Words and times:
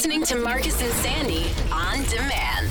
listening 0.00 0.24
to 0.24 0.36
Marcus 0.36 0.80
and 0.80 0.90
Sandy 0.94 1.44
on 1.70 2.02
demand. 2.04 2.70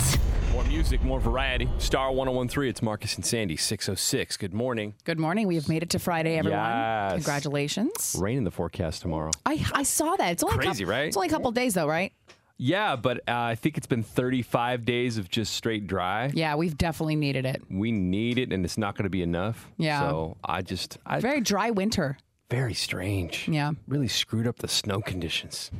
More 0.50 0.64
music, 0.64 1.00
more 1.04 1.20
variety. 1.20 1.68
Star 1.78 2.10
1013, 2.10 2.68
it's 2.68 2.82
Marcus 2.82 3.14
and 3.14 3.24
Sandy, 3.24 3.56
606. 3.56 4.36
Good 4.36 4.52
morning. 4.52 4.94
Good 5.04 5.20
morning. 5.20 5.46
We 5.46 5.54
have 5.54 5.68
made 5.68 5.84
it 5.84 5.90
to 5.90 6.00
Friday, 6.00 6.36
everyone. 6.38 6.58
Yes. 6.58 7.12
Congratulations. 7.12 8.16
Rain 8.18 8.38
in 8.38 8.42
the 8.42 8.50
forecast 8.50 9.02
tomorrow. 9.02 9.30
I, 9.46 9.64
I 9.72 9.84
saw 9.84 10.16
that. 10.16 10.32
It's 10.32 10.42
only 10.42 10.56
a 10.56 10.58
Crazy, 10.58 10.82
couple, 10.82 10.92
right? 10.98 11.06
It's 11.06 11.16
only 11.16 11.28
a 11.28 11.30
couple 11.30 11.52
days 11.52 11.74
though, 11.74 11.86
right? 11.86 12.12
Yeah, 12.56 12.96
but 12.96 13.18
uh, 13.28 13.38
I 13.38 13.54
think 13.54 13.76
it's 13.78 13.86
been 13.86 14.02
35 14.02 14.84
days 14.84 15.16
of 15.16 15.30
just 15.30 15.54
straight 15.54 15.86
dry. 15.86 16.32
Yeah, 16.34 16.56
we've 16.56 16.76
definitely 16.76 17.14
needed 17.14 17.46
it. 17.46 17.62
We 17.70 17.92
need 17.92 18.38
it, 18.38 18.52
and 18.52 18.64
it's 18.64 18.76
not 18.76 18.96
going 18.96 19.04
to 19.04 19.08
be 19.08 19.22
enough. 19.22 19.68
Yeah. 19.78 20.00
So 20.00 20.36
I 20.42 20.62
just, 20.62 20.98
I, 21.06 21.20
very, 21.20 21.34
Very 21.34 21.40
dry 21.42 21.70
winter. 21.70 22.18
very 22.50 22.74
strange. 22.74 23.46
Yeah. 23.46 23.70
Really 23.86 24.08
screwed 24.08 24.48
up 24.48 24.56
the 24.56 24.66
snow 24.66 25.00
conditions, 25.00 25.70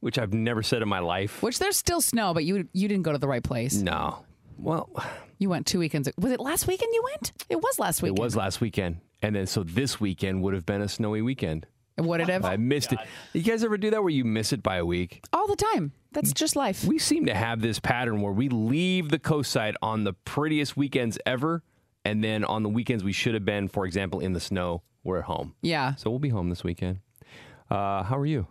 which 0.00 0.18
I've 0.18 0.32
never 0.32 0.62
said 0.62 0.82
in 0.82 0.88
my 0.88 0.98
life. 1.00 1.42
Which 1.42 1.58
there's 1.58 1.76
still 1.76 2.00
snow, 2.00 2.34
but 2.34 2.44
you 2.44 2.68
you 2.72 2.88
didn't 2.88 3.02
go 3.04 3.12
to 3.12 3.18
the 3.18 3.28
right 3.28 3.42
place. 3.42 3.74
No. 3.76 4.24
Well, 4.58 4.90
You 5.38 5.48
went 5.50 5.66
two 5.66 5.78
weekends. 5.78 6.08
Was 6.18 6.32
it 6.32 6.40
last 6.40 6.66
weekend 6.66 6.92
you 6.92 7.02
went? 7.04 7.32
It 7.48 7.56
was 7.56 7.78
last 7.78 8.02
weekend. 8.02 8.18
it 8.18 8.22
was 8.22 8.34
last 8.36 8.60
weekend. 8.60 9.00
And 9.22 9.34
then, 9.36 9.46
so 9.46 9.62
this 9.62 10.00
weekend 10.00 10.42
would 10.42 10.54
have 10.54 10.66
been 10.66 10.80
a 10.82 10.88
snowy 10.88 11.22
weekend. 11.22 11.66
Would 11.96 12.20
it 12.20 12.28
have? 12.28 12.44
I 12.44 12.56
missed 12.56 12.92
it. 12.92 12.98
You 13.32 13.42
guys 13.42 13.62
ever 13.64 13.76
do 13.76 13.90
that 13.90 14.00
where 14.02 14.10
you 14.10 14.24
miss 14.24 14.52
it 14.52 14.62
by 14.62 14.76
a 14.76 14.84
week? 14.84 15.24
All 15.32 15.46
the 15.48 15.56
time. 15.56 15.92
That's 16.12 16.32
just 16.32 16.54
life. 16.56 16.84
We 16.84 16.98
seem 16.98 17.26
to 17.26 17.34
have 17.34 17.60
this 17.60 17.78
pattern 17.80 18.20
where 18.20 18.32
we 18.32 18.48
leave 18.48 19.08
the 19.10 19.18
coast 19.18 19.50
side 19.52 19.76
on 19.82 20.04
the 20.04 20.12
prettiest 20.12 20.76
weekends 20.76 21.18
ever, 21.26 21.62
and 22.04 22.22
then 22.22 22.44
on 22.44 22.62
the 22.62 22.68
weekends 22.68 23.02
we 23.04 23.12
should 23.12 23.34
have 23.34 23.44
been, 23.44 23.66
for 23.68 23.84
example, 23.84 24.20
in 24.20 24.32
the 24.32 24.40
snow, 24.40 24.82
we're 25.04 25.18
at 25.18 25.24
home. 25.24 25.54
yeah. 25.62 25.94
So 25.96 26.10
we'll 26.10 26.18
be 26.20 26.28
home 26.30 26.50
this 26.50 26.62
weekend. 26.64 26.98
Uh, 27.70 28.02
how 28.04 28.16
are 28.16 28.26
you? 28.26 28.46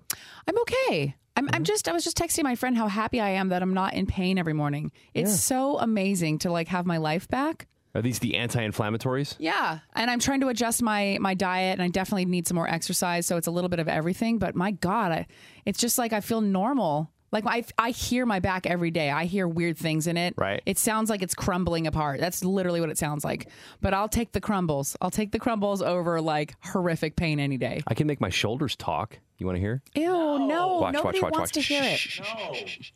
I'm 0.47 0.57
okay. 0.59 1.15
I'm, 1.37 1.45
Mm-hmm. 1.45 1.55
I'm 1.55 1.63
just 1.63 1.87
I 1.87 1.93
was 1.93 2.03
just 2.03 2.17
texting 2.17 2.43
my 2.43 2.55
friend 2.55 2.75
how 2.77 2.87
happy 2.87 3.21
I 3.21 3.29
am 3.29 3.49
that 3.49 3.61
I'm 3.61 3.73
not 3.73 3.93
in 3.93 4.05
pain 4.07 4.37
every 4.37 4.53
morning. 4.53 4.91
It's 5.13 5.39
so 5.39 5.77
amazing 5.79 6.39
to 6.39 6.51
like 6.51 6.67
have 6.69 6.85
my 6.85 6.97
life 6.97 7.27
back. 7.27 7.67
Are 7.95 8.01
these 8.01 8.19
the 8.19 8.35
anti-inflammatories? 8.35 9.35
Yeah, 9.39 9.79
and 9.95 10.11
I'm 10.11 10.19
trying 10.19 10.41
to 10.41 10.49
adjust 10.49 10.81
my 10.83 11.17
my 11.21 11.33
diet, 11.33 11.73
and 11.73 11.81
I 11.81 11.87
definitely 11.87 12.25
need 12.25 12.47
some 12.47 12.55
more 12.55 12.67
exercise. 12.67 13.25
So 13.25 13.37
it's 13.37 13.47
a 13.47 13.51
little 13.51 13.69
bit 13.69 13.79
of 13.79 13.87
everything. 13.87 14.37
But 14.39 14.55
my 14.55 14.71
God, 14.71 15.11
I, 15.11 15.27
it's 15.65 15.79
just 15.79 15.97
like 15.97 16.11
I 16.13 16.19
feel 16.21 16.41
normal. 16.41 17.11
Like 17.31 17.43
I 17.45 17.63
I 17.77 17.89
hear 17.91 18.25
my 18.25 18.39
back 18.39 18.65
every 18.65 18.91
day. 18.91 19.09
I 19.09 19.25
hear 19.25 19.47
weird 19.47 19.77
things 19.77 20.07
in 20.07 20.15
it. 20.17 20.33
Right. 20.37 20.61
It 20.65 20.77
sounds 20.77 21.09
like 21.09 21.21
it's 21.21 21.35
crumbling 21.35 21.85
apart. 21.87 22.19
That's 22.19 22.43
literally 22.43 22.79
what 22.79 22.89
it 22.89 22.97
sounds 22.97 23.23
like. 23.25 23.49
But 23.81 23.93
I'll 23.93 24.09
take 24.09 24.31
the 24.31 24.41
crumbles. 24.41 24.95
I'll 25.01 25.11
take 25.11 25.31
the 25.31 25.39
crumbles 25.39 25.81
over 25.81 26.21
like 26.21 26.55
horrific 26.63 27.15
pain 27.15 27.39
any 27.39 27.57
day. 27.57 27.81
I 27.87 27.93
can 27.93 28.07
make 28.07 28.21
my 28.21 28.29
shoulders 28.29 28.75
talk. 28.75 29.19
You 29.39 29.45
want 29.45 29.57
to 29.57 29.59
hear? 29.59 29.81
Ew, 29.95 30.03
no, 30.07 30.79
Watch, 30.79 30.93
nobody 30.93 31.19
watch, 31.19 31.23
watch, 31.31 31.39
wants 31.39 31.39
watch. 31.39 31.51
to 31.53 31.61
hear 31.61 31.83
it. 31.83 31.97
Shh. 31.97 32.91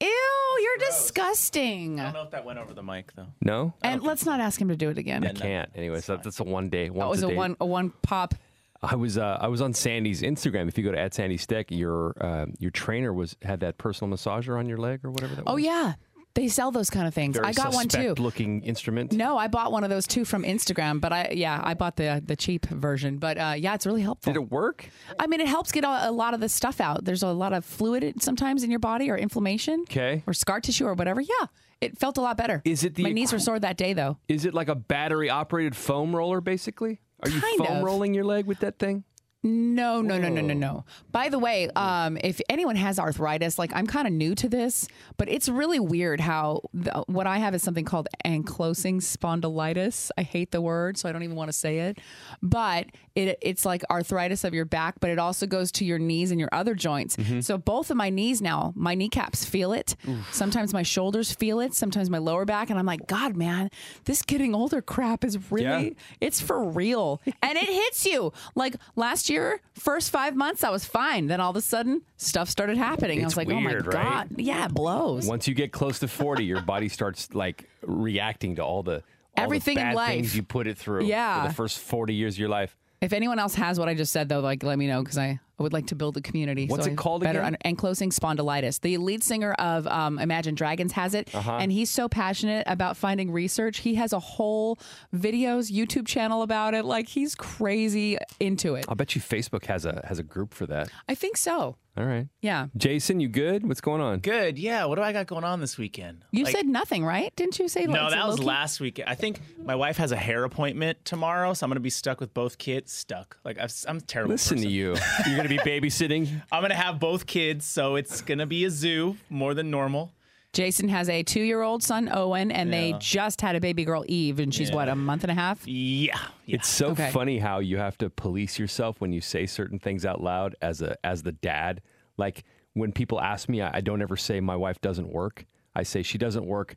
Ew, 0.00 0.58
you're 0.62 0.86
disgusting. 0.88 1.98
I 2.00 2.04
don't 2.04 2.12
know 2.12 2.22
if 2.22 2.30
that 2.32 2.44
went 2.44 2.58
over 2.58 2.74
the 2.74 2.82
mic 2.82 3.14
though. 3.14 3.28
No, 3.40 3.72
And 3.82 4.02
let's 4.02 4.26
not 4.26 4.40
ask 4.40 4.60
him 4.60 4.68
to 4.68 4.76
do 4.76 4.90
it 4.90 4.98
again. 4.98 5.26
I 5.26 5.32
can't. 5.32 5.70
Anyway, 5.74 6.02
so 6.02 6.16
that's 6.16 6.38
a 6.38 6.44
one 6.44 6.68
day. 6.68 6.88
That 6.88 7.00
oh, 7.02 7.08
was 7.08 7.22
a 7.22 7.28
a 7.28 7.34
one 7.34 7.56
a 7.60 7.66
one 7.66 7.92
pop. 8.02 8.34
I 8.82 8.94
was 8.96 9.18
uh, 9.18 9.38
I 9.40 9.48
was 9.48 9.60
on 9.60 9.72
Sandy's 9.72 10.22
Instagram. 10.22 10.68
If 10.68 10.76
you 10.78 10.84
go 10.84 10.92
to 10.92 10.98
at 10.98 11.14
Sandy 11.14 11.36
Steck, 11.36 11.70
your 11.70 12.14
uh, 12.20 12.46
your 12.58 12.70
trainer 12.70 13.12
was 13.12 13.36
had 13.42 13.60
that 13.60 13.78
personal 13.78 14.14
massager 14.16 14.58
on 14.58 14.66
your 14.68 14.78
leg 14.78 15.04
or 15.04 15.10
whatever 15.10 15.34
that 15.34 15.44
was. 15.44 15.52
Oh 15.52 15.54
was. 15.54 15.64
yeah, 15.64 15.94
they 16.34 16.48
sell 16.48 16.70
those 16.70 16.90
kind 16.90 17.06
of 17.08 17.14
things. 17.14 17.36
Very 17.36 17.48
I 17.48 17.52
got 17.52 17.72
one 17.72 17.88
too. 17.88 18.14
Looking 18.18 18.62
instrument. 18.62 19.12
No, 19.12 19.38
I 19.38 19.48
bought 19.48 19.72
one 19.72 19.84
of 19.84 19.90
those 19.90 20.06
too 20.06 20.24
from 20.26 20.42
Instagram, 20.42 21.00
but 21.00 21.12
I 21.12 21.30
yeah, 21.34 21.60
I 21.64 21.74
bought 21.74 21.96
the 21.96 22.22
the 22.24 22.36
cheap 22.36 22.66
version. 22.66 23.16
But 23.18 23.38
uh, 23.38 23.54
yeah, 23.56 23.74
it's 23.74 23.86
really 23.86 24.02
helpful. 24.02 24.32
Did 24.32 24.38
it 24.40 24.50
work? 24.50 24.88
I 25.18 25.26
mean, 25.26 25.40
it 25.40 25.48
helps 25.48 25.72
get 25.72 25.84
a, 25.84 26.10
a 26.10 26.12
lot 26.12 26.34
of 26.34 26.40
the 26.40 26.48
stuff 26.48 26.80
out. 26.80 27.04
There's 27.04 27.22
a 27.22 27.28
lot 27.32 27.52
of 27.54 27.64
fluid 27.64 28.22
sometimes 28.22 28.62
in 28.62 28.70
your 28.70 28.80
body 28.80 29.10
or 29.10 29.16
inflammation, 29.16 29.80
Okay. 29.82 30.22
or 30.26 30.32
scar 30.34 30.60
tissue 30.60 30.84
or 30.86 30.94
whatever. 30.94 31.20
Yeah, 31.22 31.46
it 31.80 31.98
felt 31.98 32.18
a 32.18 32.20
lot 32.20 32.36
better. 32.36 32.60
Is 32.64 32.84
it 32.84 32.94
the 32.94 33.04
my 33.04 33.12
knees 33.12 33.32
were 33.32 33.38
sore 33.38 33.58
that 33.58 33.78
day 33.78 33.94
though? 33.94 34.18
Is 34.28 34.44
it 34.44 34.52
like 34.52 34.68
a 34.68 34.74
battery 34.74 35.30
operated 35.30 35.74
foam 35.74 36.14
roller, 36.14 36.40
basically? 36.42 37.00
Are 37.26 37.28
you 37.28 37.40
Kind 37.40 37.58
foam 37.58 37.76
of. 37.78 37.82
rolling 37.82 38.14
your 38.14 38.24
leg 38.24 38.46
with 38.46 38.60
that 38.60 38.78
thing? 38.78 39.02
No, 39.46 40.02
no, 40.02 40.18
no, 40.18 40.28
no, 40.28 40.40
no, 40.40 40.54
no. 40.54 40.84
By 41.12 41.28
the 41.28 41.38
way, 41.38 41.68
um, 41.76 42.18
if 42.22 42.40
anyone 42.48 42.74
has 42.76 42.98
arthritis, 42.98 43.58
like 43.58 43.70
I'm 43.74 43.86
kind 43.86 44.06
of 44.06 44.12
new 44.12 44.34
to 44.34 44.48
this, 44.48 44.88
but 45.16 45.28
it's 45.28 45.48
really 45.48 45.78
weird 45.78 46.20
how 46.20 46.62
the, 46.74 47.04
what 47.06 47.26
I 47.26 47.38
have 47.38 47.54
is 47.54 47.62
something 47.62 47.84
called 47.84 48.08
ankylosing 48.24 48.96
spondylitis. 49.00 50.10
I 50.18 50.22
hate 50.22 50.50
the 50.50 50.60
word, 50.60 50.98
so 50.98 51.08
I 51.08 51.12
don't 51.12 51.22
even 51.22 51.36
want 51.36 51.48
to 51.48 51.52
say 51.52 51.78
it. 51.80 51.98
But 52.42 52.86
it, 53.14 53.38
it's 53.40 53.64
like 53.64 53.82
arthritis 53.90 54.44
of 54.44 54.52
your 54.54 54.64
back, 54.64 54.96
but 55.00 55.10
it 55.10 55.18
also 55.18 55.46
goes 55.46 55.70
to 55.72 55.84
your 55.84 55.98
knees 55.98 56.30
and 56.30 56.40
your 56.40 56.50
other 56.52 56.74
joints. 56.74 57.16
So 57.40 57.56
both 57.58 57.90
of 57.90 57.96
my 57.96 58.10
knees 58.10 58.42
now, 58.42 58.72
my 58.76 58.94
kneecaps 58.94 59.44
feel 59.44 59.72
it. 59.72 59.94
Sometimes 60.32 60.72
my 60.72 60.82
shoulders 60.82 61.32
feel 61.32 61.60
it. 61.60 61.74
Sometimes 61.74 62.10
my 62.10 62.18
lower 62.18 62.44
back, 62.44 62.70
and 62.70 62.78
I'm 62.78 62.86
like, 62.86 63.06
God, 63.06 63.36
man, 63.36 63.70
this 64.04 64.22
getting 64.22 64.54
older 64.54 64.82
crap 64.82 65.24
is 65.24 65.50
really, 65.50 65.64
Yeah. 65.88 65.90
it's 66.20 66.40
for 66.40 66.62
real, 66.64 67.20
and 67.42 67.56
it 67.56 67.68
hits 67.68 68.04
you. 68.06 68.32
Like 68.54 68.76
last 68.96 69.28
year, 69.30 69.35
first 69.74 70.10
five 70.10 70.34
months, 70.36 70.64
I 70.64 70.70
was 70.70 70.84
fine. 70.84 71.26
Then 71.26 71.40
all 71.40 71.50
of 71.50 71.56
a 71.56 71.60
sudden, 71.60 72.02
stuff 72.16 72.48
started 72.48 72.76
happening. 72.76 73.20
I 73.22 73.24
was 73.24 73.36
like, 73.36 73.48
weird, 73.48 73.58
oh 73.60 73.64
my 73.68 73.74
right? 73.74 73.90
god, 73.90 74.28
yeah, 74.36 74.66
it 74.66 74.74
blows. 74.74 75.26
Once 75.26 75.46
you 75.48 75.54
get 75.54 75.72
close 75.72 75.98
to 76.00 76.08
40, 76.08 76.44
your 76.44 76.60
body 76.62 76.88
starts 76.88 77.34
like 77.34 77.68
reacting 77.82 78.56
to 78.56 78.62
all 78.64 78.82
the 78.82 79.02
all 79.36 79.44
Everything 79.44 79.76
the 79.76 79.88
in 79.90 79.94
life. 79.94 80.08
things 80.10 80.36
you 80.36 80.42
put 80.42 80.66
it 80.66 80.78
through 80.78 81.04
Yeah. 81.04 81.42
for 81.42 81.48
the 81.48 81.54
first 81.54 81.78
40 81.78 82.14
years 82.14 82.34
of 82.34 82.38
your 82.40 82.48
life. 82.48 82.74
If 83.02 83.12
anyone 83.12 83.38
else 83.38 83.54
has 83.56 83.78
what 83.78 83.88
I 83.88 83.94
just 83.94 84.10
said, 84.12 84.28
though, 84.30 84.40
like 84.40 84.62
let 84.62 84.78
me 84.78 84.86
know 84.86 85.02
because 85.02 85.18
I, 85.18 85.40
I 85.58 85.62
would 85.62 85.72
like 85.72 85.86
to 85.86 85.94
build 85.94 86.16
a 86.16 86.20
community. 86.20 86.66
What's 86.66 86.84
so 86.84 86.90
it 86.90 86.92
I 86.92 86.96
called 86.96 87.22
better 87.22 87.40
again? 87.40 87.56
un- 87.64 87.74
ankylosing 87.76 88.12
spondylitis. 88.12 88.80
The 88.80 88.98
lead 88.98 89.22
singer 89.22 89.52
of 89.54 89.86
um, 89.86 90.18
Imagine 90.18 90.54
Dragons 90.54 90.92
has 90.92 91.14
it, 91.14 91.34
Uh-huh. 91.34 91.58
and 91.60 91.72
he's 91.72 91.88
so 91.90 92.08
passionate 92.08 92.64
about 92.66 92.96
finding 92.96 93.30
research. 93.32 93.78
He 93.78 93.94
has 93.94 94.12
a 94.12 94.18
whole 94.20 94.78
videos 95.14 95.72
YouTube 95.72 96.06
channel 96.06 96.42
about 96.42 96.74
it. 96.74 96.84
Like 96.84 97.08
he's 97.08 97.34
crazy 97.34 98.18
into 98.38 98.74
it. 98.74 98.84
I'll 98.88 98.94
bet 98.96 99.14
you 99.14 99.20
Facebook 99.20 99.64
has 99.66 99.86
a 99.86 100.04
has 100.06 100.18
a 100.18 100.22
group 100.22 100.52
for 100.52 100.66
that. 100.66 100.88
I 101.08 101.14
think 101.14 101.36
so. 101.36 101.76
All 101.98 102.04
right. 102.04 102.28
Yeah. 102.42 102.66
Jason, 102.76 103.20
you 103.20 103.28
good? 103.28 103.66
What's 103.66 103.80
going 103.80 104.02
on? 104.02 104.18
Good. 104.18 104.58
Yeah. 104.58 104.84
What 104.84 104.96
do 104.96 105.02
I 105.02 105.14
got 105.14 105.26
going 105.26 105.44
on 105.44 105.60
this 105.60 105.78
weekend? 105.78 106.26
You 106.30 106.44
Like- 106.44 106.54
said 106.54 106.66
nothing, 106.66 107.06
right? 107.06 107.34
Didn't 107.36 107.58
you 107.58 107.68
say 107.68 107.86
no. 107.86 108.04
it's 108.04 108.14
That 108.14 108.26
was 108.26 108.36
low-key? 108.38 108.46
last 108.46 108.80
weekend. 108.80 109.08
I 109.08 109.14
think 109.14 109.40
my 109.64 109.74
wife 109.74 109.96
has 109.96 110.12
a 110.12 110.16
hair 110.16 110.44
appointment 110.44 111.02
tomorrow, 111.06 111.54
so 111.54 111.64
I'm 111.64 111.70
gonna 111.70 111.80
be 111.80 111.88
stuck 111.88 112.20
with 112.20 112.34
both 112.34 112.58
kids. 112.58 112.92
Stuck. 112.92 113.38
Like 113.46 113.58
I've, 113.58 113.72
I'm 113.88 113.96
a 113.96 114.00
terrible. 114.02 114.32
Listen 114.34 114.58
to 114.58 114.68
you. 114.68 114.88
You're 115.26 115.36
going 115.36 115.45
to 115.48 115.54
be 115.54 115.58
babysitting. 115.58 116.42
I'm 116.52 116.62
gonna 116.62 116.74
have 116.74 116.98
both 116.98 117.26
kids, 117.26 117.64
so 117.64 117.96
it's 117.96 118.20
gonna 118.22 118.46
be 118.46 118.64
a 118.64 118.70
zoo 118.70 119.16
more 119.30 119.54
than 119.54 119.70
normal. 119.70 120.12
Jason 120.52 120.88
has 120.88 121.08
a 121.10 121.22
two 121.22 121.42
year 121.42 121.60
old 121.60 121.82
son, 121.82 122.08
Owen, 122.10 122.50
and 122.50 122.72
they 122.72 122.94
just 122.98 123.42
had 123.42 123.56
a 123.56 123.60
baby 123.60 123.84
girl, 123.84 124.04
Eve, 124.08 124.38
and 124.38 124.54
she's 124.54 124.72
what, 124.72 124.88
a 124.88 124.96
month 124.96 125.22
and 125.22 125.30
a 125.30 125.34
half? 125.34 125.66
Yeah. 125.68 126.16
yeah. 126.46 126.56
It's 126.56 126.68
so 126.68 126.88
Okay. 126.92 127.10
funny 127.10 127.38
how 127.38 127.58
you 127.58 127.76
have 127.76 127.98
to 127.98 128.08
police 128.08 128.58
yourself 128.58 128.98
when 129.00 129.12
you 129.12 129.20
say 129.20 129.44
certain 129.44 129.78
things 129.78 130.06
out 130.06 130.22
loud 130.22 130.56
as 130.62 130.80
a 130.80 130.96
as 131.04 131.22
the 131.22 131.32
dad. 131.32 131.82
Like 132.16 132.44
when 132.72 132.92
people 132.92 133.20
ask 133.20 133.48
me, 133.50 133.60
I, 133.60 133.78
I 133.78 133.80
don't 133.82 134.00
ever 134.00 134.16
say 134.16 134.40
my 134.40 134.56
wife 134.56 134.80
doesn't 134.80 135.08
work. 135.12 135.44
I 135.74 135.82
say 135.82 136.02
she 136.02 136.16
doesn't 136.16 136.46
work 136.46 136.76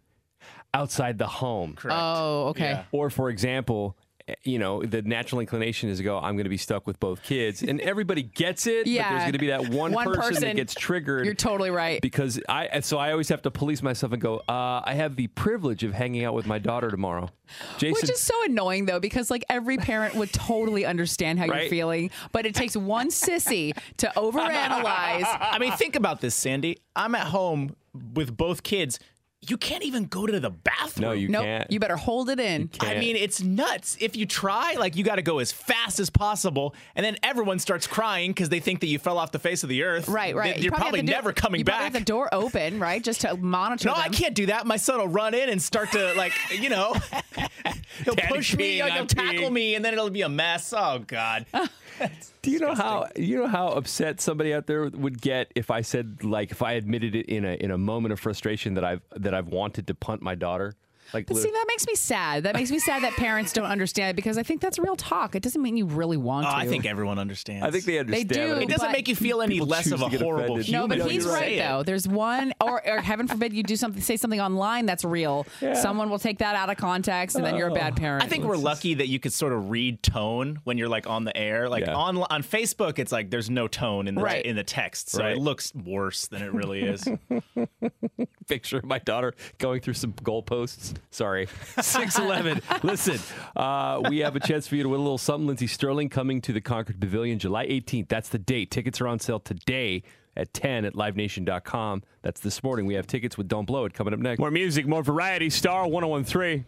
outside 0.73 1.17
the 1.17 1.27
home. 1.27 1.75
correct. 1.75 1.97
Oh, 2.01 2.47
okay. 2.49 2.71
Yeah. 2.71 2.83
Or 2.91 3.09
for 3.09 3.29
example, 3.29 3.95
you 4.43 4.59
know, 4.59 4.83
the 4.83 5.01
natural 5.01 5.41
inclination 5.41 5.89
is 5.89 5.97
to 5.99 6.03
go, 6.03 6.17
I'm 6.17 6.35
going 6.35 6.43
to 6.45 6.49
be 6.49 6.57
stuck 6.57 6.85
with 6.87 6.99
both 6.99 7.23
kids. 7.23 7.61
And 7.63 7.79
everybody 7.81 8.23
gets 8.23 8.67
it, 8.67 8.85
but 8.85 8.91
Yeah. 8.91 9.09
there's 9.09 9.21
going 9.23 9.33
to 9.33 9.39
be 9.39 9.47
that 9.47 9.69
one, 9.69 9.91
One 9.91 10.05
person, 10.05 10.21
person- 10.21 10.41
that 10.43 10.55
gets 10.55 10.73
triggered. 10.73 11.25
You're 11.25 11.33
totally 11.35 11.69
right. 11.71 12.01
because 12.01 12.39
I 12.49 12.79
so 12.81 12.97
I 12.97 13.11
always 13.11 13.29
have 13.29 13.41
to 13.43 13.51
police 13.51 13.81
myself 13.83 14.11
and 14.13 14.21
go, 14.21 14.37
uh, 14.49 14.81
I 14.83 14.93
have 14.95 15.15
the 15.15 15.27
privilege 15.27 15.83
of 15.83 15.93
hanging 15.93 16.23
out 16.25 16.33
with 16.33 16.45
my 16.45 16.59
daughter 16.59 16.89
tomorrow. 16.89 17.29
Jason 17.77 17.93
Which 18.01 18.11
is 18.11 18.19
so 18.21 18.33
annoying 18.45 18.85
though, 18.85 18.99
because 18.99 19.31
like 19.31 19.43
every 19.49 19.77
parent 19.77 20.13
would 20.15 20.31
totally 20.31 20.85
understand 20.85 21.39
how 21.39 21.47
Right? 21.47 21.61
you're 21.63 21.69
feeling, 21.69 22.11
but 22.31 22.45
it 22.45 22.53
takes 22.55 22.75
one 22.77 23.09
sissy 23.09 23.75
to 23.97 24.11
overanalyze. 24.15 25.25
I 25.25 25.57
mean, 25.59 25.71
think 25.73 25.95
about 25.95 26.21
this, 26.21 26.35
Sandy. 26.35 26.77
I'm 26.95 27.15
at 27.15 27.27
home 27.27 27.75
with 28.13 28.35
both 28.37 28.63
kids. 28.63 28.99
You 29.47 29.55
can't 29.57 29.83
even 29.83 30.03
go 30.05 30.27
to 30.27 30.37
the 30.39 30.49
bathroom. 30.49 31.01
No, 31.07 31.11
you 31.13 31.29
Nope, 31.29 31.43
can't. 31.45 31.71
you 31.71 31.79
better 31.79 31.95
hold 31.95 32.29
it 32.29 32.41
in. 32.41 32.69
I 32.81 32.95
mean, 32.99 33.15
it's 33.15 33.41
nuts. 33.41 33.95
If 34.01 34.17
you 34.17 34.25
try, 34.25 34.73
like, 34.77 34.97
you 34.97 35.03
got 35.05 35.15
to 35.15 35.21
go 35.21 35.39
as 35.39 35.49
fast 35.49 35.97
as 36.01 36.09
possible, 36.09 36.75
and 36.93 37.05
then 37.05 37.15
everyone 37.23 37.57
starts 37.59 37.87
crying 37.87 38.31
because 38.31 38.49
they 38.49 38.59
think 38.59 38.81
that 38.81 38.87
you 38.87 38.99
fell 38.99 39.17
off 39.17 39.31
the 39.31 39.39
face 39.39 39.63
of 39.63 39.69
the 39.69 39.83
earth. 39.83 40.09
Right, 40.09 40.35
right. 40.35 40.55
That 40.55 40.57
You 40.57 40.63
You're 40.63 40.71
probably, 40.73 40.99
have 40.99 41.05
the 41.05 41.11
door- 41.13 41.17
never 41.21 41.33
coming 41.33 41.63
back. 41.63 41.73
you 41.75 41.77
back. 41.77 41.93
have 41.93 41.93
the 41.93 42.05
door 42.05 42.27
open, 42.33 42.79
right, 42.81 43.01
just 43.01 43.21
to 43.21 43.37
monitor. 43.37 43.87
no, 43.87 43.93
them. 43.95 44.03
I 44.05 44.09
can't 44.09 44.35
do 44.35 44.47
that. 44.47 44.67
My 44.67 44.75
son 44.77 44.99
will 44.99 45.07
run 45.07 45.33
in 45.33 45.47
and 45.47 45.61
start 45.61 45.93
to, 45.93 46.13
like, 46.15 46.33
you 46.51 46.67
know, 46.69 46.93
he'll 48.03 48.15
Daddy 48.15 48.27
push 48.35 48.53
me, 48.55 48.77
peeing, 48.77 48.81
like, 48.81 48.91
he'll 48.91 49.01
I'm 49.03 49.07
tackle 49.07 49.49
peeing. 49.49 49.53
me, 49.53 49.75
and 49.75 49.85
then 49.85 49.93
it'll 49.93 50.09
be 50.09 50.21
a 50.21 50.29
mess. 50.29 50.73
Oh, 50.75 50.99
God. 51.07 51.45
Do 52.49 52.53
you 52.53 52.59
know 52.61 52.73
how 52.73 53.07
you 53.15 53.37
know 53.37 53.47
how 53.47 53.67
upset 53.67 54.19
somebody 54.19 54.55
out 54.55 54.65
there 54.65 54.89
would 54.89 55.21
get 55.21 55.51
if 55.55 55.69
I 55.69 55.81
said 55.81 56.23
like 56.23 56.49
if 56.49 56.63
I 56.63 56.73
admitted 56.73 57.15
it 57.15 57.27
in 57.27 57.45
a 57.45 57.53
in 57.53 57.69
a 57.69 57.77
moment 57.77 58.11
of 58.11 58.19
frustration 58.19 58.73
that 58.73 58.83
I've 58.83 59.01
that 59.15 59.35
I've 59.35 59.49
wanted 59.49 59.85
to 59.85 59.93
punt 59.93 60.23
my 60.23 60.33
daughter? 60.33 60.75
Like, 61.13 61.25
But 61.27 61.37
see, 61.37 61.49
that 61.51 61.65
makes 61.67 61.85
me 61.87 61.95
sad. 61.95 62.43
That 62.43 62.55
makes 62.55 62.71
me 62.71 62.79
sad 62.79 63.03
that 63.03 63.13
parents 63.13 63.53
don't 63.53 63.65
understand 63.65 64.11
it 64.11 64.15
because 64.15 64.37
I 64.37 64.43
think 64.43 64.61
that's 64.61 64.79
real 64.79 64.95
talk. 64.95 65.35
It 65.35 65.43
doesn't 65.43 65.61
mean 65.61 65.77
you 65.77 65.85
really 65.85 66.17
want 66.17 66.47
Oh, 66.47 66.51
to. 66.51 66.55
I 66.55 66.67
think 66.67 66.85
everyone 66.85 67.19
understands. 67.19 67.65
I 67.65 67.71
think 67.71 67.85
they 67.85 67.99
understand. 67.99 68.29
They 68.29 68.33
do. 68.33 68.47
but 68.47 68.55
it 68.55 68.59
think 68.59 68.71
doesn't 68.71 68.91
make 68.91 69.07
you 69.07 69.15
feel 69.15 69.41
any 69.41 69.59
less 69.59 69.91
of 69.91 70.01
a 70.01 70.05
to 70.05 70.11
get 70.11 70.21
horrible 70.21 70.55
offended. 70.55 70.71
No, 70.71 70.87
but 70.87 71.01
he's 71.09 71.25
you 71.25 71.31
right 71.31 71.57
though. 71.57 71.83
There's 71.83 72.07
one, 72.07 72.53
or, 72.61 72.85
or 72.87 72.97
heaven 73.01 73.27
forbid 73.27 73.53
you 73.53 73.63
do 73.63 73.75
something, 73.75 74.01
say 74.01 74.17
something 74.17 74.41
online 74.41 74.85
that's 74.85 75.03
real. 75.03 75.45
Someone 75.73 76.09
will 76.09 76.19
take 76.19 76.39
that 76.39 76.55
out 76.55 76.69
of 76.69 76.77
context, 76.77 77.35
and 77.35 77.45
then 77.45 77.55
you're 77.55 77.69
a 77.69 77.73
bad 77.73 77.93
oh. 77.93 77.99
parent. 77.99 78.23
I 78.23 78.27
think 78.27 78.45
we're 78.45 78.57
lucky 78.57 78.95
that 78.95 79.07
you 79.07 79.19
could 79.19 79.33
sort 79.33 79.53
of 79.53 79.69
read 79.69 80.01
tone 80.03 80.59
when 80.63 80.77
you're 80.77 80.89
like 80.89 81.07
on 81.07 81.23
the 81.23 81.35
air. 81.35 81.69
Like 81.69 81.85
Yeah. 81.85 81.95
on 81.95 82.17
on 82.17 82.43
Facebook, 82.43 82.99
it's 82.99 83.11
like 83.11 83.29
there's 83.29 83.49
no 83.49 83.67
tone 83.67 84.07
in 84.07 84.15
the 84.15 84.21
Right. 84.21 84.45
in 84.45 84.55
the 84.55 84.63
text, 84.63 85.09
so 85.09 85.23
Right. 85.23 85.37
it 85.37 85.39
looks 85.39 85.73
worse 85.73 86.27
than 86.27 86.41
it 86.41 86.53
really 86.53 86.81
is. 86.81 87.07
picture 88.47 88.77
of 88.79 88.85
my 88.85 88.99
daughter 88.99 89.33
going 89.59 89.79
through 89.81 89.93
some 89.93 90.13
goalposts. 90.13 90.95
Sorry. 91.11 91.47
611. 91.81 92.61
Listen, 92.83 93.19
uh, 93.55 94.01
we 94.09 94.19
have 94.19 94.35
a 94.35 94.39
chance 94.39 94.67
for 94.67 94.75
you 94.75 94.83
to 94.83 94.89
win 94.89 94.99
a 94.99 95.03
little 95.03 95.17
something. 95.17 95.47
Lindsey 95.47 95.67
Stirling 95.67 96.09
coming 96.09 96.41
to 96.41 96.53
the 96.53 96.61
Concord 96.61 96.99
Pavilion 96.99 97.39
July 97.39 97.67
18th. 97.67 98.07
That's 98.07 98.29
the 98.29 98.39
date. 98.39 98.71
Tickets 98.71 99.01
are 99.01 99.07
on 99.07 99.19
sale 99.19 99.39
today 99.39 100.03
at 100.37 100.53
10 100.53 100.85
at 100.85 100.93
livenation.com. 100.93 102.03
That's 102.21 102.41
this 102.41 102.63
morning. 102.63 102.85
We 102.85 102.93
have 102.95 103.07
tickets 103.07 103.37
with 103.37 103.47
Don't 103.47 103.65
Blow 103.65 103.85
It 103.85 103.93
coming 103.93 104.13
up 104.13 104.19
next. 104.19 104.39
More 104.39 104.51
music, 104.51 104.87
more 104.87 105.03
variety. 105.03 105.49
Star 105.49 105.87
1013. 105.87 106.65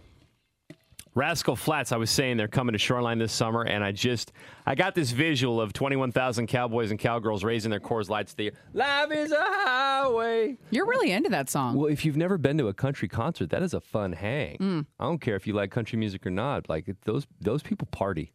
Rascal 1.14 1.58
Flatts, 1.58 1.92
I 1.92 1.98
was 1.98 2.10
saying 2.10 2.38
they're 2.38 2.48
coming 2.48 2.72
to 2.72 2.80
Shoreline 2.80 3.18
this 3.20 3.34
summer, 3.34 3.64
and 3.64 3.84
I 3.84 3.92
just 3.92 4.32
I 4.66 4.76
got 4.76 4.96
this 4.96 5.12
visual 5.12 5.60
of 5.60 5.74
21,000 5.74 6.48
cowboys 6.48 6.90
and 6.92 7.00
cowgirls 7.00 7.44
raising 7.44 7.70
their 7.70 7.82
Coors 7.82 8.08
Lights. 8.08 8.34
The 8.34 8.54
life 8.74 9.12
is 9.12 9.32
a 9.34 9.38
highway. 9.40 10.58
you're 10.70 10.86
really 10.88 11.12
into 11.12 11.30
that 11.30 11.50
song. 11.50 11.76
Well, 11.76 11.92
if 11.92 12.06
you've 12.06 12.16
never 12.16 12.38
been 12.38 12.58
to 12.60 12.70
a 12.70 12.74
country 12.74 13.10
concert, 13.10 13.50
that 13.50 13.62
is 13.62 13.74
a 13.74 13.82
fun 13.82 14.14
hang. 14.14 14.58
Mm. 14.58 14.86
I 15.00 15.04
don't 15.04 15.20
care 15.20 15.36
if 15.36 15.46
you 15.46 15.54
like 15.54 15.70
country 15.70 16.00
music 16.00 16.26
or 16.26 16.32
not. 16.32 16.70
Like 16.70 16.90
those 17.04 17.28
those 17.42 17.62
people 17.62 17.88
party. 17.92 18.32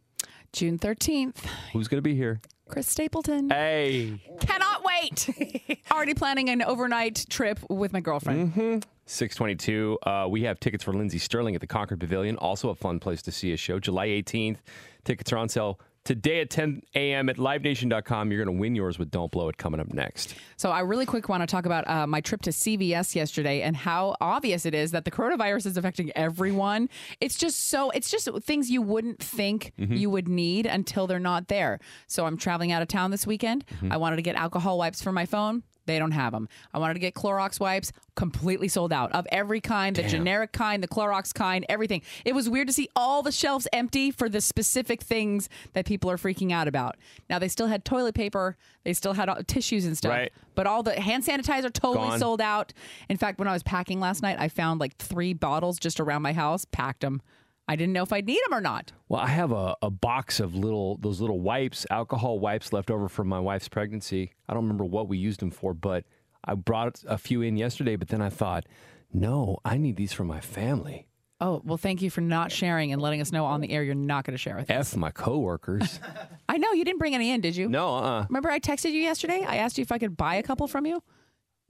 June 0.52 0.79
13th, 0.79 1.44
Who's 1.72 1.88
going 1.88 1.99
to 1.99 2.02
be 2.02 2.14
here? 2.14 2.40
Chris 2.69 2.88
Stapleton. 2.88 3.50
Hey, 3.50 4.20
Cannot 4.40 4.82
wait. 4.84 5.81
Already 5.93 6.14
planning 6.14 6.49
an 6.50 6.62
overnight 6.62 7.26
trip 7.29 7.58
with 7.69 7.93
my 7.93 8.00
girlfriend. 8.00 8.84
622. 9.06 9.99
Uh, 10.03 10.26
we 10.29 10.43
have 10.43 10.61
tickets 10.61 10.85
for 10.85 10.93
Lindsey 10.93 11.19
Stirling 11.19 11.55
at 11.55 11.61
the 11.61 11.67
Concord 11.67 12.00
Pavilion. 12.00 12.37
Also 12.37 12.69
a 12.70 12.75
fun 12.75 12.99
place 12.99 13.23
to 13.23 13.32
see 13.32 13.53
a 13.53 13.56
show. 13.56 13.79
July 13.79 14.08
18th. 14.08 14.58
Tickets 15.05 15.32
are 15.32 15.38
on 15.38 15.49
sale 15.49 15.81
today 16.06 16.41
at 16.41 16.50
10 16.50 16.82
a.m. 16.94 17.29
at 17.29 17.37
livenation.com. 17.37 18.31
You're 18.31 18.44
going 18.44 18.56
to 18.56 18.61
win 18.61 18.75
yours 18.75 18.99
with 18.99 19.11
Don't 19.11 19.31
Blow 19.31 19.49
It 19.49 19.58
coming 19.58 19.81
up 19.81 19.93
next. 19.93 20.35
So 20.56 20.70
I 20.70 20.81
really 20.81 21.05
quick 21.05 21.29
want 21.29 21.43
to 21.43 21.47
talk 21.47 21.67
about 21.67 21.87
uh, 21.88 22.06
my 22.06 22.20
trip 22.20 22.43
to 22.43 22.50
CVS 22.50 23.14
yesterday 23.14 23.62
and 23.62 23.76
how 23.76 24.17
obvious 24.20 24.64
it 24.67 24.75
is 24.75 24.93
that 24.93 25.05
the 25.05 25.11
coronavirus 25.11 25.67
is 25.67 25.76
affecting 25.76 26.11
everyone. 26.17 26.88
It's 27.20 27.37
just 27.37 27.69
so 27.69 27.91
it's 27.91 28.11
just 28.11 28.29
things 28.43 28.70
you 28.70 28.82
wouldn't 28.82 29.20
think 29.23 29.73
you 29.76 30.08
would 30.11 30.29
need 30.29 30.67
until 30.67 31.06
they're 31.06 31.19
not 31.19 31.49
there. 31.49 31.81
So 32.06 32.25
I'm 32.25 32.37
traveling 32.37 32.73
out 32.73 32.82
of 32.82 32.88
town 32.88 33.11
this 33.11 33.26
weekend. 33.26 33.64
I 33.91 33.97
wanted 33.97 34.17
to 34.17 34.23
get 34.23 34.37
alcohol 34.37 34.79
wipes 34.79 35.03
for 35.03 35.12
my 35.12 35.26
phone. 35.26 35.64
They 35.86 35.98
don't 35.98 36.10
have 36.12 36.32
them. 36.32 36.48
I 36.74 36.78
wanted 36.78 36.94
to 36.94 37.00
get 37.00 37.14
Clorox 37.14 37.58
wipes, 37.60 37.92
completely 38.16 38.68
sold 38.68 38.92
out 38.92 39.12
of 39.12 39.26
every 39.30 39.60
kind, 39.60 39.94
the 39.96 40.02
generic 40.02 40.52
kind, 40.52 40.82
the 40.82 40.88
Clorox 40.88 41.32
kind, 41.32 41.64
everything. 41.68 42.02
It 42.24 42.34
was 42.34 42.48
weird 42.48 42.66
to 42.68 42.72
see 42.72 42.88
all 42.96 43.22
the 43.22 43.32
shelves 43.32 43.68
empty 43.72 44.10
for 44.10 44.28
the 44.28 44.40
specific 44.40 45.02
things 45.02 45.48
that 45.72 45.86
people 45.86 46.10
are 46.10 46.16
freaking 46.16 46.52
out 46.52 46.68
about. 46.68 46.96
Now 47.30 47.38
they 47.38 47.48
still 47.48 47.66
had 47.68 47.84
toilet 47.84 48.14
paper, 48.14 48.56
they 48.84 48.92
still 48.92 49.12
had 49.14 49.28
uh, 49.28 49.42
tissues 49.46 49.84
and 49.86 49.96
stuff, 49.96 50.12
Right. 50.12 50.32
but 50.54 50.66
all 50.66 50.82
the 50.82 51.00
hand 51.00 51.24
sanitizer 51.24 51.72
totally 51.72 52.08
Gone. 52.08 52.18
sold 52.18 52.40
out. 52.40 52.72
In 53.08 53.16
fact, 53.16 53.38
when 53.38 53.48
I 53.48 53.52
was 53.52 53.62
packing 53.62 54.00
last 54.00 54.22
night, 54.22 54.36
I 54.38 54.48
found 54.48 54.80
like 54.80 54.96
three 54.96 55.32
bottles 55.34 55.78
just 55.78 56.00
around 56.00 56.22
my 56.22 56.32
house, 56.32 56.64
packed 56.64 57.00
them. 57.00 57.22
I 57.68 57.76
didn't 57.76 57.92
know 57.92 58.02
if 58.02 58.12
I'd 58.12 58.26
need 58.26 58.40
them 58.44 58.54
or 58.54 58.60
not. 58.60 58.92
Well, 59.08 59.20
I 59.20 59.28
have 59.28 59.50
a, 59.50 59.74
a 59.82 59.90
box 59.90 60.38
of 60.38 60.54
little 60.54 60.98
those 60.98 61.20
little 61.20 61.40
wipes, 61.40 61.86
alcohol 61.90 62.38
wipes 62.38 62.72
left 62.72 62.90
over 62.90 63.08
from 63.08 63.28
my 63.28 63.40
wife's 63.40 63.68
pregnancy. 63.68 64.32
I 64.48 64.54
don't 64.54 64.62
remember 64.62 64.84
what 64.84 65.08
we 65.08 65.18
used 65.18 65.40
them 65.40 65.50
for, 65.50 65.74
but 65.74 66.04
I 66.44 66.54
brought 66.54 67.02
a 67.08 67.18
few 67.18 67.42
in 67.42 67.56
yesterday. 67.56 67.96
But 67.96 68.08
then 68.08 68.22
I 68.22 68.30
thought, 68.30 68.66
no, 69.12 69.58
I 69.64 69.78
need 69.78 69.96
these 69.96 70.12
for 70.12 70.24
my 70.24 70.40
family. 70.40 71.08
Oh, 71.38 71.60
well, 71.64 71.76
thank 71.76 72.00
you 72.00 72.08
for 72.08 72.22
not 72.22 72.50
sharing 72.50 72.92
and 72.92 73.02
letting 73.02 73.20
us 73.20 73.30
know 73.30 73.44
on 73.44 73.60
the 73.60 73.70
air 73.70 73.82
you're 73.82 73.94
not 73.94 74.24
going 74.24 74.32
to 74.32 74.38
share 74.38 74.56
with 74.56 74.70
us. 74.70 74.94
F 74.94 74.96
my 74.96 75.10
coworkers. 75.10 76.00
I 76.48 76.56
know 76.56 76.72
you 76.72 76.82
didn't 76.84 76.98
bring 76.98 77.14
any 77.14 77.30
in, 77.30 77.42
did 77.42 77.56
you? 77.56 77.69
no, 77.69 77.96
uh. 77.96 78.26
Remember, 78.30 78.50
I 78.50 78.58
texted 78.58 78.92
you 78.92 79.00
yesterday? 79.00 79.44
I 79.46 79.56
asked 79.56 79.76
you 79.76 79.82
if 79.82 79.92
I 79.92 79.98
could 79.98 80.16
buy 80.16 80.36
a 80.36 80.42
couple 80.42 80.66
from 80.66 80.86
you. 80.86 81.02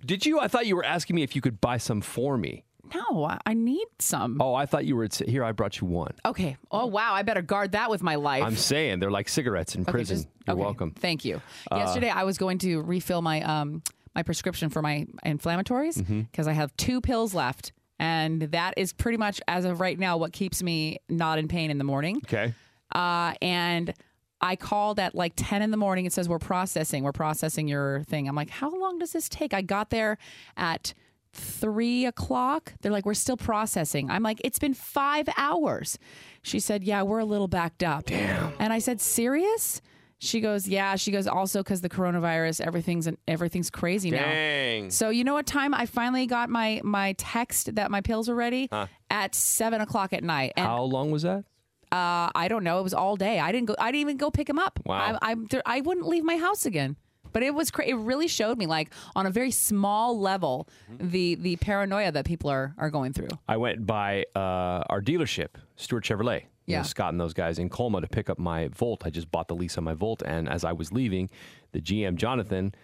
Did 0.04 0.24
you? 0.26 0.38
I 0.38 0.46
thought 0.46 0.66
you 0.66 0.76
were 0.76 0.84
asking 0.84 1.16
me 1.16 1.22
if 1.22 1.34
you 1.34 1.40
could 1.40 1.60
buy 1.60 1.78
some 1.78 2.00
for 2.00 2.36
me. 2.36 2.65
No, 2.94 3.30
I, 3.46 3.54
need 3.54 3.86
some. 3.98 4.38
Oh, 4.40 4.54
I 4.54 4.66
thought 4.66 4.84
you 4.84 4.96
were 4.96 5.08
here. 5.26 5.44
I 5.44 5.52
brought 5.52 5.80
you 5.80 5.86
one. 5.86 6.12
Okay. 6.24 6.56
Oh, 6.70 6.86
wow. 6.86 7.12
I 7.14 7.22
better 7.22 7.42
guard 7.42 7.72
that 7.72 7.90
with 7.90 8.02
my 8.02 8.14
life. 8.16 8.42
I'm 8.42 8.56
saying 8.56 9.00
they're 9.00 9.10
like 9.10 9.28
cigarettes 9.28 9.74
in 9.74 9.82
Okay, 9.82 9.92
prison. 9.92 10.16
just- 10.16 10.28
You're 10.46 10.54
okay, 10.54 10.62
welcome. 10.62 10.92
Uh, 10.96 11.00
Thank 11.00 11.24
you. 11.24 11.40
Yesterday, 11.70 12.10
I 12.10 12.24
was 12.24 12.38
going 12.38 12.58
to 12.58 12.80
refill 12.82 13.22
my 13.22 13.42
um 13.42 13.82
my 14.14 14.22
prescription 14.22 14.70
for 14.70 14.80
my 14.82 15.06
inflammatories 15.26 15.98
Mm-hmm. 15.98 16.20
because 16.22 16.48
I 16.48 16.52
have 16.52 16.74
two 16.76 17.00
pills 17.02 17.34
left, 17.34 17.72
and 17.98 18.42
that 18.42 18.74
is 18.76 18.92
pretty 18.92 19.18
much 19.18 19.40
as 19.46 19.64
of 19.64 19.80
right 19.80 19.98
now 19.98 20.16
what 20.16 20.32
keeps 20.32 20.62
me 20.62 20.98
not 21.08 21.38
in 21.38 21.48
pain 21.48 21.70
in 21.70 21.78
the 21.78 21.84
morning. 21.84 22.16
Okay. 22.24 22.54
Uh, 22.94 23.34
and 23.42 23.92
I 24.40 24.56
called 24.56 25.00
at 25.00 25.14
like 25.14 25.32
10 25.36 25.60
in 25.62 25.70
the 25.70 25.76
morning. 25.76 26.06
It 26.06 26.12
says, 26.12 26.28
We're 26.28 26.38
processing, 26.38 27.02
we're 27.04 27.12
processing 27.12 27.68
your 27.68 28.02
thing. 28.04 28.28
I'm 28.28 28.34
like, 28.36 28.50
How 28.50 28.70
long 28.70 28.98
does 28.98 29.12
this 29.12 29.28
take? 29.28 29.52
I 29.52 29.60
got 29.62 29.90
there 29.90 30.18
at 30.56 30.94
three 31.36 32.06
o'clock. 32.06 32.72
They're 32.80 32.92
like, 32.92 33.06
We're 33.06 33.14
still 33.14 33.36
processing. 33.36 34.10
I'm 34.10 34.22
like, 34.22 34.40
It's 34.44 34.58
been 34.58 34.74
five 34.74 35.28
hours. 35.36 35.98
She 36.42 36.60
said, 36.60 36.82
Yeah, 36.84 37.02
we're 37.02 37.18
a 37.20 37.24
little 37.24 37.48
backed 37.48 37.82
up. 37.82 38.06
Damn. 38.06 38.52
And 38.58 38.72
I 38.72 38.78
said, 38.78 39.00
Serious? 39.00 39.80
She 40.18 40.40
goes, 40.40 40.66
Yeah. 40.66 40.96
She 40.96 41.10
goes, 41.12 41.26
Also, 41.26 41.62
because 41.62 41.80
the 41.82 41.88
coronavirus, 41.88 42.60
everything's 42.60 43.08
everything's 43.28 43.70
crazy 43.70 44.10
now. 44.10 44.24
Dang. 44.24 44.90
So 44.90 45.10
you 45.10 45.24
know 45.24 45.34
what 45.34 45.46
time 45.46 45.74
I 45.74 45.86
finally 45.86 46.26
got 46.26 46.48
my 46.48 46.80
my 46.82 47.14
text 47.18 47.74
that 47.74 47.90
my 47.90 48.00
pills 48.00 48.28
were 48.28 48.34
ready 48.34 48.68
at 49.10 49.34
seven 49.34 49.80
o'clock 49.80 50.12
at 50.12 50.24
night. 50.24 50.52
And 50.56 50.66
How 50.66 50.82
long 50.82 51.10
was 51.10 51.22
that? 51.22 51.44
uh, 51.92 52.28
I 52.34 52.48
don't 52.48 52.64
know. 52.64 52.80
It 52.80 52.82
was 52.82 52.94
all 52.94 53.16
day. 53.16 53.38
I 53.38 53.52
didn't 53.52 53.66
go. 53.66 53.76
I 53.78 53.92
didn't 53.92 54.00
even 54.00 54.16
go 54.16 54.30
pick 54.30 54.48
him 54.48 54.58
up. 54.58 54.80
Wow. 54.84 55.18
I, 55.22 55.32
I, 55.32 55.36
there, 55.50 55.62
I 55.64 55.80
wouldn't 55.82 56.08
leave 56.08 56.24
my 56.24 56.36
house 56.36 56.66
again. 56.66 56.96
But 57.36 57.42
it 57.42 57.54
was. 57.54 57.70
Cra- 57.70 57.84
it 57.84 57.92
really 57.96 58.28
showed 58.28 58.56
me, 58.56 58.64
like 58.64 58.94
on 59.14 59.26
a 59.26 59.30
very 59.30 59.50
small 59.50 60.18
level, 60.18 60.66
the 60.98 61.34
the 61.34 61.56
paranoia 61.56 62.10
that 62.10 62.24
people 62.24 62.48
are 62.48 62.74
are 62.78 62.88
going 62.88 63.12
through. 63.12 63.28
I 63.46 63.58
went 63.58 63.84
by 63.86 64.24
uh, 64.34 64.84
our 64.88 65.02
dealership, 65.02 65.48
Stewart 65.76 66.02
Chevrolet. 66.02 66.44
You 66.64 66.76
know, 66.76 66.78
Yeah. 66.78 66.82
Scott 66.82 67.12
and 67.12 67.20
those 67.20 67.34
guys 67.34 67.58
in 67.58 67.68
Colma 67.68 68.00
to 68.00 68.06
pick 68.08 68.30
up 68.30 68.38
my 68.38 68.68
Volt. 68.68 69.02
I 69.04 69.10
just 69.10 69.30
bought 69.30 69.48
the 69.48 69.54
lease 69.54 69.76
on 69.76 69.84
my 69.84 69.92
Volt, 69.92 70.22
and 70.22 70.48
as 70.48 70.64
I 70.64 70.72
was 70.72 70.92
leaving, 70.92 71.28
the 71.72 71.82
GM 71.82 72.14
Jonathan 72.16 72.74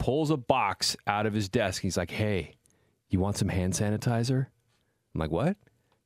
pulls 0.00 0.32
a 0.32 0.36
box 0.36 0.96
out 1.06 1.24
of 1.24 1.32
his 1.32 1.48
desk. 1.48 1.82
He's 1.82 1.96
like, 1.96 2.10
"Hey, 2.10 2.56
you 3.08 3.20
want 3.20 3.36
some 3.36 3.50
hand 3.50 3.74
sanitizer?" 3.74 4.46
I'm 5.14 5.20
like, 5.20 5.30
"What?" 5.30 5.56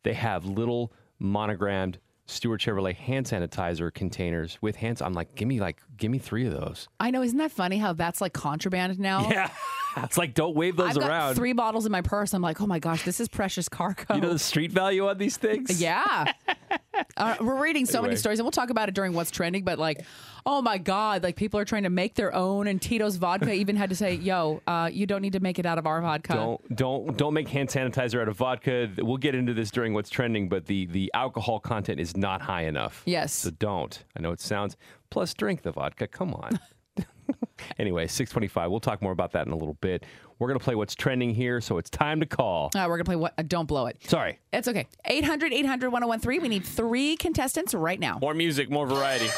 They 0.03 0.13
have 0.13 0.45
little 0.45 0.93
monogrammed 1.19 1.99
Stewart 2.27 2.61
Chevrolet 2.61 2.95
hand 2.95 3.27
sanitizer 3.27 3.93
containers 3.93 4.59
with 4.61 4.77
hands. 4.77 5.01
I'm 5.01 5.13
like, 5.13 5.35
"Give 5.37 5.47
me 5.49 5.61
like, 5.61 5.79
give 5.97 6.11
me 6.11 6.19
three 6.19 6.47
of 6.47 6.53
those." 6.53 6.89
I 6.99 7.11
know. 7.11 7.23
Isn't 7.23 7.39
that 7.39 7.53
funny 7.53 7.79
how 7.79 7.93
that's 7.93 8.21
like 8.21 8.33
contraband 8.33 8.99
now? 8.99 9.29
Yeah, 9.31 9.51
it's 10.05 10.19
like 10.19 10.35
don't 10.35 10.55
wave 10.55 10.77
those 10.77 10.91
I've 10.91 11.01
got 11.03 11.11
around. 11.11 11.35
three 11.37 11.53
bottles 11.53 11.87
in 11.87 11.93
my 11.93 12.03
purse. 12.03 12.35
I'm 12.35 12.43
like, 12.43 12.61
oh 12.61 12.67
my 12.67 12.79
gosh, 12.79 13.05
this 13.05 13.21
is 13.21 13.29
precious 13.29 13.69
cargo. 13.69 14.15
you 14.15 14.21
know 14.21 14.33
the 14.33 14.39
street 14.39 14.73
value 14.73 15.09
on 15.09 15.19
these 15.19 15.37
things? 15.37 15.81
Yeah. 15.87 16.33
Uh, 17.19 17.37
we're 17.41 17.61
reading 17.63 17.85
so 17.85 18.01
many 18.01 18.17
stories, 18.17 18.39
and 18.39 18.45
we'll 18.45 18.51
talk 18.51 18.71
about 18.71 18.89
it 18.89 18.95
during 18.95 19.13
what's 19.13 19.31
trending. 19.31 19.65
But 19.65 19.79
like, 19.79 20.03
oh 20.47 20.63
my 20.63 20.79
god, 20.79 21.23
like 21.23 21.37
people 21.37 21.61
are 21.61 21.65
trying 21.65 21.83
to 21.83 21.91
make 21.91 22.15
their 22.15 22.35
own, 22.35 22.67
and 22.67 22.81
Tito's 22.81 23.17
vodka 23.17 23.53
even 23.55 23.77
had 23.77 23.91
to 23.91 23.97
say, 23.97 24.15
"Yo, 24.15 24.63
uh, 24.67 24.89
you 24.91 25.07
don't 25.07 25.21
need 25.21 25.35
to 25.35 25.41
make 25.41 25.59
it 25.59 25.67
out 25.67 25.77
of 25.77 25.87
our 25.87 26.01
vodka." 26.01 26.33
Don't 26.33 26.75
don't 26.77 27.19
don't 27.19 27.35
make 27.35 27.49
hand 27.49 27.69
sanitizer 27.69 28.23
out 28.23 28.29
of 28.29 28.37
vodka. 28.39 28.91
We'll 28.99 29.19
get 29.19 29.35
into 29.35 29.53
this 29.53 29.71
during 29.71 29.93
what's 29.93 30.09
trending, 30.09 30.49
but 30.49 30.65
the 30.67 30.87
the 30.87 31.11
alcohol 31.15 31.61
content 31.61 32.01
is 32.01 32.17
not 32.17 32.41
high 32.41 32.63
enough. 32.63 33.03
Yes. 33.05 33.33
So 33.35 33.51
don't. 33.51 34.03
I 34.17 34.21
know 34.23 34.33
it 34.33 34.41
sounds 34.41 34.77
plus 35.11 35.35
drink 35.35 35.63
the 35.63 35.73
vodka. 35.73 36.07
Come 36.07 36.33
on. 36.35 36.59
anyway, 37.79 38.07
625. 38.07 38.71
We'll 38.71 38.81
talk 38.81 39.03
more 39.03 39.13
about 39.13 39.33
that 39.33 39.47
in 39.47 39.53
a 39.53 39.57
little 39.57 39.77
bit. 39.81 40.05
We're 40.39 40.49
going 40.49 40.59
to 40.59 40.65
play 40.65 40.75
what's 40.75 40.95
trending 40.95 41.35
here, 41.35 41.61
so 41.61 41.79
it's 41.79 41.89
time 41.89 42.21
to 42.21 42.27
call. 42.27 42.71
Uh, 42.75 42.85
we're 42.89 42.97
gonna 42.99 43.05
play 43.05 43.17
what? 43.17 43.33
Uh, 43.39 43.43
don't 43.47 43.67
blow 43.67 43.87
it. 43.87 43.99
Sorry. 44.09 44.39
It's 44.53 44.69
okay. 44.69 44.87
800 45.07 45.53
800 45.53 45.91
1013. 45.91 46.43
We 46.43 46.49
need 46.49 46.65
three 46.65 47.17
contestants 47.17 47.73
right 47.75 47.99
now. 47.99 48.19
More 48.21 48.35
music, 48.35 48.71
more 48.71 48.87
variety. 48.87 49.29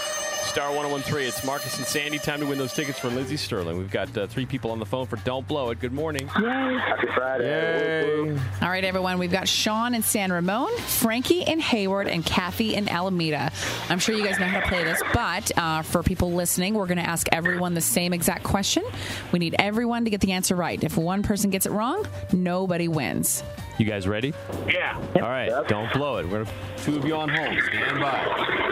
Star 0.49 0.75
1013. 0.75 1.29
It's 1.29 1.45
Marcus 1.45 1.77
and 1.77 1.87
Sandy. 1.87 2.19
Time 2.19 2.41
to 2.41 2.47
win 2.47 2.57
those 2.57 2.73
tickets 2.73 2.99
for 2.99 3.09
Lindsey 3.09 3.37
Stirling. 3.37 3.77
We've 3.77 3.91
got 3.91 4.17
uh, 4.17 4.27
three 4.27 4.47
people 4.47 4.71
on 4.71 4.79
the 4.79 4.87
phone 4.87 5.07
for 5.07 5.17
Don't 5.17 5.47
Blow 5.47 5.69
It. 5.71 5.79
Good 5.79 5.93
morning. 5.93 6.23
Yay. 6.41 6.79
Happy 6.79 7.07
Friday. 7.15 8.31
All 8.63 8.69
right, 8.69 8.83
everyone. 8.83 9.19
We've 9.19 9.31
got 9.31 9.47
Sean 9.47 9.95
in 9.95 10.03
San 10.03 10.33
Ramon, 10.33 10.75
Frankie 10.79 11.43
in 11.43 11.61
Hayward, 11.61 12.09
and 12.09 12.25
Kathy 12.25 12.75
in 12.75 12.89
Alameda. 12.89 13.53
I'm 13.91 13.99
sure 13.99 14.15
you 14.17 14.25
guys 14.25 14.41
know 14.41 14.47
how 14.47 14.61
to 14.61 14.67
play 14.69 14.85
this, 14.85 15.03
but 15.13 15.53
uh, 15.59 15.83
for 15.83 16.03
people 16.03 16.33
listening, 16.33 16.73
we're 16.75 16.87
going 16.87 16.99
to 16.99 17.09
ask 17.09 17.29
everyone 17.31 17.75
the 17.75 17.83
same 17.83 18.15
exact 18.15 18.43
question. 18.43 18.85
We 19.33 19.39
need 19.39 19.55
everyone 19.59 20.05
to 20.05 20.11
get 20.11 20.23
the 20.23 20.33
answer 20.33 20.57
right. 20.57 20.83
If 20.83 20.97
one 20.97 21.23
person 21.23 21.51
gets 21.51 21.67
it 21.67 21.73
wrong, 21.73 22.07
nobody 22.33 22.89
wins. 22.89 23.43
You 23.77 23.85
guys 23.85 24.09
ready? 24.09 24.33
Yeah. 24.67 24.97
All 25.17 25.21
right, 25.21 25.69
don't 25.69 25.93
blow 25.93 26.17
it. 26.17 26.27
We're 26.27 26.47
two 26.79 26.97
of 26.97 27.05
you 27.05 27.15
on 27.17 27.29
hold. 27.29 27.63
Stand 27.65 28.01
by. 28.01 28.69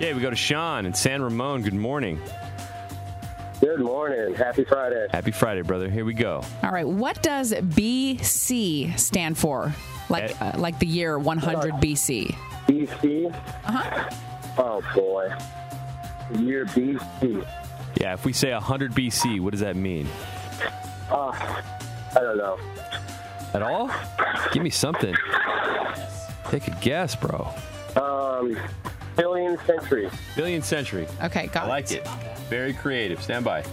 Okay, 0.00 0.14
we 0.14 0.22
go 0.22 0.30
to 0.30 0.36
Sean 0.36 0.86
in 0.86 0.94
San 0.94 1.20
Ramon. 1.20 1.60
Good 1.60 1.74
morning. 1.74 2.18
Good 3.60 3.80
morning. 3.80 4.34
Happy 4.34 4.64
Friday. 4.64 5.06
Happy 5.10 5.30
Friday, 5.30 5.60
brother. 5.60 5.90
Here 5.90 6.06
we 6.06 6.14
go. 6.14 6.42
All 6.62 6.70
right. 6.70 6.88
What 6.88 7.22
does 7.22 7.52
BC 7.52 8.98
stand 8.98 9.36
for? 9.36 9.74
Like 10.08 10.40
uh, 10.40 10.52
like 10.56 10.78
the 10.78 10.86
year 10.86 11.18
100 11.18 11.74
BC. 11.74 12.34
BC. 12.66 13.30
Uh-huh. 13.30 14.10
Oh 14.56 14.82
boy. 14.94 15.28
Year 16.42 16.64
BC. 16.64 17.46
Yeah, 18.00 18.14
if 18.14 18.24
we 18.24 18.32
say 18.32 18.54
100 18.54 18.92
BC, 18.92 19.38
what 19.38 19.50
does 19.50 19.60
that 19.60 19.76
mean? 19.76 20.08
Uh, 21.10 21.28
I 21.28 22.20
don't 22.20 22.38
know. 22.38 22.58
At 23.52 23.60
all? 23.60 23.90
Give 24.52 24.62
me 24.62 24.70
something. 24.70 25.14
Take 26.48 26.68
a 26.68 26.76
guess, 26.80 27.14
bro. 27.14 27.52
Um, 27.96 28.56
billion 29.16 29.58
century. 29.66 30.10
Billion 30.36 30.62
century. 30.62 31.06
Okay, 31.22 31.46
got 31.48 31.64
it. 31.64 31.66
I 31.66 31.68
like 31.68 31.90
it. 31.92 32.06
Very 32.48 32.72
creative. 32.72 33.22
Stand 33.22 33.44
by. 33.44 33.64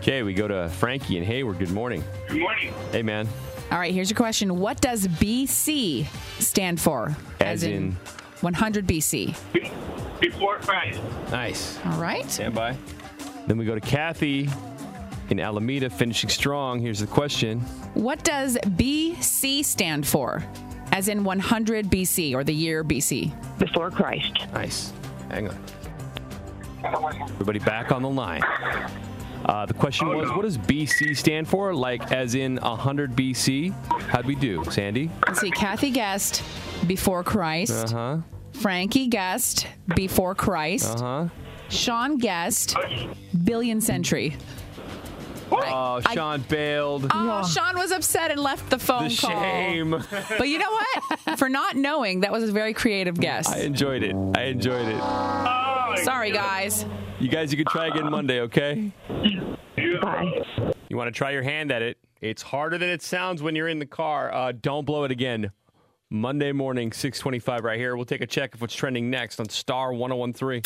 Okay, 0.00 0.22
we 0.22 0.34
go 0.34 0.46
to 0.48 0.68
Frankie 0.68 1.16
and 1.18 1.26
Hayward. 1.26 1.58
Good 1.58 1.70
morning. 1.70 2.04
Good 2.28 2.40
morning. 2.40 2.72
Hey, 2.92 3.02
man. 3.02 3.28
All 3.72 3.78
right, 3.78 3.92
here's 3.92 4.10
your 4.10 4.16
question. 4.16 4.58
What 4.60 4.80
does 4.80 5.08
BC 5.08 6.06
stand 6.40 6.80
for? 6.80 7.16
As 7.40 7.62
in? 7.64 7.92
100 8.42 8.86
BC. 8.86 9.34
Be- 9.52 9.70
Before 10.20 10.58
Christ. 10.58 11.00
Nice. 11.30 11.78
All 11.84 12.00
right. 12.00 12.30
Stand 12.30 12.54
by. 12.54 12.76
Then 13.46 13.58
we 13.58 13.64
go 13.64 13.74
to 13.74 13.80
Kathy 13.80 14.48
in 15.30 15.40
Alameda, 15.40 15.90
finishing 15.90 16.30
strong. 16.30 16.78
Here's 16.80 17.00
the 17.00 17.06
question. 17.08 17.60
What 17.94 18.22
does 18.22 18.56
BC 18.58 19.64
stand 19.64 20.06
for? 20.06 20.44
As 20.92 21.08
in 21.08 21.24
100 21.24 21.86
BC 21.86 22.34
or 22.34 22.44
the 22.44 22.54
year 22.54 22.82
BC. 22.84 23.32
before 23.58 23.90
Christ. 23.90 24.46
Nice. 24.52 24.92
Hang 25.30 25.48
on. 25.48 25.58
Everybody 26.84 27.58
back 27.58 27.92
on 27.92 28.02
the 28.02 28.08
line. 28.08 28.42
Uh, 29.44 29.66
the 29.66 29.74
question 29.74 30.08
was, 30.08 30.28
what 30.30 30.42
does 30.42 30.58
BC 30.58 31.16
stand 31.16 31.46
for? 31.46 31.74
Like, 31.74 32.10
as 32.12 32.34
in 32.34 32.56
100 32.56 33.12
BC? 33.14 33.72
How'd 34.08 34.26
we 34.26 34.34
do, 34.34 34.64
Sandy? 34.70 35.10
Let's 35.26 35.40
see. 35.40 35.50
Kathy 35.50 35.90
guessed 35.90 36.42
before 36.86 37.22
Christ. 37.22 37.92
Uh 37.94 37.96
huh. 37.96 38.18
Frankie 38.52 39.06
guessed 39.06 39.66
before 39.94 40.34
Christ. 40.34 40.98
Uh 40.98 41.02
huh. 41.02 41.28
Sean 41.68 42.16
guessed 42.16 42.76
billion 43.44 43.80
century. 43.80 44.36
Oh, 45.50 46.00
Sean 46.12 46.40
bailed. 46.42 47.10
Oh, 47.12 47.46
Sean 47.46 47.76
was 47.76 47.92
upset 47.92 48.30
and 48.30 48.40
left 48.40 48.68
the 48.70 48.78
phone 48.78 49.08
the 49.08 49.16
call. 49.16 49.30
shame. 49.30 49.90
But 50.38 50.48
you 50.48 50.58
know 50.58 50.70
what? 50.70 51.38
For 51.38 51.48
not 51.48 51.76
knowing, 51.76 52.20
that 52.20 52.32
was 52.32 52.48
a 52.48 52.52
very 52.52 52.74
creative 52.74 53.18
guess. 53.18 53.48
I 53.48 53.60
enjoyed 53.60 54.02
it. 54.02 54.14
I 54.36 54.44
enjoyed 54.44 54.88
it. 54.88 56.04
Sorry, 56.04 56.30
guys. 56.30 56.84
You 57.20 57.28
guys, 57.28 57.50
you 57.52 57.56
can 57.56 57.66
try 57.66 57.86
again 57.86 58.10
Monday, 58.10 58.40
okay? 58.42 58.92
Bye. 60.02 60.42
You 60.88 60.96
want 60.96 61.08
to 61.08 61.16
try 61.16 61.30
your 61.30 61.42
hand 61.42 61.70
at 61.72 61.82
it? 61.82 61.98
It's 62.20 62.42
harder 62.42 62.78
than 62.78 62.88
it 62.88 63.02
sounds 63.02 63.42
when 63.42 63.54
you're 63.54 63.68
in 63.68 63.78
the 63.78 63.86
car. 63.86 64.32
Uh, 64.32 64.52
don't 64.52 64.84
blow 64.84 65.04
it 65.04 65.10
again. 65.10 65.50
Monday 66.10 66.52
morning, 66.52 66.92
625 66.92 67.64
right 67.64 67.80
here. 67.80 67.96
We'll 67.96 68.04
take 68.04 68.20
a 68.20 68.28
check 68.28 68.54
of 68.54 68.60
what's 68.60 68.76
trending 68.76 69.10
next 69.10 69.40
on 69.40 69.48
Star 69.48 69.92
1013. 69.92 70.62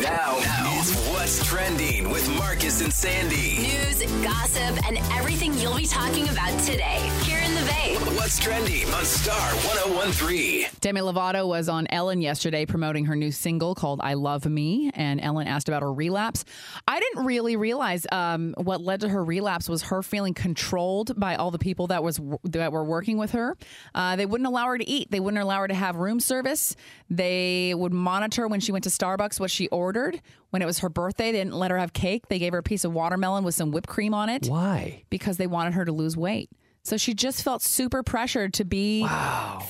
Now, 0.00 0.36
is 0.78 0.94
what's 1.08 1.44
trending 1.44 2.10
with 2.10 2.28
Marcus 2.38 2.80
and 2.80 2.92
Sandy. 2.92 3.58
News, 3.58 4.02
gossip, 4.22 4.86
and 4.86 4.98
everything 5.18 5.54
you'll 5.54 5.76
be 5.76 5.86
talking 5.86 6.28
about 6.28 6.56
today. 6.60 7.10
Here 7.22 7.40
in 7.40 7.54
the 7.56 7.62
Bay. 7.62 7.96
What's 8.16 8.38
trending 8.38 8.86
on 8.94 9.04
Star 9.04 9.34
1013. 9.36 10.66
Demi 10.80 11.00
Lovato 11.00 11.46
was 11.46 11.68
on 11.68 11.86
Ellen 11.90 12.20
yesterday 12.20 12.64
promoting 12.64 13.06
her 13.06 13.16
new 13.16 13.32
single 13.32 13.74
called 13.74 14.00
I 14.02 14.14
Love 14.14 14.46
Me, 14.46 14.90
and 14.94 15.20
Ellen 15.20 15.46
asked 15.46 15.68
about 15.68 15.82
her 15.82 15.92
relapse. 15.92 16.44
I 16.86 17.00
didn't 17.00 17.24
really 17.24 17.56
realize 17.56 18.06
um, 18.12 18.54
what 18.56 18.80
led 18.80 19.00
to 19.00 19.08
her 19.08 19.24
relapse 19.24 19.68
was 19.68 19.82
her 19.84 20.02
feeling 20.02 20.34
controlled 20.34 21.18
by 21.18 21.34
all 21.36 21.50
the 21.50 21.58
people 21.58 21.88
that 21.88 22.02
was 22.02 22.20
that 22.44 22.72
were 22.72 22.84
working 22.84 23.18
with 23.18 23.32
her. 23.32 23.56
Uh, 23.94 24.16
they 24.16 24.26
wouldn't 24.26 24.46
allow 24.46 24.66
her 24.66 24.78
to 24.78 24.84
eat. 24.94 25.10
They 25.10 25.20
wouldn't 25.20 25.42
allow 25.42 25.60
her 25.60 25.68
to 25.68 25.74
have 25.74 25.96
room 25.96 26.20
service. 26.20 26.76
They 27.10 27.74
would 27.74 27.92
monitor 27.92 28.46
when 28.48 28.60
she 28.60 28.72
went 28.72 28.84
to 28.84 28.90
Starbucks 28.90 29.40
what 29.40 29.50
she 29.50 29.68
ordered. 29.68 30.20
When 30.50 30.62
it 30.62 30.66
was 30.66 30.78
her 30.80 30.88
birthday, 30.88 31.32
they 31.32 31.38
didn't 31.38 31.54
let 31.54 31.70
her 31.70 31.78
have 31.78 31.92
cake. 31.92 32.28
They 32.28 32.38
gave 32.38 32.52
her 32.52 32.58
a 32.58 32.62
piece 32.62 32.84
of 32.84 32.92
watermelon 32.92 33.44
with 33.44 33.54
some 33.54 33.70
whipped 33.70 33.88
cream 33.88 34.14
on 34.14 34.28
it 34.28 34.46
Why? 34.46 35.02
because 35.10 35.36
they 35.36 35.46
wanted 35.46 35.74
her 35.74 35.84
to 35.84 35.92
lose 35.92 36.16
weight. 36.16 36.50
So 36.84 36.98
she 36.98 37.14
just 37.14 37.42
felt 37.42 37.62
super 37.62 38.02
pressured 38.02 38.52
to 38.54 38.64
be 38.64 39.06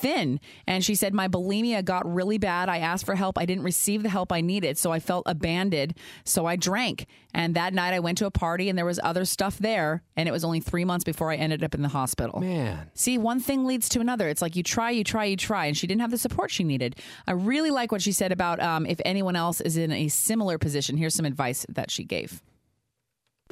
thin. 0.00 0.40
And 0.66 0.84
she 0.84 0.96
said, 0.96 1.14
My 1.14 1.28
bulimia 1.28 1.84
got 1.84 2.12
really 2.12 2.38
bad. 2.38 2.68
I 2.68 2.78
asked 2.78 3.06
for 3.06 3.14
help. 3.14 3.38
I 3.38 3.46
didn't 3.46 3.62
receive 3.62 4.02
the 4.02 4.08
help 4.08 4.32
I 4.32 4.40
needed. 4.40 4.76
So 4.78 4.90
I 4.90 4.98
felt 4.98 5.22
abandoned. 5.26 5.94
So 6.24 6.44
I 6.44 6.56
drank. 6.56 7.06
And 7.32 7.54
that 7.54 7.72
night 7.72 7.94
I 7.94 8.00
went 8.00 8.18
to 8.18 8.26
a 8.26 8.32
party 8.32 8.68
and 8.68 8.76
there 8.76 8.84
was 8.84 8.98
other 9.04 9.24
stuff 9.24 9.58
there. 9.58 10.02
And 10.16 10.28
it 10.28 10.32
was 10.32 10.42
only 10.42 10.58
three 10.58 10.84
months 10.84 11.04
before 11.04 11.30
I 11.30 11.36
ended 11.36 11.62
up 11.62 11.72
in 11.74 11.82
the 11.82 11.88
hospital. 11.88 12.40
Man. 12.40 12.90
See, 12.94 13.16
one 13.16 13.38
thing 13.38 13.64
leads 13.64 13.88
to 13.90 14.00
another. 14.00 14.28
It's 14.28 14.42
like 14.42 14.56
you 14.56 14.64
try, 14.64 14.90
you 14.90 15.04
try, 15.04 15.24
you 15.26 15.36
try. 15.36 15.66
And 15.66 15.76
she 15.76 15.86
didn't 15.86 16.00
have 16.00 16.10
the 16.10 16.18
support 16.18 16.50
she 16.50 16.64
needed. 16.64 16.96
I 17.28 17.32
really 17.32 17.70
like 17.70 17.92
what 17.92 18.02
she 18.02 18.10
said 18.12 18.32
about 18.32 18.58
um, 18.60 18.86
if 18.86 19.00
anyone 19.04 19.36
else 19.36 19.60
is 19.60 19.76
in 19.76 19.92
a 19.92 20.08
similar 20.08 20.58
position. 20.58 20.96
Here's 20.96 21.14
some 21.14 21.26
advice 21.26 21.64
that 21.68 21.92
she 21.92 22.02
gave. 22.02 22.42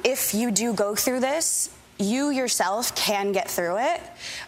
if 0.03 0.33
you 0.33 0.51
do 0.51 0.73
go 0.73 0.95
through 0.95 1.21
this, 1.21 1.69
you 2.03 2.29
yourself 2.29 2.95
can 2.95 3.31
get 3.31 3.49
through 3.49 3.77
it. 3.79 4.01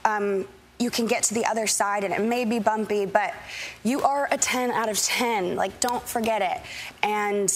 Um, 0.03 0.47
you 0.79 0.91
can 0.91 1.07
get 1.07 1.23
to 1.23 1.33
the 1.33 1.45
other 1.45 1.67
side 1.67 2.03
and 2.03 2.13
it 2.13 2.21
may 2.21 2.43
be 2.45 2.59
bumpy, 2.59 3.05
but 3.05 3.33
you 3.83 4.01
are 4.01 4.27
a 4.31 4.37
10 4.37 4.71
out 4.71 4.89
of 4.89 4.97
10. 4.97 5.55
Like, 5.55 5.79
don't 5.79 6.07
forget 6.07 6.41
it. 6.41 6.61
And 7.01 7.49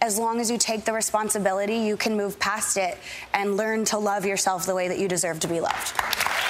as 0.00 0.18
long 0.18 0.40
as 0.40 0.50
you 0.50 0.58
take 0.58 0.84
the 0.84 0.92
responsibility, 0.92 1.76
you 1.76 1.96
can 1.96 2.16
move 2.16 2.38
past 2.38 2.76
it 2.76 2.98
and 3.32 3.56
learn 3.56 3.84
to 3.86 3.98
love 3.98 4.24
yourself 4.24 4.66
the 4.66 4.74
way 4.74 4.88
that 4.88 4.98
you 4.98 5.08
deserve 5.08 5.40
to 5.40 5.48
be 5.48 5.60
loved. 5.60 6.43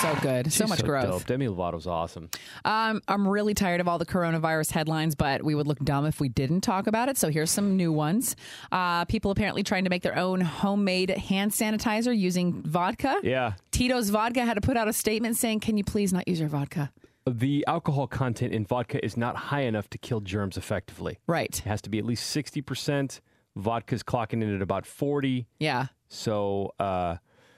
So 0.00 0.14
good. 0.20 0.52
so 0.52 0.64
She's 0.64 0.68
much 0.70 0.84
growth. 0.84 1.04
Dope. 1.10 1.26
Demi 1.26 1.46
Lovato's 1.46 1.86
awesome. 1.86 2.28
Um, 2.64 3.00
I'm 3.08 3.26
really 3.26 3.54
tired 3.54 3.80
of 3.80 3.88
all 3.88 3.98
the 3.98 4.06
coronavirus 4.06 4.72
headlines, 4.72 5.14
but 5.14 5.42
we 5.42 5.54
would 5.54 5.66
look 5.66 5.78
dumb 5.78 6.06
if 6.06 6.20
we 6.20 6.28
didn't 6.28 6.60
talk 6.60 6.86
about 6.86 7.08
it. 7.08 7.16
So 7.16 7.30
here's 7.30 7.50
some 7.50 7.76
new 7.76 7.92
ones. 7.92 8.36
Uh, 8.70 9.04
people 9.06 9.30
apparently 9.30 9.62
trying 9.62 9.84
to 9.84 9.90
make 9.90 10.02
their 10.02 10.18
own 10.18 10.40
homemade 10.40 11.10
hand 11.10 11.52
sanitizer 11.52 12.16
using 12.16 12.62
vodka. 12.62 13.20
Yeah. 13.22 13.54
Tito's 13.70 14.10
Vodka 14.10 14.44
had 14.44 14.54
to 14.54 14.60
put 14.60 14.76
out 14.76 14.88
a 14.88 14.92
statement 14.92 15.36
saying, 15.36 15.60
"Can 15.60 15.76
you 15.76 15.84
please 15.84 16.12
not 16.12 16.26
use 16.28 16.40
your 16.40 16.48
vodka?" 16.48 16.92
The 17.26 17.64
alcohol 17.66 18.06
content 18.06 18.52
in 18.52 18.64
vodka 18.64 19.04
is 19.04 19.16
not 19.16 19.36
high 19.36 19.62
enough 19.62 19.90
to 19.90 19.98
kill 19.98 20.20
germs 20.20 20.56
effectively. 20.56 21.18
Right. 21.26 21.58
It 21.58 21.64
has 21.64 21.82
to 21.82 21.90
be 21.90 21.98
at 21.98 22.04
least 22.04 22.34
60%. 22.34 23.20
Vodka's 23.56 24.02
clocking 24.02 24.42
in 24.42 24.54
at 24.54 24.62
about 24.62 24.86
40. 24.86 25.46
Yeah. 25.58 25.86
So, 26.08 26.72
uh, 26.78 27.16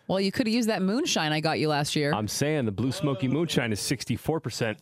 Well, 0.08 0.20
you 0.20 0.32
could 0.32 0.46
have 0.46 0.54
used 0.54 0.70
that 0.70 0.80
moonshine 0.80 1.32
I 1.32 1.40
got 1.40 1.58
you 1.58 1.68
last 1.68 1.94
year. 1.94 2.14
I'm 2.14 2.28
saying 2.28 2.64
the 2.64 2.72
Blue 2.72 2.92
Smoky 2.92 3.28
Moonshine 3.28 3.72
is 3.72 3.80
64%. 3.80 4.76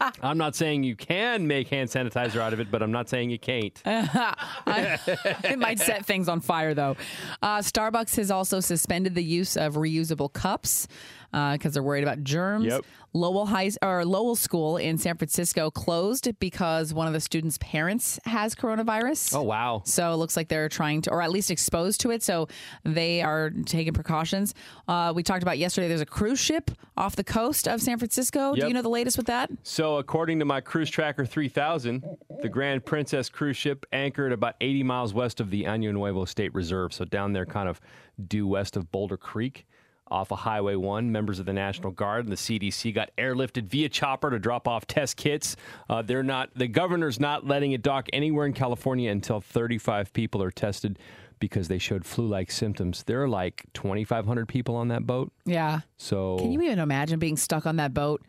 I'm 0.22 0.38
not 0.38 0.56
saying 0.56 0.82
you 0.82 0.96
can 0.96 1.46
make 1.46 1.68
hand 1.68 1.90
sanitizer 1.90 2.40
out 2.40 2.54
of 2.54 2.60
it, 2.60 2.70
but 2.70 2.82
I'm 2.82 2.90
not 2.90 3.10
saying 3.10 3.28
you 3.28 3.38
can't. 3.38 3.80
it 3.84 5.58
might 5.58 5.78
set 5.78 6.06
things 6.06 6.26
on 6.26 6.40
fire, 6.40 6.72
though. 6.72 6.96
Uh, 7.42 7.58
Starbucks 7.58 8.16
has 8.16 8.30
also 8.30 8.60
suspended 8.60 9.14
the 9.14 9.22
use 9.22 9.58
of 9.58 9.74
reusable 9.74 10.32
cups 10.32 10.88
because 11.30 11.74
they're 11.74 11.82
worried 11.82 12.04
about 12.04 12.22
germs. 12.22 12.66
Yep. 12.66 12.84
Lowell 13.12 13.46
High 13.46 13.70
or 13.82 14.04
Lowell 14.04 14.36
School 14.36 14.76
in 14.76 14.96
San 14.96 15.16
Francisco 15.16 15.70
closed 15.70 16.28
because 16.38 16.94
one 16.94 17.06
of 17.08 17.12
the 17.12 17.20
students' 17.20 17.58
parents 17.58 18.20
has 18.24 18.54
coronavirus. 18.54 19.34
Oh, 19.34 19.42
wow. 19.42 19.82
So 19.84 20.12
it 20.12 20.16
looks 20.16 20.36
like 20.36 20.48
they're 20.48 20.68
trying 20.68 21.02
to, 21.02 21.10
or 21.10 21.20
at 21.20 21.30
least 21.30 21.50
exposed 21.50 22.00
to 22.02 22.10
it. 22.10 22.22
So 22.22 22.46
they 22.84 23.20
are 23.22 23.50
taking 23.66 23.92
precautions. 23.94 24.54
Uh, 24.86 25.12
we 25.14 25.22
talked 25.24 25.42
about 25.42 25.58
yesterday. 25.58 25.88
There's 25.88 26.00
a 26.00 26.06
cruise 26.06 26.38
ship 26.38 26.70
off 26.96 27.16
the 27.16 27.24
coast 27.24 27.66
of 27.66 27.82
San 27.82 27.98
Francisco. 27.98 28.54
Do 28.54 28.68
you 28.68 28.74
know 28.74 28.82
the 28.82 28.88
latest 28.88 29.16
with 29.16 29.26
that? 29.26 29.50
So, 29.62 29.96
according 29.96 30.38
to 30.40 30.44
my 30.44 30.60
Cruise 30.60 30.90
Tracker 30.90 31.26
3000, 31.26 32.04
the 32.42 32.48
Grand 32.48 32.84
Princess 32.84 33.28
cruise 33.28 33.56
ship 33.56 33.86
anchored 33.92 34.32
about 34.32 34.54
80 34.60 34.82
miles 34.84 35.14
west 35.14 35.40
of 35.40 35.50
the 35.50 35.64
Año 35.64 35.92
Nuevo 35.92 36.24
State 36.24 36.54
Reserve. 36.54 36.92
So, 36.92 37.04
down 37.04 37.32
there, 37.32 37.46
kind 37.46 37.68
of 37.68 37.80
due 38.28 38.46
west 38.46 38.76
of 38.76 38.90
Boulder 38.92 39.16
Creek. 39.16 39.66
Off 40.10 40.32
of 40.32 40.40
Highway 40.40 40.74
1, 40.74 41.12
members 41.12 41.38
of 41.38 41.46
the 41.46 41.52
National 41.52 41.90
Guard 41.92 42.24
and 42.24 42.32
the 42.32 42.36
CDC 42.36 42.94
got 42.94 43.10
airlifted 43.16 43.64
via 43.64 43.88
chopper 43.88 44.30
to 44.30 44.38
drop 44.38 44.66
off 44.66 44.86
test 44.86 45.16
kits. 45.16 45.56
Uh, 45.88 46.02
they're 46.02 46.22
not, 46.22 46.50
the 46.54 46.68
governor's 46.68 47.20
not 47.20 47.46
letting 47.46 47.72
it 47.72 47.82
dock 47.82 48.08
anywhere 48.12 48.46
in 48.46 48.52
California 48.52 49.10
until 49.10 49.40
35 49.40 50.12
people 50.12 50.42
are 50.42 50.50
tested 50.50 50.98
because 51.38 51.68
they 51.68 51.78
showed 51.78 52.04
flu 52.04 52.26
like 52.26 52.50
symptoms. 52.50 53.02
There 53.04 53.22
are 53.22 53.28
like 53.28 53.64
2,500 53.74 54.46
people 54.46 54.76
on 54.76 54.88
that 54.88 55.06
boat. 55.06 55.32
Yeah. 55.44 55.80
So, 55.96 56.38
Can 56.38 56.52
you 56.52 56.60
even 56.62 56.78
imagine 56.78 57.18
being 57.18 57.36
stuck 57.36 57.66
on 57.66 57.76
that 57.76 57.94
boat? 57.94 58.22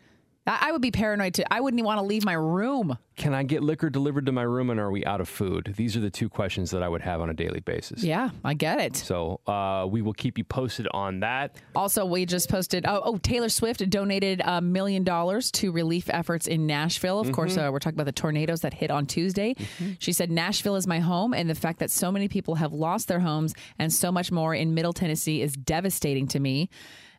I, 0.46 0.58
I 0.68 0.72
would 0.72 0.82
be 0.82 0.90
paranoid 0.90 1.34
too. 1.34 1.44
I 1.50 1.60
wouldn't 1.60 1.82
want 1.84 1.98
to 1.98 2.04
leave 2.04 2.24
my 2.24 2.32
room. 2.32 2.98
Can 3.16 3.34
I 3.34 3.42
get 3.42 3.62
liquor 3.62 3.90
delivered 3.90 4.26
to 4.26 4.32
my 4.32 4.42
room 4.42 4.70
and 4.70 4.80
are 4.80 4.90
we 4.90 5.04
out 5.04 5.20
of 5.20 5.28
food? 5.28 5.74
These 5.76 5.96
are 5.96 6.00
the 6.00 6.10
two 6.10 6.28
questions 6.28 6.70
that 6.70 6.82
I 6.82 6.88
would 6.88 7.02
have 7.02 7.20
on 7.20 7.28
a 7.30 7.34
daily 7.34 7.60
basis. 7.60 8.02
Yeah, 8.02 8.30
I 8.42 8.54
get 8.54 8.80
it. 8.80 8.96
So 8.96 9.40
uh, 9.46 9.86
we 9.88 10.00
will 10.02 10.14
keep 10.14 10.38
you 10.38 10.44
posted 10.44 10.88
on 10.92 11.20
that. 11.20 11.56
Also, 11.76 12.04
we 12.06 12.24
just 12.26 12.48
posted. 12.48 12.86
Oh, 12.86 13.02
oh 13.04 13.16
Taylor 13.18 13.50
Swift 13.50 13.88
donated 13.90 14.40
a 14.44 14.60
million 14.60 15.04
dollars 15.04 15.50
to 15.52 15.70
relief 15.70 16.08
efforts 16.10 16.46
in 16.46 16.66
Nashville. 16.66 17.20
Of 17.20 17.30
course, 17.32 17.56
Mhm. 17.56 17.68
uh, 17.68 17.72
we're 17.72 17.78
talking 17.78 17.96
about 17.96 18.06
the 18.06 18.12
tornadoes 18.12 18.62
that 18.62 18.72
hit 18.74 18.90
on 18.90 19.06
Tuesday. 19.06 19.54
She 19.98 20.12
said, 20.12 20.30
Nashville 20.30 20.76
is 20.76 20.86
my 20.86 20.98
home, 21.00 21.34
and 21.34 21.48
the 21.50 21.54
fact 21.54 21.78
that 21.80 21.90
so 21.90 22.10
many 22.10 22.28
people 22.28 22.54
have 22.56 22.72
lost 22.72 23.08
their 23.08 23.20
homes 23.20 23.54
and 23.78 23.92
so 23.92 24.10
much 24.10 24.32
more 24.32 24.54
in 24.54 24.74
Middle 24.74 24.92
Tennessee 24.94 25.42
is 25.42 25.52
devastating 25.52 26.26
to 26.28 26.40
me. 26.40 26.70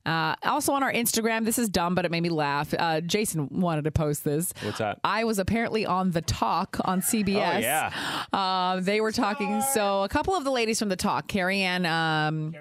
Uh, 0.05 0.36
also 0.43 0.74
on 0.74 0.83
our 0.83 0.91
Instagram, 0.91 1.45
this 1.45 1.57
is 1.57 1.69
dumb, 1.69 1.95
but 1.95 2.05
it 2.05 2.12
made 2.12 2.22
me 2.22 2.29
laugh. 2.29 2.74
Uh, 2.77 3.01
Jason 3.01 3.48
wanted 3.51 3.83
to 3.86 3.91
post 3.91 4.24
this. 4.24 4.53
What's 4.63 4.79
that? 4.79 5.00
I 5.03 5.24
was 5.24 5.39
apparently 5.39 5.86
on 5.86 6.12
The 6.12 6.22
Talk 6.22 6.77
on 6.86 7.01
CBS. 7.01 7.55
Oh, 7.55 7.60
yeah. 7.60 7.93
Uh, 8.31 8.79
they 8.79 9.01
were 9.01 9.12
talking. 9.12 9.62
So 9.74 10.03
a 10.03 10.10
couple 10.10 10.36
of 10.36 10.43
the 10.43 10.51
ladies 10.51 10.79
from 10.79 10.89
The 10.89 10.95
Talk, 10.95 11.27
Carrie 11.27 11.62
Ann. 11.62 11.86
Um, 11.86 12.55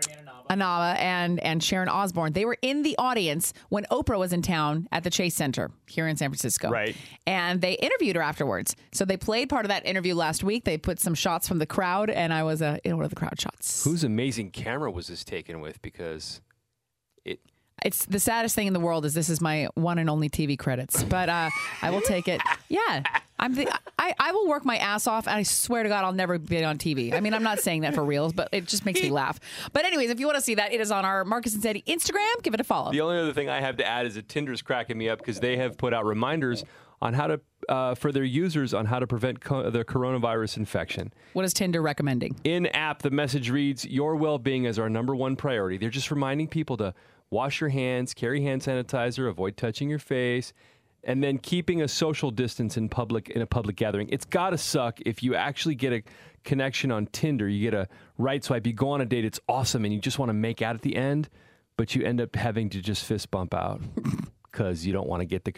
Inaba 0.50 1.00
and 1.00 1.40
and 1.40 1.62
Sharon 1.62 1.88
Osbourne. 1.88 2.32
They 2.32 2.44
were 2.44 2.58
in 2.62 2.82
the 2.82 2.96
audience 2.98 3.52
when 3.70 3.84
Oprah 3.90 4.18
was 4.18 4.32
in 4.32 4.42
town 4.42 4.88
at 4.92 5.02
the 5.04 5.10
Chase 5.10 5.34
Center 5.34 5.70
here 5.86 6.06
in 6.06 6.16
San 6.16 6.28
Francisco. 6.30 6.68
Right. 6.68 6.94
And 7.26 7.60
they 7.60 7.74
interviewed 7.74 8.16
her 8.16 8.22
afterwards. 8.22 8.76
So 8.92 9.04
they 9.04 9.16
played 9.16 9.48
part 9.48 9.64
of 9.64 9.70
that 9.70 9.86
interview 9.86 10.14
last 10.14 10.44
week. 10.44 10.64
They 10.64 10.78
put 10.78 11.00
some 11.00 11.14
shots 11.14 11.48
from 11.48 11.58
the 11.58 11.66
crowd, 11.66 12.10
and 12.10 12.32
I 12.32 12.42
was 12.42 12.60
uh, 12.60 12.78
in 12.84 12.96
one 12.96 13.04
of 13.04 13.10
the 13.10 13.16
crowd 13.16 13.40
shots. 13.40 13.84
Whose 13.84 14.04
amazing 14.04 14.50
camera 14.50 14.90
was 14.90 15.06
this 15.06 15.24
taken 15.24 15.60
with? 15.60 15.80
Because 15.80 16.40
It's 17.84 18.04
the 18.06 18.20
saddest 18.20 18.54
thing 18.54 18.66
in 18.66 18.72
the 18.72 18.80
world 18.80 19.04
is 19.04 19.14
this 19.14 19.28
is 19.28 19.40
my 19.40 19.68
one 19.74 19.98
and 19.98 20.08
only 20.08 20.28
TV 20.28 20.58
credits, 20.58 21.02
but 21.04 21.28
uh, 21.28 21.50
I 21.80 21.90
will 21.90 22.00
take 22.00 22.28
it. 22.28 22.40
Yeah, 22.68 23.02
I'm 23.38 23.54
the 23.54 23.68
I, 23.98 24.14
I 24.18 24.32
will 24.32 24.48
work 24.48 24.64
my 24.64 24.76
ass 24.76 25.06
off, 25.06 25.26
and 25.26 25.36
I 25.36 25.42
swear 25.42 25.82
to 25.82 25.88
God 25.88 26.04
I'll 26.04 26.12
never 26.12 26.38
be 26.38 26.64
on 26.64 26.78
TV. 26.78 27.12
I 27.12 27.20
mean, 27.20 27.34
I'm 27.34 27.42
not 27.42 27.58
saying 27.58 27.82
that 27.82 27.94
for 27.94 28.04
reals, 28.04 28.32
but 28.32 28.48
it 28.52 28.66
just 28.66 28.84
makes 28.84 29.02
me 29.02 29.10
laugh. 29.10 29.40
But 29.72 29.84
anyways, 29.84 30.10
if 30.10 30.20
you 30.20 30.26
want 30.26 30.36
to 30.38 30.42
see 30.42 30.54
that, 30.54 30.72
it 30.72 30.80
is 30.80 30.90
on 30.90 31.04
our 31.04 31.24
Marcus 31.24 31.54
and 31.54 31.62
Sandy 31.62 31.82
Instagram. 31.86 32.42
Give 32.42 32.54
it 32.54 32.60
a 32.60 32.64
follow. 32.64 32.92
The 32.92 33.00
only 33.00 33.18
other 33.18 33.32
thing 33.32 33.48
I 33.48 33.60
have 33.60 33.76
to 33.78 33.86
add 33.86 34.06
is 34.06 34.14
that 34.14 34.28
Tinder's 34.28 34.62
cracking 34.62 34.96
me 34.96 35.08
up 35.08 35.18
because 35.18 35.40
they 35.40 35.56
have 35.56 35.76
put 35.76 35.92
out 35.92 36.04
reminders 36.04 36.64
on 37.00 37.14
how 37.14 37.26
to 37.26 37.40
uh, 37.68 37.94
for 37.94 38.12
their 38.12 38.24
users 38.24 38.72
on 38.74 38.86
how 38.86 38.98
to 38.98 39.06
prevent 39.06 39.40
co- 39.40 39.70
the 39.70 39.84
coronavirus 39.84 40.56
infection. 40.56 41.12
What 41.32 41.44
is 41.44 41.52
Tinder 41.52 41.82
recommending? 41.82 42.36
In 42.44 42.66
app, 42.66 43.02
the 43.02 43.10
message 43.10 43.50
reads, 43.50 43.84
"Your 43.84 44.16
well-being 44.16 44.64
is 44.64 44.78
our 44.78 44.88
number 44.88 45.14
one 45.14 45.36
priority." 45.36 45.78
They're 45.78 45.90
just 45.90 46.10
reminding 46.10 46.48
people 46.48 46.76
to 46.78 46.94
wash 47.32 47.60
your 47.60 47.70
hands, 47.70 48.12
carry 48.14 48.42
hand 48.42 48.60
sanitizer, 48.60 49.28
avoid 49.28 49.56
touching 49.56 49.88
your 49.88 49.98
face, 49.98 50.52
and 51.02 51.24
then 51.24 51.38
keeping 51.38 51.82
a 51.82 51.88
social 51.88 52.30
distance 52.30 52.76
in 52.76 52.88
public 52.88 53.30
in 53.30 53.42
a 53.42 53.46
public 53.46 53.74
gathering. 53.74 54.08
It's 54.10 54.26
got 54.26 54.50
to 54.50 54.58
suck 54.58 55.00
if 55.00 55.22
you 55.22 55.34
actually 55.34 55.74
get 55.74 55.92
a 55.92 56.02
connection 56.44 56.92
on 56.92 57.06
Tinder. 57.06 57.48
You 57.48 57.70
get 57.70 57.74
a 57.74 57.88
right 58.18 58.44
swipe, 58.44 58.66
you 58.66 58.74
go 58.74 58.90
on 58.90 59.00
a 59.00 59.06
date, 59.06 59.24
it's 59.24 59.40
awesome, 59.48 59.84
and 59.84 59.92
you 59.92 59.98
just 59.98 60.18
want 60.18 60.28
to 60.28 60.34
make 60.34 60.62
out 60.62 60.76
at 60.76 60.82
the 60.82 60.94
end, 60.94 61.28
but 61.76 61.94
you 61.94 62.04
end 62.04 62.20
up 62.20 62.36
having 62.36 62.68
to 62.70 62.80
just 62.80 63.04
fist 63.04 63.30
bump 63.30 63.54
out 63.54 63.80
because 64.52 64.86
you 64.86 64.92
don't 64.92 65.08
want 65.08 65.22
to 65.22 65.26
get 65.26 65.44
the. 65.44 65.54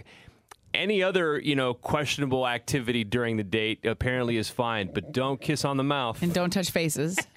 Any 0.73 1.04
other, 1.04 1.38
you 1.38 1.54
know, 1.54 1.75
questionable 1.75 2.49
activity 2.49 3.04
during 3.04 3.37
the 3.37 3.45
date 3.45 3.87
apparently 3.87 4.37
is 4.37 4.49
fine, 4.49 4.90
but 4.93 5.12
don't 5.12 5.40
kiss 5.40 5.64
on 5.64 5.76
the 5.76 5.85
mouth. 5.85 6.21
And 6.21 6.35
don't 6.35 6.50
touch 6.50 6.71
faces. 6.71 7.19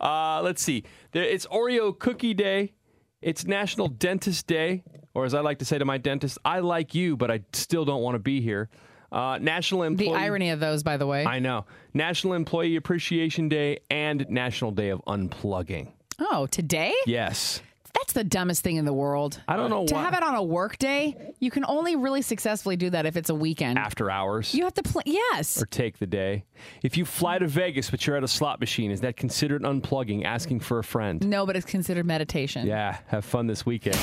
Uh, 0.00 0.40
let's 0.42 0.62
see. 0.62 0.84
It's 1.12 1.46
Oreo 1.46 1.96
Cookie 1.98 2.34
Day. 2.34 2.72
It's 3.20 3.44
National 3.46 3.88
Dentist 3.88 4.46
Day, 4.46 4.84
or 5.12 5.24
as 5.24 5.34
I 5.34 5.40
like 5.40 5.58
to 5.58 5.64
say 5.64 5.76
to 5.78 5.84
my 5.84 5.98
dentist, 5.98 6.38
I 6.44 6.60
like 6.60 6.94
you, 6.94 7.16
but 7.16 7.30
I 7.30 7.40
still 7.52 7.84
don't 7.84 8.00
want 8.02 8.14
to 8.14 8.20
be 8.20 8.40
here. 8.40 8.68
Uh, 9.10 9.38
National 9.40 9.82
Employee. 9.82 10.10
The 10.10 10.14
irony 10.14 10.50
of 10.50 10.60
those, 10.60 10.82
by 10.84 10.96
the 10.98 11.06
way. 11.06 11.24
I 11.24 11.38
know. 11.40 11.64
National 11.94 12.34
Employee 12.34 12.76
Appreciation 12.76 13.48
Day 13.48 13.80
and 13.90 14.24
National 14.28 14.70
Day 14.70 14.90
of 14.90 15.00
Unplugging. 15.06 15.90
Oh, 16.20 16.46
today? 16.46 16.94
Yes. 17.06 17.60
That's 17.94 18.12
the 18.12 18.22
dumbest 18.22 18.62
thing 18.62 18.76
in 18.76 18.84
the 18.84 18.92
world. 18.92 19.40
I 19.48 19.56
don't 19.56 19.70
know 19.70 19.84
To 19.86 19.94
why- 19.94 20.02
have 20.02 20.14
it 20.14 20.22
on 20.22 20.36
a 20.36 20.42
work 20.42 20.78
day, 20.78 21.34
you 21.40 21.50
can 21.50 21.64
only 21.66 21.96
really 21.96 22.22
successfully 22.22 22.76
do 22.76 22.90
that 22.90 23.06
if 23.06 23.16
it's 23.16 23.30
a 23.30 23.34
weekend. 23.34 23.78
After 23.78 24.10
hours. 24.10 24.54
You 24.54 24.62
have 24.64 24.74
to 24.74 24.82
play. 24.82 25.02
Yes. 25.06 25.60
or 25.60 25.66
take 25.66 25.98
the 25.98 26.06
day. 26.06 26.44
If 26.82 26.96
you 26.96 27.04
fly 27.04 27.38
to 27.38 27.46
Vegas 27.46 27.90
but 27.90 28.06
you're 28.06 28.16
at 28.16 28.24
a 28.24 28.28
slot 28.28 28.60
machine, 28.60 28.90
is 28.90 29.00
that 29.00 29.16
considered 29.16 29.62
unplugging, 29.62 30.24
asking 30.24 30.60
for 30.60 30.78
a 30.78 30.84
friend? 30.84 31.26
No, 31.26 31.46
but 31.46 31.56
it's 31.56 31.66
considered 31.66 32.06
meditation. 32.06 32.66
Yeah, 32.66 32.98
have 33.06 33.24
fun 33.24 33.46
this 33.46 33.64
weekend. 33.64 33.96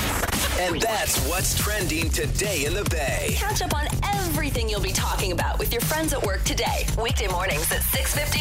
And 0.58 0.80
that's 0.80 1.26
what's 1.28 1.58
trending 1.58 2.08
today 2.08 2.64
in 2.64 2.72
the 2.72 2.84
Bay. 2.90 3.34
Catch 3.34 3.60
up 3.60 3.74
on 3.74 3.86
everything 4.14 4.68
you'll 4.68 4.80
be 4.80 4.92
talking 4.92 5.32
about 5.32 5.58
with 5.58 5.70
your 5.70 5.82
friends 5.82 6.14
at 6.14 6.22
work 6.24 6.44
today. 6.44 6.86
Weekday 7.02 7.28
mornings 7.28 7.70
at 7.72 7.80
6.50, 7.80 8.38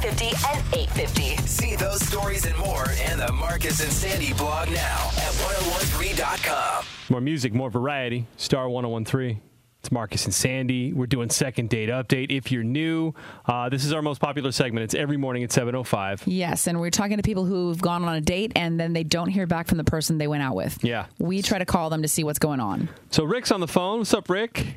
7.50, 0.00 0.54
and 0.54 0.64
8.50. 0.72 1.40
See 1.46 1.76
those 1.76 2.00
stories 2.06 2.46
and 2.46 2.56
more 2.56 2.86
in 3.10 3.18
the 3.18 3.30
Marcus 3.32 3.80
and 3.80 3.92
Sandy 3.92 4.32
blog 4.32 4.68
now 4.70 5.08
at 5.18 5.32
1013.com. 5.34 6.84
More 7.10 7.20
music, 7.20 7.52
more 7.52 7.70
variety. 7.70 8.26
Star 8.36 8.68
1013. 8.70 9.40
It's 9.88 9.92
Marcus 9.94 10.26
and 10.26 10.34
Sandy. 10.34 10.92
We're 10.92 11.06
doing 11.06 11.30
second 11.30 11.70
date 11.70 11.88
update. 11.88 12.30
If 12.30 12.52
you're 12.52 12.62
new, 12.62 13.14
uh, 13.46 13.70
this 13.70 13.86
is 13.86 13.92
our 13.94 14.02
most 14.02 14.20
popular 14.20 14.52
segment. 14.52 14.84
It's 14.84 14.94
every 14.94 15.16
morning 15.16 15.44
at 15.44 15.48
7.05. 15.48 16.24
Yes, 16.26 16.66
and 16.66 16.78
we're 16.78 16.90
talking 16.90 17.16
to 17.16 17.22
people 17.22 17.46
who've 17.46 17.80
gone 17.80 18.04
on 18.04 18.14
a 18.14 18.20
date 18.20 18.52
and 18.54 18.78
then 18.78 18.92
they 18.92 19.02
don't 19.02 19.30
hear 19.30 19.46
back 19.46 19.66
from 19.66 19.78
the 19.78 19.84
person 19.84 20.18
they 20.18 20.28
went 20.28 20.42
out 20.42 20.54
with. 20.54 20.84
Yeah. 20.84 21.06
We 21.18 21.40
try 21.40 21.56
to 21.58 21.64
call 21.64 21.88
them 21.88 22.02
to 22.02 22.08
see 22.08 22.22
what's 22.22 22.38
going 22.38 22.60
on. 22.60 22.90
So 23.08 23.24
Rick's 23.24 23.50
on 23.50 23.60
the 23.60 23.66
phone. 23.66 24.00
What's 24.00 24.12
up, 24.12 24.28
Rick? 24.28 24.74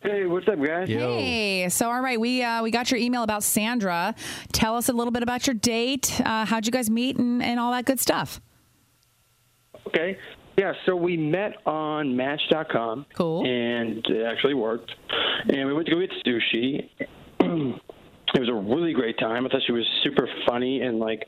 Hey, 0.00 0.24
what's 0.24 0.48
up, 0.48 0.58
guys? 0.58 0.88
Hey, 0.88 1.68
so 1.68 1.90
all 1.90 2.00
right, 2.00 2.18
we 2.18 2.42
uh, 2.42 2.62
we 2.62 2.70
got 2.70 2.90
your 2.90 2.98
email 2.98 3.22
about 3.22 3.42
Sandra. 3.42 4.14
Tell 4.52 4.78
us 4.78 4.88
a 4.88 4.94
little 4.94 5.10
bit 5.10 5.22
about 5.22 5.46
your 5.46 5.54
date. 5.54 6.18
Uh, 6.24 6.46
how'd 6.46 6.64
you 6.64 6.72
guys 6.72 6.88
meet 6.88 7.18
and, 7.18 7.42
and 7.42 7.60
all 7.60 7.72
that 7.72 7.84
good 7.84 8.00
stuff? 8.00 8.40
Okay. 9.88 10.16
Yeah, 10.56 10.72
so 10.86 10.94
we 10.94 11.16
met 11.16 11.66
on 11.66 12.16
Match.com. 12.16 13.06
Cool. 13.14 13.44
And 13.44 14.04
it 14.06 14.24
actually 14.24 14.54
worked. 14.54 14.92
And 15.48 15.66
we 15.66 15.74
went 15.74 15.86
to 15.88 15.94
go 15.94 16.00
get 16.00 16.12
sushi. 16.24 16.88
it 17.40 18.40
was 18.40 18.48
a 18.48 18.54
really 18.54 18.92
great 18.92 19.18
time. 19.18 19.46
I 19.46 19.48
thought 19.48 19.62
she 19.66 19.72
was 19.72 19.86
super 20.04 20.28
funny 20.46 20.82
and, 20.82 20.98
like, 20.98 21.26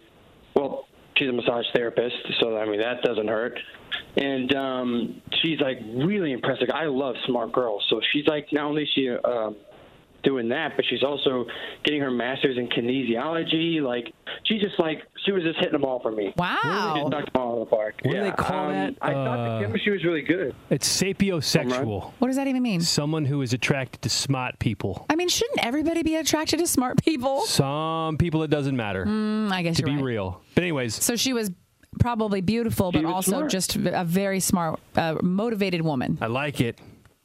well, 0.55 0.87
she's 1.17 1.29
a 1.29 1.33
massage 1.33 1.67
therapist, 1.75 2.17
so, 2.41 2.57
I 2.57 2.67
mean, 2.67 2.81
that 2.81 3.03
doesn't 3.03 3.29
hurt. 3.29 3.59
And 4.17 4.55
um, 4.55 5.23
she's, 5.43 5.61
like, 5.61 5.79
really 5.95 6.33
impressive. 6.33 6.69
I 6.73 6.85
love 6.85 7.17
smart 7.27 7.53
girls. 7.53 7.85
So 7.91 8.01
she's, 8.13 8.27
like, 8.27 8.47
not 8.53 8.65
only 8.65 8.85
is 8.85 8.89
she 8.95 9.11
um, 9.11 9.57
doing 10.27 10.51
that, 10.51 10.73
but 10.77 10.85
she's 10.91 11.03
also 11.03 11.47
getting 11.85 12.03
her 12.03 12.11
master's 12.11 12.59
in 12.59 12.69
kinesiology. 12.69 13.81
Like, 13.81 14.13
she's 14.45 14.61
just, 14.61 14.79
like, 14.79 14.99
she 15.25 15.33
was 15.33 15.43
just 15.43 15.57
hitting 15.59 15.73
them 15.73 15.85
all 15.85 16.01
for 16.01 16.11
me. 16.11 16.35
Wow. 16.37 16.59
She 16.63 17.01
just 17.01 17.11
knocked 17.13 17.33
them 17.33 17.43
all 17.43 17.53
out 17.53 17.63
of 17.63 17.71
the 17.71 17.77
park. 17.77 17.95
What 18.03 18.11
do 18.13 18.17
yeah. 18.19 18.25
they 18.25 18.31
call 18.33 18.67
um, 18.67 18.73
that? 18.73 18.95
I 19.01 19.13
thought 19.13 19.39
Uh, 19.39 19.59
the 19.59 19.65
chemistry 19.65 19.93
was 19.93 20.05
really 20.05 20.23
good. 20.23 20.55
It's 20.69 20.87
sapiosexual. 21.03 22.13
What 22.19 22.29
does 22.29 22.37
that 22.37 22.47
even 22.49 22.63
mean? 22.63 22.81
Someone 22.81 23.25
who 23.25 23.41
is 23.43 23.53
attracted 23.53 24.03
to 24.03 24.11
smart 24.11 24.59
people. 24.59 25.07
I 25.09 25.15
mean, 25.17 25.29
shouldn't 25.29 25.65
everybody 25.65 26.03
be 26.03 26.17
attracted 26.17 26.59
to 26.59 26.67
smart 26.67 27.03
people? 27.03 27.43
Some 27.43 28.19
people 28.19 28.43
it 28.43 28.51
doesn't 28.51 28.77
matter. 28.77 29.07
Mm, 29.07 29.51
I 29.53 29.63
guess 29.63 29.77
to 29.77 29.83
you're 29.83 29.97
be 29.97 29.97
right. 29.97 30.05
real. 30.05 30.43
But 30.55 30.65
anyways, 30.65 30.95
So 31.03 31.17
she 31.17 31.33
was 31.33 31.51
probably 31.99 32.41
beautiful, 32.41 32.93
but 32.93 32.99
She 33.01 33.05
was 33.07 33.15
also 33.15 33.31
smart. 33.31 33.51
just 33.51 33.77
a 33.77 34.05
very 34.05 34.41
smart, 34.41 34.81
uh, 34.97 35.17
motivated 35.23 35.81
woman. 35.83 36.19
I 36.21 36.27
like 36.27 36.61
it. 36.61 36.79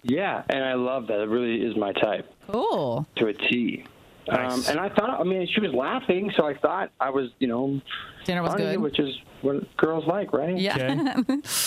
Yeah, 0.04 0.44
and 0.50 0.64
I 0.64 0.74
love 0.74 1.08
that. 1.08 1.20
It 1.22 1.30
really 1.30 1.64
is 1.64 1.76
my 1.78 1.92
type 1.94 2.28
Cool. 2.50 3.06
to 3.18 3.28
a 3.28 3.34
T. 3.34 3.86
Um, 4.30 4.36
Nice. 4.38 4.70
and 4.70 4.80
I 4.80 4.90
thought, 4.90 5.20
I 5.20 5.24
mean, 5.24 5.48
she 5.54 5.62
was 5.62 5.74
laughing, 5.74 6.32
so 6.38 6.46
I 6.46 6.54
thought 6.56 6.92
I 7.00 7.10
was, 7.10 7.30
you 7.40 7.48
know, 7.48 7.82
Dinner 8.26 8.44
was 8.44 8.52
funny, 8.52 8.64
good. 8.66 8.80
which 8.80 9.00
is 9.00 9.16
what 9.42 9.76
girls 9.78 10.06
like, 10.08 10.32
right? 10.34 10.58
Yeah. 10.58 11.16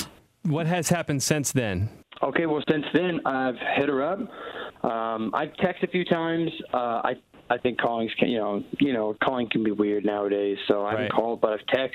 what 0.44 0.66
has 0.66 0.88
happened 0.88 1.22
since 1.22 1.52
then? 1.52 1.88
Okay, 2.22 2.46
well, 2.46 2.62
since 2.70 2.84
then 2.94 3.20
I've 3.26 3.56
hit 3.76 3.88
her 3.88 4.02
up. 4.02 4.18
Um, 4.84 5.30
I've 5.34 5.52
texted 5.54 5.84
a 5.84 5.86
few 5.88 6.04
times. 6.04 6.50
Uh, 6.72 6.76
I 7.04 7.14
I 7.50 7.58
think 7.58 7.78
calling's 7.80 8.12
can 8.18 8.28
you 8.30 8.38
know 8.38 8.62
you 8.80 8.92
know 8.92 9.16
calling 9.22 9.48
can 9.50 9.64
be 9.64 9.72
weird 9.72 10.04
nowadays. 10.04 10.56
So 10.68 10.84
I 10.86 10.90
haven't 10.92 11.04
Right. 11.06 11.12
called, 11.12 11.40
but 11.40 11.52
I've 11.54 11.66
texted, 11.66 11.90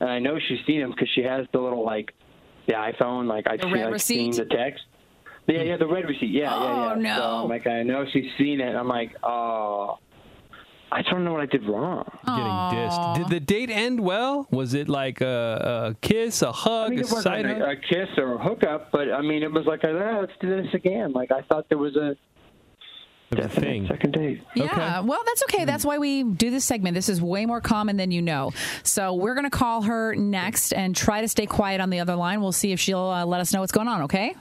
and 0.00 0.08
I 0.08 0.18
know 0.18 0.38
she's 0.48 0.58
seen 0.66 0.80
them 0.80 0.90
because 0.90 1.08
she 1.14 1.22
has 1.22 1.46
the 1.52 1.60
little 1.60 1.84
like 1.84 2.12
the 2.66 2.72
iPhone. 2.72 3.26
Like 3.28 3.46
I've 3.48 3.60
The 3.60 3.68
seen, 3.70 3.90
like, 3.90 4.00
seen 4.00 4.30
the 4.36 4.44
text. 4.46 4.84
Yeah, 5.46 5.62
yeah, 5.62 5.76
the 5.76 5.86
red 5.86 6.04
receipt. 6.06 6.30
Yeah, 6.30 6.42
yeah, 6.44 6.60
yeah. 6.60 6.92
Oh, 6.92 6.94
no. 6.94 7.16
So 7.16 7.22
I'm 7.22 7.48
like, 7.48 7.66
I 7.66 7.82
know 7.82 8.04
she's 8.12 8.30
seen 8.38 8.60
it. 8.60 8.74
I'm 8.76 8.86
like, 8.88 9.16
oh, 9.22 9.98
I 10.92 11.02
don't 11.02 11.24
know 11.24 11.32
what 11.32 11.40
I 11.40 11.46
did 11.46 11.64
wrong. 11.66 12.04
Getting 12.26 12.44
dissed. 12.88 13.16
Did 13.16 13.28
the 13.28 13.40
date 13.40 13.70
end 13.70 14.00
well? 14.00 14.46
Was 14.50 14.74
it 14.74 14.88
like 14.88 15.20
a, 15.20 15.90
a 15.92 15.94
kiss, 16.06 16.42
a 16.42 16.52
hug, 16.52 16.88
I 16.88 16.90
mean, 16.90 17.00
a 17.00 17.04
side 17.04 17.46
a, 17.46 17.54
hug? 17.54 17.62
a 17.62 17.76
kiss 17.76 18.08
or 18.16 18.34
a 18.34 18.38
hookup, 18.38 18.90
but 18.92 19.12
I 19.12 19.22
mean, 19.22 19.42
it 19.42 19.52
was 19.52 19.66
like, 19.66 19.80
ah, 19.84 20.18
let's 20.20 20.32
do 20.40 20.48
this 20.62 20.72
again. 20.74 21.12
Like 21.12 21.30
I 21.32 21.42
thought 21.42 21.68
there 21.68 21.78
was 21.78 21.94
a 21.96 22.10
It 22.10 22.18
was 23.30 23.38
a 23.38 23.48
definite 23.48 23.66
thing. 23.66 23.86
second 23.88 24.12
date. 24.12 24.42
Yeah, 24.56 25.00
well, 25.00 25.20
that's 25.26 25.42
okay. 25.44 25.64
That's 25.64 25.84
why 25.84 25.98
we 25.98 26.24
do 26.24 26.50
this 26.50 26.64
segment. 26.64 26.94
This 26.96 27.08
is 27.08 27.22
way 27.22 27.46
more 27.46 27.60
common 27.60 27.96
than 27.96 28.10
you 28.10 28.20
know. 28.22 28.52
So 28.82 29.14
we're 29.14 29.34
going 29.34 29.48
to 29.48 29.56
call 29.56 29.82
her 29.82 30.14
next 30.16 30.72
and 30.72 30.94
try 30.94 31.20
to 31.20 31.28
stay 31.28 31.46
quiet 31.46 31.80
on 31.80 31.90
the 31.90 32.00
other 32.00 32.16
line. 32.16 32.40
We'll 32.40 32.50
see 32.52 32.72
if 32.72 32.80
she'll 32.80 32.98
uh, 32.98 33.24
let 33.24 33.40
us 33.40 33.52
know 33.52 33.60
what's 33.60 33.72
going 33.72 33.88
on, 33.88 34.02
okay? 34.02 34.34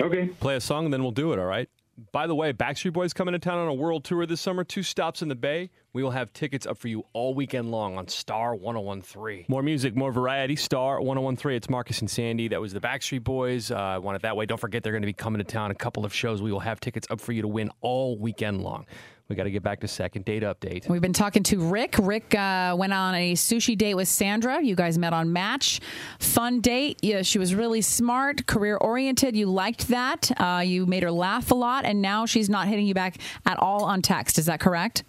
Okay. 0.00 0.26
Play 0.26 0.56
a 0.56 0.60
song, 0.60 0.84
and 0.84 0.92
then 0.92 1.02
we'll 1.02 1.12
do 1.12 1.32
it. 1.32 1.38
All 1.38 1.46
right. 1.46 1.68
By 2.10 2.26
the 2.26 2.34
way, 2.34 2.52
Backstreet 2.52 2.92
Boys 2.92 3.12
coming 3.12 3.32
to 3.32 3.38
town 3.38 3.58
on 3.58 3.68
a 3.68 3.74
world 3.74 4.02
tour 4.02 4.26
this 4.26 4.40
summer. 4.40 4.64
Two 4.64 4.82
stops 4.82 5.22
in 5.22 5.28
the 5.28 5.36
Bay. 5.36 5.70
We 5.92 6.02
will 6.02 6.10
have 6.10 6.32
tickets 6.32 6.66
up 6.66 6.76
for 6.76 6.88
you 6.88 7.04
all 7.12 7.34
weekend 7.34 7.70
long 7.70 7.96
on 7.96 8.08
Star 8.08 8.56
1013. 8.56 9.44
More 9.46 9.62
music, 9.62 9.94
more 9.94 10.10
variety. 10.10 10.56
Star 10.56 11.00
1013. 11.00 11.56
It's 11.56 11.70
Marcus 11.70 12.00
and 12.00 12.10
Sandy. 12.10 12.48
That 12.48 12.60
was 12.60 12.72
the 12.72 12.80
Backstreet 12.80 13.22
Boys. 13.22 13.70
Uh, 13.70 13.76
I 13.76 13.98
want 13.98 14.16
it 14.16 14.22
that 14.22 14.36
way. 14.36 14.44
Don't 14.44 14.58
forget 14.58 14.82
they're 14.82 14.92
going 14.92 15.02
to 15.02 15.06
be 15.06 15.12
coming 15.12 15.38
to 15.38 15.44
town. 15.44 15.70
A 15.70 15.74
couple 15.76 16.04
of 16.04 16.12
shows. 16.12 16.42
We 16.42 16.50
will 16.50 16.58
have 16.60 16.80
tickets 16.80 17.06
up 17.10 17.20
for 17.20 17.30
you 17.30 17.42
to 17.42 17.48
win 17.48 17.70
all 17.80 18.18
weekend 18.18 18.60
long. 18.62 18.86
We 19.28 19.36
got 19.36 19.44
to 19.44 19.50
get 19.50 19.62
back 19.62 19.80
to 19.80 19.88
second 19.88 20.26
date 20.26 20.42
update. 20.42 20.86
We've 20.86 21.00
been 21.00 21.14
talking 21.14 21.42
to 21.44 21.58
Rick. 21.58 21.96
Rick 21.98 22.34
uh, 22.34 22.76
went 22.78 22.92
on 22.92 23.14
a 23.14 23.32
sushi 23.32 23.76
date 23.76 23.94
with 23.94 24.06
Sandra. 24.06 24.62
You 24.62 24.74
guys 24.74 24.98
met 24.98 25.14
on 25.14 25.32
Match. 25.32 25.80
Fun 26.18 26.60
date. 26.60 26.98
Yeah, 27.00 27.22
she 27.22 27.38
was 27.38 27.54
really 27.54 27.80
smart, 27.80 28.46
career 28.46 28.76
oriented. 28.76 29.34
You 29.34 29.46
liked 29.46 29.88
that. 29.88 30.30
Uh, 30.38 30.62
you 30.64 30.84
made 30.84 31.02
her 31.02 31.10
laugh 31.10 31.50
a 31.50 31.54
lot, 31.54 31.86
and 31.86 32.02
now 32.02 32.26
she's 32.26 32.50
not 32.50 32.68
hitting 32.68 32.86
you 32.86 32.92
back 32.92 33.16
at 33.46 33.58
all 33.58 33.84
on 33.84 34.02
text. 34.02 34.38
Is 34.38 34.44
that 34.44 34.60
correct? 34.60 35.04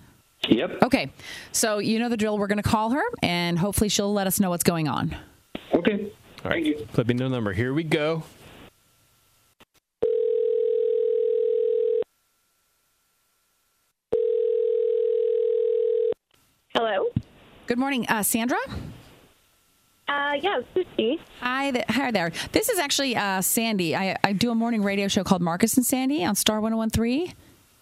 Yep. 0.47 0.83
Okay. 0.83 1.11
So 1.51 1.79
you 1.79 1.99
know 1.99 2.07
the 2.07 2.17
drill. 2.17 2.37
We're 2.37 2.47
going 2.47 2.57
to 2.57 2.63
call 2.63 2.91
her, 2.91 3.03
and 3.21 3.59
hopefully 3.59 3.89
she'll 3.89 4.13
let 4.13 4.27
us 4.27 4.39
know 4.39 4.49
what's 4.49 4.63
going 4.63 4.87
on. 4.87 5.13
Okay. 5.73 6.11
All 6.45 6.51
right. 6.51 6.89
Flip 6.91 7.07
me 7.07 7.15
the 7.15 7.27
number. 7.27 7.51
Here 7.51 7.73
we 7.73 7.83
go. 7.83 8.23
Hello. 16.75 17.07
Good 17.67 17.77
morning, 17.77 18.05
uh, 18.09 18.21
Sandra. 18.21 18.57
Uh, 20.09 20.33
yeah, 20.41 20.59
Sushi. 20.75 21.19
Hi, 21.39 21.71
th- 21.71 21.85
hi 21.87 22.11
there. 22.11 22.31
This 22.51 22.67
is 22.67 22.77
actually 22.79 23.15
uh, 23.15 23.39
Sandy. 23.41 23.95
I, 23.95 24.17
I 24.25 24.33
do 24.33 24.51
a 24.51 24.55
morning 24.55 24.83
radio 24.83 25.07
show 25.07 25.23
called 25.23 25.41
Marcus 25.41 25.77
and 25.77 25.85
Sandy 25.85 26.23
on 26.25 26.35
Star 26.35 26.59
1013. 26.59 27.33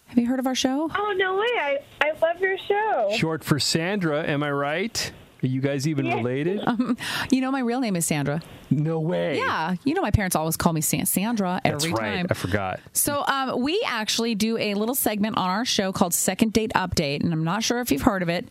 Have 0.06 0.18
you 0.20 0.28
heard 0.28 0.40
of 0.40 0.46
our 0.46 0.54
show? 0.54 0.92
Oh 0.96 1.14
no 1.18 1.34
way! 1.38 1.42
I 1.60 1.80
I 2.02 2.12
love 2.22 2.40
your 2.40 2.56
show. 2.60 3.10
Short 3.18 3.44
for 3.44 3.60
Sandra. 3.60 4.24
Am 4.24 4.44
I 4.44 4.52
right? 4.52 5.12
Are 5.42 5.48
you 5.48 5.60
guys 5.60 5.88
even 5.88 6.06
related? 6.08 6.62
Um, 6.68 6.96
you 7.32 7.42
know, 7.42 7.52
my 7.52 7.60
real 7.62 7.80
name 7.82 7.96
is 7.96 8.06
Sandra. 8.06 8.42
No 8.70 9.00
way. 9.00 9.38
Yeah. 9.38 9.76
You 9.84 9.94
know, 9.96 10.02
my 10.02 10.12
parents 10.12 10.36
always 10.38 10.56
call 10.56 10.72
me 10.72 10.80
San- 10.82 11.06
Sandra 11.06 11.60
That's 11.64 11.84
every 11.84 11.94
right. 11.94 12.16
time. 12.18 12.28
I 12.30 12.34
forgot. 12.36 12.80
So 12.94 13.26
um, 13.28 13.62
we 13.62 13.84
actually 13.86 14.36
do 14.36 14.58
a 14.58 14.76
little 14.76 14.96
segment 14.96 15.38
on 15.38 15.50
our 15.50 15.66
show 15.66 15.92
called 15.92 16.14
Second 16.14 16.54
Date 16.54 16.72
Update, 16.76 17.22
and 17.24 17.34
I'm 17.34 17.44
not 17.44 17.64
sure 17.64 17.82
if 17.82 17.92
you've 17.92 18.04
heard 18.04 18.22
of 18.22 18.30
it, 18.30 18.48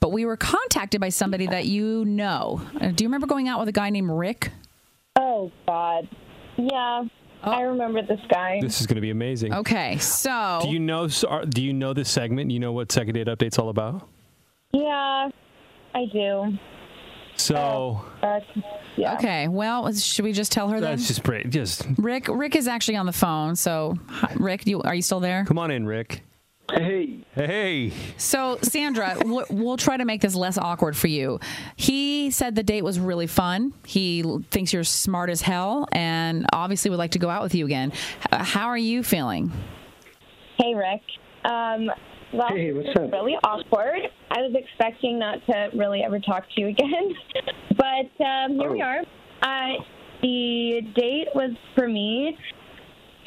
but 0.00 0.12
we 0.12 0.24
were 0.24 0.36
contacted 0.36 1.00
by 1.00 1.08
somebody 1.08 1.46
that 1.46 1.66
you 1.66 2.04
know. 2.04 2.60
Uh, 2.80 2.88
do 2.88 3.04
you 3.04 3.08
remember 3.08 3.26
going 3.26 3.48
out 3.48 3.58
with 3.60 3.68
a 3.68 3.72
guy 3.72 3.90
named 3.90 4.10
Rick? 4.10 4.50
Oh 5.16 5.50
God. 5.66 6.08
Yeah, 6.56 7.04
I 7.42 7.60
remember 7.62 8.02
this 8.02 8.20
guy. 8.30 8.58
This 8.60 8.80
is 8.80 8.86
going 8.86 8.94
to 8.96 9.00
be 9.02 9.10
amazing. 9.10 9.52
Okay, 9.52 9.98
so 9.98 10.60
Do 10.62 10.70
you 10.70 10.78
know? 10.80 11.08
Do 11.48 11.62
you 11.62 11.72
know 11.72 11.92
this 11.92 12.08
segment? 12.10 12.50
You 12.50 12.60
know 12.60 12.72
what 12.72 12.90
second 12.90 13.14
date 13.14 13.26
update's 13.26 13.58
all 13.58 13.68
about? 13.68 14.08
Yeah, 14.72 15.28
I 15.94 16.04
do. 16.12 16.58
So 17.36 18.02
Uh, 18.22 18.40
yeah. 18.96 19.14
Okay, 19.14 19.48
well, 19.48 19.92
should 19.92 20.24
we 20.24 20.32
just 20.32 20.50
tell 20.52 20.68
her 20.70 20.80
then? 20.80 20.92
that's 20.96 21.06
just 21.06 21.22
pretty. 21.22 21.50
Just 21.50 21.86
Rick, 21.98 22.28
Rick 22.28 22.56
is 22.56 22.66
actually 22.66 22.96
on 22.96 23.04
the 23.04 23.12
phone. 23.12 23.56
So, 23.56 23.94
Rick, 24.36 24.66
you, 24.66 24.80
are 24.82 24.94
you 24.94 25.02
still 25.02 25.20
there? 25.20 25.44
come 25.44 25.58
on 25.58 25.70
in, 25.70 25.86
Rick. 25.86 26.22
Hey. 26.72 27.18
Hey. 27.34 27.92
So, 28.16 28.58
Sandra, 28.62 29.16
we'll, 29.24 29.44
we'll 29.50 29.76
try 29.76 29.96
to 29.96 30.04
make 30.04 30.20
this 30.20 30.34
less 30.34 30.58
awkward 30.58 30.96
for 30.96 31.06
you. 31.06 31.38
He 31.76 32.30
said 32.30 32.54
the 32.56 32.62
date 32.62 32.82
was 32.82 32.98
really 32.98 33.26
fun. 33.28 33.72
He 33.86 34.22
thinks 34.50 34.72
you're 34.72 34.82
smart 34.84 35.30
as 35.30 35.40
hell, 35.42 35.86
and 35.92 36.44
obviously 36.52 36.90
would 36.90 36.98
like 36.98 37.12
to 37.12 37.18
go 37.20 37.28
out 37.30 37.42
with 37.42 37.54
you 37.54 37.64
again. 37.66 37.92
How 38.32 38.66
are 38.66 38.76
you 38.78 39.02
feeling? 39.02 39.52
Hey, 40.58 40.74
Rick. 40.74 41.02
Um, 41.44 41.88
well, 42.32 42.48
Hey, 42.48 42.72
what's 42.72 42.88
up? 42.98 43.12
really 43.12 43.36
awkward. 43.44 44.00
I 44.30 44.40
was 44.40 44.54
expecting 44.56 45.18
not 45.20 45.44
to 45.46 45.70
really 45.74 46.02
ever 46.02 46.18
talk 46.18 46.44
to 46.56 46.60
you 46.60 46.66
again, 46.68 47.14
but 47.76 48.24
um, 48.24 48.58
here 48.58 48.72
we 48.72 48.82
Oh. 48.82 48.86
are. 48.86 49.00
Uh, 49.42 49.74
the 50.22 50.80
date 50.96 51.28
was 51.34 51.50
for 51.76 51.86
me. 51.86 52.36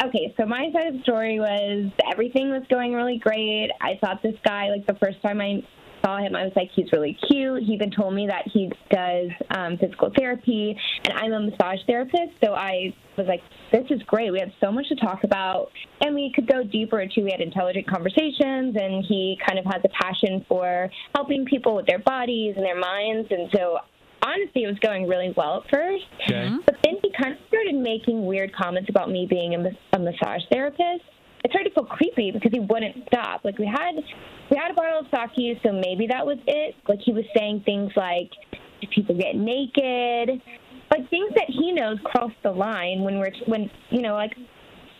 Okay, 0.01 0.33
so 0.37 0.45
my 0.45 0.69
side 0.71 0.87
of 0.87 0.93
the 0.93 1.01
story 1.03 1.39
was 1.39 1.91
everything 2.09 2.51
was 2.51 2.63
going 2.69 2.93
really 2.93 3.17
great. 3.17 3.69
I 3.81 3.97
thought 3.99 4.23
this 4.23 4.35
guy, 4.45 4.69
like 4.69 4.87
the 4.87 4.95
first 4.95 5.21
time 5.21 5.41
I 5.41 5.61
saw 6.01 6.19
him, 6.19 6.37
I 6.37 6.43
was 6.43 6.53
like, 6.55 6.69
he's 6.73 6.89
really 6.93 7.17
cute. 7.27 7.63
He 7.63 7.73
even 7.73 7.91
told 7.91 8.13
me 8.13 8.25
that 8.27 8.43
he 8.53 8.71
does 8.89 9.29
um, 9.49 9.77
physical 9.77 10.09
therapy, 10.17 10.73
and 11.03 11.17
I'm 11.17 11.33
a 11.33 11.41
massage 11.41 11.79
therapist. 11.85 12.31
So 12.41 12.53
I 12.53 12.95
was 13.17 13.27
like, 13.27 13.41
this 13.73 13.85
is 13.89 14.01
great. 14.03 14.31
We 14.31 14.39
have 14.39 14.53
so 14.63 14.71
much 14.71 14.87
to 14.87 14.95
talk 14.95 15.25
about, 15.25 15.67
and 15.99 16.15
we 16.15 16.31
could 16.33 16.47
go 16.47 16.63
deeper 16.63 17.05
too. 17.05 17.25
We 17.25 17.31
had 17.31 17.41
intelligent 17.41 17.85
conversations, 17.85 18.77
and 18.79 19.03
he 19.05 19.37
kind 19.45 19.59
of 19.59 19.65
has 19.65 19.81
a 19.83 19.89
passion 20.01 20.45
for 20.47 20.89
helping 21.13 21.43
people 21.43 21.75
with 21.75 21.87
their 21.87 21.99
bodies 21.99 22.53
and 22.55 22.65
their 22.65 22.79
minds. 22.79 23.27
And 23.31 23.49
so 23.53 23.79
honestly, 24.21 24.63
it 24.63 24.67
was 24.67 24.79
going 24.79 25.07
really 25.07 25.33
well 25.35 25.63
at 25.63 25.69
first. 25.69 26.05
Okay. 26.23 26.33
Mm-hmm. 26.33 26.57
But 26.65 26.75
then 26.83 26.95
he 27.01 27.11
kind 27.19 27.33
of 27.33 27.39
started 27.47 27.75
making 27.75 28.25
weird 28.25 28.53
comments 28.53 28.89
about 28.89 29.09
me 29.09 29.27
being 29.29 29.55
a, 29.55 29.59
a 29.95 29.99
massage 29.99 30.41
therapist. 30.51 31.03
It 31.43 31.51
started 31.51 31.69
to 31.69 31.75
feel 31.75 31.85
creepy 31.85 32.31
because 32.31 32.51
he 32.51 32.59
wouldn't 32.59 33.07
stop. 33.07 33.45
Like 33.45 33.57
we 33.57 33.65
had, 33.65 33.95
we 34.51 34.57
had 34.57 34.71
a 34.71 34.73
bottle 34.73 34.99
of 34.99 35.05
sake, 35.07 35.57
so 35.63 35.71
maybe 35.71 36.07
that 36.07 36.25
was 36.25 36.37
it. 36.47 36.75
Like 36.87 36.99
he 37.03 37.13
was 37.13 37.23
saying 37.35 37.63
things 37.65 37.91
like, 37.95 38.29
"Do 38.81 38.87
people 38.93 39.15
get 39.15 39.35
naked?" 39.35 40.41
Like 40.91 41.09
things 41.09 41.31
that 41.35 41.45
he 41.47 41.71
knows 41.71 41.97
cross 42.03 42.31
the 42.43 42.51
line 42.51 43.03
when 43.03 43.19
we're 43.19 43.31
when 43.45 43.69
you 43.89 44.01
know 44.01 44.15
like 44.15 44.35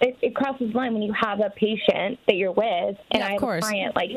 it, 0.02 0.18
it 0.22 0.36
crosses 0.36 0.72
the 0.72 0.78
line 0.78 0.94
when 0.94 1.02
you 1.02 1.14
have 1.14 1.40
a 1.40 1.50
patient 1.50 2.20
that 2.28 2.36
you're 2.36 2.52
with 2.54 2.96
and 3.12 3.20
Yeah, 3.20 3.20
of 3.20 3.24
I 3.28 3.32
have 3.32 3.40
course. 3.42 3.66
a 3.66 3.70
client. 3.70 3.96
Like 3.96 4.10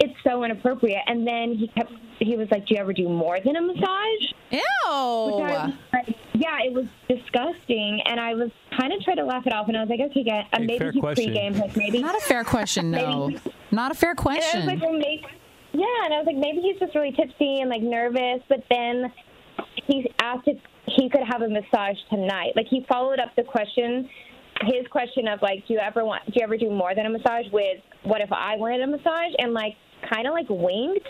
it's 0.00 0.14
so 0.26 0.44
inappropriate. 0.44 1.02
And 1.06 1.26
then 1.26 1.54
he 1.54 1.68
kept 1.68 1.92
he 2.20 2.36
was 2.36 2.48
like, 2.50 2.66
"Do 2.66 2.74
you 2.74 2.80
ever 2.80 2.92
do 2.92 3.08
more 3.08 3.38
than 3.44 3.54
a 3.56 3.62
massage?" 3.62 4.32
Which 4.50 4.60
I 4.60 4.90
was 4.90 5.70
Ew. 5.70 5.76
like, 5.92 6.16
yeah, 6.34 6.58
it 6.64 6.72
was 6.72 6.86
disgusting, 7.08 8.00
and 8.06 8.18
I 8.18 8.34
was 8.34 8.50
kind 8.78 8.92
of 8.92 9.00
trying 9.02 9.16
to 9.18 9.24
laugh 9.24 9.46
it 9.46 9.52
off, 9.52 9.68
and 9.68 9.76
I 9.76 9.80
was 9.80 9.90
like, 9.90 10.00
okay, 10.10 10.24
guys, 10.24 10.46
uh, 10.52 10.58
maybe 10.60 10.90
he's 10.92 11.00
question. 11.00 11.24
pre-game, 11.26 11.54
like 11.54 11.76
maybe. 11.76 12.00
Not 12.02 12.16
a 12.16 12.20
fair 12.20 12.44
question, 12.44 12.90
no. 12.92 13.28
Maybe- 13.28 13.40
Not 13.70 13.90
a 13.92 13.94
fair 13.94 14.10
And 14.10 14.18
I 14.20 14.22
was 14.34 14.38
question. 14.44 14.66
like, 14.66 14.80
well, 14.80 14.92
maybe, 14.92 15.24
yeah, 15.72 15.84
and 16.04 16.14
I 16.14 16.18
was 16.18 16.26
like, 16.26 16.36
maybe 16.36 16.60
he's 16.60 16.78
just 16.78 16.94
really 16.94 17.12
tipsy 17.12 17.60
and 17.60 17.68
like 17.70 17.82
nervous, 17.82 18.40
but 18.48 18.64
then 18.70 19.12
he 19.86 20.10
asked 20.20 20.46
if 20.48 20.58
he 20.86 21.08
could 21.10 21.22
have 21.28 21.42
a 21.42 21.48
massage 21.48 21.96
tonight. 22.10 22.52
Like 22.56 22.66
he 22.68 22.84
followed 22.88 23.18
up 23.20 23.34
the 23.36 23.42
question, 23.44 24.08
his 24.62 24.86
question 24.90 25.28
of 25.28 25.40
like, 25.42 25.66
do 25.66 25.74
you 25.74 25.80
ever 25.80 26.04
want, 26.04 26.24
do 26.26 26.32
you 26.34 26.42
ever 26.42 26.56
do 26.56 26.70
more 26.70 26.94
than 26.94 27.06
a 27.06 27.10
massage 27.10 27.46
with, 27.52 27.78
what 28.04 28.20
if 28.20 28.32
I 28.32 28.56
wanted 28.56 28.82
a 28.82 28.86
massage, 28.86 29.32
and 29.38 29.52
like 29.52 29.74
kind 30.12 30.26
of 30.26 30.32
like 30.32 30.46
winked, 30.48 31.08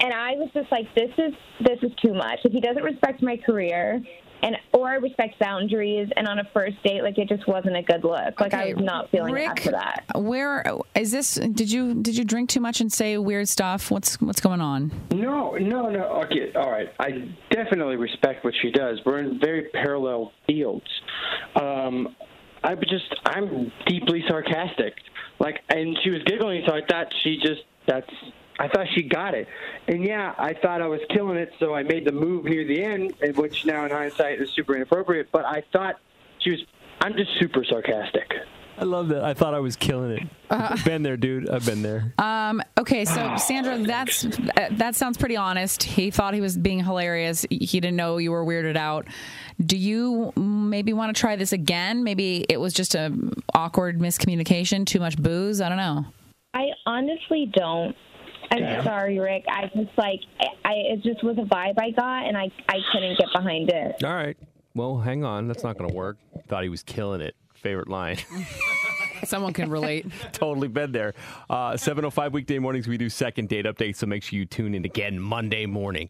and 0.00 0.12
I 0.12 0.32
was 0.32 0.50
just 0.54 0.70
like, 0.70 0.86
this 0.94 1.10
is 1.18 1.32
this 1.60 1.78
is 1.82 1.92
too 2.04 2.14
much. 2.14 2.40
If 2.44 2.52
he 2.52 2.60
doesn't 2.60 2.82
respect 2.82 3.22
my 3.22 3.36
career. 3.36 4.02
And 4.42 4.54
or 4.74 4.90
respect 5.00 5.38
boundaries, 5.40 6.10
and 6.14 6.28
on 6.28 6.38
a 6.38 6.44
first 6.52 6.76
date, 6.84 7.02
like 7.02 7.16
it 7.16 7.26
just 7.26 7.48
wasn't 7.48 7.74
a 7.74 7.82
good 7.82 8.04
look. 8.04 8.38
Like 8.38 8.52
I 8.52 8.74
was 8.74 8.84
not 8.84 9.10
feeling 9.10 9.30
it 9.30 9.40
Rick, 9.40 9.48
after 9.48 9.70
that. 9.70 10.04
Where 10.14 10.62
is 10.94 11.10
this? 11.10 11.36
Did 11.36 11.72
you 11.72 11.94
did 11.94 12.18
you 12.18 12.22
drink 12.22 12.50
too 12.50 12.60
much 12.60 12.82
and 12.82 12.92
say 12.92 13.16
weird 13.16 13.48
stuff? 13.48 13.90
What's 13.90 14.20
what's 14.20 14.40
going 14.40 14.60
on? 14.60 14.92
No, 15.10 15.52
no, 15.52 15.88
no. 15.88 16.22
Okay, 16.24 16.52
all 16.54 16.70
right. 16.70 16.92
I 17.00 17.34
definitely 17.50 17.96
respect 17.96 18.44
what 18.44 18.52
she 18.60 18.70
does. 18.70 19.00
We're 19.06 19.20
in 19.20 19.40
very 19.40 19.70
parallel 19.72 20.32
fields. 20.46 20.86
Um, 21.58 22.14
I 22.64 22.74
would 22.74 22.88
just, 22.88 23.14
I'm 23.24 23.72
deeply 23.86 24.24
sarcastic. 24.28 24.94
Like, 25.38 25.62
and 25.68 25.96
she 26.02 26.10
was 26.10 26.22
giggling, 26.24 26.64
so 26.66 26.74
I 26.74 26.80
thought 26.84 27.12
she 27.22 27.36
just, 27.38 27.62
that's, 27.86 28.10
I 28.58 28.68
thought 28.68 28.86
she 28.94 29.02
got 29.02 29.34
it. 29.34 29.46
And 29.86 30.02
yeah, 30.04 30.34
I 30.38 30.54
thought 30.54 30.80
I 30.80 30.86
was 30.86 31.00
killing 31.10 31.36
it, 31.36 31.52
so 31.58 31.74
I 31.74 31.82
made 31.82 32.04
the 32.06 32.12
move 32.12 32.44
near 32.44 32.66
the 32.66 32.82
end, 32.82 33.14
which 33.36 33.66
now 33.66 33.84
in 33.84 33.90
hindsight 33.90 34.40
is 34.40 34.50
super 34.50 34.74
inappropriate. 34.74 35.28
But 35.30 35.44
I 35.44 35.62
thought 35.72 36.00
she 36.38 36.50
was, 36.50 36.60
I'm 37.00 37.14
just 37.14 37.30
super 37.38 37.64
sarcastic. 37.64 38.32
I 38.78 38.84
love 38.84 39.08
that. 39.08 39.24
I 39.24 39.32
thought 39.34 39.54
I 39.54 39.60
was 39.60 39.74
killing 39.74 40.10
it. 40.12 40.22
I've 40.50 40.84
been 40.84 41.02
there, 41.02 41.16
dude. 41.16 41.48
I've 41.48 41.64
been 41.64 41.82
there. 41.82 42.12
Um, 42.18 42.62
okay, 42.78 43.04
so 43.04 43.36
Sandra, 43.36 43.78
that's 43.78 44.24
uh, 44.24 44.68
that 44.72 44.94
sounds 44.94 45.16
pretty 45.16 45.36
honest. 45.36 45.82
He 45.82 46.10
thought 46.10 46.34
he 46.34 46.40
was 46.40 46.56
being 46.56 46.84
hilarious. 46.84 47.46
He 47.50 47.66
didn't 47.80 47.96
know 47.96 48.18
you 48.18 48.30
were 48.30 48.44
weirded 48.44 48.76
out. 48.76 49.06
Do 49.64 49.76
you 49.76 50.32
maybe 50.36 50.92
want 50.92 51.14
to 51.14 51.18
try 51.18 51.36
this 51.36 51.52
again? 51.52 52.04
Maybe 52.04 52.44
it 52.48 52.60
was 52.60 52.74
just 52.74 52.94
a 52.94 53.12
awkward 53.54 53.98
miscommunication, 53.98 54.86
too 54.86 55.00
much 55.00 55.16
booze. 55.16 55.60
I 55.60 55.68
don't 55.68 55.78
know. 55.78 56.04
I 56.52 56.66
honestly 56.84 57.50
don't. 57.52 57.96
I'm 58.50 58.84
sorry, 58.84 59.18
Rick. 59.18 59.44
I 59.48 59.70
just 59.74 59.96
like 59.96 60.20
I, 60.38 60.46
I 60.64 60.72
it 60.92 61.02
just 61.02 61.24
was 61.24 61.36
a 61.38 61.42
vibe 61.42 61.78
I 61.78 61.90
got, 61.90 62.26
and 62.26 62.36
I 62.36 62.50
I 62.68 62.76
couldn't 62.92 63.18
get 63.18 63.28
behind 63.34 63.70
it. 63.70 64.04
All 64.04 64.14
right. 64.14 64.36
Well, 64.74 64.98
hang 64.98 65.24
on. 65.24 65.48
That's 65.48 65.64
not 65.64 65.78
going 65.78 65.88
to 65.90 65.96
work. 65.96 66.18
Thought 66.48 66.62
he 66.62 66.68
was 66.68 66.82
killing 66.82 67.22
it. 67.22 67.34
Favorite 67.56 67.88
line. 67.88 68.18
Someone 69.24 69.52
can 69.52 69.70
relate. 69.70 70.06
totally 70.32 70.68
been 70.68 70.92
there. 70.92 71.14
Uh, 71.48 71.76
705 71.76 72.32
weekday 72.32 72.58
mornings, 72.58 72.86
we 72.86 72.98
do 72.98 73.08
second 73.08 73.48
date 73.48 73.64
updates, 73.64 73.96
so 73.96 74.06
make 74.06 74.22
sure 74.22 74.38
you 74.38 74.44
tune 74.44 74.74
in 74.74 74.84
again 74.84 75.18
Monday 75.18 75.66
morning. 75.66 76.08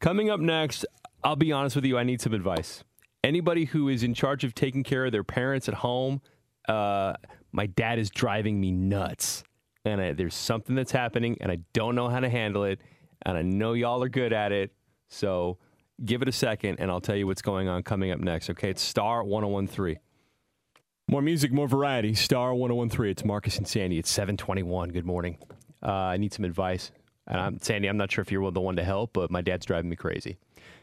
Coming 0.00 0.30
up 0.30 0.40
next, 0.40 0.84
I'll 1.22 1.36
be 1.36 1.52
honest 1.52 1.76
with 1.76 1.84
you, 1.84 1.98
I 1.98 2.04
need 2.04 2.20
some 2.20 2.34
advice. 2.34 2.84
Anybody 3.24 3.64
who 3.64 3.88
is 3.88 4.02
in 4.02 4.14
charge 4.14 4.44
of 4.44 4.54
taking 4.54 4.82
care 4.82 5.06
of 5.06 5.12
their 5.12 5.24
parents 5.24 5.68
at 5.68 5.74
home, 5.74 6.20
uh, 6.68 7.14
my 7.52 7.66
dad 7.66 7.98
is 7.98 8.10
driving 8.10 8.60
me 8.60 8.70
nuts, 8.70 9.42
and 9.84 10.00
I, 10.00 10.12
there's 10.12 10.34
something 10.34 10.74
that's 10.76 10.92
happening, 10.92 11.36
and 11.40 11.50
I 11.50 11.58
don't 11.72 11.94
know 11.94 12.08
how 12.08 12.20
to 12.20 12.28
handle 12.28 12.64
it, 12.64 12.80
and 13.22 13.36
I 13.36 13.42
know 13.42 13.72
y'all 13.72 14.02
are 14.02 14.08
good 14.08 14.32
at 14.32 14.52
it. 14.52 14.72
So 15.08 15.58
give 16.04 16.22
it 16.22 16.28
a 16.28 16.32
second, 16.32 16.78
and 16.80 16.90
I'll 16.90 17.00
tell 17.00 17.16
you 17.16 17.26
what's 17.26 17.42
going 17.42 17.68
on 17.68 17.82
coming 17.82 18.10
up 18.10 18.20
next. 18.20 18.50
Okay, 18.50 18.70
it's 18.70 18.82
Star 18.82 19.24
1013. 19.24 19.98
More 21.10 21.22
music, 21.22 21.52
more 21.52 21.66
variety. 21.66 22.14
Star 22.14 22.54
1013. 22.54 23.10
It's 23.10 23.24
Marcus 23.24 23.56
and 23.56 23.66
Sandy. 23.66 23.98
It's 23.98 24.10
721. 24.10 24.90
Good 24.90 25.06
morning. 25.06 25.38
Uh, 25.82 25.90
I 25.90 26.18
need 26.18 26.34
some 26.34 26.44
advice. 26.44 26.90
And 27.26 27.40
I'm, 27.40 27.58
Sandy, 27.60 27.88
I'm 27.88 27.96
not 27.96 28.12
sure 28.12 28.20
if 28.20 28.30
you're 28.30 28.50
the 28.50 28.60
one 28.60 28.76
to 28.76 28.84
help, 28.84 29.14
but 29.14 29.30
my 29.30 29.40
dad's 29.40 29.64
driving 29.64 29.88
me 29.88 29.96
crazy. 29.96 30.36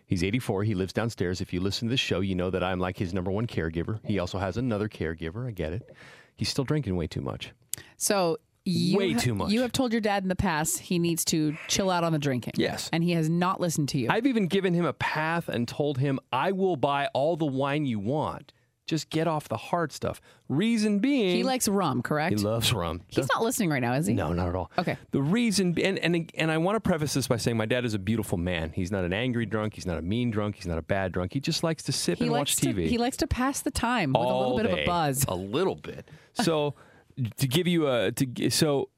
He's 0.07 0.23
84. 0.23 0.63
He 0.63 0.73
lives 0.73 0.93
downstairs. 0.93 1.41
If 1.41 1.53
you 1.53 1.59
listen 1.59 1.87
to 1.87 1.91
this 1.91 1.99
show, 1.99 2.21
you 2.21 2.33
know 2.33 2.49
that 2.49 2.63
I'm 2.63 2.79
like 2.79 2.97
his 2.97 3.13
number 3.13 3.29
one 3.29 3.45
caregiver. 3.45 3.99
He 4.03 4.17
also 4.17 4.39
has 4.39 4.57
another 4.57 4.89
caregiver. 4.89 5.47
I 5.47 5.51
get 5.51 5.73
it. 5.73 5.95
He's 6.37 6.49
still 6.49 6.63
drinking 6.63 6.95
way 6.95 7.05
too 7.05 7.21
much. 7.21 7.51
So 7.97 8.37
you 8.65 8.97
Way 8.97 9.13
ha- 9.13 9.19
too 9.19 9.35
much. 9.35 9.51
You 9.51 9.61
have 9.61 9.71
told 9.71 9.91
your 9.91 10.01
dad 10.01 10.23
in 10.23 10.29
the 10.29 10.35
past 10.35 10.79
he 10.79 10.97
needs 10.97 11.23
to 11.25 11.55
chill 11.67 11.91
out 11.91 12.03
on 12.03 12.13
the 12.13 12.19
drinking. 12.19 12.53
Yes. 12.57 12.89
And 12.91 13.03
he 13.03 13.11
has 13.11 13.29
not 13.29 13.61
listened 13.61 13.89
to 13.89 13.99
you. 13.99 14.07
I've 14.09 14.25
even 14.25 14.47
given 14.47 14.73
him 14.73 14.85
a 14.85 14.93
path 14.93 15.49
and 15.49 15.67
told 15.67 15.99
him, 15.99 16.19
I 16.33 16.51
will 16.51 16.77
buy 16.77 17.09
all 17.13 17.37
the 17.37 17.45
wine 17.45 17.85
you 17.85 17.99
want. 17.99 18.53
Just 18.85 19.09
get 19.09 19.27
off 19.27 19.49
the 19.49 19.57
hard 19.57 19.91
stuff. 19.91 20.21
Reason 20.47 20.99
being, 20.99 21.35
he 21.37 21.43
likes 21.43 21.67
rum, 21.67 22.03
correct? 22.03 22.37
he 22.37 22.45
loves 22.45 22.71
rum. 22.71 23.01
He's 23.07 23.27
not 23.33 23.41
listening 23.43 23.69
right 23.71 23.81
now, 23.81 23.93
is 23.93 24.05
he? 24.05 24.13
No, 24.13 24.31
not 24.31 24.47
at 24.47 24.55
all. 24.55 24.69
Okay. 24.77 24.95
The 25.09 25.21
reason, 25.23 25.75
and, 25.81 25.97
and 25.97 26.31
and 26.35 26.51
I 26.51 26.59
want 26.59 26.75
to 26.75 26.79
preface 26.79 27.15
this 27.15 27.27
by 27.27 27.37
saying 27.37 27.57
my 27.57 27.65
dad 27.65 27.83
is 27.83 27.95
a 27.95 27.99
beautiful 27.99 28.37
man. 28.37 28.71
He's 28.75 28.91
not 28.91 29.03
an 29.03 29.11
angry 29.11 29.47
drunk. 29.47 29.73
He's 29.73 29.87
not 29.87 29.97
a 29.97 30.03
mean 30.03 30.29
drunk. 30.29 30.55
He's 30.55 30.67
not 30.67 30.77
a 30.77 30.83
bad 30.83 31.13
drunk. 31.13 31.33
He 31.33 31.39
just 31.39 31.63
likes 31.63 31.81
to 31.83 31.91
sit 31.91 32.19
He 32.19 32.25
and 32.25 32.31
watch 32.31 32.55
TV. 32.57 32.75
to 32.75 32.87
he 32.87 32.99
likes 32.99 33.17
to 33.17 33.27
pass 33.27 33.61
the 33.61 33.71
time 33.71 34.13
with 34.13 34.21
a 34.21 34.23
little 34.23 34.33
all 34.33 34.57
bit 34.57 34.67
of 34.67 34.77
a 34.77 34.85
buzz. 34.85 35.25
A 35.27 35.35
little 35.35 35.75
bit. 35.75 36.07
So 36.33 36.75
to 37.37 37.47
give 37.47 37.65
you 37.65 37.87
a 37.89 38.11
to 38.11 38.49
so 38.51 38.89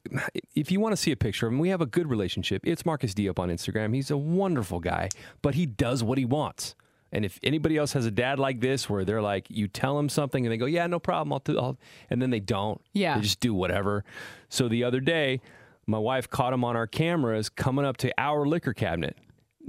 if 0.54 0.70
you 0.70 0.80
want 0.80 0.92
to 0.92 0.96
see 0.96 1.12
a 1.12 1.16
picture 1.16 1.46
of 1.46 1.52
him, 1.54 1.58
we 1.60 1.70
have 1.70 1.80
a 1.80 1.86
good 1.86 2.10
relationship. 2.10 2.60
It's 2.66 2.84
Marcus 2.84 3.14
D 3.14 3.26
up 3.26 3.38
on 3.38 3.48
Instagram. 3.48 3.94
He's 3.94 4.10
a 4.10 4.18
wonderful 4.18 4.80
guy, 4.80 5.08
but 5.40 5.54
he 5.54 5.64
does 5.64 6.02
what 6.04 6.18
he 6.18 6.26
wants. 6.26 6.74
And 7.12 7.24
if 7.24 7.38
anybody 7.42 7.76
else 7.76 7.92
has 7.94 8.04
a 8.04 8.10
dad 8.10 8.38
like 8.38 8.60
this, 8.60 8.88
where 8.90 9.04
they're 9.04 9.22
like, 9.22 9.46
you 9.48 9.66
tell 9.68 9.96
them 9.96 10.08
something 10.08 10.44
and 10.44 10.52
they 10.52 10.56
go, 10.58 10.66
yeah, 10.66 10.86
no 10.86 10.98
problem, 10.98 11.32
I'll 11.32 11.38
do, 11.38 11.58
I'll, 11.58 11.78
and 12.10 12.20
then 12.20 12.30
they 12.30 12.40
don't. 12.40 12.80
Yeah. 12.92 13.14
they 13.16 13.22
just 13.22 13.40
do 13.40 13.54
whatever. 13.54 14.04
So 14.50 14.68
the 14.68 14.84
other 14.84 15.00
day, 15.00 15.40
my 15.86 15.98
wife 15.98 16.28
caught 16.28 16.52
him 16.52 16.64
on 16.64 16.76
our 16.76 16.86
cameras 16.86 17.48
coming 17.48 17.84
up 17.86 17.96
to 17.98 18.12
our 18.18 18.44
liquor 18.46 18.74
cabinet. 18.74 19.16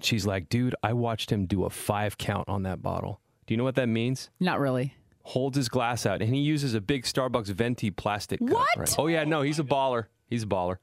She's 0.01 0.25
like, 0.25 0.49
dude, 0.49 0.75
I 0.83 0.93
watched 0.93 1.31
him 1.31 1.45
do 1.45 1.63
a 1.63 1.69
five 1.69 2.17
count 2.17 2.49
on 2.49 2.63
that 2.63 2.81
bottle. 2.81 3.21
Do 3.47 3.53
you 3.53 3.57
know 3.57 3.63
what 3.63 3.75
that 3.75 3.87
means? 3.87 4.29
Not 4.39 4.59
really. 4.59 4.95
holds 5.23 5.55
his 5.57 5.69
glass 5.69 6.05
out 6.05 6.21
and 6.21 6.33
he 6.33 6.41
uses 6.41 6.73
a 6.73 6.81
big 6.81 7.03
Starbucks 7.03 7.47
venti 7.47 7.89
plastic 7.91 8.39
cup. 8.39 8.49
What? 8.49 8.67
right? 8.77 8.95
Oh 8.97 9.07
yeah, 9.07 9.23
no, 9.23 9.41
he's 9.43 9.59
a 9.59 9.63
baller. 9.63 10.05
He's 10.27 10.43
a 10.43 10.47
baller. 10.47 10.77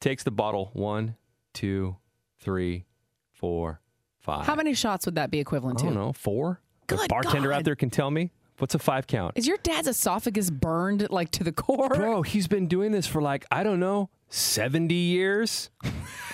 Takes 0.00 0.22
the 0.22 0.30
bottle 0.30 0.70
one, 0.74 1.16
two, 1.52 1.96
three, 2.40 2.84
four, 3.32 3.80
five. 4.24 4.46
How 4.46 4.54
many 4.54 4.74
shots 4.74 5.06
would 5.06 5.14
that 5.14 5.30
be 5.30 5.38
equivalent 5.38 5.78
to? 5.80 5.84
I 5.84 5.88
don't 5.88 5.94
know. 5.94 6.12
Four. 6.12 6.60
the 6.88 6.96
Good 6.96 7.08
bartender 7.08 7.52
out 7.52 7.64
there 7.64 7.76
can 7.76 7.90
tell 7.90 8.10
me. 8.10 8.30
What's 8.58 8.74
a 8.74 8.78
five 8.78 9.06
count? 9.06 9.32
Is 9.34 9.46
your 9.48 9.56
dad's 9.58 9.88
esophagus 9.88 10.48
burned 10.48 11.08
like 11.10 11.30
to 11.32 11.44
the 11.44 11.52
core? 11.52 11.88
Bro, 11.88 12.22
he's 12.22 12.46
been 12.46 12.68
doing 12.68 12.92
this 12.92 13.06
for 13.06 13.20
like 13.20 13.44
I 13.50 13.62
don't 13.64 13.80
know, 13.80 14.10
seventy 14.28 14.94
years. 14.94 15.70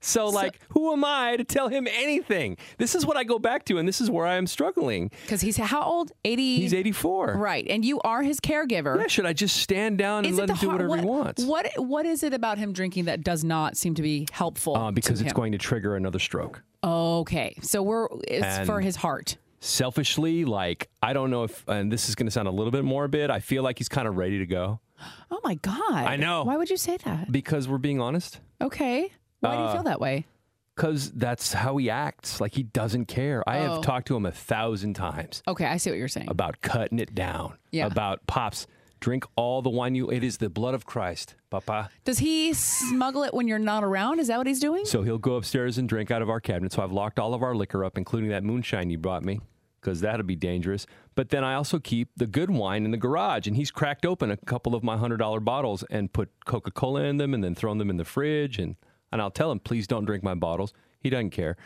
So, 0.00 0.28
like, 0.28 0.60
who 0.70 0.92
am 0.92 1.04
I 1.04 1.36
to 1.36 1.44
tell 1.44 1.68
him 1.68 1.86
anything? 1.90 2.56
This 2.78 2.94
is 2.94 3.04
what 3.04 3.16
I 3.16 3.24
go 3.24 3.38
back 3.38 3.64
to, 3.66 3.78
and 3.78 3.88
this 3.88 4.00
is 4.00 4.10
where 4.10 4.26
I 4.26 4.36
am 4.36 4.46
struggling. 4.46 5.10
Because 5.22 5.40
he's 5.40 5.56
how 5.56 5.82
old? 5.82 6.12
80? 6.24 6.56
He's 6.60 6.74
84. 6.74 7.36
Right. 7.36 7.66
And 7.68 7.84
you 7.84 8.00
are 8.00 8.22
his 8.22 8.40
caregiver. 8.40 9.00
Yeah, 9.00 9.06
should 9.08 9.26
I 9.26 9.32
just 9.32 9.56
stand 9.56 9.98
down 9.98 10.24
and 10.24 10.32
Is 10.32 10.38
let 10.38 10.50
him 10.50 10.56
do 10.56 10.68
whatever 10.68 10.88
what, 10.88 11.00
he 11.00 11.06
wants? 11.06 11.44
What 11.44 11.70
What 11.76 12.06
is 12.06 12.22
it 12.22 12.32
about 12.32 12.58
him 12.58 12.72
drinking 12.72 13.06
that 13.06 13.22
does 13.24 13.44
not 13.44 13.76
seem 13.76 13.94
to 13.94 14.02
be 14.02 14.26
helpful? 14.32 14.76
Uh, 14.76 14.90
because 14.90 15.20
it's 15.20 15.30
him? 15.30 15.36
going 15.36 15.52
to 15.52 15.58
trigger 15.58 15.96
another 15.96 16.18
stroke. 16.18 16.62
Okay. 16.84 17.56
So 17.62 17.82
we're 17.82 18.08
it's 18.26 18.44
And- 18.44 18.66
for 18.66 18.80
his 18.80 18.96
heart. 18.96 19.36
Selfishly, 19.60 20.44
like, 20.44 20.88
I 21.02 21.12
don't 21.12 21.30
know 21.30 21.42
if, 21.42 21.64
and 21.66 21.90
this 21.90 22.08
is 22.08 22.14
going 22.14 22.28
to 22.28 22.30
sound 22.30 22.46
a 22.46 22.52
little 22.52 22.70
bit 22.70 22.84
morbid, 22.84 23.28
I 23.28 23.40
feel 23.40 23.64
like 23.64 23.78
he's 23.78 23.88
kind 23.88 24.06
of 24.06 24.16
ready 24.16 24.38
to 24.38 24.46
go 24.46 24.78
Oh 25.32 25.40
my 25.42 25.54
God. 25.56 25.92
I 25.92 26.16
know. 26.16 26.44
Why 26.44 26.56
would 26.56 26.70
you 26.70 26.76
say 26.76 26.96
that? 26.98 27.30
because 27.32 27.66
we're 27.68 27.78
being 27.78 28.00
honest. 28.00 28.40
Okay. 28.60 29.10
Why 29.40 29.54
do 29.56 29.62
you 29.62 29.68
Uh, 29.68 29.72
feel 29.74 29.82
that 29.84 30.00
way? 30.00 30.26
Because 30.74 31.10
that's 31.10 31.52
how 31.52 31.76
he 31.76 31.90
acts. 31.90 32.40
Like, 32.40 32.54
he 32.54 32.62
doesn't 32.62 33.06
care. 33.06 33.42
I 33.48 33.58
Oh. 33.60 33.74
have 33.74 33.82
talked 33.82 34.06
to 34.08 34.16
him 34.16 34.24
a 34.26 34.30
thousand 34.32 34.94
times 34.94 35.42
Okay, 35.48 35.64
I 35.66 35.76
see 35.76 35.90
what 35.90 35.98
you're 35.98 36.06
saying. 36.08 36.28
about 36.30 36.60
cutting 36.60 37.00
it 37.00 37.14
down. 37.14 37.54
Yeah. 37.72 37.86
About 37.86 38.24
pops, 38.28 38.66
drink 39.00 39.24
all 39.34 39.60
the 39.60 39.70
wine 39.70 39.96
you, 39.96 40.08
it 40.10 40.22
is 40.22 40.38
the 40.38 40.48
blood 40.48 40.74
of 40.74 40.86
Christ, 40.86 41.34
papa. 41.50 41.90
Does 42.04 42.18
he 42.20 42.52
smuggle 42.52 43.24
it 43.24 43.34
when 43.34 43.48
you're 43.48 43.58
not 43.58 43.82
around? 43.82 44.20
Is 44.20 44.28
that 44.28 44.38
what 44.38 44.46
he's 44.46 44.60
doing? 44.60 44.84
So 44.84 45.02
he'll 45.02 45.18
go 45.18 45.34
upstairs 45.34 45.78
and 45.78 45.88
drink 45.88 46.12
out 46.12 46.22
of 46.22 46.30
our 46.30 46.40
cabinet. 46.40 46.72
So 46.72 46.82
I've 46.82 46.92
locked 46.92 47.18
all 47.18 47.34
of 47.34 47.42
our 47.42 47.56
liquor 47.56 47.84
up, 47.84 47.98
including 47.98 48.30
that 48.30 48.44
moonshine 48.44 48.88
you 48.90 48.98
brought 48.98 49.24
me, 49.24 49.40
because 49.80 50.00
that'd 50.00 50.26
be 50.28 50.36
dangerous. 50.36 50.86
But 51.16 51.30
then 51.30 51.42
I 51.42 51.54
also 51.54 51.80
keep 51.80 52.10
the 52.16 52.26
good 52.28 52.50
wine 52.50 52.84
in 52.84 52.92
the 52.92 52.96
garage, 52.96 53.48
and 53.48 53.56
he's 53.56 53.72
cracked 53.72 54.06
open 54.06 54.30
a 54.30 54.36
couple 54.36 54.76
of 54.76 54.84
my 54.84 54.96
hundred 54.96 55.16
dollar 55.16 55.40
bottles 55.40 55.82
and 55.90 56.12
put 56.12 56.30
Coca 56.44 56.70
Cola 56.70 57.02
in 57.02 57.16
them, 57.16 57.34
and 57.34 57.42
then 57.42 57.56
thrown 57.56 57.78
them 57.78 57.90
in 57.90 57.96
the 57.96 58.04
fridge. 58.04 58.58
And 58.60 58.76
and 59.12 59.20
I'll 59.20 59.30
tell 59.30 59.50
him, 59.50 59.60
please 59.60 59.86
don't 59.86 60.04
drink 60.04 60.22
my 60.22 60.34
bottles. 60.34 60.72
He 61.00 61.10
doesn't 61.10 61.30
care. 61.30 61.56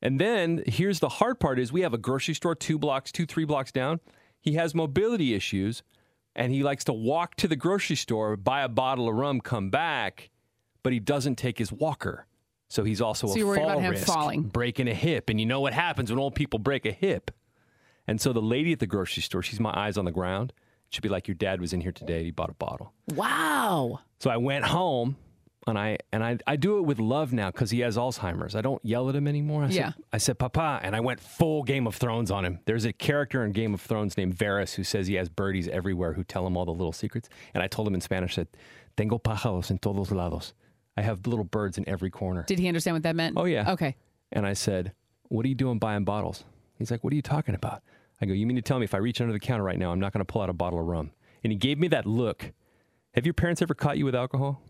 And 0.00 0.20
then 0.20 0.62
here's 0.66 1.00
the 1.00 1.08
hard 1.08 1.38
part: 1.40 1.58
is 1.58 1.72
we 1.72 1.82
have 1.82 1.94
a 1.94 1.98
grocery 1.98 2.34
store 2.34 2.54
two 2.54 2.78
blocks, 2.78 3.12
two 3.12 3.26
three 3.26 3.44
blocks 3.44 3.70
down. 3.72 4.00
He 4.40 4.54
has 4.54 4.74
mobility 4.74 5.34
issues, 5.34 5.82
and 6.34 6.52
he 6.52 6.62
likes 6.62 6.82
to 6.84 6.92
walk 6.92 7.36
to 7.36 7.46
the 7.48 7.54
grocery 7.56 7.96
store, 7.96 8.36
buy 8.36 8.62
a 8.62 8.68
bottle 8.68 9.08
of 9.08 9.14
rum, 9.14 9.40
come 9.40 9.70
back, 9.70 10.30
but 10.82 10.92
he 10.92 10.98
doesn't 10.98 11.36
take 11.36 11.58
his 11.58 11.70
walker. 11.72 12.26
So 12.68 12.82
he's 12.84 13.00
also 13.00 13.26
So 13.28 13.52
a 13.52 13.54
fall 13.54 13.70
about 13.70 13.80
him 13.82 13.90
risk, 13.92 14.06
falling. 14.06 14.42
breaking 14.42 14.88
a 14.88 14.94
hip, 14.94 15.28
and 15.28 15.38
you 15.38 15.46
know 15.46 15.60
what 15.60 15.74
happens 15.74 16.10
when 16.10 16.18
old 16.18 16.34
people 16.34 16.58
break 16.58 16.84
a 16.86 16.92
hip. 16.92 17.30
And 18.08 18.20
so 18.20 18.32
the 18.32 18.42
lady 18.42 18.72
at 18.72 18.80
the 18.80 18.86
grocery 18.86 19.22
store, 19.22 19.42
she's 19.42 19.60
my 19.60 19.72
eyes 19.78 19.96
on 19.96 20.04
the 20.04 20.10
ground. 20.10 20.52
She'd 20.88 21.02
be 21.02 21.08
like, 21.08 21.28
"Your 21.28 21.36
dad 21.36 21.60
was 21.60 21.72
in 21.72 21.80
here 21.82 21.92
today. 21.92 22.24
He 22.24 22.30
bought 22.32 22.50
a 22.50 22.54
bottle." 22.54 22.92
Wow. 23.14 24.00
So 24.18 24.30
I 24.30 24.38
went 24.38 24.64
home, 24.64 25.16
and 25.66 25.78
I 25.78 25.98
and 26.12 26.22
I, 26.22 26.38
I 26.46 26.56
do 26.56 26.78
it 26.78 26.82
with 26.82 26.98
love 26.98 27.32
now 27.32 27.50
because 27.50 27.70
he 27.70 27.80
has 27.80 27.96
Alzheimer's. 27.96 28.54
I 28.54 28.60
don't 28.60 28.84
yell 28.84 29.08
at 29.08 29.14
him 29.16 29.26
anymore. 29.26 29.64
I 29.64 29.68
Yeah. 29.68 29.92
Said, 29.92 30.04
I 30.12 30.18
said, 30.18 30.38
"Papa," 30.38 30.80
and 30.82 30.94
I 30.94 31.00
went 31.00 31.20
full 31.20 31.62
Game 31.62 31.86
of 31.86 31.94
Thrones 31.96 32.30
on 32.30 32.44
him. 32.44 32.58
There's 32.66 32.84
a 32.84 32.92
character 32.92 33.44
in 33.44 33.52
Game 33.52 33.72
of 33.74 33.80
Thrones 33.80 34.16
named 34.16 34.36
Varys 34.36 34.74
who 34.74 34.84
says 34.84 35.06
he 35.06 35.14
has 35.14 35.28
birdies 35.28 35.68
everywhere 35.68 36.12
who 36.12 36.24
tell 36.24 36.46
him 36.46 36.56
all 36.56 36.64
the 36.64 36.72
little 36.72 36.92
secrets. 36.92 37.28
And 37.54 37.62
I 37.62 37.66
told 37.66 37.88
him 37.88 37.94
in 37.94 38.00
Spanish 38.00 38.36
that 38.36 38.48
"Tengo 38.96 39.18
pájaros 39.18 39.70
en 39.70 39.78
todos 39.78 40.10
lados." 40.10 40.52
I 40.96 41.00
have 41.00 41.26
little 41.26 41.44
birds 41.44 41.78
in 41.78 41.88
every 41.88 42.10
corner. 42.10 42.44
Did 42.46 42.58
he 42.58 42.68
understand 42.68 42.96
what 42.96 43.02
that 43.04 43.16
meant? 43.16 43.38
Oh, 43.38 43.46
yeah. 43.46 43.72
Okay. 43.72 43.96
And 44.30 44.46
I 44.46 44.52
said, 44.52 44.92
What 45.28 45.46
are 45.46 45.48
you 45.48 45.54
doing 45.54 45.78
buying 45.78 46.04
bottles? 46.04 46.44
He's 46.76 46.90
like, 46.90 47.02
What 47.02 47.14
are 47.14 47.16
you 47.16 47.22
talking 47.22 47.54
about? 47.54 47.82
I 48.20 48.26
go, 48.26 48.34
You 48.34 48.46
mean 48.46 48.56
to 48.56 48.62
tell 48.62 48.78
me 48.78 48.84
if 48.84 48.92
I 48.92 48.98
reach 48.98 49.18
under 49.22 49.32
the 49.32 49.40
counter 49.40 49.64
right 49.64 49.78
now, 49.78 49.90
I'm 49.90 50.00
not 50.00 50.12
going 50.12 50.20
to 50.20 50.30
pull 50.30 50.42
out 50.42 50.50
a 50.50 50.52
bottle 50.52 50.78
of 50.78 50.86
rum? 50.86 51.12
And 51.42 51.50
he 51.50 51.56
gave 51.58 51.78
me 51.78 51.88
that 51.88 52.04
look. 52.04 52.52
Have 53.14 53.24
your 53.24 53.32
parents 53.32 53.62
ever 53.62 53.72
caught 53.72 53.96
you 53.96 54.04
with 54.04 54.14
alcohol? 54.14 54.60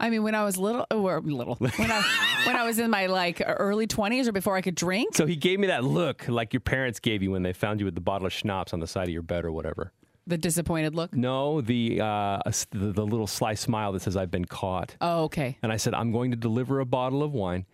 I 0.00 0.08
mean, 0.08 0.22
when 0.22 0.34
I 0.34 0.44
was 0.44 0.56
little, 0.56 0.86
or 0.90 1.20
little, 1.20 1.54
when 1.58 1.90
I 1.90 2.02
when 2.46 2.56
I 2.56 2.64
was 2.64 2.78
in 2.78 2.90
my 2.90 3.06
like 3.06 3.42
early 3.46 3.86
20s 3.86 4.26
or 4.26 4.32
before 4.32 4.56
I 4.56 4.62
could 4.62 4.74
drink. 4.74 5.14
So 5.14 5.26
he 5.26 5.36
gave 5.36 5.60
me 5.60 5.66
that 5.66 5.84
look 5.84 6.26
like 6.26 6.52
your 6.54 6.60
parents 6.60 6.98
gave 6.98 7.22
you 7.22 7.30
when 7.30 7.42
they 7.42 7.52
found 7.52 7.80
you 7.80 7.86
with 7.86 7.94
the 7.94 8.00
bottle 8.00 8.26
of 8.26 8.32
schnapps 8.32 8.72
on 8.72 8.80
the 8.80 8.86
side 8.86 9.08
of 9.08 9.12
your 9.12 9.22
bed 9.22 9.44
or 9.44 9.52
whatever. 9.52 9.92
The 10.26 10.38
disappointed 10.38 10.94
look. 10.94 11.14
No, 11.14 11.60
the, 11.60 12.00
uh, 12.00 12.40
the, 12.70 12.92
the 12.92 13.04
little 13.04 13.26
sly 13.26 13.54
smile 13.54 13.92
that 13.92 14.02
says, 14.02 14.16
I've 14.16 14.30
been 14.30 14.44
caught. 14.44 14.96
Oh, 15.00 15.24
okay. 15.24 15.58
And 15.62 15.72
I 15.72 15.76
said, 15.76 15.92
I'm 15.92 16.12
going 16.12 16.30
to 16.30 16.36
deliver 16.36 16.80
a 16.80 16.86
bottle 16.86 17.22
of 17.22 17.32
wine 17.32 17.66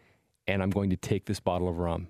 and 0.47 0.63
I'm 0.63 0.71
going 0.71 0.91
to 0.91 0.97
take 0.97 1.27
this 1.27 1.39
bottle 1.39 1.69
of 1.69 1.79
rum. 1.79 2.09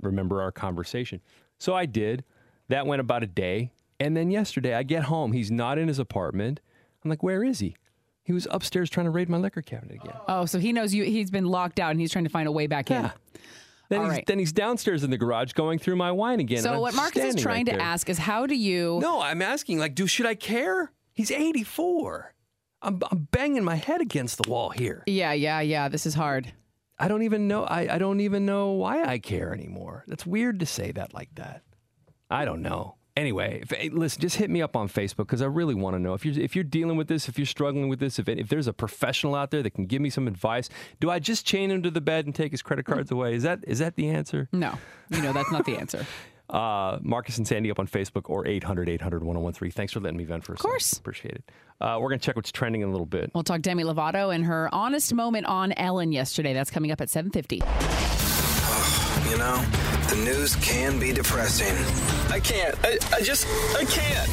Remember 0.00 0.42
our 0.42 0.52
conversation. 0.52 1.20
So 1.58 1.74
I 1.74 1.86
did. 1.86 2.24
That 2.68 2.86
went 2.86 3.00
about 3.00 3.22
a 3.22 3.26
day. 3.26 3.72
And 3.98 4.16
then 4.16 4.30
yesterday, 4.30 4.74
I 4.74 4.82
get 4.82 5.04
home. 5.04 5.32
He's 5.32 5.50
not 5.50 5.78
in 5.78 5.88
his 5.88 5.98
apartment. 5.98 6.60
I'm 7.04 7.10
like, 7.10 7.22
where 7.22 7.42
is 7.44 7.60
he? 7.60 7.76
He 8.30 8.32
was 8.32 8.46
upstairs 8.52 8.88
trying 8.88 9.06
to 9.06 9.10
raid 9.10 9.28
my 9.28 9.38
liquor 9.38 9.60
cabinet 9.60 9.96
again. 9.96 10.14
Oh, 10.28 10.44
so 10.46 10.60
he 10.60 10.72
knows 10.72 10.94
you. 10.94 11.02
He's 11.02 11.32
been 11.32 11.46
locked 11.46 11.80
out 11.80 11.90
and 11.90 11.98
he's 12.00 12.12
trying 12.12 12.22
to 12.22 12.30
find 12.30 12.46
a 12.46 12.52
way 12.52 12.68
back 12.68 12.88
in. 12.88 13.02
Yeah. 13.02 13.10
Then 13.88 13.98
All 13.98 14.04
he's, 14.04 14.14
right. 14.18 14.26
then 14.28 14.38
he's 14.38 14.52
downstairs 14.52 15.02
in 15.02 15.10
the 15.10 15.18
garage 15.18 15.52
going 15.54 15.80
through 15.80 15.96
my 15.96 16.12
wine 16.12 16.38
again. 16.38 16.58
and 16.58 16.62
So 16.62 16.74
I'm 16.74 16.80
what 16.80 16.94
Marcus 16.94 17.16
is 17.16 17.22
standing 17.32 17.42
trying 17.42 17.56
right 17.56 17.66
to 17.66 17.72
there. 17.72 17.80
ask 17.80 18.08
is, 18.08 18.18
how 18.18 18.46
do 18.46 18.54
you? 18.54 19.00
No, 19.02 19.20
I'm 19.20 19.42
asking, 19.42 19.80
like, 19.80 19.96
do 19.96 20.06
should 20.06 20.26
I 20.26 20.36
care? 20.36 20.92
He's 21.12 21.32
84. 21.32 22.32
I'm, 22.82 23.00
I'm 23.10 23.26
banging 23.32 23.64
my 23.64 23.74
head 23.74 24.00
against 24.00 24.40
the 24.40 24.48
wall 24.48 24.70
here. 24.70 25.02
Yeah, 25.08 25.32
yeah, 25.32 25.58
yeah. 25.58 25.88
This 25.88 26.06
is 26.06 26.14
hard. 26.14 26.52
I 27.00 27.08
don't 27.08 27.22
even 27.24 27.48
know. 27.48 27.64
I, 27.64 27.96
I 27.96 27.98
don't 27.98 28.20
even 28.20 28.46
know 28.46 28.70
why 28.70 29.02
I 29.02 29.18
care 29.18 29.52
anymore. 29.52 30.04
That's 30.06 30.24
weird 30.24 30.60
to 30.60 30.66
say 30.66 30.92
that 30.92 31.12
like 31.12 31.34
that. 31.34 31.62
I 32.30 32.44
don't 32.44 32.62
know. 32.62 32.94
Anyway, 33.20 33.60
if, 33.60 33.70
hey, 33.70 33.90
listen, 33.90 34.18
just 34.18 34.36
hit 34.36 34.48
me 34.48 34.62
up 34.62 34.74
on 34.74 34.88
Facebook 34.88 35.26
because 35.26 35.42
I 35.42 35.46
really 35.46 35.74
want 35.74 35.94
to 35.94 36.00
know 36.00 36.14
if 36.14 36.24
you're 36.24 36.42
if 36.42 36.54
you're 36.54 36.64
dealing 36.64 36.96
with 36.96 37.06
this, 37.06 37.28
if 37.28 37.38
you're 37.38 37.44
struggling 37.44 37.90
with 37.90 38.00
this, 38.00 38.18
if 38.18 38.30
if 38.30 38.48
there's 38.48 38.66
a 38.66 38.72
professional 38.72 39.34
out 39.34 39.50
there 39.50 39.62
that 39.62 39.72
can 39.74 39.84
give 39.84 40.00
me 40.00 40.08
some 40.08 40.26
advice. 40.26 40.70
Do 41.00 41.10
I 41.10 41.18
just 41.18 41.44
chain 41.46 41.70
him 41.70 41.82
to 41.82 41.90
the 41.90 42.00
bed 42.00 42.24
and 42.24 42.34
take 42.34 42.50
his 42.50 42.62
credit 42.62 42.86
cards 42.86 43.10
away? 43.10 43.34
Is 43.34 43.42
that 43.42 43.62
is 43.68 43.78
that 43.80 43.96
the 43.96 44.08
answer? 44.08 44.48
No, 44.52 44.78
you 45.10 45.20
know 45.20 45.34
that's 45.34 45.52
not 45.52 45.66
the 45.66 45.76
answer. 45.80 46.06
Uh, 46.48 46.98
Marcus 47.02 47.36
and 47.36 47.46
Sandy 47.46 47.70
up 47.70 47.78
on 47.78 47.86
Facebook 47.86 48.22
or 48.30 48.46
800 48.46 48.88
800 48.88 49.22
1013. 49.22 49.70
Thanks 49.70 49.92
for 49.92 50.00
letting 50.00 50.16
me 50.16 50.24
vent 50.24 50.42
for 50.42 50.52
a 50.52 50.54
Of 50.54 50.60
course. 50.60 50.94
Appreciate 50.94 51.34
it. 51.34 51.50
Uh, 51.78 51.98
we're 52.00 52.08
going 52.08 52.18
to 52.18 52.24
check 52.24 52.36
what's 52.36 52.50
trending 52.50 52.80
in 52.80 52.88
a 52.88 52.90
little 52.90 53.04
bit. 53.06 53.30
We'll 53.34 53.44
talk 53.44 53.60
Demi 53.60 53.84
Lovato 53.84 54.34
and 54.34 54.46
her 54.46 54.70
honest 54.72 55.12
moment 55.12 55.44
on 55.44 55.72
Ellen 55.72 56.10
yesterday. 56.10 56.54
That's 56.54 56.70
coming 56.70 56.90
up 56.90 57.02
at 57.02 57.08
7:50. 57.08 57.60
You 59.30 59.38
know, 59.38 59.99
the 60.10 60.16
news 60.16 60.56
can 60.56 60.98
be 60.98 61.12
depressing. 61.12 61.72
I 62.32 62.40
can't. 62.40 62.74
I, 62.84 62.98
I 63.14 63.20
just, 63.20 63.46
I 63.76 63.84
can't. 63.84 64.28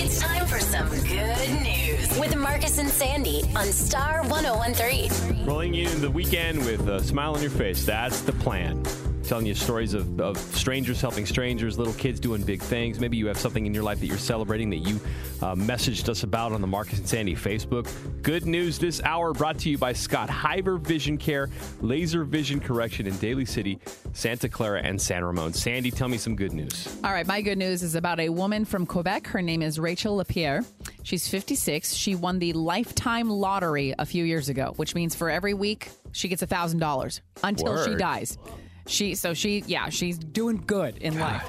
It's 0.00 0.20
time 0.20 0.46
for 0.46 0.60
some 0.60 0.88
good 0.88 1.62
news 1.62 2.18
with 2.20 2.36
Marcus 2.36 2.78
and 2.78 2.88
Sandy 2.88 3.42
on 3.56 3.66
Star 3.66 4.22
1013. 4.28 5.44
Rolling 5.44 5.74
you 5.74 5.88
into 5.88 5.98
the 5.98 6.10
weekend 6.10 6.64
with 6.64 6.88
a 6.88 7.02
smile 7.02 7.34
on 7.34 7.42
your 7.42 7.50
face. 7.50 7.84
That's 7.84 8.20
the 8.20 8.32
plan. 8.32 8.80
Telling 9.28 9.44
you 9.44 9.54
stories 9.54 9.92
of, 9.92 10.18
of 10.22 10.38
strangers 10.38 11.02
helping 11.02 11.26
strangers, 11.26 11.76
little 11.76 11.92
kids 11.92 12.18
doing 12.18 12.42
big 12.42 12.62
things. 12.62 12.98
Maybe 12.98 13.18
you 13.18 13.26
have 13.26 13.36
something 13.36 13.66
in 13.66 13.74
your 13.74 13.82
life 13.82 14.00
that 14.00 14.06
you're 14.06 14.16
celebrating 14.16 14.70
that 14.70 14.78
you 14.78 14.96
uh, 15.42 15.54
messaged 15.54 16.08
us 16.08 16.22
about 16.22 16.52
on 16.52 16.62
the 16.62 16.66
Marcus 16.66 16.98
and 16.98 17.06
Sandy 17.06 17.34
Facebook. 17.34 17.86
Good 18.22 18.46
news 18.46 18.78
this 18.78 19.02
hour 19.02 19.34
brought 19.34 19.58
to 19.58 19.68
you 19.68 19.76
by 19.76 19.92
Scott 19.92 20.30
Hyver 20.30 20.80
Vision 20.80 21.18
Care, 21.18 21.50
Laser 21.82 22.24
Vision 22.24 22.58
Correction 22.58 23.06
in 23.06 23.18
Daly 23.18 23.44
City, 23.44 23.78
Santa 24.14 24.48
Clara, 24.48 24.80
and 24.80 24.98
San 24.98 25.22
Ramon. 25.22 25.52
Sandy, 25.52 25.90
tell 25.90 26.08
me 26.08 26.16
some 26.16 26.34
good 26.34 26.54
news. 26.54 26.96
All 27.04 27.12
right, 27.12 27.26
my 27.26 27.42
good 27.42 27.58
news 27.58 27.82
is 27.82 27.96
about 27.96 28.20
a 28.20 28.30
woman 28.30 28.64
from 28.64 28.86
Quebec. 28.86 29.26
Her 29.26 29.42
name 29.42 29.60
is 29.60 29.78
Rachel 29.78 30.16
Lapierre. 30.16 30.64
She's 31.02 31.28
56. 31.28 31.92
She 31.92 32.14
won 32.14 32.38
the 32.38 32.54
lifetime 32.54 33.28
lottery 33.28 33.94
a 33.98 34.06
few 34.06 34.24
years 34.24 34.48
ago, 34.48 34.72
which 34.76 34.94
means 34.94 35.14
for 35.14 35.28
every 35.28 35.52
week 35.52 35.90
she 36.12 36.28
gets 36.28 36.42
$1,000 36.42 37.20
until 37.44 37.84
she 37.84 37.90
Word. 37.90 37.98
dies. 37.98 38.38
She 38.88 39.14
so 39.14 39.34
she 39.34 39.62
yeah, 39.66 39.88
she's 39.90 40.18
doing 40.18 40.62
good 40.66 40.98
in 40.98 41.18
life. 41.20 41.48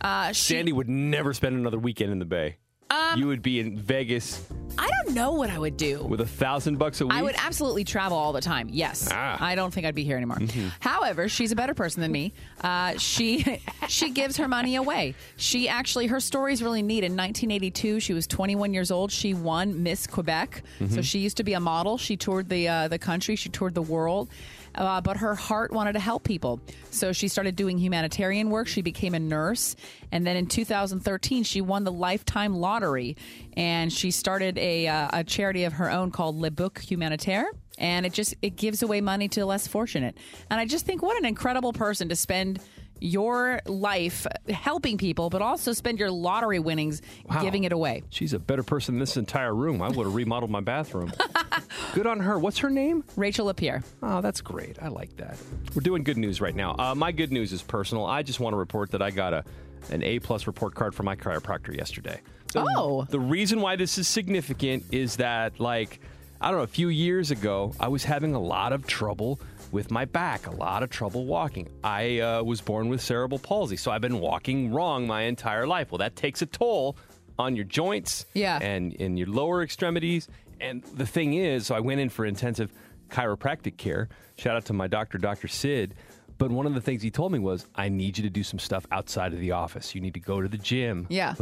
Uh, 0.00 0.32
she, 0.32 0.54
Sandy 0.54 0.72
would 0.72 0.88
never 0.88 1.32
spend 1.32 1.56
another 1.56 1.78
weekend 1.78 2.12
in 2.12 2.18
the 2.18 2.24
Bay. 2.26 2.56
Um, 2.90 3.18
you 3.18 3.26
would 3.26 3.40
be 3.42 3.58
in 3.58 3.78
Vegas 3.78 4.46
I 4.76 4.88
don't 4.90 5.14
know 5.14 5.32
what 5.32 5.48
I 5.50 5.58
would 5.58 5.76
do. 5.76 6.04
with 6.04 6.20
a 6.20 6.26
thousand 6.26 6.78
bucks 6.78 7.00
a 7.00 7.06
week. 7.06 7.14
I 7.16 7.22
would 7.22 7.34
absolutely 7.38 7.84
travel 7.84 8.16
all 8.18 8.32
the 8.32 8.40
time. 8.40 8.68
Yes, 8.70 9.08
Ah. 9.10 9.36
I 9.40 9.54
don't 9.54 9.72
think 9.72 9.86
I'd 9.86 9.94
be 9.94 10.04
here 10.04 10.16
anymore. 10.16 10.36
Mhm. 10.38 10.70
However, 10.80 11.28
she's 11.28 11.50
a 11.52 11.56
better 11.56 11.74
person 11.74 12.02
than 12.02 12.12
me. 12.12 12.34
Uh, 12.60 12.98
she 12.98 13.60
she 13.88 14.10
gives 14.10 14.36
her 14.36 14.46
money 14.48 14.76
away. 14.76 15.14
She 15.36 15.68
actually 15.68 16.08
her 16.08 16.20
story 16.20 16.52
is 16.52 16.62
really 16.62 16.82
neat. 16.82 17.04
In 17.04 17.12
1982, 17.16 18.00
she 18.00 18.12
was 18.12 18.26
21 18.26 18.74
years 18.74 18.90
old. 18.90 19.10
She 19.10 19.32
won 19.32 19.82
Miss 19.82 20.06
Quebec. 20.06 20.62
So 20.80 20.84
Mhm. 20.84 21.04
she 21.04 21.20
used 21.20 21.38
to 21.38 21.44
be 21.44 21.54
a 21.54 21.60
model. 21.60 21.96
She 21.96 22.16
toured 22.16 22.48
the 22.50 22.68
uh, 22.68 22.88
the 22.88 22.98
country. 22.98 23.36
She 23.36 23.48
toured 23.48 23.74
the 23.74 23.82
world. 23.82 24.28
Uh, 24.74 25.00
but 25.00 25.16
her 25.18 25.34
heart 25.34 25.72
wanted 25.72 25.92
to 25.92 26.00
help 26.00 26.24
people. 26.24 26.60
So 26.90 27.12
she 27.12 27.28
started 27.28 27.56
doing 27.56 27.78
humanitarian 27.78 28.50
work. 28.50 28.66
She 28.66 28.82
became 28.82 29.14
a 29.14 29.20
nurse. 29.20 29.76
And 30.12 30.26
then 30.26 30.36
in 30.36 30.46
2013, 30.46 31.44
she 31.44 31.60
won 31.60 31.84
the 31.84 31.92
Lifetime 31.92 32.54
Lottery. 32.54 33.16
And 33.56 33.92
she 33.92 34.10
started 34.10 34.58
a, 34.58 34.88
uh, 34.88 35.08
a 35.12 35.24
charity 35.24 35.64
of 35.64 35.74
her 35.74 35.90
own 35.90 36.10
called 36.10 36.36
Le 36.36 36.50
Book 36.50 36.80
Humanitaire. 36.80 37.46
And 37.78 38.06
it 38.06 38.12
just 38.12 38.34
it 38.40 38.56
gives 38.56 38.82
away 38.82 39.00
money 39.00 39.28
to 39.28 39.40
the 39.40 39.46
less 39.46 39.66
fortunate. 39.66 40.16
And 40.48 40.60
I 40.60 40.66
just 40.66 40.86
think 40.86 41.02
what 41.02 41.16
an 41.18 41.24
incredible 41.24 41.72
person 41.72 42.08
to 42.08 42.16
spend 42.16 42.60
your 43.04 43.60
life 43.66 44.26
helping 44.48 44.96
people, 44.96 45.28
but 45.28 45.42
also 45.42 45.72
spend 45.74 45.98
your 45.98 46.10
lottery 46.10 46.58
winnings 46.58 47.02
Wow. 47.28 47.42
giving 47.42 47.64
it 47.64 47.72
away. 47.72 48.02
She's 48.10 48.32
a 48.32 48.38
better 48.38 48.62
person 48.62 48.94
than 48.94 49.00
this 49.00 49.16
entire 49.18 49.54
room. 49.54 49.82
I 49.82 49.88
would 49.88 50.06
have 50.06 50.14
remodeled 50.14 50.50
my 50.50 50.60
bathroom. 50.60 51.12
good 51.94 52.06
on 52.06 52.20
her. 52.20 52.38
What's 52.38 52.58
her 52.58 52.70
name? 52.70 53.04
Rachel 53.16 53.46
Lapierre. 53.46 53.82
Oh, 54.02 54.20
that's 54.22 54.40
great. 54.40 54.78
I 54.80 54.88
like 54.88 55.14
that. 55.18 55.36
We're 55.74 55.82
doing 55.82 56.02
good 56.02 56.16
news 56.16 56.40
right 56.40 56.54
now. 56.54 56.74
Uh, 56.78 56.94
my 56.94 57.12
good 57.12 57.30
news 57.30 57.52
is 57.52 57.60
personal. 57.62 58.06
I 58.06 58.22
just 58.22 58.40
want 58.40 58.54
to 58.54 58.58
report 58.58 58.90
that 58.92 59.02
I 59.02 59.10
got 59.10 59.34
a 59.34 59.44
an 59.90 60.02
A 60.02 60.18
plus 60.18 60.46
report 60.46 60.74
card 60.74 60.94
from 60.94 61.04
my 61.04 61.14
chiropractor 61.14 61.76
yesterday. 61.76 62.20
The, 62.54 62.66
Oh. 62.78 63.04
The 63.10 63.20
reason 63.20 63.60
why 63.60 63.76
this 63.76 63.98
is 63.98 64.08
significant 64.08 64.84
is 64.92 65.16
that, 65.16 65.60
like, 65.60 66.00
I 66.40 66.48
don't 66.50 66.56
know, 66.58 66.64
a 66.64 66.66
few 66.66 66.88
years 66.88 67.30
ago, 67.30 67.74
I 67.78 67.88
was 67.88 68.02
having 68.04 68.34
a 68.34 68.40
lot 68.40 68.72
of 68.72 68.86
trouble 68.86 69.40
with 69.74 69.90
my 69.90 70.04
back, 70.04 70.46
a 70.46 70.52
lot 70.52 70.84
of 70.84 70.88
trouble 70.88 71.26
walking. 71.26 71.68
I 71.82 72.20
uh, 72.20 72.42
was 72.44 72.60
born 72.60 72.88
with 72.88 73.00
cerebral 73.02 73.40
palsy, 73.40 73.76
so 73.76 73.90
I've 73.90 74.00
been 74.00 74.20
walking 74.20 74.72
wrong 74.72 75.04
my 75.06 75.22
entire 75.22 75.66
life. 75.66 75.90
Well, 75.90 75.98
that 75.98 76.14
takes 76.14 76.40
a 76.42 76.46
toll 76.46 76.96
on 77.40 77.56
your 77.56 77.64
joints 77.64 78.24
Yeah. 78.34 78.58
and 78.62 78.94
in 78.94 79.16
your 79.16 79.26
lower 79.26 79.62
extremities. 79.64 80.28
And 80.60 80.84
the 80.84 81.04
thing 81.04 81.34
is, 81.34 81.66
so 81.66 81.74
I 81.74 81.80
went 81.80 82.00
in 82.00 82.08
for 82.08 82.24
intensive 82.24 82.72
chiropractic 83.10 83.76
care. 83.76 84.08
Shout 84.38 84.54
out 84.56 84.64
to 84.66 84.72
my 84.72 84.86
doctor, 84.86 85.18
Dr. 85.18 85.48
Sid. 85.48 85.96
But 86.38 86.52
one 86.52 86.66
of 86.66 86.74
the 86.74 86.80
things 86.80 87.02
he 87.02 87.10
told 87.10 87.32
me 87.32 87.40
was, 87.40 87.66
I 87.74 87.88
need 87.88 88.16
you 88.16 88.22
to 88.22 88.30
do 88.30 88.44
some 88.44 88.60
stuff 88.60 88.86
outside 88.92 89.32
of 89.32 89.40
the 89.40 89.50
office. 89.52 89.92
You 89.94 90.00
need 90.00 90.14
to 90.14 90.20
go 90.20 90.40
to 90.40 90.46
the 90.48 90.56
gym. 90.58 91.08
Yeah. 91.10 91.34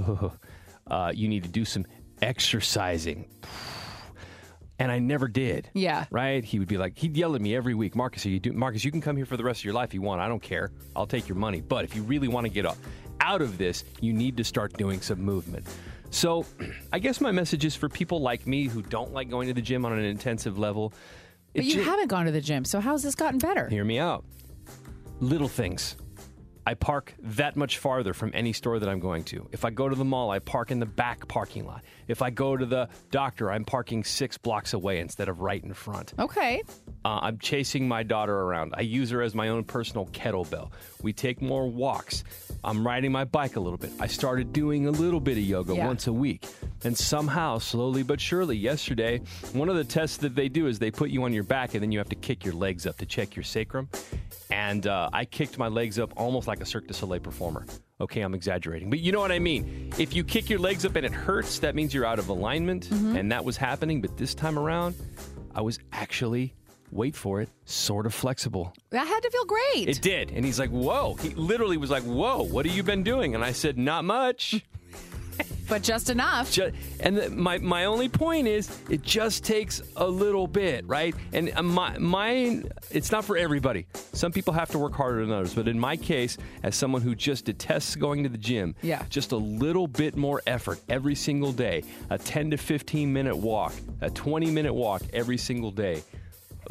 uh, 0.87 1.13
you 1.15 1.29
need 1.29 1.43
to 1.43 1.51
do 1.51 1.67
some 1.67 1.85
exercising. 2.23 3.27
And 4.79 4.91
I 4.91 4.99
never 4.99 5.29
did. 5.29 5.71
Yeah. 5.75 6.07
Right? 6.11 6.45
He 6.45 6.59
would 6.59 6.69
be 6.69 6.77
like, 6.79 6.99
he'd 6.99 7.17
yell 7.17 7.35
at 7.35 7.41
me 7.41 7.55
every 7.55 7.75
week, 7.75 7.95
Marcus, 7.95 8.27
are 8.27 8.31
you 8.31 8.41
do 8.41 8.53
Marcus, 8.53 8.85
you 8.85 8.91
can 8.91 9.01
come 9.01 9.17
here 9.17 9.27
for 9.27 9.37
the 9.37 9.45
rest 9.45 9.61
of 9.61 9.65
your 9.65 9.75
life 9.75 9.91
if 9.91 9.95
you 9.95 10.03
want. 10.03 10.21
I 10.21 10.29
don't 10.29 10.43
care. 10.43 10.73
I'll 10.97 11.07
take 11.07 11.29
your 11.29 11.37
money. 11.37 11.61
But 11.61 11.85
if 11.85 11.95
you 11.95 12.03
really 12.03 12.29
want 12.29 12.47
to 12.47 12.53
get 12.53 12.67
up 12.67 12.77
out 13.21 13.43
of 13.43 13.59
this, 13.59 13.85
you 14.01 14.13
need 14.13 14.37
to 14.39 14.45
start 14.45 14.73
doing 14.75 15.01
some 15.01 15.21
movement. 15.21 15.65
So 16.11 16.45
I 16.93 16.99
guess 16.99 17.21
my 17.21 17.31
message 17.31 17.65
is 17.65 17.77
for 17.77 17.89
people 17.89 18.21
like 18.21 18.47
me 18.47 18.65
who 18.65 18.83
don't 18.83 19.13
like 19.13 19.31
going 19.31 19.49
to 19.49 19.55
the 19.55 19.63
gym 19.63 19.85
on 19.85 19.93
an 19.93 20.05
intensive 20.05 20.59
level. 20.59 20.93
But 21.55 21.65
you 21.65 21.75
ju- 21.75 21.83
haven't 21.83 22.09
gone 22.09 22.25
to 22.27 22.33
the 22.33 22.41
gym, 22.41 22.65
so 22.65 22.81
how's 22.81 23.03
this 23.03 23.15
gotten 23.15 23.39
better? 23.39 23.69
Hear 23.69 23.85
me 23.85 23.99
out. 23.99 24.25
Little 25.21 25.49
things. 25.49 25.97
I 26.67 26.75
park 26.75 27.15
that 27.21 27.57
much 27.57 27.79
farther 27.79 28.15
from 28.15 28.31
any 28.35 28.53
store 28.53 28.79
that 28.79 28.89
I'm 28.89 29.01
going 29.01 29.25
to. 29.25 29.49
If 29.51 29.65
I 29.65 29.71
go 29.71 29.89
to 29.89 29.97
the 29.97 30.05
mall, 30.05 30.31
I 30.31 30.39
park 30.39 30.71
in 30.71 30.79
the 30.79 30.87
back 30.87 31.27
parking 31.27 31.67
lot. 31.67 31.83
If 32.07 32.23
I 32.23 32.31
go 32.31 32.57
to 32.57 32.65
the 32.65 32.89
doctor, 33.11 33.51
I'm 33.51 33.65
parking 33.65 34.05
six 34.05 34.39
blocks 34.39 34.73
away 34.73 35.01
instead 35.01 35.29
of 35.29 35.41
right 35.41 35.63
in 35.63 35.75
front. 35.75 36.15
Okay. 36.19 36.63
Uh, 37.05 37.19
I'm 37.23 37.39
chasing 37.39 37.89
my 37.89 38.05
daughter 38.05 38.35
around. 38.35 38.75
I 38.77 38.83
use 38.83 39.11
her 39.11 39.23
as 39.23 39.35
my 39.35 39.49
own 39.49 39.65
personal 39.65 40.07
kettlebell. 40.07 40.71
We 41.03 41.13
take 41.13 41.43
more 41.43 41.69
walks. 41.69 42.23
I'm 42.65 42.87
riding 42.87 43.11
my 43.11 43.25
bike 43.25 43.57
a 43.57 43.61
little 43.61 43.77
bit. 43.79 43.91
I 43.99 44.07
started 44.07 44.53
doing 44.53 44.87
a 44.87 44.91
little 44.91 45.21
bit 45.21 45.37
of 45.37 45.43
yoga 45.45 45.75
Yeah. 45.75 45.87
once 45.87 46.07
a 46.07 46.13
week. 46.13 46.47
And 46.85 46.97
somehow, 46.97 47.59
slowly 47.59 48.03
but 48.03 48.21
surely, 48.21 48.57
yesterday, 48.57 49.21
one 49.53 49.69
of 49.69 49.77
the 49.77 49.85
tests 49.85 50.19
that 50.19 50.35
they 50.35 50.49
do 50.49 50.67
is 50.69 50.79
they 50.79 50.91
put 50.91 51.11
you 51.11 51.25
on 51.25 51.33
your 51.33 51.43
back 51.45 51.75
and 51.75 51.83
then 51.83 51.91
you 51.93 51.99
have 51.99 52.09
to 52.11 52.17
kick 52.17 52.45
your 52.45 52.55
legs 52.55 52.87
up 52.87 52.99
to 52.99 53.07
check 53.07 53.35
your 53.35 53.43
sacrum. 53.43 53.89
And 54.51 54.87
uh, 54.87 55.11
I 55.13 55.25
kicked 55.25 55.59
my 55.59 55.69
legs 55.69 55.99
up 55.99 56.13
almost 56.17 56.47
like 56.47 56.61
a 56.61 56.65
Cirque 56.67 56.87
du 56.87 56.95
Soleil 56.95 57.21
performer. 57.21 57.65
Okay, 58.01 58.21
I'm 58.21 58.35
exaggerating, 58.35 58.91
but 58.91 58.99
you 58.99 59.13
know 59.13 59.21
what 59.21 59.31
I 59.33 59.39
mean. 59.39 59.93
If 59.99 60.15
you 60.15 60.25
kick 60.25 60.51
your 60.51 60.59
legs 60.59 60.85
up 60.85 60.97
and 60.97 61.07
it 61.07 61.13
hurts, 61.13 61.61
that 61.61 61.75
means 61.75 61.95
you're 61.95 62.05
out 62.05 62.19
of 62.19 62.29
alignment. 62.29 62.89
Mm-hmm. 62.91 63.17
And 63.17 63.33
that 63.33 63.45
was 63.45 63.57
happening. 63.57 64.01
But 64.01 64.17
this 64.17 64.35
time 64.35 64.59
around, 64.59 64.95
I 65.55 65.61
was 65.63 65.79
actually, 65.93 66.55
wait 66.93 67.17
for 67.17 67.41
it, 67.41 67.49
sort 67.65 68.07
of 68.07 68.15
flexible. 68.15 68.73
That 68.91 69.07
had 69.07 69.21
to 69.21 69.31
feel 69.31 69.45
great. 69.47 69.89
It 69.89 70.01
did. 70.03 70.31
And 70.31 70.45
he's 70.45 70.59
like, 70.59 70.71
whoa. 70.71 71.15
He 71.15 71.31
literally 71.31 71.77
was 71.79 71.91
like, 71.91 72.03
whoa, 72.05 72.43
what 72.43 72.67
have 72.67 72.75
you 72.77 72.83
been 72.83 73.03
doing? 73.03 73.35
And 73.35 73.43
I 73.45 73.53
said, 73.53 73.79
not 73.79 74.05
much. 74.05 74.63
but 75.69 75.83
just 75.83 76.11
enough. 76.11 76.53
Ju- 76.53 76.71
and 77.01 77.17
the, 77.17 77.31
my, 77.31 77.57
my 77.59 77.87
only 77.87 78.09
point 78.11 78.47
is, 78.47 78.69
it 78.91 79.01
just 79.01 79.43
takes 79.43 79.81
a 79.97 80.07
little 80.07 80.47
bit, 80.47 80.87
right? 80.87 81.15
And 81.33 81.51
uh, 81.57 81.63
my, 81.63 81.97
mine, 81.97 82.69
it's 82.91 83.11
not 83.11 83.25
for 83.25 83.39
everybody. 83.39 83.87
Some 84.13 84.31
people 84.33 84.53
have 84.53 84.69
to 84.73 84.79
work 84.79 84.93
harder 84.95 85.25
than 85.25 85.33
others. 85.35 85.55
But 85.55 85.69
in 85.69 85.79
my 85.81 85.97
case, 85.97 86.37
as 86.63 86.77
someone 86.77 87.01
who 87.01 87.15
just 87.15 87.47
detests 87.47 87.97
going 87.97 88.23
to 88.25 88.29
the 88.29 88.37
gym, 88.39 88.75
Yeah. 88.83 89.03
just 89.09 89.33
a 89.33 89.37
little 89.37 89.87
bit 89.89 90.15
more 90.15 90.43
effort 90.47 90.79
every 90.91 91.15
single 91.15 91.53
day, 91.53 91.85
a 92.11 92.19
10 92.19 92.51
to 92.51 92.59
15 92.59 93.11
minute 93.11 93.37
walk, 93.37 93.73
a 94.03 94.11
20 94.11 94.51
minute 94.51 94.75
walk 94.75 95.01
every 95.15 95.39
single 95.39 95.71
day 95.71 96.03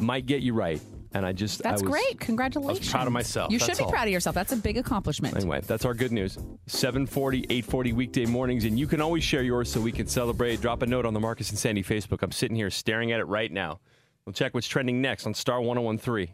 might 0.00 0.26
get 0.26 0.42
you 0.42 0.54
right. 0.54 0.80
And 1.14 1.26
I 1.26 1.32
just, 1.32 1.62
That's 1.62 1.82
I 1.82 1.84
was, 1.84 1.92
great. 1.92 2.20
Congratulations. 2.20 2.90
proud 2.90 3.06
of 3.06 3.12
myself. 3.12 3.52
You 3.52 3.58
That's 3.58 3.70
should 3.70 3.78
be 3.78 3.84
all. 3.84 3.90
proud 3.90 4.04
of 4.08 4.12
yourself. 4.12 4.34
That's 4.34 4.52
a 4.52 4.56
big 4.56 4.78
accomplishment. 4.78 5.36
Anyway, 5.36 5.60
that's 5.60 5.84
our 5.84 5.92
good 5.92 6.10
news. 6.10 6.38
740, 6.68 7.40
840 7.50 7.92
weekday 7.92 8.24
mornings, 8.24 8.64
and 8.64 8.78
you 8.78 8.86
can 8.86 9.02
always 9.02 9.22
share 9.22 9.42
yours 9.42 9.70
so 9.70 9.78
we 9.78 9.92
can 9.92 10.06
celebrate. 10.06 10.62
Drop 10.62 10.80
a 10.80 10.86
note 10.86 11.04
on 11.04 11.12
the 11.12 11.20
Marcus 11.20 11.50
and 11.50 11.58
Sandy 11.58 11.82
Facebook. 11.82 12.22
I'm 12.22 12.32
sitting 12.32 12.56
here 12.56 12.70
staring 12.70 13.12
at 13.12 13.20
it 13.20 13.24
right 13.24 13.52
now. 13.52 13.78
We'll 14.24 14.32
check 14.32 14.54
what's 14.54 14.68
trending 14.68 15.02
next 15.02 15.26
on 15.26 15.34
Star 15.34 15.60
1013. 15.60 16.28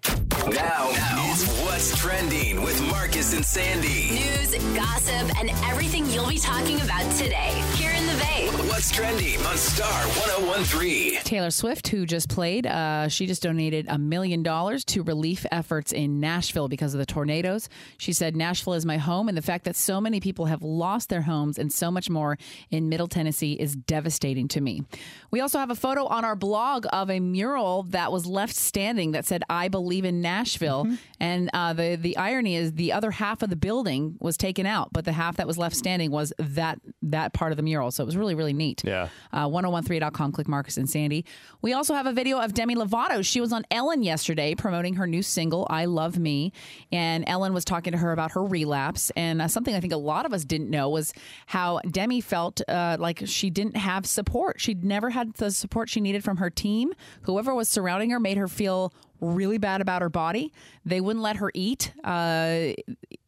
Now, 0.55 0.89
it's 1.33 1.47
What's 1.63 1.99
Trending 1.99 2.63
with 2.63 2.81
Marcus 2.89 3.35
and 3.35 3.45
Sandy. 3.45 4.11
News, 4.11 4.55
gossip, 4.77 5.39
and 5.41 5.51
everything 5.67 6.07
you'll 6.11 6.29
be 6.29 6.39
talking 6.39 6.81
about 6.83 7.11
today 7.17 7.61
here 7.75 7.91
in 7.93 8.07
the 8.07 8.15
Bay. 8.15 8.68
What's 8.79 8.93
Trending 8.93 9.45
on 9.45 9.57
Star 9.57 10.03
1013. 10.07 11.23
Taylor 11.25 11.51
Swift, 11.51 11.89
who 11.89 12.07
just 12.07 12.29
played, 12.29 12.65
uh, 12.65 13.09
she 13.09 13.27
just 13.27 13.43
donated 13.43 13.87
a 13.89 13.99
million 13.99 14.45
dollars 14.45 14.85
to 14.85 15.03
relief 15.03 15.45
efforts 15.51 15.91
in 15.91 16.21
Nashville 16.21 16.69
because 16.69 16.95
of 16.95 16.99
the 16.99 17.07
tornadoes. 17.07 17.69
She 17.97 18.13
said, 18.13 18.37
Nashville 18.37 18.75
is 18.75 18.87
my 18.87 18.97
home, 18.97 19.27
and 19.27 19.37
the 19.37 19.43
fact 19.43 19.65
that 19.65 19.75
so 19.75 20.01
many 20.01 20.21
people 20.21 20.45
have 20.47 20.63
lost 20.63 21.09
their 21.09 21.23
homes 21.23 21.59
and 21.59 21.73
so 21.73 21.91
much 21.91 22.09
more 22.09 22.39
in 22.71 22.89
Middle 22.89 23.09
Tennessee 23.09 23.55
is 23.55 23.75
devastating 23.75 24.47
to 24.47 24.61
me. 24.61 24.85
We 25.33 25.41
also 25.41 25.59
have 25.59 25.71
a 25.71 25.75
photo 25.75 26.07
on 26.07 26.25
our 26.25 26.37
blog 26.37 26.87
of 26.93 27.11
a 27.11 27.19
mural 27.19 27.83
that 27.89 28.13
was 28.13 28.27
left 28.27 28.55
standing 28.55 29.11
that 29.11 29.25
said, 29.25 29.43
I 29.51 29.67
believe 29.67 30.05
in 30.05 30.21
Nashville. 30.21 30.39
Nashville, 30.39 30.87
and 31.19 31.51
uh, 31.53 31.73
the 31.73 31.97
the 31.97 32.17
irony 32.17 32.55
is 32.55 32.75
the 32.75 32.93
other 32.93 33.11
half 33.11 33.43
of 33.43 33.51
the 33.51 33.57
building 33.57 34.17
was 34.21 34.37
taken 34.37 34.67
out, 34.67 34.93
but 34.93 35.05
the 35.05 35.13
half 35.13 35.37
that 35.39 35.49
was 35.49 35.59
left 35.59 35.75
standing 35.75 36.13
was 36.13 36.33
that 36.39 36.79
that 37.03 37.33
part 37.33 37.51
of 37.51 37.57
the 37.57 37.63
mural. 37.63 37.91
So 37.91 38.05
it 38.05 38.07
was 38.07 38.17
really 38.17 38.37
really 38.37 38.53
neat. 38.53 38.68
Yeah. 38.85 39.09
Uh, 39.33 39.47
1013.com, 39.47 40.33
click 40.33 40.49
Marcus 40.49 40.77
and 40.77 40.89
Sandy. 40.89 41.25
We 41.63 41.73
also 41.73 41.95
have 41.95 42.07
a 42.07 42.13
video 42.13 42.39
of 42.39 42.55
Demi 42.55 42.75
Lovato. 42.75 43.25
She 43.25 43.41
was 43.41 43.53
on 43.53 43.65
Ellen 43.71 44.03
yesterday 44.03 44.55
promoting 44.55 44.95
her 44.95 45.07
new 45.07 45.23
single, 45.23 45.67
I 45.71 45.87
Love 45.87 46.19
Me. 46.19 46.53
And 46.93 47.25
Ellen 47.27 47.53
was 47.53 47.65
talking 47.65 47.93
to 47.93 47.99
her 47.99 48.13
about 48.13 48.33
her 48.33 48.43
relapse. 48.45 49.11
And 49.17 49.43
uh, 49.43 49.49
something 49.49 49.75
I 49.75 49.81
think 49.81 49.93
a 49.93 49.99
lot 49.99 50.27
of 50.27 50.33
us 50.33 50.45
didn't 50.45 50.71
know 50.71 50.89
was 50.89 51.13
how 51.47 51.81
Demi 51.91 52.21
felt 52.21 52.61
uh, 52.69 52.97
like 52.99 53.23
she 53.27 53.51
didn't 53.51 53.77
have 53.77 54.07
support. 54.07 54.61
She'd 54.61 54.85
never 54.85 55.11
had 55.11 55.35
the 55.35 55.51
support 55.51 55.89
she 55.89 56.01
needed 56.01 56.25
from 56.25 56.39
her 56.39 56.51
team. 56.51 56.93
Whoever 57.23 57.55
was 57.55 57.69
surrounding 57.69 58.11
her 58.11 58.21
made 58.21 58.37
her 58.37 58.49
feel 58.49 58.93
really 59.21 59.59
bad 59.59 59.81
about 59.81 60.03
her 60.03 60.09
body. 60.09 60.53
They 60.85 61.01
wouldn't 61.01 61.23
let 61.23 61.37
her 61.37 61.51
eat. 61.55 61.93
Uh, 62.05 62.73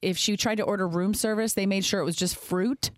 if 0.02 0.16
she 0.16 0.36
tried 0.36 0.56
to 0.56 0.62
order 0.62 0.86
room 0.86 1.14
service, 1.14 1.54
they 1.54 1.66
made 1.66 1.84
sure 1.84 2.00
it 2.00 2.04
was 2.04 2.16
just 2.16 2.36
fruit. 2.36 2.90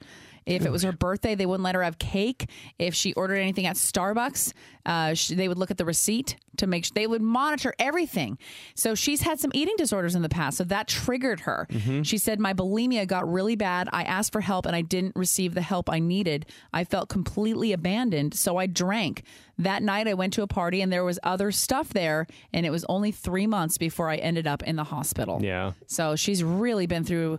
If 0.46 0.64
it 0.66 0.72
was 0.72 0.82
her 0.82 0.92
birthday, 0.92 1.34
they 1.34 1.46
wouldn't 1.46 1.64
let 1.64 1.74
her 1.74 1.82
have 1.82 1.98
cake. 1.98 2.48
If 2.78 2.94
she 2.94 3.12
ordered 3.14 3.36
anything 3.36 3.66
at 3.66 3.76
Starbucks, 3.76 4.52
uh, 4.84 5.14
sh 5.14 5.28
they 5.28 5.48
would 5.48 5.58
look 5.58 5.70
at 5.70 5.78
the 5.78 5.84
receipt 5.84 6.36
to 6.56 6.66
make 6.66 6.84
sure 6.84 6.92
they 6.94 7.06
would 7.06 7.22
monitor 7.22 7.72
everything. 7.78 8.38
So 8.74 8.94
she's 8.94 9.22
had 9.22 9.40
some 9.40 9.50
eating 9.54 9.74
disorders 9.78 10.14
in 10.14 10.22
the 10.22 10.28
past, 10.28 10.58
so 10.58 10.64
that 10.64 10.88
triggered 10.88 11.40
her. 11.40 11.66
She 12.02 12.18
said, 12.18 12.40
My 12.40 12.52
bulimia 12.54 13.06
got 13.06 13.30
really 13.30 13.56
bad. 13.56 13.88
I 13.92 14.02
asked 14.02 14.32
for 14.32 14.40
help 14.40 14.66
and 14.66 14.74
I 14.74 14.82
didn't 14.82 15.14
receive 15.16 15.54
the 15.54 15.62
help 15.62 15.88
I 15.90 15.98
needed. 15.98 16.46
I 16.72 16.84
felt 16.84 17.08
completely 17.08 17.72
abandoned, 17.72 18.34
so 18.34 18.56
I 18.56 18.66
drank. 18.66 19.22
That 19.58 19.82
night 19.82 20.08
I 20.08 20.14
went 20.14 20.32
to 20.34 20.42
a 20.42 20.46
party 20.46 20.80
and 20.82 20.92
there 20.92 21.04
was 21.04 21.18
other 21.22 21.52
stuff 21.52 21.90
there, 21.90 22.26
and 22.52 22.66
it 22.66 22.70
was 22.70 22.84
only 22.88 23.12
three 23.12 23.46
months 23.46 23.78
before 23.78 24.08
I 24.08 24.16
ended 24.16 24.46
up 24.46 24.62
in 24.64 24.76
the 24.76 24.84
hospital. 24.84 25.40
Yeah. 25.42 25.72
So 25.86 26.16
she's 26.16 26.42
really 26.42 26.86
been 26.86 27.04
through 27.04 27.38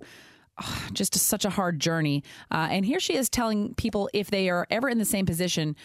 just 0.93 1.15
such 1.15 1.45
a 1.45 1.49
hard 1.49 1.79
journey. 1.79 2.23
Uh, 2.51 2.67
and 2.69 2.85
here 2.85 2.99
she 2.99 3.15
is 3.15 3.29
telling 3.29 3.73
people 3.75 4.09
if 4.13 4.29
they 4.29 4.49
are 4.49 4.67
ever 4.69 4.89
in 4.89 4.97
the 4.97 5.05
same 5.05 5.25
position, 5.25 5.75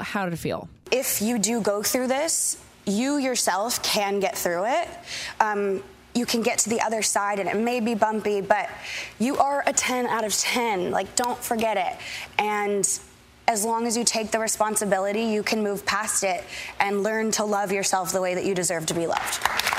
how 0.00 0.28
to 0.28 0.36
feel. 0.36 0.68
If 0.90 1.22
you 1.22 1.38
do 1.38 1.60
go 1.60 1.82
through 1.82 2.08
this, 2.08 2.62
you 2.86 3.16
yourself 3.16 3.82
can 3.82 4.20
get 4.20 4.36
through 4.36 4.66
it. 4.66 4.88
Um, 5.40 5.82
you 6.14 6.26
can 6.26 6.42
get 6.42 6.58
to 6.60 6.70
the 6.70 6.80
other 6.80 7.02
side 7.02 7.40
and 7.40 7.48
it 7.48 7.56
may 7.56 7.80
be 7.80 7.94
bumpy, 7.94 8.40
but 8.40 8.68
you 9.18 9.36
are 9.38 9.64
a 9.66 9.72
10 9.72 10.06
out 10.06 10.24
of 10.24 10.32
10. 10.32 10.90
Like, 10.90 11.16
don't 11.16 11.38
forget 11.38 11.76
it. 11.76 11.98
And 12.38 12.86
as 13.48 13.64
long 13.64 13.86
as 13.86 13.96
you 13.96 14.04
take 14.04 14.30
the 14.30 14.38
responsibility, 14.38 15.22
you 15.22 15.42
can 15.42 15.62
move 15.62 15.84
past 15.84 16.22
it 16.22 16.44
and 16.78 17.02
learn 17.02 17.30
to 17.32 17.44
love 17.44 17.72
yourself 17.72 18.12
the 18.12 18.20
way 18.20 18.34
that 18.34 18.44
you 18.44 18.54
deserve 18.54 18.86
to 18.86 18.94
be 18.94 19.06
loved. 19.06 19.73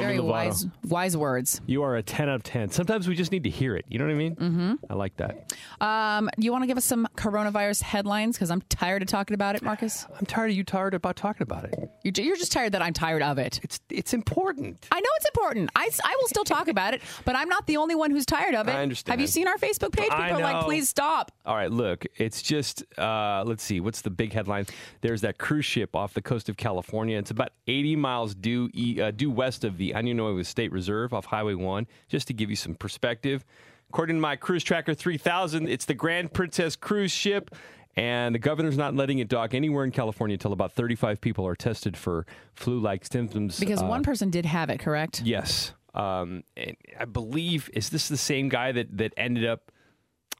Very 0.00 0.20
wise, 0.20 0.66
wise 0.86 1.16
words. 1.16 1.60
You 1.66 1.82
are 1.82 1.96
a 1.96 2.02
10 2.02 2.28
out 2.28 2.34
of 2.36 2.42
10. 2.42 2.70
Sometimes 2.70 3.08
we 3.08 3.14
just 3.14 3.32
need 3.32 3.44
to 3.44 3.50
hear 3.50 3.76
it. 3.76 3.84
You 3.88 3.98
know 3.98 4.04
what 4.06 4.12
I 4.12 4.14
mean? 4.16 4.36
Mm-hmm. 4.36 4.74
I 4.90 4.94
like 4.94 5.16
that. 5.16 5.54
Um, 5.80 6.28
you 6.38 6.52
want 6.52 6.62
to 6.62 6.66
give 6.66 6.76
us 6.76 6.84
some 6.84 7.08
coronavirus 7.16 7.82
headlines? 7.82 8.36
Because 8.36 8.50
I'm 8.50 8.62
tired 8.68 9.02
of 9.02 9.08
talking 9.08 9.34
about 9.34 9.56
it, 9.56 9.62
Marcus. 9.62 10.06
I'm 10.18 10.26
tired 10.26 10.50
of 10.50 10.56
you 10.56 10.64
tired 10.64 10.94
about 10.94 11.16
talking 11.16 11.42
about 11.42 11.64
it. 11.64 11.90
You're, 12.02 12.12
ju- 12.12 12.22
you're 12.22 12.36
just 12.36 12.52
tired 12.52 12.72
that 12.72 12.82
I'm 12.82 12.92
tired 12.92 13.22
of 13.22 13.38
it. 13.38 13.60
It's 13.62 13.80
it's 13.90 14.14
important. 14.14 14.86
I 14.92 15.00
know 15.00 15.08
it's 15.16 15.26
important. 15.26 15.70
I, 15.74 15.88
I 16.04 16.16
will 16.20 16.28
still 16.28 16.44
talk 16.44 16.68
about 16.68 16.94
it, 16.94 17.02
but 17.24 17.34
I'm 17.36 17.48
not 17.48 17.66
the 17.66 17.76
only 17.78 17.94
one 17.94 18.10
who's 18.10 18.26
tired 18.26 18.54
of 18.54 18.68
it. 18.68 18.72
I 18.72 18.82
understand. 18.82 19.12
Have 19.12 19.20
you 19.20 19.26
seen 19.26 19.48
our 19.48 19.56
Facebook 19.56 19.92
page? 19.92 20.10
People 20.10 20.22
are 20.36 20.40
like, 20.40 20.64
please 20.64 20.88
stop. 20.88 21.32
All 21.44 21.54
right, 21.54 21.70
look, 21.70 22.04
it's 22.16 22.42
just 22.42 22.84
uh, 22.98 23.42
let's 23.46 23.62
see, 23.62 23.80
what's 23.80 24.00
the 24.02 24.10
big 24.10 24.32
headline? 24.32 24.66
There's 25.00 25.20
that 25.22 25.38
cruise 25.38 25.64
ship 25.64 25.94
off 25.96 26.14
the 26.14 26.22
coast 26.22 26.48
of 26.48 26.56
California. 26.56 27.18
It's 27.18 27.30
about 27.30 27.50
80 27.66 27.96
miles 27.96 28.34
due 28.34 28.70
e- 28.74 29.00
uh, 29.00 29.10
due 29.10 29.30
west 29.30 29.64
of 29.64 29.76
the 29.78 29.85
Año 29.94 30.14
Nuevo 30.14 30.42
State 30.42 30.72
Reserve 30.72 31.12
off 31.12 31.26
Highway 31.26 31.54
1, 31.54 31.86
just 32.08 32.26
to 32.28 32.34
give 32.34 32.50
you 32.50 32.56
some 32.56 32.74
perspective. 32.74 33.44
According 33.90 34.16
to 34.16 34.20
my 34.20 34.36
Cruise 34.36 34.64
Tracker 34.64 34.94
3000, 34.94 35.68
it's 35.68 35.84
the 35.84 35.94
Grand 35.94 36.32
Princess 36.32 36.76
cruise 36.76 37.12
ship. 37.12 37.54
And 37.96 38.34
the 38.34 38.38
governor's 38.38 38.76
not 38.76 38.94
letting 38.94 39.20
it 39.20 39.28
dock 39.28 39.54
anywhere 39.54 39.82
in 39.82 39.90
California 39.90 40.34
until 40.34 40.52
about 40.52 40.72
35 40.72 41.18
people 41.20 41.46
are 41.46 41.54
tested 41.54 41.96
for 41.96 42.26
flu-like 42.54 43.06
symptoms. 43.06 43.58
Because 43.58 43.82
uh, 43.82 43.86
one 43.86 44.02
person 44.02 44.28
did 44.28 44.44
have 44.44 44.68
it, 44.68 44.78
correct? 44.78 45.22
Yes. 45.24 45.72
Um, 45.94 46.44
and 46.58 46.76
I 47.00 47.06
believe 47.06 47.70
is 47.72 47.88
this 47.88 48.08
the 48.08 48.18
same 48.18 48.50
guy 48.50 48.72
that 48.72 48.98
that 48.98 49.14
ended 49.16 49.46
up? 49.46 49.72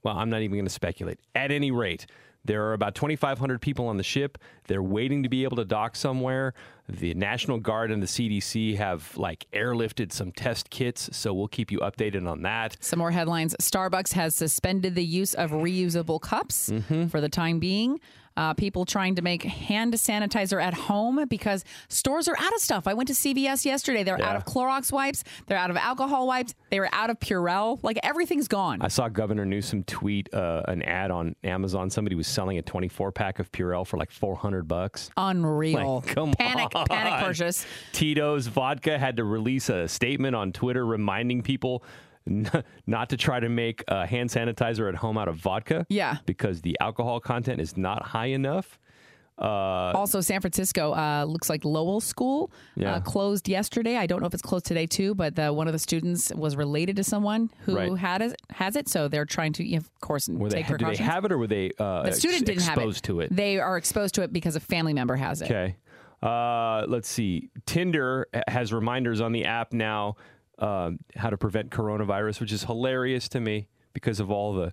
Well, 0.03 0.19
I'm 0.19 0.29
not 0.29 0.43
even 0.43 0.57
going 0.57 0.67
to 0.67 0.71
speculate. 0.71 1.19
At 1.35 1.51
any 1.51 1.71
rate, 1.71 2.07
there 2.47 2.65
are 2.67 2.73
about 2.73 2.95
2,500 2.95 3.61
people 3.61 3.89
on 3.89 3.97
the 3.97 4.03
ship. 4.03 4.39
They're 4.69 4.83
waiting 4.83 5.23
to 5.23 5.29
be 5.29 5.45
able 5.45 5.57
to 5.57 5.65
dock 5.65 5.97
somewhere. 5.97 6.55
The 6.89 7.15
National 7.15 7.59
Guard 7.59 7.91
and 7.91 8.01
the 8.03 8.07
CDC 8.07 8.77
have 8.77 9.17
like 9.17 9.47
airlifted 9.53 10.13
some 10.13 10.31
test 10.33 10.71
kits, 10.71 11.11
so 11.17 11.35
we'll 11.35 11.49
keep 11.49 11.73
you 11.73 11.81
updated 11.81 12.31
on 12.31 12.43
that. 12.43 12.77
Some 12.81 12.99
more 13.01 13.11
headlines. 13.11 13.57
Starbucks 13.61 14.13
has 14.13 14.35
suspended 14.37 14.95
the 14.95 15.05
use 15.05 15.35
of 15.35 15.51
reusable 15.51 16.21
cups 16.21 16.71
Mm-hmm. 16.71 17.07
for 17.09 17.21
the 17.21 17.29
time 17.29 17.59
being. 17.59 17.99
Uh, 18.37 18.53
people 18.55 18.84
trying 18.84 19.14
to 19.14 19.22
make 19.22 19.43
hand 19.43 19.95
sanitizer 19.95 20.62
at 20.62 20.74
home 20.74 21.24
because 21.28 21.64
stores 21.89 22.28
are 22.28 22.37
out 22.39 22.55
of 22.55 22.61
stuff. 22.61 22.87
I 22.87 22.95
went 22.95 23.09
to 23.09 23.14
CVS 23.14 23.64
yesterday. 23.64 24.03
They're 24.03 24.22
out 24.22 24.37
of 24.37 24.45
Clorox 24.45 24.93
wipes. 24.93 25.24
They're 25.47 25.57
out 25.57 25.70
of 25.70 25.76
alcohol 25.76 26.26
wipes. 26.26 26.55
They 26.70 26.80
were 26.80 26.91
out 26.93 27.09
of 27.09 27.18
Purell. 27.18 27.78
Like 27.82 27.99
everything's 28.03 28.49
gone. 28.49 28.82
I 28.82 28.89
saw 28.89 29.09
Governor 29.09 29.47
Newsom 29.47 29.84
tweet 29.84 30.32
uh, 30.34 30.62
an 30.68 30.82
ad 30.82 31.11
on 31.11 31.34
Amazon. 31.45 31.89
Somebody 31.89 32.14
was 32.14 32.26
selling 32.26 32.59
a 32.59 32.62
24 32.62 33.12
pack 33.12 33.39
of 33.39 33.51
Purell 33.53 33.87
for 33.87 33.97
like 33.97 34.11
400 34.11 34.68
bucks. 34.68 35.11
Unreal. 35.16 36.03
Like, 36.05 36.14
come 36.14 36.32
panic, 36.32 36.74
on. 36.74 36.87
panic 36.87 37.07
panic, 37.07 37.26
purchase. 37.26 37.66
Tito's 37.93 38.47
Vodka 38.47 38.99
had 38.99 39.16
to 39.16 39.24
release 39.24 39.68
a 39.68 39.89
statement 39.89 40.34
on 40.37 40.53
Twitter 40.53 40.84
reminding 40.84 41.43
people 41.43 41.82
not 42.87 43.09
to 43.11 43.16
try 43.16 43.41
to 43.41 43.49
make 43.49 43.85
uh, 43.89 44.07
hand 44.07 44.31
sanitizer 44.31 44.89
at 44.89 44.95
home 44.97 45.16
out 45.18 45.29
of 45.29 45.37
vodka. 45.37 45.87
Yeah. 45.89 46.18
Because 46.27 46.61
the 46.62 46.77
alcohol 46.81 47.20
content 47.20 47.61
is 47.61 47.77
not 47.77 48.03
high 48.03 48.27
enough. 48.27 48.79
Uh, 49.39 49.45
Also, 49.95 50.22
San 50.22 50.41
Francisco 50.41 50.95
uh, 50.95 51.24
looks 51.24 51.51
like 51.51 51.62
Lowell 51.64 52.01
School 52.01 52.51
Yeah. 52.74 52.95
uh, 52.95 53.01
closed 53.01 53.49
yesterday. 53.51 53.97
I 53.97 54.07
don't 54.07 54.20
know 54.20 54.27
if 54.27 54.33
it's 54.33 54.43
closed 54.43 54.64
today 54.64 54.87
too, 54.87 55.14
but 55.14 55.37
the, 55.37 55.53
one 55.53 55.66
of 55.66 55.74
the 55.74 55.79
students 55.79 56.33
was 56.35 56.57
related 56.57 56.97
to 56.97 57.05
someone 57.05 57.51
who 57.61 57.77
Right. 57.77 57.99
had 57.99 58.22
it, 58.22 58.41
has 58.51 58.77
it. 58.77 58.89
So 58.89 59.09
they're 59.09 59.27
trying 59.27 59.53
to, 59.55 59.74
of 59.77 59.91
course, 60.01 60.27
were 60.29 60.49
they, 60.49 60.62
take 60.62 60.79
do 60.79 60.87
they 60.87 60.97
have 60.97 61.27
it 61.27 61.33
or 61.33 61.39
were 61.39 61.47
they 61.47 61.70
uh, 61.79 62.05
the 62.05 62.12
student 62.12 62.43
ex- 62.43 62.47
didn't 62.47 62.62
have 62.62 62.79
it. 62.79 62.81
exposed 62.81 63.05
to 63.05 63.20
it? 63.20 63.35
They 63.37 63.59
are 63.61 63.77
exposed 63.77 64.14
to 64.14 64.22
it 64.22 64.33
because 64.33 64.57
a 64.57 64.61
family 64.61 64.95
member 64.95 65.16
has 65.16 65.43
it. 65.43 65.51
Okay. 65.51 65.77
Uh, 66.22 66.87
let's 66.89 67.09
see. 67.09 67.51
Tinder 67.66 68.27
has 68.49 68.72
reminders 68.72 69.20
on 69.20 69.33
the 69.33 69.45
app 69.45 69.74
now 69.74 70.16
um, 70.59 70.99
how 71.17 71.31
to 71.31 71.37
prevent 71.37 71.71
coronavirus, 71.71 72.41
which 72.41 72.53
is 72.53 72.65
hilarious 72.65 73.29
to 73.31 73.41
me 73.41 73.69
because 73.93 74.21
of 74.21 74.31
all 74.31 74.53
the 74.55 74.73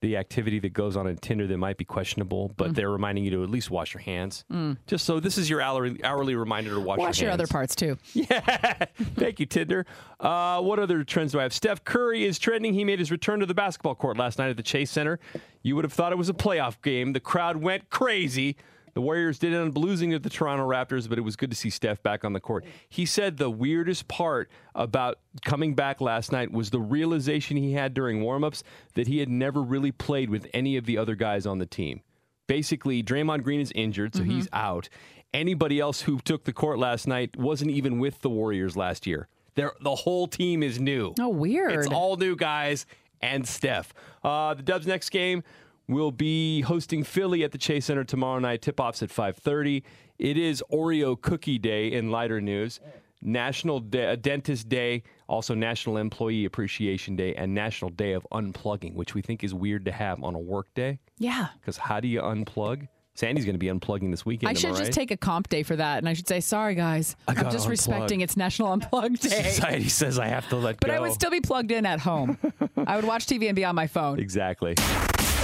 the 0.00 0.18
activity 0.18 0.58
that 0.58 0.74
goes 0.74 0.98
on 0.98 1.06
in 1.06 1.16
Tinder 1.16 1.46
that 1.46 1.56
might 1.56 1.78
be 1.78 1.84
questionable. 1.86 2.52
But 2.58 2.72
Mm. 2.72 2.74
they're 2.74 2.90
reminding 2.90 3.24
you 3.24 3.30
to 3.30 3.42
at 3.42 3.48
least 3.48 3.70
wash 3.70 3.94
your 3.94 4.02
hands. 4.02 4.44
Just 4.86 5.06
so 5.06 5.18
this 5.18 5.38
is 5.38 5.48
your 5.48 5.62
hourly, 5.62 6.04
hourly 6.04 6.34
reminder 6.34 6.74
to 6.74 6.80
wash, 6.80 6.98
your 6.98 7.06
hands. 7.06 7.16
Wash 7.16 7.20
your 7.22 7.26
your 7.28 7.32
other 7.32 7.46
parts 7.46 7.74
too. 7.74 7.96
Yeah. 8.12 8.84
Thank 9.16 9.40
you, 9.40 9.46
Tinder. 9.46 9.86
Uh, 10.20 10.60
what 10.60 10.78
other 10.78 11.04
trends 11.04 11.32
do 11.32 11.38
I 11.38 11.44
have? 11.44 11.54
Steph 11.54 11.84
Curry 11.84 12.24
is 12.24 12.38
trending. 12.38 12.74
He 12.74 12.84
made 12.84 12.98
his 12.98 13.10
return 13.10 13.40
to 13.40 13.46
the 13.46 13.54
basketball 13.54 13.94
court 13.94 14.18
last 14.18 14.38
night 14.38 14.50
at 14.50 14.58
the 14.58 14.62
Chase 14.62 14.90
Center. 14.90 15.18
You 15.62 15.74
would 15.76 15.84
have 15.86 15.92
thought 15.94 16.12
it 16.12 16.18
was 16.18 16.28
a 16.28 16.34
playoff 16.34 16.82
game. 16.82 17.14
The 17.14 17.20
crowd 17.20 17.56
went 17.56 17.88
crazy. 17.88 18.56
The 18.94 19.00
Warriors 19.00 19.38
did 19.38 19.52
end 19.52 19.70
up 19.70 19.76
losing 19.76 20.12
to 20.12 20.18
the 20.18 20.30
Toronto 20.30 20.66
Raptors, 20.66 21.08
but 21.08 21.18
it 21.18 21.22
was 21.22 21.34
good 21.36 21.50
to 21.50 21.56
see 21.56 21.68
Steph 21.68 22.02
back 22.02 22.24
on 22.24 22.32
the 22.32 22.40
court. 22.40 22.64
He 22.88 23.04
said 23.04 23.36
the 23.36 23.50
weirdest 23.50 24.06
part 24.08 24.48
about 24.74 25.18
coming 25.44 25.74
back 25.74 26.00
last 26.00 26.30
night 26.30 26.52
was 26.52 26.70
the 26.70 26.80
realization 26.80 27.56
he 27.56 27.72
had 27.72 27.92
during 27.92 28.20
warmups 28.22 28.62
that 28.94 29.08
he 29.08 29.18
had 29.18 29.28
never 29.28 29.62
really 29.62 29.90
played 29.92 30.30
with 30.30 30.46
any 30.54 30.76
of 30.76 30.86
the 30.86 30.96
other 30.96 31.16
guys 31.16 31.44
on 31.44 31.58
the 31.58 31.66
team. 31.66 32.02
Basically, 32.46 33.02
Draymond 33.02 33.42
Green 33.42 33.60
is 33.60 33.72
injured, 33.74 34.14
so 34.14 34.22
he's 34.22 34.48
out. 34.52 34.88
Anybody 35.32 35.80
else 35.80 36.02
who 36.02 36.18
took 36.20 36.44
the 36.44 36.52
court 36.52 36.78
last 36.78 37.08
night 37.08 37.36
wasn't 37.36 37.72
even 37.72 37.98
with 37.98 38.20
the 38.20 38.28
Warriors 38.28 38.76
last 38.76 39.06
year. 39.06 39.26
They're, 39.56 39.72
the 39.80 39.94
whole 39.94 40.26
team 40.28 40.62
is 40.62 40.78
new. 40.78 41.14
Oh, 41.18 41.28
weird. 41.28 41.72
It's 41.72 41.86
all 41.86 42.16
new 42.16 42.36
guys 42.36 42.86
and 43.20 43.46
Steph. 43.46 43.94
Uh, 44.22 44.54
the 44.54 44.62
Dubs' 44.62 44.86
next 44.86 45.08
game 45.10 45.42
will 45.88 46.10
be 46.12 46.62
hosting 46.62 47.04
Philly 47.04 47.44
at 47.44 47.52
the 47.52 47.58
Chase 47.58 47.86
Center 47.86 48.04
tomorrow 48.04 48.38
night. 48.38 48.62
Tip-offs 48.62 49.02
at 49.02 49.10
5:30. 49.10 49.82
It 50.18 50.36
is 50.36 50.62
Oreo 50.72 51.20
Cookie 51.20 51.58
Day 51.58 51.92
in 51.92 52.10
lighter 52.10 52.40
news. 52.40 52.80
National 53.26 53.80
De- 53.80 54.12
uh, 54.12 54.16
Dentist 54.16 54.68
Day, 54.68 55.02
also 55.28 55.54
National 55.54 55.96
Employee 55.96 56.44
Appreciation 56.44 57.16
Day, 57.16 57.34
and 57.34 57.54
National 57.54 57.90
Day 57.90 58.12
of 58.12 58.26
Unplugging, 58.30 58.94
which 58.94 59.14
we 59.14 59.22
think 59.22 59.42
is 59.42 59.54
weird 59.54 59.86
to 59.86 59.92
have 59.92 60.22
on 60.22 60.34
a 60.34 60.38
work 60.38 60.66
day. 60.74 60.98
Yeah. 61.18 61.48
Because 61.58 61.78
how 61.78 62.00
do 62.00 62.08
you 62.08 62.20
unplug? 62.20 62.86
Sandy's 63.14 63.44
going 63.46 63.54
to 63.54 63.58
be 63.58 63.68
unplugging 63.68 64.10
this 64.10 64.26
weekend. 64.26 64.48
I 64.48 64.50
am 64.50 64.56
should 64.56 64.74
just 64.76 64.92
take 64.92 65.10
a 65.10 65.16
comp 65.16 65.48
day 65.48 65.62
for 65.62 65.76
that, 65.76 65.98
and 65.98 66.08
I 66.08 66.12
should 66.14 66.26
say, 66.28 66.40
"Sorry, 66.40 66.74
guys, 66.74 67.14
I 67.28 67.32
I'm 67.32 67.50
just 67.50 67.66
unplug." 67.66 67.70
respecting 67.70 68.20
it's 68.20 68.36
National 68.36 68.76
Unplug 68.76 69.20
Day." 69.20 69.42
Society 69.52 69.88
says 69.88 70.18
I 70.18 70.26
have 70.26 70.48
to 70.48 70.56
let 70.56 70.80
But 70.80 70.88
go. 70.88 70.94
I 70.94 70.98
would 70.98 71.12
still 71.12 71.30
be 71.30 71.40
plugged 71.40 71.70
in 71.70 71.86
at 71.86 72.00
home. 72.00 72.36
I 72.76 72.96
would 72.96 73.04
watch 73.06 73.26
TV 73.26 73.46
and 73.46 73.54
be 73.56 73.64
on 73.64 73.74
my 73.76 73.86
phone. 73.86 74.18
exactly. 74.18 74.74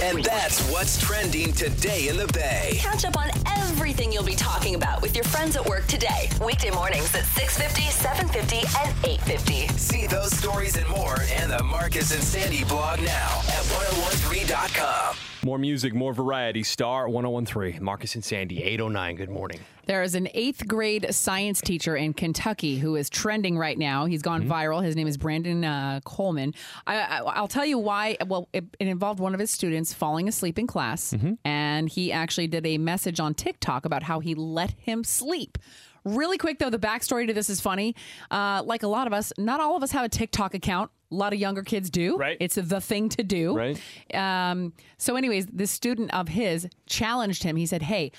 And 0.01 0.23
that's 0.23 0.61
what's 0.71 0.99
trending 0.99 1.53
today 1.53 2.07
in 2.07 2.17
the 2.17 2.27
Bay. 2.33 2.77
Catch 2.79 3.05
up 3.05 3.17
on 3.17 3.29
Everything 3.81 4.11
you'll 4.11 4.23
be 4.23 4.35
talking 4.35 4.75
about 4.75 5.01
with 5.01 5.15
your 5.15 5.23
friends 5.23 5.55
at 5.55 5.65
work 5.65 5.87
today. 5.87 6.29
Weekday 6.43 6.71
mornings 6.71 7.15
at 7.15 7.23
6.50, 7.23 7.89
7.50, 7.89 8.85
and 8.85 8.95
8.50. 9.03 9.71
See 9.79 10.07
those 10.07 10.31
stories 10.37 10.77
and 10.77 10.87
more 10.89 11.17
in 11.41 11.49
the 11.49 11.63
Marcus 11.63 12.13
and 12.13 12.21
Sandy 12.21 12.63
blog 12.65 12.99
now 12.99 13.39
at 13.47 13.63
1013.com. 13.65 14.70
More 15.43 15.57
music, 15.57 15.93
more 15.93 16.13
variety. 16.13 16.61
Star 16.63 17.09
1013. 17.09 17.83
Marcus 17.83 18.13
and 18.15 18.23
Sandy, 18.23 18.61
809. 18.63 19.15
Good 19.15 19.29
morning. 19.29 19.59
There 19.87 20.03
is 20.03 20.13
an 20.13 20.27
eighth 20.35 20.67
grade 20.67 21.07
science 21.13 21.59
teacher 21.61 21.95
in 21.95 22.13
Kentucky 22.13 22.77
who 22.77 22.95
is 22.95 23.09
trending 23.09 23.57
right 23.57 23.77
now. 23.77 24.05
He's 24.05 24.21
gone 24.21 24.41
Mm-hmm. 24.43 24.51
viral. 24.51 24.83
His 24.83 24.95
name 24.95 25.07
is 25.07 25.17
Brandon 25.17 25.65
uh, 25.65 25.99
Coleman. 26.05 26.53
I, 26.85 26.99
I, 26.99 27.17
I'll 27.21 27.47
tell 27.47 27.65
you 27.65 27.79
why. 27.79 28.17
Well, 28.27 28.47
it, 28.53 28.65
it 28.79 28.87
involved 28.87 29.19
one 29.19 29.33
of 29.33 29.39
his 29.39 29.49
students 29.49 29.93
falling 29.93 30.27
asleep 30.27 30.59
in 30.59 30.67
class, 30.67 31.11
Mm-hmm. 31.13 31.33
and 31.43 31.89
he 31.89 32.11
actually 32.11 32.47
did 32.47 32.65
a 32.67 32.77
message 32.77 33.19
on 33.19 33.33
TikTok 33.33 33.85
about 33.85 34.03
how 34.03 34.19
he 34.19 34.35
let 34.35 34.71
him 34.77 35.03
sleep. 35.03 35.57
Really 36.03 36.37
quick 36.37 36.59
though, 36.59 36.69
the 36.69 36.79
backstory 36.79 37.27
to 37.27 37.33
this 37.33 37.49
is 37.49 37.61
funny. 37.61 37.95
Uh, 38.29 38.63
like 38.65 38.83
a 38.83 38.87
lot 38.87 39.07
of 39.07 39.13
us, 39.13 39.31
not 39.37 39.59
all 39.59 39.75
of 39.75 39.83
us 39.83 39.91
have 39.91 40.05
a 40.05 40.09
TikTok 40.09 40.53
account. 40.53 40.91
A 41.11 41.15
lot 41.15 41.33
of 41.33 41.39
younger 41.39 41.63
kids 41.63 41.89
do. 41.89 42.17
Right. 42.17 42.37
It's 42.39 42.55
the 42.55 42.79
thing 42.79 43.09
to 43.09 43.23
do. 43.23 43.55
Right. 43.55 43.81
Um, 44.13 44.73
so, 44.97 45.17
anyways, 45.17 45.47
this 45.47 45.69
student 45.69 46.13
of 46.13 46.29
his 46.29 46.69
challenged 46.85 47.43
him. 47.43 47.57
He 47.57 47.65
said, 47.65 47.81
Hey, 47.81 48.13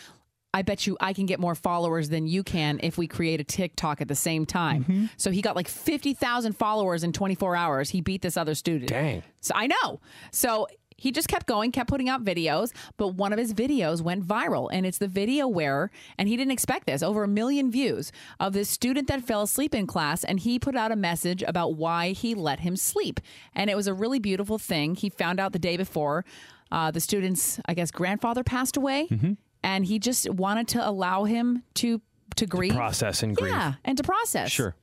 I 0.55 0.61
bet 0.61 0.87
you 0.87 0.99
I 1.01 1.14
can 1.14 1.24
get 1.24 1.41
more 1.41 1.55
followers 1.55 2.11
than 2.11 2.26
you 2.26 2.43
can 2.43 2.78
if 2.83 2.99
we 2.99 3.07
create 3.07 3.41
a 3.41 3.45
TikTok 3.45 4.03
at 4.03 4.09
the 4.09 4.14
same 4.14 4.45
time. 4.45 5.09
So 5.16 5.30
he 5.30 5.41
got 5.41 5.57
like 5.57 5.68
50,000 5.68 6.53
followers 6.53 7.03
in 7.05 7.12
24 7.12 7.57
hours. 7.57 7.89
He 7.91 8.03
beat 8.03 8.20
this 8.20 8.37
other 8.37 8.55
student. 8.55 8.91
Dang. 8.91 9.22
So 9.41 9.55
I 9.57 9.66
know. 9.66 10.01
So 10.30 10.66
he 11.03 11.11
just 11.11 11.26
kept 11.26 11.46
going, 11.46 11.72
kept 11.72 11.90
putting 11.90 12.09
out 12.09 12.24
videos, 12.24 12.72
but 12.96 13.09
one 13.09 13.32
of 13.32 13.38
his 13.38 13.53
videos 13.53 14.00
went 14.00 14.24
viral. 14.24 14.68
And 14.72 14.86
it's 14.86 14.98
the 14.98 15.09
video 15.09 15.48
where, 15.48 15.90
and 16.16 16.28
he 16.28 16.36
didn't 16.36 16.53
expect 16.53 16.86
this, 16.86 17.03
over 17.03 17.24
a 17.24 17.28
million 17.28 17.72
views 17.72 18.12
of 18.38 18.53
this 18.53 18.68
student 18.70 19.09
that 19.09 19.24
fell 19.24 19.42
asleep 19.42 19.74
in 19.74 19.88
class. 19.88 20.22
And 20.22 20.38
he 20.38 20.61
put 20.61 20.76
out 20.76 20.92
a 20.92 20.96
message 20.96 21.42
about 21.42 21.74
why 21.74 22.11
he 22.12 22.36
let 22.36 22.61
him 22.61 22.76
sleep. 22.76 23.18
And 23.53 23.68
it 23.68 23.74
was 23.74 23.88
a 23.88 23.94
really 23.94 24.20
beautiful 24.20 24.59
thing. 24.59 24.94
He 24.94 25.11
found 25.11 25.40
out 25.40 25.53
the 25.53 25.59
day 25.59 25.76
before 25.76 26.24
uh, 26.70 26.92
the 26.92 27.00
student's, 27.00 27.59
I 27.66 27.74
guess, 27.74 27.90
grandfather 27.90 28.44
passed 28.44 28.76
away. 28.76 29.09
And 29.64 29.84
he 29.84 29.98
just 29.98 30.30
wanted 30.30 30.68
to 30.68 30.88
allow 30.88 31.24
him 31.24 31.64
to 31.74 32.00
to 32.36 32.46
grieve, 32.46 32.72
process 32.74 33.22
and 33.22 33.36
grieve. 33.36 33.53
yeah, 33.53 33.74
and 33.84 33.96
to 33.98 34.03
process. 34.03 34.50
Sure. 34.50 34.74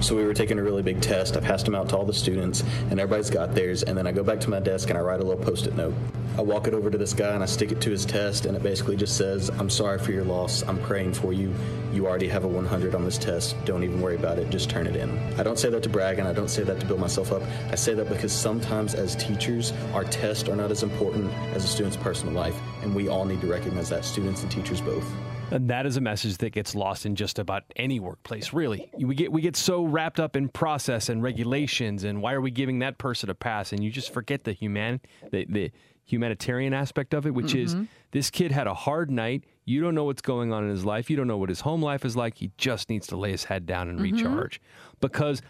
So 0.00 0.16
we 0.16 0.24
were 0.24 0.32
taking 0.32 0.58
a 0.58 0.62
really 0.62 0.82
big 0.82 1.00
test. 1.00 1.36
I 1.36 1.40
passed 1.40 1.64
them 1.64 1.74
out 1.74 1.88
to 1.90 1.96
all 1.96 2.04
the 2.04 2.14
students, 2.14 2.62
and 2.90 2.98
everybody's 2.98 3.30
got 3.30 3.54
theirs. 3.54 3.82
And 3.82 3.98
then 3.98 4.06
I 4.06 4.12
go 4.12 4.22
back 4.22 4.40
to 4.40 4.50
my 4.50 4.60
desk 4.60 4.88
and 4.88 4.98
I 4.98 5.02
write 5.02 5.20
a 5.20 5.24
little 5.24 5.42
post-it 5.42 5.76
note. 5.76 5.94
I 6.38 6.40
walk 6.40 6.68
it 6.68 6.72
over 6.72 6.88
to 6.88 6.96
this 6.96 7.12
guy 7.12 7.34
and 7.34 7.42
I 7.42 7.46
stick 7.46 7.72
it 7.72 7.80
to 7.80 7.90
his 7.90 8.06
test, 8.06 8.46
and 8.46 8.56
it 8.56 8.62
basically 8.62 8.96
just 8.96 9.16
says, 9.16 9.50
"I'm 9.58 9.68
sorry 9.68 9.98
for 9.98 10.12
your 10.12 10.24
loss. 10.24 10.62
I'm 10.66 10.78
praying 10.78 11.14
for 11.14 11.32
you. 11.32 11.52
You 11.92 12.06
already 12.06 12.28
have 12.28 12.44
a 12.44 12.48
100 12.48 12.94
on 12.94 13.04
this 13.04 13.18
test. 13.18 13.56
Don't 13.64 13.82
even 13.82 14.00
worry 14.00 14.14
about 14.14 14.38
it. 14.38 14.48
Just 14.50 14.70
turn 14.70 14.86
it 14.86 14.94
in." 14.94 15.10
I 15.36 15.42
don't 15.42 15.58
say 15.58 15.68
that 15.68 15.82
to 15.82 15.88
brag, 15.88 16.20
and 16.20 16.28
I 16.28 16.32
don't 16.32 16.48
say 16.48 16.62
that 16.62 16.78
to 16.78 16.86
build 16.86 17.00
myself 17.00 17.32
up. 17.32 17.42
I 17.72 17.74
say 17.74 17.94
that 17.94 18.08
because 18.08 18.32
sometimes 18.32 18.94
as 18.94 19.16
teachers, 19.16 19.72
our 19.94 20.04
tests 20.04 20.48
are 20.48 20.56
not 20.56 20.70
as 20.70 20.84
important 20.84 21.30
as 21.54 21.64
a 21.64 21.68
student's 21.68 21.96
personal 21.96 22.34
life, 22.34 22.54
and 22.82 22.94
we 22.94 23.08
all 23.08 23.24
need 23.24 23.40
to 23.40 23.48
recognize 23.48 23.88
that, 23.88 24.04
students 24.04 24.42
and 24.42 24.50
teachers 24.50 24.80
both. 24.80 25.04
And 25.50 25.70
that 25.70 25.86
is 25.86 25.96
a 25.96 26.00
message 26.00 26.36
that 26.38 26.50
gets 26.50 26.74
lost 26.74 27.06
in 27.06 27.14
just 27.16 27.38
about 27.38 27.64
any 27.76 28.00
workplace, 28.00 28.52
really. 28.52 28.90
We 28.98 29.14
get 29.14 29.32
we 29.32 29.40
get 29.40 29.56
so 29.56 29.82
wrapped 29.84 30.20
up 30.20 30.36
in 30.36 30.48
process 30.48 31.08
and 31.08 31.22
regulations 31.22 32.04
and 32.04 32.20
why 32.20 32.34
are 32.34 32.40
we 32.40 32.50
giving 32.50 32.80
that 32.80 32.98
person 32.98 33.30
a 33.30 33.34
pass 33.34 33.72
and 33.72 33.82
you 33.82 33.90
just 33.90 34.12
forget 34.12 34.44
the 34.44 34.52
human 34.52 35.00
the, 35.30 35.46
the 35.48 35.70
humanitarian 36.04 36.72
aspect 36.74 37.14
of 37.14 37.26
it, 37.26 37.32
which 37.34 37.54
is 37.54 37.74
Mhm. 37.74 37.88
this 38.12 38.30
kid 38.30 38.50
had 38.52 38.66
a 38.66 38.74
hard 38.74 39.10
night. 39.10 39.44
You 39.64 39.80
don't 39.80 39.94
know 39.94 40.04
what's 40.04 40.22
going 40.22 40.52
on 40.52 40.64
in 40.64 40.70
his 40.70 40.84
life. 40.84 41.10
You 41.10 41.16
don't 41.16 41.26
know 41.26 41.36
what 41.38 41.48
his 41.50 41.60
home 41.60 41.82
life 41.82 42.04
is 42.04 42.16
like. 42.16 42.36
He 42.38 42.50
just 42.58 42.88
needs 42.90 43.06
to 43.08 43.16
lay 43.16 43.30
his 43.30 43.44
head 43.44 43.66
down 43.66 43.88
and 43.88 43.98
Mhm. 44.00 44.02
recharge. 44.12 44.60
Because 45.00 45.42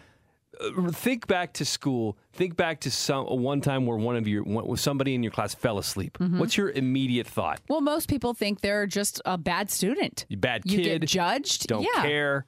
think 0.91 1.27
back 1.27 1.53
to 1.53 1.65
school. 1.65 2.17
Think 2.33 2.55
back 2.55 2.81
to 2.81 2.91
some 2.91 3.25
one 3.25 3.61
time 3.61 3.85
where 3.85 3.97
one 3.97 4.15
of 4.15 4.27
your 4.27 4.43
one, 4.43 4.75
somebody 4.77 5.15
in 5.15 5.23
your 5.23 5.31
class 5.31 5.53
fell 5.55 5.77
asleep. 5.77 6.17
Mhm. 6.17 6.39
What's 6.39 6.57
your 6.57 6.69
immediate 6.71 7.27
thought? 7.27 7.61
Well, 7.69 7.81
most 7.81 8.09
people 8.09 8.33
think 8.33 8.61
they're 8.61 8.85
just 8.87 9.21
a 9.25 9.37
bad 9.37 9.69
student. 9.69 10.25
You 10.29 10.37
bad 10.37 10.63
You 10.65 10.77
kid. 10.79 11.01
get 11.01 11.07
judged. 11.09 11.67
Don't 11.67 11.83
yeah. 11.83 12.01
care. 12.03 12.45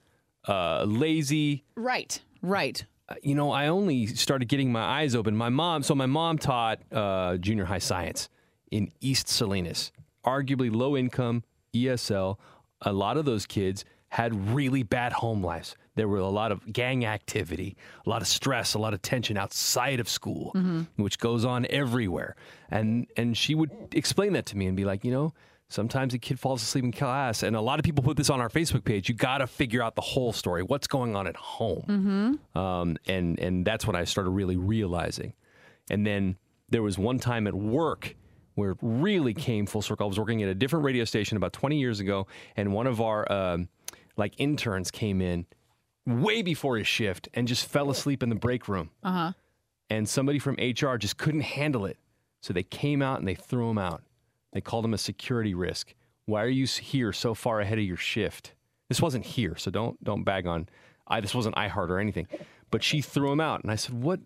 Uh, 0.48 0.84
lazy. 0.86 1.64
Right. 1.76 2.22
Right. 2.42 2.84
Uh, 3.08 3.16
You 3.24 3.36
know, 3.36 3.52
I 3.52 3.68
only 3.68 4.08
started 4.08 4.48
getting 4.48 4.72
my 4.72 4.82
eyes 4.84 5.16
open. 5.16 5.36
My 5.36 5.50
mom, 5.50 5.84
so 5.84 5.94
my 5.96 6.06
mom 6.08 6.38
taught 6.38 6.80
uh, 6.92 7.38
junior 7.38 7.66
high 7.66 7.78
science 7.80 8.28
in 8.72 8.92
East 9.02 9.28
Salinas, 9.30 9.92
arguably 10.26 10.74
low 10.74 10.98
income, 10.98 11.44
ESL. 11.74 12.38
A 12.82 12.92
lot 12.94 13.18
of 13.18 13.26
those 13.26 13.46
kids 13.46 13.86
had 14.10 14.50
really 14.54 14.84
bad 14.84 15.14
home 15.14 15.44
lives. 15.44 15.76
There 16.02 16.08
were 16.08 16.18
a 16.18 16.30
lot 16.42 16.52
of 16.52 16.60
gang 16.74 17.06
activity, 17.06 17.78
a 18.08 18.10
lot 18.10 18.24
of 18.24 18.28
stress, 18.28 18.74
a 18.74 18.80
lot 18.80 18.96
of 18.96 19.04
tension 19.04 19.38
outside 19.38 20.00
of 20.00 20.10
school, 20.10 20.52
Mhm. 20.56 20.88
which 20.96 21.20
goes 21.20 21.46
on 21.46 21.68
everywhere. 21.70 22.36
And 22.72 23.06
and 23.16 23.38
she 23.38 23.54
would 23.54 23.70
explain 23.92 24.34
that 24.34 24.48
to 24.48 24.58
me 24.58 24.66
and 24.66 24.76
be 24.76 24.84
like, 24.84 25.06
you 25.06 25.12
know, 25.12 25.34
sometimes 25.70 26.16
a 26.16 26.18
kid 26.18 26.40
falls 26.40 26.64
asleep 26.64 26.84
in 26.86 26.92
class, 26.92 27.44
and 27.44 27.56
a 27.56 27.62
lot 27.62 27.78
of 27.78 27.86
people 27.86 28.04
put 28.04 28.18
this 28.18 28.32
on 28.32 28.42
our 28.42 28.50
Facebook 28.50 28.84
page. 28.84 29.10
You 29.10 29.14
got 29.16 29.38
to 29.38 29.48
figure 29.62 29.84
out 29.84 29.94
the 29.96 30.02
whole 30.14 30.34
story. 30.34 30.64
What's 30.64 30.88
going 30.88 31.16
on 31.16 31.28
at 31.28 31.36
home? 31.38 31.84
Mm-hmm. 31.88 32.58
um, 32.58 32.98
and 33.08 33.40
and 33.40 33.64
that's 33.64 33.86
when 33.86 33.96
I 33.96 34.04
started 34.06 34.32
really 34.32 34.58
realizing. 34.58 35.34
And 35.92 36.04
then 36.04 36.36
there 36.70 36.82
was 36.82 36.98
one 36.98 37.20
time 37.20 37.46
at 37.46 37.54
work 37.54 38.16
where 38.56 38.72
it 38.72 38.78
really 38.82 39.36
came 39.36 39.68
full 39.68 39.84
circle. 39.84 40.08
I 40.08 40.10
was 40.10 40.18
working 40.18 40.42
at 40.42 40.50
a 40.50 40.56
different 40.56 40.84
radio 40.84 41.06
station 41.06 41.38
about 41.38 41.54
20 41.54 41.78
years 41.80 42.00
ago, 42.00 42.26
and 42.58 42.74
one 42.74 42.88
of 42.88 43.00
our 43.00 43.32
um, 43.32 43.70
like 44.18 44.34
interns 44.38 44.90
came 44.92 45.22
in 45.22 45.46
way 46.06 46.42
before 46.42 46.78
his 46.78 46.88
shift 46.88 47.30
and 47.34 47.48
just 47.48 47.66
fell 47.66 47.90
asleep 47.90 48.24
in 48.24 48.30
the 48.30 48.36
break 48.36 48.68
room. 48.68 48.90
Uh 49.04 49.12
huh. 49.12 49.32
And 49.90 50.08
somebody 50.08 50.40
from 50.40 50.56
HR 50.56 50.96
just 50.96 51.18
couldn't 51.18 51.42
handle 51.42 51.86
it, 51.86 51.98
so 52.42 52.54
they 52.54 52.64
came 52.64 53.02
out 53.02 53.20
and 53.20 53.28
they 53.28 53.36
threw 53.36 53.70
him 53.70 53.78
out. 53.78 54.04
They 54.54 54.62
called 54.62 54.86
him 54.86 54.94
a 54.94 54.98
security 54.98 55.54
risk. 55.54 55.94
Why 56.26 56.44
are 56.44 56.50
you 56.50 56.66
here 56.66 57.12
so 57.12 57.34
far 57.34 57.60
ahead 57.60 57.78
of 57.78 57.84
your 57.84 57.98
shift? 57.98 58.54
This 58.90 59.02
wasn't 59.02 59.26
here, 59.26 59.56
so 59.58 59.72
don't 59.72 60.02
don't 60.04 60.24
bag 60.24 60.48
on. 60.48 60.68
I 61.08 61.22
this 61.22 61.36
wasn't 61.36 61.56
iHeart 61.56 61.90
or 61.90 62.00
anything, 62.00 62.28
but 62.70 62.84
she 62.84 63.02
threw 63.02 63.32
him 63.32 63.42
out, 63.42 63.64
and 63.64 63.72
I 63.72 63.76
said, 63.76 64.02
"What?" 64.02 64.20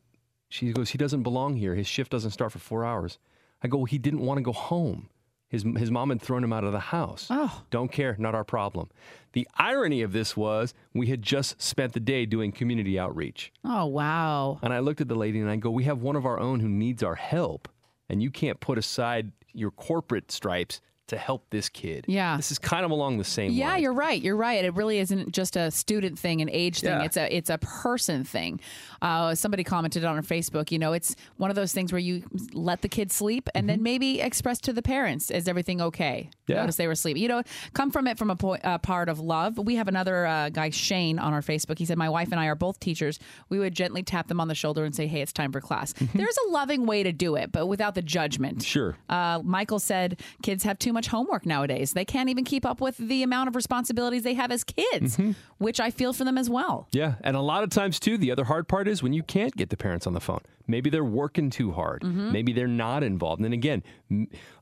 She 0.49 0.71
goes, 0.71 0.91
"He 0.91 0.97
doesn't 0.97 1.23
belong 1.23 1.57
here. 1.57 1.75
His 1.75 1.87
shift 1.87 2.11
doesn't 2.11 2.31
start 2.31 2.51
for 2.51 2.59
four 2.59 2.85
hours." 2.85 3.17
I 3.63 3.67
go, 3.67 3.77
well, 3.77 3.85
"He 3.85 3.97
didn't 3.97 4.21
want 4.21 4.37
to 4.37 4.43
go 4.43 4.51
home. 4.51 5.09
His 5.47 5.63
his 5.77 5.89
mom 5.89 6.09
had 6.09 6.21
thrown 6.21 6.43
him 6.43 6.53
out 6.53 6.63
of 6.63 6.71
the 6.71 6.79
house. 6.79 7.27
Oh, 7.29 7.63
don't 7.69 7.91
care, 7.91 8.15
not 8.19 8.35
our 8.35 8.43
problem." 8.43 8.89
The 9.35 9.47
irony 9.57 10.01
of 10.01 10.13
this 10.13 10.37
was 10.37 10.73
we 10.93 11.07
had 11.07 11.21
just 11.21 11.61
spent 11.61 11.91
the 11.91 11.99
day 11.99 12.25
doing 12.25 12.53
community 12.53 12.97
outreach. 12.97 13.51
Oh 13.65 13.85
wow. 13.85 14.59
And 14.63 14.73
I 14.73 14.79
looked 14.79 15.01
at 15.01 15.09
the 15.09 15.15
lady 15.15 15.41
and 15.41 15.49
I 15.49 15.57
go, 15.57 15.69
We 15.69 15.83
have 15.83 16.01
one 16.01 16.15
of 16.15 16.25
our 16.25 16.39
own 16.39 16.61
who 16.61 16.69
needs 16.69 17.03
our 17.03 17.15
help. 17.15 17.67
And 18.07 18.23
you 18.23 18.31
can't 18.31 18.61
put 18.61 18.77
aside 18.77 19.33
your 19.51 19.71
corporate 19.71 20.31
stripes 20.31 20.79
to 21.07 21.17
help 21.17 21.45
this 21.51 21.69
kid. 21.69 22.05
Yeah. 22.07 22.35
This 22.37 22.51
is 22.51 22.57
kind 22.57 22.83
of 22.83 22.91
along 22.91 23.17
the 23.19 23.23
same 23.23 23.51
Yeah, 23.51 23.71
line. 23.73 23.81
you're 23.83 23.93
right. 23.93 24.19
You're 24.21 24.35
right. 24.35 24.65
It 24.65 24.73
really 24.73 24.97
isn't 24.99 25.31
just 25.31 25.55
a 25.55 25.69
student 25.69 26.17
thing, 26.17 26.41
an 26.41 26.49
age 26.49 26.81
thing. 26.81 26.89
Yeah. 26.89 27.03
It's 27.03 27.17
a 27.17 27.35
it's 27.35 27.49
a 27.49 27.57
person 27.59 28.23
thing. 28.23 28.59
Uh, 29.01 29.35
somebody 29.35 29.63
commented 29.63 30.03
on 30.03 30.15
our 30.15 30.21
Facebook. 30.23 30.71
You 30.71 30.79
know, 30.79 30.93
it's 30.93 31.15
one 31.37 31.49
of 31.51 31.55
those 31.55 31.73
things 31.73 31.91
where 31.93 31.99
you 31.99 32.23
let 32.53 32.81
the 32.81 32.89
kid 32.89 33.11
sleep 33.11 33.49
and 33.53 33.69
then 33.69 33.83
maybe 33.83 34.19
express 34.21 34.59
to 34.61 34.73
the 34.73 34.81
parents, 34.81 35.29
"Is 35.29 35.47
everything 35.47 35.81
okay?" 35.81 36.29
Mm-hmm. 36.31 36.51
Yeah. 36.51 36.61
Notice 36.61 36.75
they 36.77 36.87
were 36.87 36.93
asleep. 36.93 37.17
You 37.17 37.27
know, 37.27 37.43
come 37.73 37.91
from 37.91 38.07
it 38.07 38.17
from 38.17 38.29
a 38.31 38.35
po- 38.35 38.55
uh, 38.55 38.77
part 38.79 39.09
of 39.09 39.19
love. 39.19 39.57
We 39.59 39.75
have 39.75 39.87
another 39.87 40.25
uh, 40.25 40.49
guy, 40.49 40.69
Shane, 40.71 41.19
on 41.19 41.33
our 41.33 41.41
Facebook. 41.41 41.77
He 41.77 41.85
said, 41.85 41.97
"My 41.97 42.09
wife 42.09 42.29
and 42.31 42.39
I 42.39 42.47
are 42.47 42.55
both 42.55 42.79
teachers. 42.79 43.19
We 43.49 43.59
would 43.59 43.75
gently 43.75 44.01
tap 44.01 44.27
them 44.27 44.39
on 44.39 44.47
the 44.47 44.55
shoulder 44.55 44.83
and 44.85 44.95
say, 44.95 45.05
"Hey, 45.07 45.21
it's 45.21 45.33
time 45.33 45.51
for 45.51 45.61
class." 45.61 45.93
There's 46.15 46.37
a 46.47 46.49
loving 46.49 46.85
way 46.87 47.03
to 47.03 47.11
do 47.11 47.35
it, 47.35 47.51
but 47.51 47.67
without 47.67 47.93
the 47.95 48.01
judgment. 48.01 48.57
Mm-hmm. 48.59 48.65
Sure. 48.65 48.97
Uh, 49.09 49.41
Michael 49.43 49.79
said 49.79 50.19
kids 50.41 50.63
have 50.63 50.79
too 50.79 50.93
much 50.95 51.07
homework 51.07 51.45
nowadays. 51.45 51.93
They 51.93 52.05
can't 52.05 52.29
even 52.29 52.43
keep 52.43 52.65
up 52.65 52.81
with 52.81 52.97
the 52.97 53.21
amount 53.21 53.49
of 53.49 53.55
responsibilities 53.55 54.23
they 54.23 54.33
have 54.33 54.51
as 54.51 54.63
kids, 54.63 55.17
Mm-hmm. 55.17 55.31
which 55.59 55.79
I 55.79 55.91
feel 55.91 56.11
for 56.13 56.23
them 56.23 56.37
as 56.39 56.49
well. 56.49 56.87
Yeah, 56.91 57.15
and 57.21 57.35
a 57.37 57.41
lot 57.41 57.63
of 57.63 57.69
times 57.69 57.99
too, 57.99 58.17
the 58.17 58.31
other 58.31 58.45
hard 58.45 58.67
part 58.67 58.87
is 58.87 59.03
when 59.03 59.13
you 59.13 59.21
can't 59.21 59.55
get 59.55 59.69
the 59.69 59.77
parents 59.77 60.07
on 60.07 60.13
the 60.13 60.19
phone. 60.19 60.39
Maybe 60.67 60.89
they're 60.89 61.03
working 61.03 61.51
too 61.51 61.73
hard. 61.73 62.01
Mhm. 62.01 62.31
Maybe 62.31 62.51
they're 62.51 62.65
not 62.67 63.03
involved. 63.03 63.39
And 63.43 63.53
again, 63.53 63.83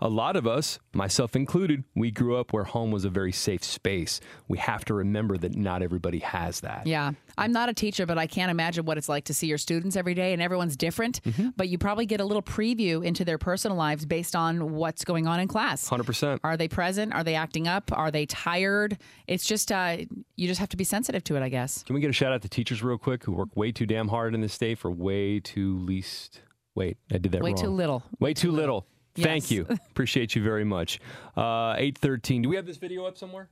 a 0.02 0.10
lot 0.10 0.36
of 0.36 0.46
us, 0.46 0.78
myself 0.94 1.34
included, 1.34 1.86
we 1.96 2.12
grew 2.12 2.36
up 2.36 2.52
where 2.52 2.66
home 2.66 2.92
was 2.92 3.06
a 3.06 3.10
very 3.10 3.32
safe 3.32 3.64
space. 3.64 4.20
We 4.50 4.58
have 4.58 4.84
to 4.86 4.94
remember 4.94 5.38
that 5.38 5.56
not 5.56 5.82
everybody 5.82 6.20
has 6.20 6.60
that. 6.60 6.88
Yeah. 6.88 7.12
I'm 7.38 7.54
not 7.54 7.70
a 7.70 7.74
teacher, 7.74 8.06
but 8.06 8.18
I 8.18 8.28
can't 8.28 8.52
imagine 8.52 8.84
what 8.86 8.98
it's 8.98 9.08
like 9.10 9.24
to 9.26 9.34
see 9.34 9.48
your 9.48 9.58
students 9.58 9.96
every 9.96 10.14
day, 10.14 10.34
and 10.34 10.42
everyone's 10.42 10.76
different. 10.76 11.22
Mm-hmm. 11.24 11.50
But 11.56 11.70
you 11.70 11.78
probably 11.78 12.06
get 12.06 12.20
a 12.20 12.26
little 12.26 12.44
preview 12.44 13.04
into 13.04 13.24
their 13.26 13.38
personal 13.38 13.78
lives 13.78 14.06
based 14.06 14.36
on 14.36 14.74
what's 14.74 15.04
going 15.06 15.26
on 15.26 15.40
in 15.40 15.48
class. 15.48 15.90
100%. 15.90 16.23
Are 16.24 16.58
they 16.58 16.68
present? 16.68 17.14
Are 17.14 17.24
they 17.24 17.36
acting 17.36 17.68
up? 17.68 17.92
Are 17.94 18.12
they 18.12 18.26
tired? 18.26 18.98
It's 19.28 19.46
just, 19.46 19.72
uh, 19.72 19.98
you 20.36 20.48
just 20.48 20.60
have 20.60 20.70
to 20.70 20.78
be 20.78 20.84
sensitive 20.84 21.24
to 21.26 21.36
it, 21.36 21.44
I 21.44 21.50
guess. 21.50 21.84
Can 21.84 21.94
we 21.96 22.02
get 22.02 22.10
a 22.10 22.14
shout 22.14 22.32
out 22.34 22.42
to 22.44 22.50
teachers 22.50 22.82
real 22.84 22.98
quick 22.98 23.24
who 23.24 23.32
work 23.34 23.56
way 23.56 23.72
too 23.72 23.86
damn 23.86 24.08
hard 24.08 24.34
in 24.34 24.42
this 24.42 24.54
state 24.54 24.78
for 24.78 24.90
way 24.92 25.40
too 25.40 25.78
least? 25.80 26.42
Wait, 26.76 26.98
I 27.12 27.18
did 27.20 27.32
that 27.34 27.42
Way 27.42 27.52
wrong. 27.52 27.62
too 27.62 27.70
little. 27.70 28.04
Way, 28.20 28.34
too 28.34 28.52
little. 28.52 28.88
Thank 29.16 29.44
Yes. 29.44 29.52
you. 29.52 29.68
Appreciate 29.92 30.36
you 30.36 30.42
very 30.44 30.64
much. 30.64 31.00
Uh, 31.38 31.76
813. 31.78 32.42
Do 32.42 32.50
we 32.50 32.56
have 32.56 32.66
this 32.66 32.78
video 32.78 33.06
up 33.06 33.18
somewhere? 33.18 33.50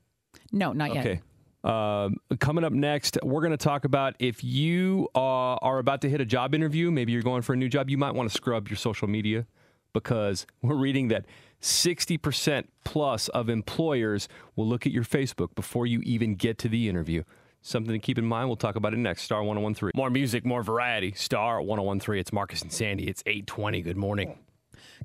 No, 0.51 0.73
not 0.73 0.93
yet. 0.93 1.05
Okay. 1.05 1.21
Um, 1.63 2.15
coming 2.39 2.63
up 2.63 2.73
next, 2.73 3.19
we're 3.21 3.41
going 3.41 3.51
to 3.51 3.57
talk 3.57 3.85
about 3.85 4.15
if 4.17 4.43
you 4.43 5.07
uh, 5.13 5.19
are 5.19 5.77
about 5.77 6.01
to 6.01 6.09
hit 6.09 6.19
a 6.19 6.25
job 6.25 6.55
interview, 6.55 6.89
maybe 6.89 7.11
you're 7.11 7.21
going 7.21 7.43
for 7.43 7.53
a 7.53 7.55
new 7.57 7.69
job, 7.69 7.89
you 7.91 7.97
might 7.99 8.15
want 8.15 8.27
to 8.29 8.35
scrub 8.35 8.67
your 8.67 8.77
social 8.77 9.07
media 9.07 9.45
because 9.93 10.47
we're 10.63 10.73
reading 10.75 11.09
that 11.09 11.25
60% 11.61 12.65
plus 12.83 13.27
of 13.29 13.49
employers 13.49 14.27
will 14.55 14.67
look 14.67 14.85
at 14.85 14.91
your 14.91 15.03
Facebook 15.03 15.53
before 15.55 15.85
you 15.85 16.01
even 16.01 16.35
get 16.35 16.57
to 16.59 16.69
the 16.69 16.89
interview. 16.89 17.23
Something 17.61 17.93
to 17.93 17.99
keep 17.99 18.17
in 18.17 18.25
mind. 18.25 18.49
We'll 18.49 18.55
talk 18.55 18.75
about 18.75 18.93
it 18.93 18.97
next. 18.97 19.21
Star 19.21 19.43
1013. 19.43 19.91
More 19.95 20.09
music, 20.09 20.45
more 20.45 20.63
variety. 20.63 21.13
Star 21.13 21.61
1013. 21.61 22.19
It's 22.19 22.33
Marcus 22.33 22.63
and 22.63 22.71
Sandy. 22.71 23.07
It's 23.07 23.21
820. 23.27 23.81
Good 23.83 23.97
morning. 23.97 24.39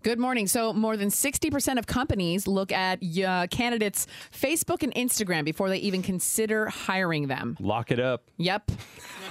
Good 0.02 0.18
morning. 0.18 0.46
So, 0.46 0.72
more 0.72 0.96
than 0.96 1.08
60% 1.08 1.78
of 1.78 1.86
companies 1.86 2.46
look 2.46 2.70
at 2.72 2.98
uh, 3.02 3.46
candidates' 3.50 4.06
Facebook 4.30 4.82
and 4.82 4.94
Instagram 4.94 5.44
before 5.44 5.68
they 5.68 5.78
even 5.78 6.02
consider 6.02 6.66
hiring 6.66 7.28
them. 7.28 7.56
Lock 7.60 7.90
it 7.90 8.00
up. 8.00 8.24
Yep. 8.36 8.72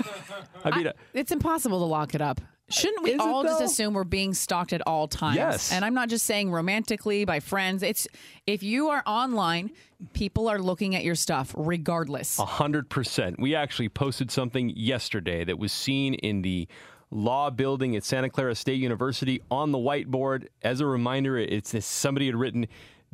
I 0.63 0.77
mean, 0.77 0.91
It's 1.13 1.31
impossible 1.31 1.79
to 1.79 1.85
lock 1.85 2.15
it 2.15 2.21
up. 2.21 2.41
Shouldn't 2.69 3.03
we 3.03 3.11
Is 3.13 3.19
all 3.19 3.43
just 3.43 3.61
assume 3.61 3.93
we're 3.93 4.03
being 4.03 4.33
stalked 4.33 4.73
at 4.73 4.81
all 4.87 5.07
times? 5.07 5.35
Yes. 5.35 5.71
And 5.71 5.85
I'm 5.85 5.93
not 5.93 6.09
just 6.09 6.25
saying 6.25 6.51
romantically 6.51 7.23
by 7.23 7.39
friends. 7.39 7.83
It's 7.83 8.07
if 8.47 8.63
you 8.63 8.89
are 8.89 9.03
online, 9.05 9.71
people 10.13 10.47
are 10.47 10.57
looking 10.57 10.95
at 10.95 11.03
your 11.03 11.13
stuff 11.13 11.53
regardless. 11.55 12.39
A 12.39 12.45
hundred 12.45 12.89
percent. 12.89 13.39
We 13.39 13.53
actually 13.53 13.89
posted 13.89 14.31
something 14.31 14.71
yesterday 14.75 15.43
that 15.43 15.59
was 15.59 15.71
seen 15.71 16.15
in 16.15 16.41
the 16.41 16.67
law 17.11 17.51
building 17.51 17.95
at 17.95 18.03
Santa 18.03 18.31
Clara 18.31 18.55
State 18.55 18.79
University 18.79 19.41
on 19.51 19.71
the 19.71 19.77
whiteboard. 19.77 20.47
As 20.63 20.79
a 20.79 20.87
reminder, 20.87 21.37
it's 21.37 21.85
somebody 21.85 22.25
had 22.25 22.35
written, 22.35 22.65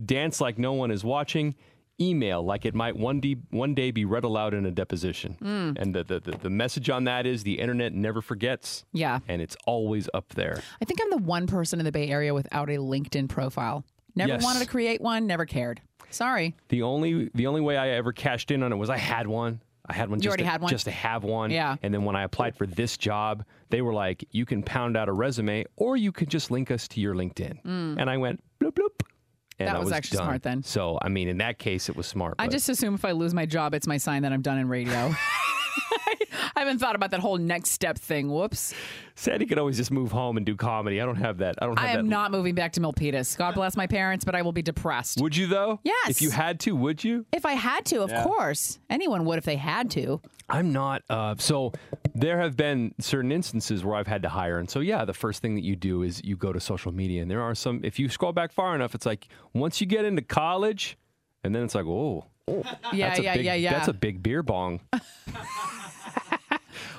"Dance 0.04 0.40
like 0.40 0.58
no 0.58 0.72
one 0.72 0.92
is 0.92 1.04
watching." 1.04 1.56
Email 2.02 2.44
like 2.44 2.66
it 2.66 2.74
might 2.74 2.96
one 2.98 3.20
day 3.20 3.36
one 3.52 3.76
day 3.76 3.92
be 3.92 4.04
read 4.06 4.24
aloud 4.24 4.54
in 4.56 4.66
a 4.66 4.72
deposition, 4.72 5.38
Mm. 5.42 5.78
and 5.80 5.94
the, 5.96 6.04
the 6.04 6.20
the 6.20 6.32
the 6.38 6.50
message 6.50 6.90
on 6.90 7.04
that 7.06 7.26
is 7.28 7.44
the 7.44 7.60
internet 7.60 7.94
never 7.94 8.22
forgets. 8.22 8.84
Yeah. 8.92 9.20
and 9.28 9.42
it's 9.42 9.56
always 9.68 10.10
up 10.14 10.30
there. 10.30 10.62
I 10.82 10.86
think 10.86 11.00
I'm 11.02 11.12
the 11.12 11.18
one 11.26 11.46
person 11.48 11.80
in 11.80 11.86
the 11.86 11.92
Bay 11.92 12.10
Area 12.10 12.34
without 12.34 12.70
a 12.70 12.78
LinkedIn 12.78 13.30
profile. 13.30 13.86
Never 14.16 14.34
Yes. 14.34 14.44
wanted 14.44 14.60
to 14.62 14.66
create 14.68 15.00
one, 15.00 15.28
never 15.28 15.46
cared. 15.46 15.80
Sorry. 16.10 16.56
The 16.70 16.82
only 16.82 17.30
the 17.36 17.48
only 17.48 17.62
way 17.62 17.78
I 17.78 17.90
ever 17.92 18.12
cashed 18.12 18.52
in 18.52 18.64
on 18.64 18.74
it 18.74 18.76
was 18.78 18.90
I 18.90 18.98
had 18.98 19.28
one. 19.28 19.62
I 19.88 19.94
had 19.94 20.10
one. 20.10 20.20
You 20.20 20.24
just 20.24 20.28
already 20.32 20.44
to, 20.44 20.50
had 20.50 20.62
one? 20.62 20.70
just 20.70 20.86
to 20.86 20.92
have 20.92 21.24
one. 21.24 21.52
Yeah. 21.52 21.76
And 21.84 21.94
then 21.94 22.04
when 22.04 22.16
I 22.16 22.24
applied 22.24 22.56
for 22.56 22.66
this 22.68 22.98
job, 22.98 23.44
they 23.70 23.82
were 23.82 23.94
like, 23.94 24.24
"You 24.32 24.46
can 24.46 24.64
pound 24.64 24.96
out 24.98 25.10
a 25.10 25.12
resume, 25.14 25.66
or 25.76 25.98
you 25.98 26.12
could 26.12 26.30
just 26.30 26.52
link 26.52 26.72
us 26.72 26.88
to 26.90 27.00
your 27.02 27.16
LinkedIn." 27.16 27.62
Mm. 27.64 27.96
And 28.00 28.10
I 28.10 28.18
went. 28.18 28.44
And 29.62 29.68
That 29.70 29.76
I 29.78 29.80
was 29.80 29.92
actually 29.92 30.18
done. 30.18 30.26
smart 30.28 30.44
then. 30.44 30.64
So 30.64 30.98
I 31.02 31.10
mean, 31.10 31.28
in 31.28 31.38
that 31.38 31.60
case, 31.60 31.90
it 31.90 31.96
was 31.96 32.08
smart. 32.08 32.36
I 32.40 32.46
but- 32.48 32.52
just 32.52 32.70
assume 32.70 32.96
if 32.96 33.06
I 33.06 33.12
lose 33.12 33.34
my 33.34 33.46
job, 33.46 33.74
it's 33.74 33.88
my 33.88 33.98
sign 33.98 34.24
that 34.24 34.32
I'm 34.34 34.42
done 34.42 34.58
in 34.58 34.68
radio. 34.68 35.14
I 36.56 36.60
haven't 36.60 36.80
thought 36.80 36.96
about 36.96 37.12
that 37.12 37.20
whole 37.20 37.38
next 37.38 37.72
step 37.72 37.98
thing. 37.98 38.30
Whoops. 38.32 38.74
Sandy 39.16 39.46
could 39.46 39.58
always 39.60 39.78
just 39.78 39.92
move 39.92 40.12
home 40.12 40.38
and 40.38 40.46
do 40.46 40.56
comedy. 40.56 41.00
I 41.00 41.06
don't 41.06 41.16
have 41.18 41.38
that. 41.40 41.56
I 41.62 41.66
don't 41.66 41.78
have 41.78 41.88
I 41.90 41.94
that. 41.94 42.00
am 42.00 42.10
not 42.10 42.32
moving 42.32 42.56
back 42.56 42.74
to 42.74 42.82
Milpitas. 42.82 43.38
God 43.38 43.54
bless 43.56 43.76
my 43.78 43.88
parents, 43.88 44.26
but 44.26 44.36
I 44.36 44.42
will 44.42 44.52
be 44.52 44.62
depressed. 44.62 45.22
Would 45.22 45.36
you 45.36 45.48
though? 45.48 45.80
Yes. 45.84 46.10
If 46.10 46.22
you 46.22 46.32
had 46.32 46.60
to, 46.62 46.76
would 46.76 47.04
you? 47.04 47.26
If 47.32 47.46
I 47.46 47.54
had 47.54 47.86
to, 47.86 48.02
of 48.02 48.10
Yeah. 48.10 48.24
course. 48.24 48.80
Anyone 48.90 49.26
would 49.26 49.38
if 49.38 49.46
they 49.46 49.56
had 49.58 49.92
to. 49.92 50.22
I'm 50.50 50.74
not. 50.74 51.04
Uh, 51.10 51.36
so 51.38 51.72
there 52.14 52.40
have 52.40 52.58
been 52.58 52.94
certain 53.00 53.32
instances 53.32 53.86
where 53.86 53.96
I've 53.96 54.08
had 54.08 54.24
to 54.24 54.30
hire, 54.30 54.60
and 54.60 54.70
so 54.70 54.82
yeah, 54.82 55.06
the 55.06 55.14
first 55.14 55.42
thing 55.42 55.56
that 55.56 55.64
you 55.64 55.78
do 55.78 56.04
is 56.04 56.22
you 56.26 56.36
go 56.36 56.52
to 56.52 56.60
social 56.60 56.92
media, 56.92 57.22
and 57.22 57.32
there 57.32 57.42
are 57.42 57.56
some. 57.56 57.80
If 57.86 58.00
you 58.00 58.10
scroll 58.10 58.34
back 58.34 58.52
far 58.52 58.76
enough, 58.76 58.94
it's 58.94 59.06
like 59.06 59.30
once 59.54 59.80
you 59.80 59.88
get 59.88 60.04
into 60.04 60.22
college, 60.22 60.98
and 61.46 61.56
then 61.56 61.64
it's 61.64 61.74
like, 61.74 61.86
oh, 61.86 62.26
oh 62.50 62.64
Yeah, 62.92 63.16
yeah, 63.22 63.36
big, 63.38 63.46
yeah, 63.46 63.54
yeah. 63.54 63.72
That's 63.72 63.88
a 63.88 63.94
big 63.94 64.22
beer 64.22 64.44
bong. 64.44 64.82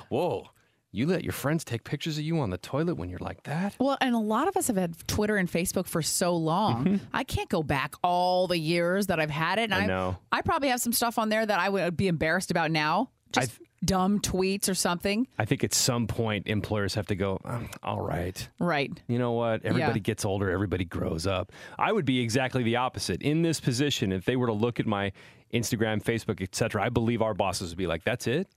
Whoa, 0.09 0.49
you 0.91 1.07
let 1.07 1.23
your 1.23 1.33
friends 1.33 1.63
take 1.63 1.83
pictures 1.83 2.17
of 2.17 2.23
you 2.23 2.39
on 2.39 2.49
the 2.51 2.57
toilet 2.57 2.95
when 2.95 3.09
you're 3.09 3.19
like 3.19 3.43
that? 3.43 3.75
Well, 3.79 3.97
and 3.99 4.13
a 4.13 4.19
lot 4.19 4.47
of 4.47 4.55
us 4.57 4.67
have 4.67 4.77
had 4.77 4.95
Twitter 5.07 5.37
and 5.37 5.49
Facebook 5.51 5.87
for 5.87 6.01
so 6.01 6.35
long. 6.35 6.99
I 7.13 7.23
can't 7.23 7.49
go 7.49 7.63
back 7.63 7.95
all 8.03 8.47
the 8.47 8.57
years 8.59 9.07
that 9.07 9.19
I've 9.19 9.29
had 9.31 9.57
it. 9.59 9.63
And 9.63 9.73
Mm-hmm. 9.73 9.83
I 9.83 9.87
know. 9.87 10.17
I 10.31 10.41
probably 10.41 10.69
have 10.69 10.81
some 10.81 10.93
stuff 10.93 11.17
on 11.17 11.29
there 11.29 11.45
that 11.45 11.59
I 11.59 11.69
would 11.69 11.97
be 11.97 12.07
embarrassed 12.07 12.51
about 12.51 12.69
now. 12.71 13.09
Just 13.31 13.59
dumb 13.83 14.19
tweets 14.21 14.69
or 14.69 14.75
something. 14.75 15.27
I 15.39 15.45
think 15.45 15.63
at 15.63 15.73
some 15.73 16.05
point 16.05 16.45
employers 16.47 16.93
have 16.93 17.07
to 17.07 17.15
go. 17.15 17.39
"Um, 17.43 17.67
all 17.81 17.99
right. 17.99 18.47
Right. 18.59 18.91
You 19.07 19.17
know 19.17 19.31
what? 19.31 19.65
Everybody 19.65 19.99
Yeah. 19.99 20.03
gets 20.03 20.23
older, 20.23 20.51
everybody 20.51 20.85
grows 20.85 21.25
up. 21.25 21.51
I 21.79 21.91
would 21.91 22.05
be 22.05 22.19
exactly 22.19 22.61
the 22.61 22.75
opposite. 22.75 23.23
In 23.23 23.41
this 23.41 23.59
position, 23.59 24.11
if 24.11 24.25
they 24.25 24.35
were 24.35 24.45
to 24.47 24.53
look 24.53 24.79
at 24.79 24.85
my 24.85 25.11
Instagram, 25.51 26.03
Facebook, 26.03 26.41
etc., 26.41 26.83
I 26.83 26.89
believe 26.89 27.23
our 27.23 27.33
bosses 27.33 27.71
would 27.71 27.77
be 27.79 27.87
like, 27.87 28.03
"That's 28.03 28.27
it? 28.27 28.47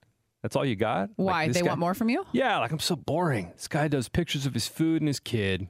That's 0.46 0.54
all 0.54 0.64
you 0.64 0.76
got?" 0.76 1.10
Why? 1.16 1.48
this 1.48 1.56
they 1.56 1.62
guy- 1.62 1.68
want 1.70 1.80
more 1.80 1.94
from 1.94 2.08
you? 2.08 2.24
Yeah, 2.30 2.58
like 2.60 2.70
I'm 2.70 2.78
so 2.78 2.94
boring. 2.94 3.50
This 3.56 3.66
guy 3.66 3.88
does 3.88 4.08
pictures 4.08 4.46
of 4.46 4.54
his 4.54 4.68
food 4.68 5.02
and 5.02 5.08
his 5.08 5.18
kid. 5.18 5.66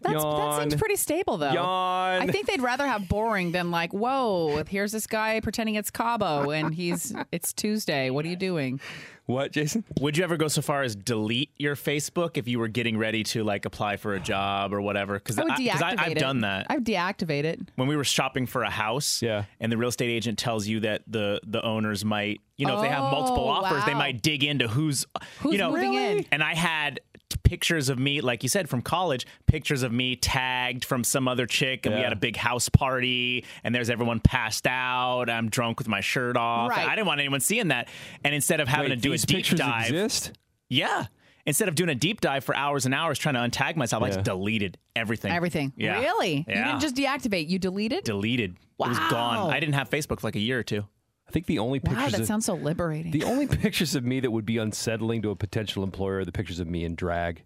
That's, 0.00 0.22
that 0.22 0.58
seems 0.60 0.74
pretty 0.74 0.96
stable, 0.96 1.36
though. 1.38 1.52
Yawn. 1.52 2.22
I 2.22 2.26
think 2.26 2.46
they'd 2.46 2.60
rather 2.60 2.86
have 2.86 3.08
boring 3.08 3.52
than 3.52 3.70
like, 3.70 3.92
whoa, 3.94 4.62
here's 4.68 4.90
this 4.92 5.06
guy 5.06 5.40
pretending 5.40 5.76
it's 5.76 5.90
Cabo 5.90 6.50
and 6.50 6.74
he's 6.74 7.14
it's 7.32 7.52
Tuesday. 7.52 8.10
What 8.10 8.24
are 8.24 8.28
you 8.28 8.36
doing? 8.36 8.80
What, 9.26 9.52
Jason? 9.52 9.84
Would 10.00 10.18
you 10.18 10.24
ever 10.24 10.36
go 10.36 10.48
so 10.48 10.60
far 10.60 10.82
as 10.82 10.94
delete 10.94 11.50
your 11.56 11.76
Facebook 11.76 12.36
if 12.36 12.46
you 12.46 12.58
were 12.58 12.68
getting 12.68 12.98
ready 12.98 13.22
to 13.24 13.42
like 13.42 13.64
apply 13.64 13.96
for 13.96 14.14
a 14.14 14.20
job 14.20 14.74
or 14.74 14.82
whatever? 14.82 15.14
Because 15.14 15.38
I 15.38 15.44
would 15.44 15.52
deactivate 15.52 15.98
I, 15.98 16.02
have 16.02 16.12
it. 16.12 16.18
done 16.18 16.40
that. 16.40 16.66
I've 16.68 16.82
deactivated 16.82 17.44
it. 17.44 17.60
when 17.76 17.88
we 17.88 17.96
were 17.96 18.04
shopping 18.04 18.44
for 18.46 18.62
a 18.64 18.70
house, 18.70 19.22
yeah. 19.22 19.44
and 19.60 19.72
the 19.72 19.78
real 19.78 19.88
estate 19.88 20.10
agent 20.10 20.38
tells 20.38 20.66
you 20.66 20.80
that 20.80 21.02
the 21.06 21.40
the 21.46 21.62
owners 21.62 22.04
might, 22.04 22.42
you 22.58 22.66
know, 22.66 22.76
if 22.76 22.82
they 22.82 22.88
have 22.88 23.10
multiple 23.10 23.44
Oh, 23.44 23.64
offers, 23.64 23.84
they 23.86 23.94
might 23.94 24.20
dig 24.20 24.44
into 24.44 24.68
who's, 24.68 25.06
Who's 25.40 25.52
you 25.52 25.58
know, 25.58 25.70
moving 25.72 25.94
in? 25.94 26.26
And 26.30 26.42
I 26.42 26.54
had 26.54 27.00
t- 27.34 27.40
pictures 27.42 27.88
of 27.88 27.98
me, 27.98 28.20
like 28.20 28.42
you 28.42 28.48
said, 28.48 28.68
from 28.68 28.82
college, 28.82 29.26
pictures 29.46 29.82
of 29.82 29.92
me 29.92 30.16
tagged 30.16 30.84
from 30.84 31.04
some 31.04 31.28
other 31.28 31.46
chick, 31.46 31.86
and 31.86 31.94
we 31.94 32.00
had 32.00 32.12
a 32.12 32.16
big 32.16 32.36
house 32.36 32.68
party, 32.68 33.44
and 33.62 33.74
there's 33.74 33.90
everyone 33.90 34.20
passed 34.20 34.66
out. 34.66 35.28
I'm 35.28 35.48
drunk 35.48 35.78
with 35.78 35.88
my 35.88 36.00
shirt 36.00 36.36
off. 36.36 36.70
Right. 36.70 36.86
I 36.86 36.94
didn't 36.94 37.06
want 37.06 37.20
anyone 37.20 37.40
seeing 37.40 37.68
that. 37.68 37.88
And 38.24 38.34
instead 38.34 38.60
of 38.60 38.68
having 38.68 38.90
Wait, 38.90 38.96
to 38.96 39.00
do 39.00 39.12
a 39.12 39.18
deep 39.18 39.46
dive, 39.46 39.90
exist? 39.90 40.32
yeah. 40.68 41.06
Instead 41.46 41.68
of 41.68 41.74
doing 41.74 41.90
a 41.90 41.94
deep 41.94 42.22
dive 42.22 42.42
for 42.42 42.56
hours 42.56 42.86
and 42.86 42.94
hours 42.94 43.18
trying 43.18 43.34
to 43.34 43.40
untag 43.40 43.76
myself, 43.76 44.02
I 44.02 44.08
just 44.08 44.22
deleted 44.22 44.78
everything. 44.96 45.30
Everything. 45.30 45.74
Yeah. 45.76 46.00
Really? 46.00 46.38
You 46.38 46.54
didn't 46.54 46.80
just 46.80 46.96
deactivate, 46.96 47.50
you 47.50 47.58
deleted? 47.58 48.04
deleted. 48.04 48.56
Wow. 48.78 48.86
It 48.86 48.88
was 48.88 48.98
gone. 49.10 49.50
I 49.50 49.60
didn't 49.60 49.74
have 49.74 49.90
Facebook 49.90 50.20
for 50.20 50.26
like 50.26 50.36
a 50.36 50.40
year 50.40 50.58
or 50.58 50.62
two. 50.62 50.86
I 51.28 51.30
think 51.32 51.46
the 51.46 51.58
only 51.58 51.80
pictures 51.80 52.02
wow, 52.04 52.08
that 52.10 52.20
of, 52.20 52.26
sounds 52.26 52.44
so 52.46 52.54
liberating. 52.54 53.10
the 53.12 53.24
only 53.24 53.46
pictures 53.64 53.94
of 53.94 54.04
me 54.04 54.20
that 54.20 54.30
would 54.30 54.44
be 54.46 54.58
unsettling 54.58 55.22
to 55.22 55.30
a 55.30 55.36
potential 55.36 55.82
employer 55.82 56.18
are 56.18 56.24
the 56.24 56.32
pictures 56.32 56.60
of 56.60 56.68
me 56.68 56.84
in 56.84 56.94
drag. 56.94 57.44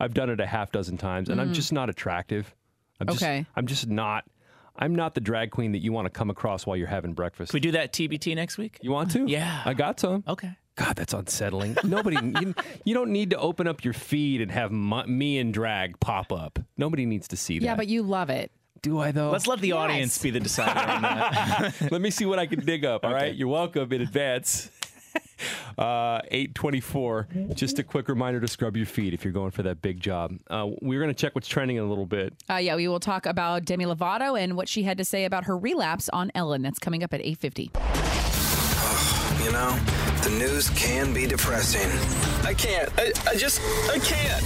I've 0.00 0.14
done 0.14 0.30
it 0.30 0.40
a 0.40 0.46
half 0.46 0.70
dozen 0.72 0.96
times, 0.96 1.28
and 1.28 1.40
I'm 1.40 1.50
Mm. 1.50 1.54
just 1.54 1.72
not 1.72 1.90
attractive. 1.90 2.54
I'm 3.00 3.06
just, 3.08 3.22
Okay. 3.22 3.46
I'm 3.56 3.66
just 3.66 3.86
not. 3.88 4.24
I'm 4.80 4.94
not 4.94 5.14
the 5.14 5.20
drag 5.20 5.50
queen 5.50 5.72
that 5.72 5.78
you 5.80 5.92
want 5.92 6.06
to 6.06 6.10
come 6.10 6.30
across 6.30 6.64
while 6.64 6.76
you're 6.76 6.86
having 6.86 7.12
breakfast. 7.12 7.50
Can 7.50 7.56
we 7.56 7.60
do 7.60 7.72
that 7.72 7.92
TBT 7.92 8.36
next 8.36 8.58
week? 8.58 8.78
You 8.80 8.92
want 8.92 9.10
to? 9.10 9.26
Yeah. 9.26 9.60
I 9.64 9.74
got 9.74 9.98
some. 9.98 10.22
Okay. 10.28 10.52
God, 10.76 10.94
that's 10.94 11.12
unsettling. 11.12 11.76
Nobody, 11.82 12.16
you, 12.40 12.54
you 12.84 12.94
don't 12.94 13.10
need 13.10 13.30
to 13.30 13.38
open 13.38 13.66
up 13.66 13.84
your 13.84 13.92
feed 13.92 14.40
and 14.40 14.52
have 14.52 14.70
mu- 14.70 15.04
me 15.06 15.38
and 15.38 15.52
drag 15.52 15.98
pop 15.98 16.32
up. 16.32 16.60
Nobody 16.76 17.04
needs 17.06 17.26
to 17.28 17.36
see 17.36 17.58
that. 17.58 17.64
yeah, 17.64 17.74
but 17.74 17.88
you 17.88 18.02
love 18.02 18.30
it. 18.30 18.52
Do 18.82 18.98
I 19.00 19.12
though? 19.12 19.30
Let's 19.30 19.46
let 19.46 19.60
the 19.60 19.72
audience 19.72 20.18
be 20.18 20.30
the 20.30 20.40
decider 20.40 20.78
on 20.78 21.02
that. 21.02 21.74
Let 21.90 22.00
me 22.00 22.10
see 22.10 22.26
what 22.26 22.38
I 22.38 22.46
can 22.46 22.60
dig 22.64 22.84
up. 22.84 23.04
All 23.04 23.12
right, 23.12 23.34
you're 23.34 23.48
welcome 23.48 23.92
in 23.92 24.02
advance. 24.02 24.70
Uh, 25.78 26.20
824. 26.32 27.28
Just 27.54 27.78
a 27.78 27.84
quick 27.84 28.08
reminder 28.08 28.40
to 28.40 28.48
scrub 28.48 28.76
your 28.76 28.86
feet 28.86 29.14
if 29.14 29.22
you're 29.24 29.32
going 29.32 29.52
for 29.52 29.62
that 29.62 29.80
big 29.80 30.00
job. 30.00 30.34
Uh, 30.50 30.70
we're 30.82 30.98
going 30.98 31.14
to 31.14 31.14
check 31.14 31.36
what's 31.36 31.46
trending 31.46 31.76
in 31.76 31.84
a 31.84 31.88
little 31.88 32.06
bit. 32.06 32.34
Uh, 32.50 32.56
yeah, 32.56 32.74
we 32.74 32.88
will 32.88 32.98
talk 32.98 33.26
about 33.26 33.64
Demi 33.64 33.84
Lovato 33.84 34.36
and 34.36 34.56
what 34.56 34.68
she 34.68 34.82
had 34.82 34.98
to 34.98 35.04
say 35.04 35.24
about 35.24 35.44
her 35.44 35.56
relapse 35.56 36.08
on 36.08 36.32
Ellen. 36.34 36.62
That's 36.62 36.80
coming 36.80 37.04
up 37.04 37.14
at 37.14 37.20
850. 37.20 37.70
You 39.44 39.52
know, 39.52 39.78
the 40.24 40.30
news 40.30 40.68
can 40.70 41.14
be 41.14 41.24
depressing. 41.24 41.88
I 42.44 42.52
can't. 42.52 42.90
I, 42.98 43.12
I 43.30 43.36
just, 43.36 43.60
I 43.88 43.98
can't. 44.00 44.44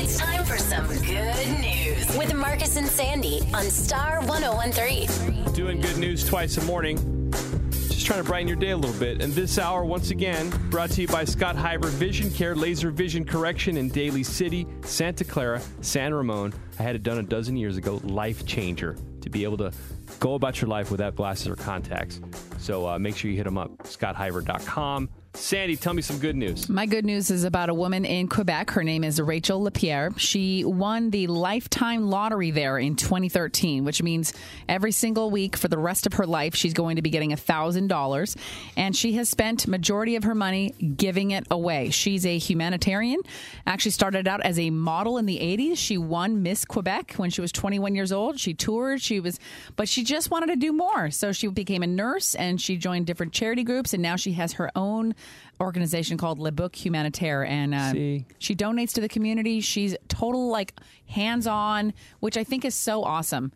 It's 0.00 0.16
time 0.18 0.44
for 0.44 0.56
some 0.56 0.86
good 0.86 1.60
news 1.60 1.79
with 2.16 2.34
Marcus 2.34 2.76
and 2.76 2.86
Sandy 2.86 3.40
on 3.54 3.64
Star 3.64 4.20
1013. 4.24 5.52
Doing 5.52 5.80
good 5.80 5.98
news 5.98 6.26
twice 6.26 6.56
a 6.56 6.64
morning. 6.64 7.30
Just 7.70 8.06
trying 8.06 8.22
to 8.22 8.24
brighten 8.24 8.48
your 8.48 8.56
day 8.56 8.70
a 8.70 8.76
little 8.76 8.98
bit. 8.98 9.22
And 9.22 9.32
this 9.32 9.58
hour, 9.58 9.84
once 9.84 10.10
again, 10.10 10.50
brought 10.70 10.90
to 10.90 11.02
you 11.02 11.08
by 11.08 11.24
Scott 11.24 11.56
Hyver 11.56 11.88
Vision 11.88 12.30
Care 12.30 12.54
Laser 12.54 12.90
Vision 12.90 13.24
Correction 13.24 13.76
in 13.76 13.88
Daly 13.88 14.22
City, 14.22 14.66
Santa 14.82 15.24
Clara, 15.24 15.60
San 15.80 16.14
Ramon. 16.14 16.52
I 16.78 16.82
had 16.82 16.96
it 16.96 17.02
done 17.02 17.18
a 17.18 17.22
dozen 17.22 17.56
years 17.56 17.76
ago. 17.76 18.00
Life 18.02 18.46
changer 18.46 18.96
to 19.20 19.30
be 19.30 19.44
able 19.44 19.58
to 19.58 19.72
go 20.18 20.34
about 20.34 20.60
your 20.60 20.68
life 20.68 20.90
without 20.90 21.14
glasses 21.14 21.48
or 21.48 21.56
contacts. 21.56 22.20
So 22.58 22.88
uh, 22.88 22.98
make 22.98 23.16
sure 23.16 23.30
you 23.30 23.36
hit 23.36 23.44
them 23.44 23.58
up, 23.58 23.70
scotthyver.com. 23.84 25.08
Sandy, 25.34 25.76
tell 25.76 25.94
me 25.94 26.02
some 26.02 26.18
good 26.18 26.34
news. 26.34 26.68
My 26.68 26.86
good 26.86 27.04
news 27.04 27.30
is 27.30 27.44
about 27.44 27.70
a 27.70 27.74
woman 27.74 28.04
in 28.04 28.26
Quebec. 28.26 28.70
Her 28.70 28.82
name 28.82 29.04
is 29.04 29.20
Rachel 29.20 29.62
Lapierre. 29.62 30.10
She 30.16 30.64
won 30.64 31.10
the 31.10 31.28
lifetime 31.28 32.10
lottery 32.10 32.50
there 32.50 32.78
in 32.78 32.96
2013, 32.96 33.84
which 33.84 34.02
means 34.02 34.32
every 34.68 34.90
single 34.90 35.30
week 35.30 35.56
for 35.56 35.68
the 35.68 35.78
rest 35.78 36.04
of 36.06 36.14
her 36.14 36.26
life, 36.26 36.56
she's 36.56 36.74
going 36.74 36.96
to 36.96 37.02
be 37.02 37.10
getting 37.10 37.30
$1,000. 37.30 38.36
And 38.76 38.96
she 38.96 39.12
has 39.14 39.28
spent 39.28 39.68
majority 39.68 40.16
of 40.16 40.24
her 40.24 40.34
money 40.34 40.70
giving 40.96 41.30
it 41.30 41.46
away. 41.48 41.90
She's 41.90 42.26
a 42.26 42.36
humanitarian. 42.36 43.20
Actually 43.66 43.92
started 43.92 44.26
out 44.26 44.40
as 44.42 44.58
a 44.58 44.70
model 44.70 45.16
in 45.16 45.26
the 45.26 45.38
80s. 45.38 45.78
She 45.78 45.96
won 45.96 46.42
Miss 46.42 46.64
Quebec 46.64 47.14
when 47.14 47.30
she 47.30 47.40
was 47.40 47.52
21 47.52 47.94
years 47.94 48.10
old. 48.10 48.40
She 48.40 48.52
toured. 48.52 49.00
She 49.00 49.20
was, 49.20 49.38
but 49.76 49.88
she 49.88 50.02
just 50.02 50.30
wanted 50.32 50.48
to 50.48 50.56
do 50.56 50.72
more. 50.72 51.12
So 51.12 51.30
she 51.30 51.46
became 51.46 51.84
a 51.84 51.86
nurse 51.86 52.34
and 52.34 52.60
she 52.60 52.76
joined 52.76 53.06
different 53.06 53.32
charity 53.32 53.62
groups. 53.62 53.94
And 53.94 54.02
now 54.02 54.16
she 54.16 54.32
has 54.32 54.54
her 54.54 54.70
own 54.74 55.14
organization 55.60 56.16
called 56.16 56.38
Le 56.38 56.52
Book 56.52 56.74
Humanitaire, 56.74 57.44
and 57.46 57.74
uh, 57.74 57.92
she 58.38 58.54
donates 58.56 58.92
to 58.94 59.00
the 59.00 59.08
community. 59.08 59.60
She's 59.60 59.96
total 60.08 60.48
like 60.48 60.74
hands 61.06 61.46
on, 61.46 61.92
which 62.20 62.36
I 62.36 62.44
think 62.44 62.64
is 62.64 62.74
so 62.74 63.02
awesome. 63.04 63.52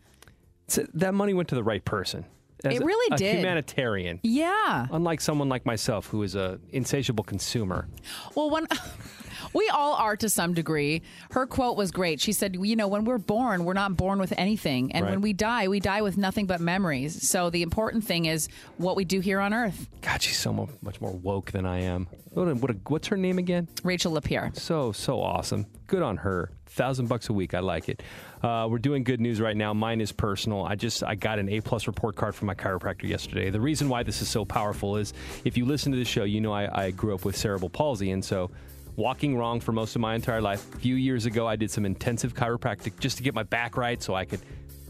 So 0.67 0.85
that 0.93 1.13
money 1.13 1.33
went 1.33 1.49
to 1.49 1.55
the 1.55 1.63
right 1.63 1.83
person. 1.83 2.25
As 2.63 2.75
It 2.75 2.83
really 2.83 3.13
a 3.13 3.17
did. 3.17 3.35
humanitarian. 3.37 4.19
Yeah. 4.23 4.87
Unlike 4.91 5.21
someone 5.21 5.49
like 5.49 5.65
myself 5.65 6.07
who 6.07 6.23
is 6.23 6.35
a 6.35 6.59
insatiable 6.71 7.23
consumer. 7.23 7.87
Well, 8.33 8.49
when 8.49 8.65
we 9.53 9.69
all 9.69 9.93
are 9.95 10.15
to 10.17 10.29
some 10.29 10.53
degree, 10.53 11.01
her 11.31 11.45
quote 11.45 11.77
was 11.77 11.91
great. 11.91 12.19
She 12.21 12.31
said, 12.33 12.55
"You 12.59 12.75
know, 12.75 12.87
when 12.87 13.05
we're 13.05 13.17
born, 13.17 13.65
we're 13.65 13.73
not 13.73 13.95
born 13.97 14.19
with 14.19 14.33
anything, 14.37 14.91
and 14.91 15.05
Right. 15.05 15.11
when 15.11 15.21
we 15.21 15.33
die, 15.33 15.67
we 15.67 15.79
die 15.79 16.01
with 16.01 16.17
nothing 16.17 16.45
but 16.45 16.61
memories. 16.61 17.27
So 17.29 17.49
the 17.49 17.61
important 17.61 18.03
thing 18.05 18.25
is 18.25 18.47
what 18.77 18.95
we 18.95 19.05
do 19.05 19.19
here 19.19 19.39
on 19.39 19.53
Earth." 19.53 19.87
God, 20.01 20.21
she's 20.21 20.37
so 20.37 20.53
much 20.81 21.01
more 21.01 21.11
woke 21.11 21.51
than 21.51 21.65
I 21.65 21.79
am. 21.81 22.07
What 22.31 22.47
a, 22.49 22.55
what 22.55 22.71
a, 22.71 22.75
what's 22.87 23.07
her 23.07 23.17
name 23.17 23.37
again? 23.37 23.67
Rachel 23.83 24.11
Lapierre. 24.11 24.51
So 24.55 24.91
so 24.91 25.21
awesome. 25.21 25.65
Good 25.87 26.01
on 26.03 26.17
her. 26.17 26.51
Thousand 26.67 27.07
bucks 27.07 27.29
a 27.29 27.33
week. 27.33 27.53
I 27.53 27.59
like 27.59 27.87
it. 27.87 28.03
Uh, 28.43 28.67
we're 28.69 28.79
doing 28.79 29.03
good 29.05 29.21
news 29.21 29.39
right 29.39 29.55
now. 29.55 29.73
Mine 29.73 30.01
is 30.01 30.11
personal. 30.11 30.63
I 30.65 30.75
just 30.75 31.01
I 31.03 31.15
got 31.15 31.39
an 31.39 31.47
A 31.47 31.61
plus 31.61 31.87
report 31.87 32.17
card 32.17 32.35
from 32.35 32.47
my 32.47 32.55
chiropractor 32.55 33.03
yesterday. 33.07 33.49
The 33.49 33.61
reason 33.61 33.87
why 33.87 34.03
this 34.03 34.21
is 34.21 34.27
so 34.27 34.43
powerful 34.43 34.97
is 34.97 35.13
if 35.45 35.55
you 35.57 35.65
listen 35.65 35.93
to 35.93 35.97
the 35.97 36.03
show, 36.03 36.25
you 36.25 36.41
know 36.41 36.51
I, 36.51 36.87
I 36.87 36.91
grew 36.91 37.15
up 37.15 37.23
with 37.23 37.37
cerebral 37.37 37.69
palsy, 37.69 38.11
and 38.11 38.25
so 38.25 38.51
walking 38.95 39.37
wrong 39.37 39.59
for 39.59 39.71
most 39.71 39.95
of 39.95 40.01
my 40.01 40.15
entire 40.15 40.41
life. 40.41 40.73
A 40.75 40.79
few 40.79 40.95
years 40.95 41.25
ago, 41.25 41.47
I 41.47 41.55
did 41.55 41.71
some 41.71 41.85
intensive 41.85 42.33
chiropractic 42.33 42.99
just 42.99 43.17
to 43.17 43.23
get 43.23 43.33
my 43.33 43.43
back 43.43 43.77
right, 43.77 44.01
so 44.01 44.15
I 44.15 44.25
could 44.25 44.41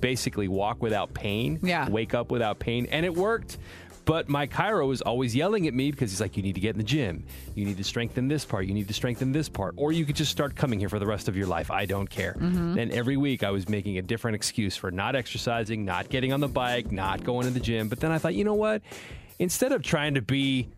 basically 0.02 0.48
walk 0.48 0.82
without 0.82 1.14
pain. 1.14 1.60
Yeah. 1.64 1.90
Wake 1.90 2.14
up 2.14 2.32
without 2.32 2.60
pain, 2.60 2.88
and 2.92 3.06
it 3.06 3.14
worked. 3.14 3.58
But 4.06 4.30
my 4.30 4.46
chiro 4.46 4.94
is 4.94 5.02
always 5.02 5.36
yelling 5.36 5.68
at 5.68 5.74
me 5.74 5.90
because 5.90 6.12
he's 6.12 6.22
like, 6.22 6.38
you 6.38 6.44
need 6.44 6.54
to 6.54 6.62
get 6.62 6.76
in 6.76 6.78
the 6.78 6.84
gym. 6.84 7.26
You 7.56 7.66
need 7.66 7.78
to 7.78 7.84
strengthen 7.84 8.28
this 8.28 8.46
part. 8.46 8.68
You 8.68 8.74
need 8.76 8.88
to 8.88 8.94
strengthen 8.94 9.32
this 9.32 9.50
part. 9.50 9.74
Or 9.78 9.92
you 9.92 10.06
could 10.06 10.16
just 10.16 10.32
start 10.32 10.56
coming 10.56 10.80
here 10.80 10.90
for 10.90 11.00
the 11.00 11.08
rest 11.08 11.28
of 11.28 11.36
your 11.36 11.48
life. 11.48 11.72
I 11.72 11.86
don't 11.86 12.08
care. 12.08 12.36
Mm-hmm. 12.40 12.78
And 12.78 12.92
every 12.92 13.18
week 13.18 13.44
I 13.44 13.50
was 13.50 13.68
making 13.68 13.98
a 13.98 14.04
different 14.04 14.36
excuse 14.36 14.78
for 14.78 14.92
not 14.92 15.16
exercising, 15.16 15.86
not 15.86 16.10
getting 16.10 16.34
on 16.34 16.40
the 16.40 16.48
bike, 16.48 16.92
not 16.92 17.24
going 17.24 17.48
to 17.48 17.52
the 17.52 17.60
gym. 17.60 17.90
But 17.90 18.00
then 18.00 18.12
I 18.12 18.20
thought, 18.20 18.36
you 18.36 18.44
know 18.44 18.54
what? 18.54 18.84
Instead 19.40 19.72
of 19.72 19.82
trying 19.82 20.14
to 20.14 20.22
be 20.22 20.70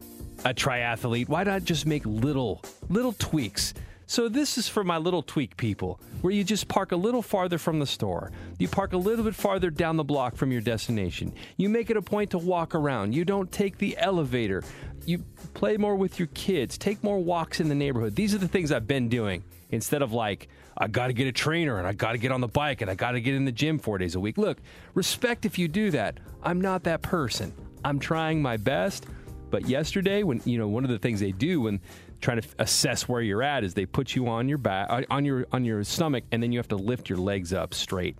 a 0.46 0.54
triathlete, 0.54 1.28
why 1.28 1.44
not 1.44 1.64
just 1.64 1.86
make 1.86 2.06
little, 2.06 2.64
little 2.90 3.14
tweaks? 3.14 3.74
So 4.10 4.30
this 4.30 4.58
is 4.58 4.70
for 4.70 4.86
my 4.86 4.98
little 4.98 5.22
tweak 5.22 5.58
people, 5.58 6.00
where 6.22 6.34
you 6.34 6.46
just 6.46 6.70
park 6.70 6.94
a 6.94 6.96
little 6.96 7.22
farther 7.22 7.58
from 7.58 7.80
the 7.80 7.86
store. 7.86 8.32
You 8.58 8.70
park 8.70 8.94
a 8.94 8.98
little 8.98 9.26
bit 9.26 9.36
farther 9.36 9.70
down 9.70 9.98
the 9.98 10.04
block 10.06 10.38
from 10.38 10.50
your 10.50 10.62
destination. 10.62 11.34
You 11.58 11.68
make 11.68 11.90
it 11.90 11.98
a 11.98 12.02
point 12.02 12.32
to 12.32 12.38
walk 12.38 12.74
around. 12.74 13.14
You 13.14 13.26
don't 13.26 13.52
take 13.52 13.78
the 13.78 13.98
elevator. 13.98 14.64
You 15.06 15.26
play 15.54 15.76
more 15.76 15.96
with 15.96 16.20
your 16.20 16.30
kids. 16.30 16.78
Take 16.78 17.04
more 17.04 17.20
walks 17.20 17.60
in 17.60 17.68
the 17.68 17.76
neighborhood. 17.76 18.16
These 18.16 18.34
are 18.34 18.38
the 18.38 18.48
things 18.48 18.72
I've 18.72 18.88
been 18.88 19.10
doing 19.10 19.44
instead 19.72 20.02
of 20.02 20.14
like 20.14 20.48
I 20.78 20.88
got 20.88 21.08
to 21.08 21.14
get 21.14 21.28
a 21.28 21.34
trainer 21.34 21.78
and 21.78 21.86
I 21.86 21.92
got 21.92 22.14
to 22.14 22.18
get 22.18 22.32
on 22.32 22.40
the 22.40 22.48
bike 22.48 22.80
and 22.80 22.90
I 22.90 22.96
got 22.96 23.12
to 23.12 23.20
get 23.20 23.36
in 23.36 23.44
the 23.44 23.52
gym 23.52 23.78
4 23.78 23.98
days 23.98 24.16
a 24.16 24.22
week. 24.22 24.38
Look, 24.38 24.60
respect 24.94 25.46
if 25.46 25.60
you 25.60 25.68
do 25.68 25.92
that. 25.92 26.20
I'm 26.42 26.62
not 26.62 26.84
that 26.84 27.02
person. 27.02 27.54
I'm 27.84 28.00
trying 28.00 28.42
my 28.42 28.56
best. 28.56 29.06
But 29.50 29.68
yesterday, 29.68 30.24
when 30.24 30.42
you 30.46 30.58
know, 30.58 30.68
one 30.68 30.84
of 30.84 30.90
the 30.90 31.00
things 31.00 31.20
they 31.20 31.32
do 31.32 31.62
when 31.62 31.80
trying 32.22 32.42
to 32.42 32.48
assess 32.60 33.08
where 33.08 33.22
you're 33.22 33.44
at 33.44 33.64
is 33.64 33.74
they 33.74 33.86
put 33.86 34.16
you 34.16 34.28
on 34.28 34.50
your 34.50 34.58
back, 34.58 34.88
uh, 34.90 35.04
on 35.10 35.26
your 35.26 35.48
on 35.52 35.66
your 35.66 35.84
stomach, 35.84 36.24
and 36.32 36.42
then 36.42 36.52
you 36.52 36.60
have 36.60 36.68
to 36.70 36.76
lift 36.76 37.10
your 37.10 37.20
legs 37.20 37.54
up 37.54 37.74
straight. 37.74 38.18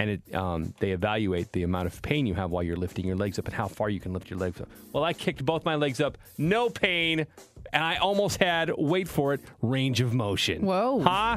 And 0.00 0.10
it, 0.10 0.34
um, 0.34 0.72
they 0.80 0.92
evaluate 0.92 1.52
the 1.52 1.62
amount 1.62 1.86
of 1.86 2.00
pain 2.00 2.24
you 2.24 2.32
have 2.34 2.50
while 2.50 2.62
you're 2.62 2.76
lifting 2.76 3.04
your 3.06 3.16
legs 3.16 3.38
up 3.38 3.44
and 3.44 3.54
how 3.54 3.68
far 3.68 3.90
you 3.90 4.00
can 4.00 4.14
lift 4.14 4.30
your 4.30 4.38
legs 4.38 4.58
up. 4.58 4.68
Well, 4.94 5.04
I 5.04 5.12
kicked 5.12 5.44
both 5.44 5.62
my 5.66 5.74
legs 5.74 6.00
up, 6.00 6.16
no 6.38 6.70
pain, 6.70 7.26
and 7.72 7.84
I 7.84 7.96
almost 7.96 8.38
had, 8.42 8.72
wait 8.78 9.08
for 9.08 9.34
it, 9.34 9.40
range 9.60 10.00
of 10.00 10.14
motion. 10.14 10.62
Whoa. 10.64 11.00
Huh? 11.02 11.36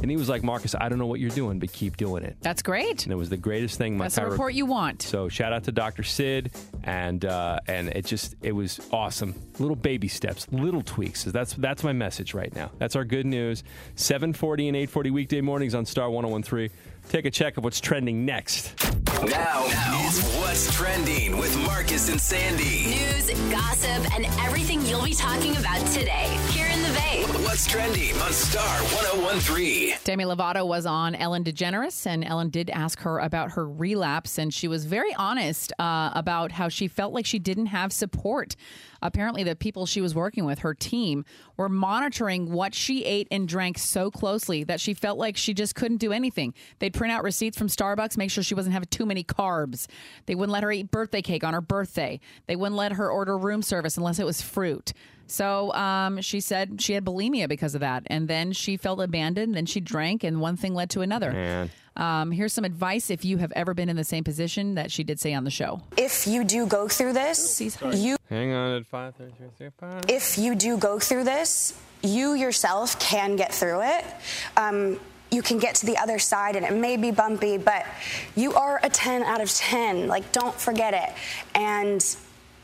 And 0.00 0.10
he 0.10 0.16
was 0.16 0.28
like, 0.28 0.42
Marcus, 0.42 0.74
I 0.74 0.88
don't 0.88 0.98
know 0.98 1.06
what 1.06 1.20
you're 1.20 1.30
doing, 1.30 1.58
but 1.58 1.70
keep 1.72 1.96
doing 1.98 2.24
it. 2.24 2.36
That's 2.40 2.62
great. 2.62 3.04
And 3.04 3.12
it 3.12 3.16
was 3.16 3.28
the 3.28 3.36
greatest 3.36 3.76
thing. 3.76 3.98
My 3.98 4.06
That's 4.06 4.14
the 4.16 4.22
chiro- 4.22 4.30
report 4.30 4.54
you 4.54 4.64
want. 4.66 5.02
so 5.02 5.28
shout 5.28 5.52
out 5.52 5.64
to 5.64 5.72
Dr. 5.72 6.02
Sid, 6.02 6.50
and 6.84 7.24
uh, 7.24 7.60
and 7.68 7.88
it 7.88 8.06
just 8.06 8.34
it 8.42 8.52
was 8.52 8.80
awesome. 8.90 9.34
Little 9.58 9.76
baby 9.76 10.08
steps, 10.08 10.46
little 10.50 10.82
tweaks. 10.82 11.20
So 11.24 11.30
That's 11.30 11.52
that's 11.54 11.84
my 11.84 11.92
message 11.92 12.32
right 12.34 12.52
now. 12.54 12.70
That's 12.78 12.96
our 12.96 13.04
good 13.04 13.26
news. 13.26 13.62
7:40 13.96 14.68
and 14.68 14.76
8:40 14.90 15.10
weekday 15.12 15.40
mornings 15.40 15.74
on 15.74 15.84
Star 15.86 16.10
1013. 16.10 16.70
Take 17.08 17.26
a 17.26 17.30
check 17.30 17.56
of 17.56 17.64
what's 17.64 17.80
trending 17.80 18.24
next. 18.24 18.74
Now, 19.26 19.66
is 20.06 20.22
What's 20.36 20.74
Trending 20.74 21.36
with 21.36 21.56
Marcus 21.58 22.08
and 22.08 22.20
Sandy. 22.20 22.86
News, 22.86 23.30
gossip, 23.50 24.14
and 24.14 24.26
everything 24.40 24.84
you'll 24.86 25.04
be 25.04 25.14
talking 25.14 25.56
about 25.56 25.86
today 25.88 26.26
here 26.50 26.66
in 26.66 26.82
the 26.82 26.88
Bay. 26.88 27.22
What's 27.44 27.66
Trending 27.66 28.18
on 28.20 28.32
Star 28.32 28.80
1013. 28.82 29.94
Demi 30.04 30.24
Lovato 30.24 30.66
was 30.66 30.86
on 30.86 31.14
Ellen 31.14 31.44
DeGeneres, 31.44 32.06
and 32.06 32.24
Ellen 32.24 32.50
did 32.50 32.70
ask 32.70 33.00
her 33.00 33.18
about 33.18 33.52
her 33.52 33.68
relapse, 33.68 34.38
and 34.38 34.52
she 34.52 34.66
was 34.66 34.86
very 34.86 35.14
honest 35.14 35.72
uh, 35.78 36.10
about 36.14 36.50
how 36.52 36.68
she 36.68 36.88
felt 36.88 37.12
like 37.12 37.26
she 37.26 37.38
didn't 37.38 37.66
have 37.66 37.92
support. 37.92 38.56
Apparently, 39.02 39.42
the 39.42 39.56
people 39.56 39.86
she 39.86 40.00
was 40.00 40.14
working 40.14 40.44
with, 40.44 40.60
her 40.60 40.74
team, 40.74 41.24
were 41.56 41.68
monitoring 41.68 42.52
what 42.52 42.74
she 42.74 43.04
ate 43.04 43.28
and 43.30 43.48
drank 43.48 43.78
so 43.78 44.10
closely 44.10 44.64
that 44.64 44.80
she 44.80 44.94
felt 44.94 45.18
like 45.18 45.36
she 45.36 45.54
just 45.54 45.74
couldn't 45.74 45.98
do 45.98 46.12
anything. 46.12 46.54
They'd 46.78 46.94
print 46.94 47.12
out 47.12 47.24
receipts 47.24 47.58
from 47.58 47.68
Starbucks, 47.68 48.16
make 48.16 48.30
sure 48.30 48.42
she 48.42 48.54
wasn't 48.54 48.74
having 48.74 48.88
too 48.90 49.06
many 49.06 49.24
carbs. 49.24 49.86
They 50.26 50.34
wouldn't 50.34 50.52
let 50.52 50.62
her 50.62 50.72
eat 50.72 50.90
birthday 50.90 51.22
cake 51.22 51.44
on 51.44 51.54
her 51.54 51.60
birthday. 51.60 52.20
They 52.46 52.56
wouldn't 52.56 52.76
let 52.76 52.92
her 52.92 53.10
order 53.10 53.36
room 53.36 53.62
service 53.62 53.96
unless 53.96 54.18
it 54.18 54.26
was 54.26 54.40
fruit. 54.40 54.92
So 55.26 55.72
um, 55.72 56.20
she 56.20 56.40
said 56.40 56.82
she 56.82 56.92
had 56.92 57.04
bulimia 57.04 57.48
because 57.48 57.74
of 57.74 57.80
that. 57.80 58.02
And 58.06 58.28
then 58.28 58.52
she 58.52 58.76
felt 58.76 59.00
abandoned, 59.00 59.54
then 59.54 59.66
she 59.66 59.80
drank, 59.80 60.24
and 60.24 60.40
one 60.40 60.56
thing 60.56 60.74
led 60.74 60.90
to 60.90 61.00
another. 61.00 61.32
Man. 61.32 61.70
Um, 61.96 62.30
here's 62.30 62.52
some 62.52 62.64
advice 62.64 63.10
if 63.10 63.24
you 63.24 63.38
have 63.38 63.52
ever 63.52 63.74
been 63.74 63.88
in 63.88 63.96
the 63.96 64.04
same 64.04 64.24
position 64.24 64.74
that 64.76 64.90
she 64.90 65.04
did 65.04 65.20
say 65.20 65.34
on 65.34 65.44
the 65.44 65.50
show. 65.50 65.82
If 65.96 66.26
you 66.26 66.44
do 66.44 66.66
go 66.66 66.88
through 66.88 67.12
this, 67.12 67.60
you 67.60 68.16
Hang 68.30 68.52
on 68.52 68.72
at 68.76 68.86
5:33. 68.86 70.10
if 70.10 70.38
you 70.38 70.54
do 70.54 70.78
go 70.78 70.98
through 70.98 71.24
this, 71.24 71.74
you 72.02 72.32
yourself 72.34 72.98
can 72.98 73.36
get 73.36 73.52
through 73.52 73.82
it. 73.82 74.04
Um, 74.56 74.98
you 75.30 75.42
can 75.42 75.58
get 75.58 75.74
to 75.76 75.86
the 75.86 75.96
other 75.96 76.18
side, 76.18 76.56
and 76.56 76.64
it 76.66 76.74
may 76.74 76.96
be 76.96 77.10
bumpy, 77.10 77.56
but 77.56 77.86
you 78.36 78.52
are 78.54 78.80
a 78.82 78.90
10 78.90 79.22
out 79.22 79.40
of 79.40 79.50
10. 79.50 80.06
Like, 80.06 80.30
don't 80.32 80.54
forget 80.54 80.92
it. 80.92 81.10
And 81.54 82.04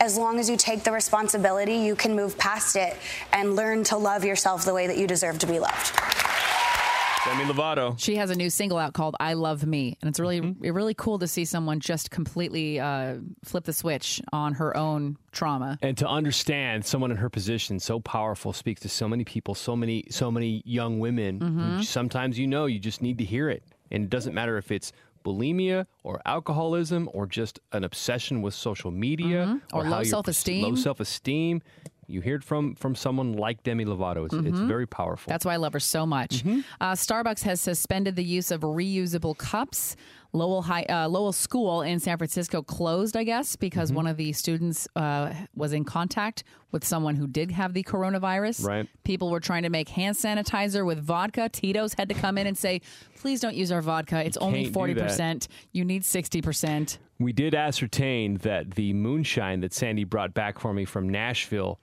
as 0.01 0.17
long 0.19 0.39
as 0.39 0.51
you 0.51 0.57
take 0.57 0.85
the 0.85 0.93
responsibility, 0.93 1.77
you 1.77 1.97
can 1.97 2.15
move 2.15 2.37
past 2.39 2.77
it 2.77 2.95
and 3.33 3.57
learn 3.57 3.85
to 3.85 3.97
love 3.97 4.25
yourself 4.25 4.65
the 4.65 4.75
way 4.75 4.87
that 4.87 4.99
you 4.99 5.07
deserve 5.07 5.39
to 5.41 5.47
be 5.47 5.59
loved. 5.59 5.93
Demi 7.25 7.45
Lovato. 7.45 7.99
She 7.99 8.17
has 8.17 8.31
a 8.31 8.35
new 8.37 8.49
single 8.51 8.79
out 8.79 8.93
called 8.95 9.17
"I 9.21 9.35
Love 9.35 9.67
Me," 9.67 9.97
and 10.01 10.09
it's 10.09 10.21
really, 10.21 10.41
Mm-hmm. 10.41 10.71
really 10.73 10.95
cool 10.95 11.19
to 11.19 11.27
see 11.27 11.45
someone 11.45 11.81
just 11.81 12.11
completely 12.11 12.79
uh, 12.81 13.17
flip 13.45 13.65
the 13.65 13.73
switch 13.73 14.21
on 14.33 14.55
her 14.55 14.77
own 14.77 15.17
trauma. 15.33 15.79
and 15.83 15.97
to 15.99 16.07
understand 16.07 16.85
someone 16.85 17.11
in 17.11 17.17
her 17.17 17.29
position 17.29 17.79
so 17.81 17.99
powerful 18.01 18.53
speaks 18.53 18.81
to 18.83 18.89
so 18.89 19.09
many 19.09 19.25
people 19.25 19.55
so 19.55 19.75
many 19.77 20.05
so 20.11 20.31
many 20.31 20.63
young 20.65 20.99
women 21.01 21.39
Mm-hmm. 21.41 21.81
sometimes 21.83 22.39
you 22.39 22.47
know 22.47 22.67
you 22.67 22.79
just 22.79 23.03
need 23.03 23.19
to 23.19 23.25
hear 23.25 23.49
it 23.51 23.63
and 23.91 24.05
it 24.05 24.11
doesn't 24.11 24.35
matter 24.35 24.57
if 24.59 24.71
it's 24.71 24.93
bulimia 25.25 25.87
or 26.05 26.21
alcoholism 26.25 27.09
or 27.13 27.27
just 27.27 27.61
an 27.73 27.85
obsession 27.85 28.43
with 28.43 28.55
social 28.55 28.91
media 28.91 29.47
Mm-hmm. 29.47 29.77
Or 29.77 29.85
how 29.85 29.99
low 29.99 30.03
self-esteem. 30.05 30.63
low 30.65 30.75
self-esteem 30.75 31.63
you 32.09 32.21
hear 32.21 32.37
it 32.37 32.45
from 32.45 32.75
from 32.75 32.95
someone 32.95 33.35
like 33.35 33.63
demi 33.63 33.85
lovato 33.85 34.25
it's, 34.25 34.35
it's 34.35 34.59
very 34.61 34.87
powerful 34.87 35.19
Mm-hmm. 35.29 35.31
That's 35.31 35.45
why 35.45 35.55
I 35.55 35.57
love 35.57 35.73
her 35.73 35.81
so 35.81 36.07
much. 36.07 36.39
Mm-hmm. 36.45 36.61
Uh, 36.81 36.93
Starbucks 36.93 37.43
has 37.43 37.61
suspended 37.61 38.17
the 38.17 38.25
use 38.25 38.51
of 38.51 38.61
reusable 38.61 39.37
cups. 39.37 39.97
Lowell 40.35 40.61
High, 40.63 40.83
uh, 40.85 41.09
Lowell 41.09 41.33
School 41.33 41.81
in 41.83 41.99
San 41.99 42.19
Francisco 42.19 42.61
closed, 42.63 43.17
I 43.17 43.25
guess, 43.25 43.57
because 43.57 43.89
Mm-hmm. 43.89 43.97
one 43.97 44.07
of 44.07 44.17
the 44.19 44.33
students 44.33 44.87
uh, 44.95 45.33
was 45.55 45.73
in 45.73 45.85
contact 45.85 46.45
with 46.71 46.85
someone 46.85 47.17
who 47.17 47.27
did 47.27 47.51
have 47.51 47.73
the 47.73 47.83
coronavirus. 47.83 48.67
Right. 48.67 48.87
People 49.05 49.31
were 49.31 49.41
trying 49.41 49.63
to 49.63 49.71
make 49.71 49.89
hand 49.89 50.17
sanitizer 50.17 50.85
with 50.85 51.03
vodka. 51.03 51.49
Tito's 51.49 51.95
had 51.95 52.09
to 52.11 52.15
come 52.15 52.37
in 52.37 52.47
and 52.47 52.57
say, 52.59 52.83
"Please 53.21 53.41
don't 53.41 53.55
use 53.57 53.73
our 53.73 53.81
vodka. 53.83 54.25
It's 54.25 54.37
only 54.37 54.71
forty 54.71 54.95
percent. 54.95 55.49
You 55.73 55.85
need 55.85 56.05
sixty 56.05 56.43
percent." 56.43 56.99
we 57.21 57.33
did 57.33 57.53
ascertain 57.53 58.37
that 58.37 58.73
the 58.77 58.93
moonshine 58.93 59.59
that 59.61 59.73
sandy 59.75 60.05
brought 60.05 60.33
back 60.35 60.57
for 60.61 60.73
me 60.73 60.85
from 60.85 61.09
nashville 61.09 61.81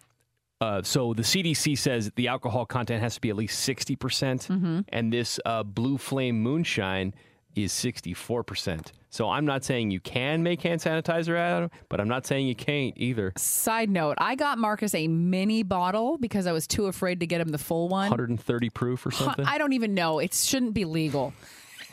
Uh, 0.61 0.81
so 0.81 1.13
the 1.13 1.21
CDC 1.23 1.77
says 1.77 2.11
the 2.15 2.27
alcohol 2.29 2.65
content 2.65 3.01
has 3.01 3.15
to 3.15 3.21
be 3.21 3.29
at 3.29 3.35
least 3.35 3.67
60%, 3.67 3.99
percent 3.99 4.47
Mhm. 4.49 4.85
and 4.89 5.11
this 5.11 5.39
uh, 5.45 5.63
Blue 5.63 5.97
Flame 5.97 6.41
Moonshine 6.41 7.13
is 7.55 7.71
64%. 7.73 8.91
So 9.09 9.29
I'm 9.29 9.45
not 9.45 9.63
saying 9.63 9.91
you 9.91 10.01
can 10.01 10.43
make 10.43 10.61
hand 10.61 10.81
sanitizer 10.81 11.37
out 11.37 11.63
of 11.63 11.71
it, 11.71 11.77
but 11.87 12.01
I'm 12.01 12.07
not 12.09 12.25
saying 12.25 12.47
you 12.47 12.55
can't 12.55 12.93
either. 12.97 13.31
Side 13.37 13.89
note, 13.89 14.15
I 14.17 14.35
got 14.35 14.57
Marcus 14.57 14.93
a 14.93 15.07
mini 15.07 15.63
bottle 15.63 16.17
because 16.17 16.47
I 16.47 16.51
was 16.51 16.67
too 16.67 16.87
afraid 16.87 17.21
to 17.21 17.27
get 17.27 17.39
him 17.39 17.49
the 17.49 17.57
full 17.57 17.87
one. 17.87 18.09
130 18.09 18.69
proof 18.71 19.05
or 19.05 19.11
something? 19.11 19.45
I 19.45 19.57
don't 19.57 19.71
even 19.73 19.93
know. 19.93 20.19
It 20.19 20.33
shouldn't 20.33 20.73
be 20.73 20.83
legal. 20.83 21.33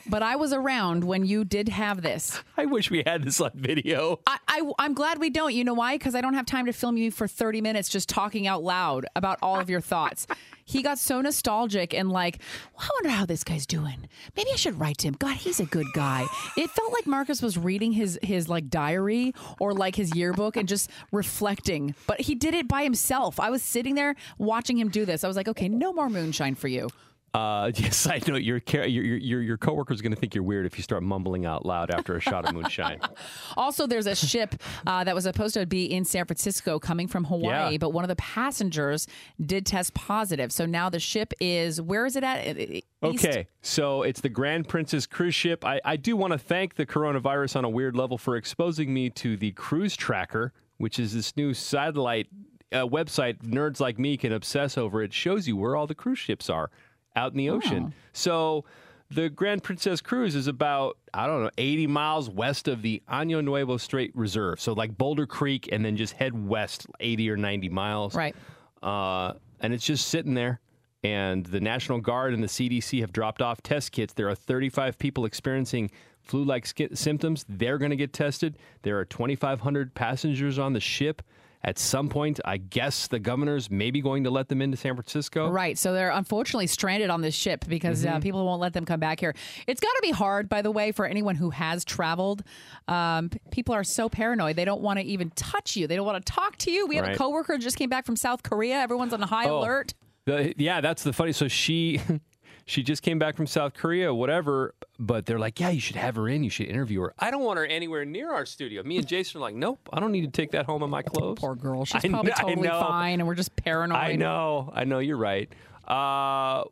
But 0.07 0.23
I 0.23 0.37
was 0.37 0.53
around 0.53 1.05
when 1.05 1.25
you 1.25 1.45
did 1.45 1.69
have 1.69 2.03
this. 2.03 2.43
I 2.57 2.67
wish 2.67 2.91
we 2.91 3.03
had 3.07 3.23
this 3.23 3.41
on 3.41 3.53
video. 3.55 4.21
I, 4.27 4.39
I, 4.49 4.73
I'm 4.79 4.95
glad 4.95 5.19
we 5.19 5.31
don't. 5.31 5.55
You 5.55 5.65
know 5.65 5.75
why? 5.75 5.97
Because 5.97 6.15
I 6.15 6.21
don't 6.21 6.35
have 6.35 6.47
time 6.47 6.67
to 6.67 6.73
film 6.73 6.97
you 6.97 7.11
for 7.11 7.29
30 7.29 7.61
minutes 7.61 7.89
just 7.89 8.09
talking 8.09 8.47
out 8.47 8.63
loud 8.63 9.07
about 9.15 9.39
all 9.43 9.59
of 9.61 9.71
your 9.71 9.81
thoughts. 9.81 10.27
He 10.65 10.83
got 10.83 10.99
so 10.99 11.21
nostalgic 11.21 11.93
and 11.93 12.11
like, 12.11 12.39
well, 12.79 12.87
I 12.87 12.91
wonder 12.95 13.09
how 13.11 13.27
this 13.27 13.43
guy's 13.43 13.67
doing. 13.67 14.09
Maybe 14.37 14.51
I 14.53 14.57
should 14.57 14.79
write 14.79 14.99
to 14.99 15.09
him. 15.09 15.17
God, 15.19 15.37
he's 15.37 15.61
a 15.61 15.67
good 15.67 15.89
guy. 15.93 16.25
It 16.57 16.71
felt 16.71 16.93
like 16.93 17.07
Marcus 17.07 17.43
was 17.43 17.59
reading 17.59 17.93
his 17.93 18.19
his 18.23 18.49
like 18.49 18.71
diary 18.71 19.35
or 19.59 19.75
like 19.75 19.97
his 19.97 20.15
yearbook 20.15 20.57
and 20.57 20.69
just 20.69 20.89
reflecting. 21.11 21.95
But 22.07 22.21
he 22.21 22.35
did 22.35 22.55
it 22.55 22.69
by 22.69 22.85
himself. 22.85 23.41
I 23.41 23.51
was 23.51 23.63
sitting 23.63 23.97
there 23.97 24.15
watching 24.39 24.79
him 24.79 24.89
do 24.89 25.05
this. 25.05 25.25
I 25.25 25.29
was 25.29 25.37
like, 25.37 25.49
okay, 25.49 25.69
no 25.69 25.93
more 25.93 26.09
moonshine 26.09 26.55
for 26.55 26.69
you. 26.69 26.89
Uh, 27.35 27.71
yes, 27.77 27.97
side 27.97 28.29
note, 28.29 28.43
your, 28.43 28.61
your, 28.73 28.85
your, 28.85 29.17
your, 29.17 29.43
your 29.43 29.57
coworker's 29.57 30.03
going 30.03 30.13
to 30.13 30.21
think 30.21 30.35
you're 30.35 30.45
weird 30.45 30.67
if 30.67 30.77
you 30.77 30.83
start 30.83 31.03
mumbling 31.03 31.47
out 31.47 31.65
loud 31.65 31.91
after 31.91 32.15
a 32.15 32.21
shot 32.21 32.45
of 32.47 32.55
moonshine. 32.55 33.01
Also, 33.57 33.87
there's 33.87 34.07
a 34.07 34.15
ship 34.15 34.55
uh, 34.87 35.05
that 35.05 35.15
was 35.15 35.25
supposed 35.25 35.55
to 35.55 35.65
be 35.67 35.85
in 35.85 36.05
San 36.05 36.25
Francisco 36.25 36.79
coming 36.79 37.07
from 37.07 37.25
Hawaii, 37.25 37.73
Yeah. 37.73 37.79
but 37.79 37.91
one 37.91 38.03
of 38.05 38.09
the 38.09 38.17
passengers 38.17 39.07
did 39.45 39.67
test 39.67 39.95
positive. 39.95 40.51
So 40.53 40.65
now 40.67 40.89
the 40.89 40.99
ship 40.99 41.33
is 41.41 41.81
where 41.81 42.07
is 42.07 42.17
it 42.17 42.25
at? 42.25 42.59
East- 42.59 42.87
Okay, 43.03 43.47
so 43.63 44.03
it's 44.03 44.21
the 44.21 44.29
Grand 44.29 44.69
Princess 44.69 45.07
cruise 45.07 45.35
ship. 45.35 45.65
I, 45.65 45.81
I 45.85 45.97
do 45.97 46.17
want 46.17 46.33
to 46.33 46.39
thank 46.39 46.75
the 46.77 46.87
coronavirus 46.87 47.57
on 47.57 47.65
a 47.65 47.69
weird 47.71 47.97
level 47.97 48.17
for 48.17 48.37
exposing 48.37 48.93
me 48.95 49.11
to 49.11 49.37
the 49.37 49.51
Cruise 49.53 49.97
Tracker, 49.97 50.53
which 50.79 50.99
is 50.99 51.13
this 51.13 51.37
new 51.37 51.53
satellite 51.53 52.29
uh, 52.73 52.87
website. 52.87 53.39
Nerds 53.43 53.81
like 53.81 53.99
me 53.99 54.17
can 54.17 54.33
obsess 54.33 54.79
over. 54.79 55.03
It 55.03 55.13
shows 55.13 55.47
you 55.49 55.57
where 55.57 55.77
all 55.77 55.87
the 55.87 55.95
cruise 55.95 56.19
ships 56.21 56.49
are 56.49 56.71
out 57.17 57.33
in 57.33 57.39
the 57.39 57.51
ocean. 57.51 57.95
So 58.13 58.65
the 59.11 59.29
Grand 59.29 59.63
Princess 59.63 60.01
cruise 60.01 60.35
is 60.35 60.47
about 60.47 60.97
I 61.13 61.27
don't 61.27 61.43
know 61.43 61.51
80 61.59 61.87
miles 61.87 62.31
west 62.31 62.69
of 62.69 62.83
the 62.83 63.03
Año 63.11 63.45
Nuevo 63.45 63.77
State 63.77 64.13
Reserve. 64.15 64.61
So 64.61 64.73
like 64.73 64.97
Boulder 64.97 65.27
Creek, 65.27 65.69
and 65.71 65.85
then 65.85 65.97
just 65.97 66.15
head 66.15 66.49
west 66.49 66.87
80 67.01 67.31
or 67.31 67.37
90 67.37 67.69
miles. 67.69 68.15
Right. 68.15 68.35
Uh, 68.83 69.35
and 69.61 69.73
it's 69.73 69.85
just 69.85 70.09
sitting 70.09 70.35
there. 70.35 70.61
And 71.05 71.45
the 71.45 71.61
National 71.61 72.01
Guard 72.01 72.33
and 72.33 72.43
the 72.43 72.49
CDC 72.49 73.01
have 73.01 73.13
dropped 73.13 73.43
off 73.43 73.61
test 73.63 73.91
kits. 73.93 74.13
There 74.13 74.29
are 74.29 74.35
35 74.37 74.99
people 74.99 75.25
experiencing 75.25 75.91
flu 76.23 76.45
like 76.45 76.65
symptoms. 76.95 77.45
They're 77.49 77.79
going 77.79 77.91
to 77.91 77.97
get 77.97 78.13
tested. 78.13 78.57
There 78.83 78.99
are 78.99 79.05
2,500 79.05 79.95
passengers 79.95 80.59
on 80.59 80.73
the 80.73 80.81
ship. 80.81 81.23
At 81.65 81.79
some 81.79 82.09
point, 82.09 82.41
I 82.45 82.57
guess 82.57 83.07
the 83.07 83.21
governor's 83.21 83.71
maybe 83.71 84.01
going 84.01 84.25
to 84.25 84.31
let 84.31 84.49
them 84.49 84.61
into 84.61 84.77
San 84.77 84.95
Francisco. 84.97 85.49
Right. 85.49 85.79
So 85.79 85.93
they're 85.93 86.11
unfortunately 86.11 86.67
stranded 86.67 87.09
on 87.09 87.21
this 87.21 87.35
ship 87.37 87.65
because 87.69 88.05
uh, 88.05 88.15
Mhm. 88.15 88.23
people 88.23 88.45
won't 88.45 88.61
let 88.61 88.73
them 88.73 88.85
come 88.85 88.99
back 88.99 89.21
here. 89.21 89.33
It's 89.69 89.81
got 89.81 89.93
to 89.93 90.01
be 90.03 90.11
hard, 90.11 90.49
by 90.49 90.63
the 90.63 90.73
way, 90.73 90.91
for 90.91 91.07
anyone 91.07 91.37
who 91.37 91.51
has 91.51 91.85
traveled. 91.85 92.43
Um, 92.89 93.31
people 93.53 93.75
are 93.77 93.85
so 93.85 94.09
paranoid. 94.09 94.57
They 94.57 94.65
don't 94.65 94.81
want 94.83 94.99
to 94.99 95.05
even 95.05 95.31
touch 95.31 95.77
you, 95.77 95.87
they 95.87 95.95
don't 95.95 96.07
want 96.07 96.25
to 96.27 96.33
talk 96.33 96.57
to 96.59 96.73
you. 96.73 96.87
We 96.89 96.97
have 96.97 97.07
a 97.07 97.15
coworker 97.15 97.53
who 97.53 97.59
just 97.61 97.77
came 97.77 97.89
back 97.91 98.07
from 98.07 98.17
South 98.17 98.43
Korea. 98.43 98.77
Everyone's 98.81 99.13
on 99.13 99.23
high 99.23 99.49
Oh. 99.49 99.61
alert. 99.61 99.95
The, 100.25 100.55
yeah, 100.57 100.81
that's 100.81 101.03
the 101.05 101.13
funny. 101.13 101.33
So 101.33 101.47
she 101.49 102.01
she 102.65 102.83
just 102.83 103.03
came 103.03 103.19
back 103.19 103.37
from 103.37 103.47
South 103.47 103.75
Korea, 103.75 104.13
whatever. 104.15 104.75
But 104.99 105.27
they're 105.27 105.39
like, 105.39 105.59
yeah, 105.59 105.71
you 105.71 105.81
should 105.81 105.97
have 105.97 106.17
her 106.17 106.29
in. 106.29 106.45
You 106.45 106.51
should 106.51 106.67
interview 106.67 107.01
her. 107.01 107.15
I 107.19 107.31
don't 107.31 107.43
want 107.43 107.59
her 107.59 107.67
anywhere 107.67 108.05
near 108.05 108.33
our 108.33 108.47
studio. 108.47 108.83
Me 108.83 108.99
and 108.99 109.07
Jason 109.07 109.39
are 109.39 109.43
like, 109.43 109.55
nope, 109.55 109.89
I 109.93 110.01
don't 110.01 110.13
need 110.13 110.23
to 110.23 110.31
take 110.31 110.53
that 110.53 110.67
home 110.67 110.83
in 110.83 110.91
my 110.91 111.03
clothes. 111.03 111.39
Poor 111.41 111.55
girl. 111.55 111.85
She's 111.85 111.97
I 112.05 112.09
probably 112.09 112.33
kn- 112.33 112.49
totally 112.49 112.69
fine, 112.69 113.21
and 113.21 113.27
we're 113.27 113.35
just 113.35 113.55
paranoid. 113.57 113.99
I 113.99 114.15
know, 114.15 114.73
I 114.75 114.85
know. 114.85 114.99
You're 115.01 115.17
right. 115.17 115.53
Uh, 115.87 116.65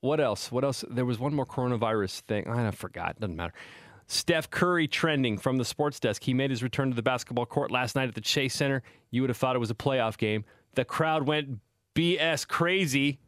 what 0.00 0.20
else? 0.20 0.52
What 0.52 0.64
else? 0.64 0.84
There 0.88 1.04
was 1.04 1.18
one 1.18 1.34
more 1.34 1.46
coronavirus 1.46 2.20
thing. 2.20 2.46
I 2.48 2.70
forgot. 2.70 3.18
Doesn't 3.18 3.36
matter. 3.36 3.54
Steph 4.06 4.50
Curry 4.50 4.88
trending 4.88 5.36
from 5.36 5.58
the 5.58 5.64
sports 5.64 6.00
desk. 6.00 6.22
He 6.22 6.32
made 6.32 6.50
his 6.50 6.62
return 6.62 6.88
to 6.88 6.96
the 6.96 7.02
basketball 7.02 7.46
court 7.46 7.70
last 7.70 7.94
night 7.94 8.08
at 8.08 8.14
the 8.14 8.20
Chase 8.22 8.54
Center. 8.54 8.82
You 9.10 9.20
would 9.22 9.30
have 9.30 9.36
thought 9.36 9.54
it 9.54 9.58
was 9.58 9.70
a 9.70 9.74
playoff 9.74 10.16
game. 10.16 10.44
The 10.74 10.84
crowd 10.84 11.26
went 11.26 11.58
BS 11.94 12.46
crazy. 12.48 13.18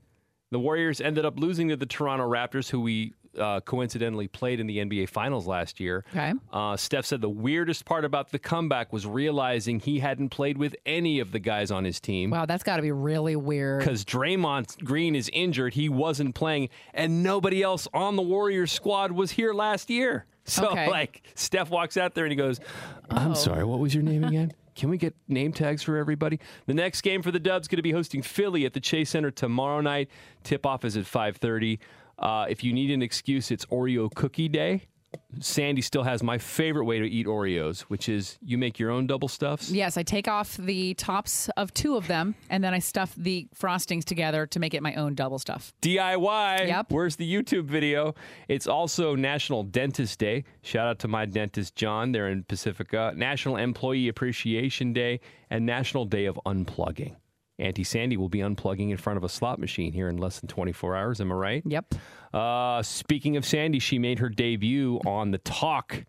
The 0.51 0.59
Warriors 0.59 1.01
ended 1.01 1.25
up 1.25 1.39
losing 1.39 1.69
to 1.69 1.77
the 1.77 1.87
Toronto 1.87 2.29
Raptors, 2.29 2.69
who 2.71 2.81
we 2.81 3.15
uh, 3.39 3.61
coincidentally 3.61 4.27
played 4.27 4.59
in 4.59 4.67
the 4.67 4.79
NBA 4.79 5.09
Finals 5.09 5.47
last 5.47 5.79
year. 5.79 6.05
Okay. 6.11 6.33
Uh, 6.53 6.77
Steph 6.77 7.05
said 7.07 7.21
the 7.21 7.29
weirdest 7.29 7.85
part 7.85 8.05
about 8.05 8.33
the 8.33 8.39
comeback 8.41 8.93
was 8.93 9.07
realizing 9.07 9.79
he 9.79 10.01
hadn't 10.01 10.31
played 10.31 10.59
with 10.59 10.75
any 10.85 11.21
of 11.21 11.31
the 11.31 11.39
guys 11.39 11.71
on 11.71 11.85
his 11.85 12.01
team. 12.01 12.31
Wow, 12.31 12.47
that's 12.47 12.65
got 12.65 12.77
to 12.77 12.83
be 12.83 12.91
really 12.91 13.37
weird. 13.37 13.79
Because 13.79 14.05
Draymond 14.05 14.83
Green 14.85 15.15
is 15.15 15.31
injured, 15.33 15.75
he 15.75 15.89
wasn't 15.89 16.35
playing, 16.35 16.71
and 16.93 17.23
nobody 17.23 17.63
else 17.63 17.87
on 17.95 18.17
the 18.17 18.23
Warriors 18.23 18.73
squad 18.73 19.13
was 19.13 19.31
here 19.31 19.53
last 19.55 19.89
year. 19.91 20.27
So, 20.47 20.71
Okay. 20.71 20.91
like, 20.91 21.23
Steph 21.37 21.71
walks 21.71 21.97
out 21.97 22.15
there 22.15 22.25
and 22.25 22.33
he 22.33 22.37
goes, 22.37 22.59
I'm 23.09 23.31
Oh. 23.31 23.35
sorry, 23.35 23.63
what 23.63 23.79
was 23.79 23.95
your 23.95 24.03
name 24.03 24.25
again? 24.25 24.53
Can 24.75 24.89
we 24.89 24.99
get 24.99 25.15
name 25.29 25.53
tags 25.53 25.83
for 25.83 25.97
everybody? 25.97 26.41
The 26.67 26.75
next 26.75 27.03
game 27.03 27.23
for 27.23 27.31
the 27.31 27.41
Dubs 27.41 27.69
going 27.69 27.77
to 27.77 27.83
be 27.83 27.93
hosting 27.93 28.23
Philly 28.23 28.65
at 28.67 28.73
the 28.73 28.81
Chase 28.81 29.11
Center 29.11 29.31
tomorrow 29.31 29.81
night. 29.81 30.09
Tip 30.45 30.67
off 30.67 30.85
is 30.85 30.97
at 30.97 31.05
5:30. 31.05 31.79
Uh, 32.19 32.47
if 32.49 32.63
you 32.63 32.73
need 32.73 32.91
an 32.91 33.03
excuse, 33.03 33.51
it's 33.51 33.65
Oreo 33.67 34.13
Cookie 34.15 34.49
Day. 34.49 34.83
Sandy 35.41 35.81
still 35.81 36.03
has 36.03 36.23
my 36.23 36.39
favorite 36.39 36.85
way 36.85 36.99
to 36.99 37.09
eat 37.09 37.27
Oreos, 37.27 37.83
which 37.83 38.09
is 38.09 38.39
you 38.43 38.59
make 38.59 38.79
your 38.79 38.91
own 38.91 39.07
double 39.07 39.29
stuffs. 39.29 39.71
Yes, 39.71 39.97
I 39.97 40.03
take 40.03 40.29
off 40.29 40.57
the 40.57 40.95
tops 40.95 41.49
of 41.57 41.73
two 41.73 41.97
of 41.97 42.07
them, 42.09 42.35
and 42.49 42.63
then 42.63 42.75
I 42.75 42.79
stuff 42.79 43.15
the 43.17 43.49
frostings 43.59 44.05
together 44.05 44.47
to 44.49 44.59
make 44.59 44.75
it 44.75 44.83
my 44.83 44.95
own 44.95 45.15
double 45.15 45.39
stuff. 45.39 45.73
DIY. 45.83 46.67
Yep. 46.67 46.87
Where's 46.91 47.17
the 47.17 47.33
YouTube 47.33 47.65
video? 47.65 48.15
It's 48.49 48.67
also 48.67 49.15
National 49.15 49.63
Dentist 49.63 50.19
Day. 50.19 50.45
Shout 50.63 50.87
out 50.87 50.99
to 51.01 51.09
my 51.09 51.25
dentist, 51.27 51.75
John. 51.75 52.13
They're 52.13 52.29
in 52.29 52.45
Pacifica. 52.45 53.13
National 53.17 53.57
Employee 53.57 54.09
Appreciation 54.09 54.93
Day 54.93 55.21
and 55.49 55.65
National 55.65 56.05
Day 56.05 56.27
of 56.27 56.39
Unplugging. 56.45 57.17
Auntie 57.61 57.85
Sandy 57.85 58.17
will 58.17 58.29
be 58.29 58.39
unplugging 58.39 58.91
in 58.91 58.97
front 58.97 59.17
of 59.17 59.25
a 59.25 59.29
slot 59.29 59.59
machine 59.59 59.93
here 59.93 60.09
in 60.09 60.17
less 60.17 60.41
than 60.41 60.49
24 60.49 60.97
hours. 60.97 61.21
Am 61.21 61.31
I 61.31 61.35
right? 61.35 61.63
Yep. 61.67 61.95
Uh, 62.33 62.83
speaking 62.83 63.37
of 63.37 63.45
Sandy, 63.45 63.79
she 63.79 63.99
made 63.99 64.19
her 64.19 64.29
debut 64.29 65.01
on 65.07 65.31
The 65.31 65.39
Talk 65.39 66.05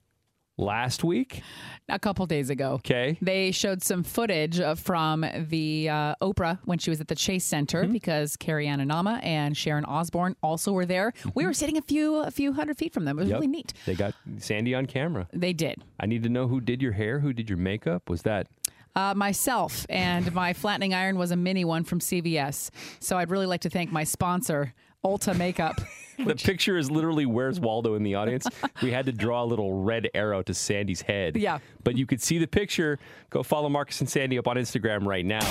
last 0.57 1.03
week. 1.03 1.41
A 1.89 1.97
couple 1.97 2.25
days 2.27 2.49
ago. 2.51 2.73
Okay. 2.73 3.17
They 3.21 3.51
showed 3.51 3.83
some 3.83 4.03
footage 4.03 4.61
from 4.77 5.25
the 5.49 5.89
uh, 5.89 6.15
Oprah 6.21 6.59
when 6.65 6.77
she 6.77 6.89
was 6.91 7.01
at 7.01 7.07
the 7.07 7.15
Chase 7.15 7.43
Center 7.43 7.83
Mm-hmm. 7.83 7.91
because 7.93 8.35
Carrie 8.37 8.67
Ann 8.67 8.79
Inaba 8.79 9.19
and 9.23 9.57
Sharon 9.57 9.85
Osbourne 9.85 10.35
also 10.43 10.71
were 10.71 10.85
there. 10.85 11.13
We 11.33 11.45
were 11.45 11.53
sitting 11.53 11.77
a 11.77 11.81
few 11.81 12.17
a 12.17 12.29
few 12.31 12.53
hundred 12.53 12.77
feet 12.77 12.93
from 12.93 13.05
them. 13.05 13.17
It 13.17 13.21
was 13.21 13.25
Mm-hmm. 13.29 13.31
Yep. 13.33 13.39
really 13.41 13.47
neat. 13.51 13.73
They 13.85 13.95
got 13.95 14.13
Sandy 14.37 14.75
on 14.75 14.85
camera. 14.85 15.27
They 15.33 15.53
did. 15.53 15.83
I 15.99 16.05
need 16.05 16.21
to 16.23 16.29
know 16.29 16.47
who 16.47 16.61
did 16.61 16.81
your 16.81 16.91
hair, 16.91 17.19
who 17.19 17.33
did 17.33 17.49
your 17.49 17.57
makeup. 17.57 18.09
Was 18.09 18.21
that 18.23 18.47
Uh, 18.95 19.13
myself 19.15 19.85
and 19.89 20.33
my 20.33 20.53
flattening 20.53 20.93
iron 20.93 21.17
was 21.17 21.31
a 21.31 21.35
mini 21.35 21.63
one 21.63 21.83
from 21.83 21.99
CVS. 21.99 22.69
So 22.99 23.17
I'd 23.17 23.29
really 23.29 23.45
like 23.45 23.61
to 23.61 23.69
thank 23.69 23.91
my 23.91 24.03
sponsor, 24.03 24.73
Ulta 25.05 25.37
Makeup. 25.37 25.79
The 26.31 26.35
picture 26.35 26.77
is 26.77 26.89
literally 26.89 27.25
where's 27.25 27.59
Waldo 27.59 27.95
in 27.95 28.03
the 28.03 28.15
audience. 28.15 28.47
we 28.81 28.91
had 28.91 29.05
to 29.07 29.11
draw 29.11 29.43
a 29.43 29.45
little 29.45 29.81
red 29.83 30.09
arrow 30.13 30.41
to 30.43 30.53
Sandy's 30.53 31.01
head. 31.01 31.35
Yeah. 31.35 31.59
But 31.83 31.97
you 31.97 32.05
could 32.05 32.21
see 32.21 32.37
the 32.37 32.47
picture. 32.47 32.99
Go 33.29 33.43
follow 33.43 33.69
Marcus 33.69 33.99
and 34.01 34.09
Sandy 34.09 34.37
up 34.37 34.47
on 34.47 34.55
Instagram 34.55 35.05
right 35.05 35.25
now. 35.25 35.41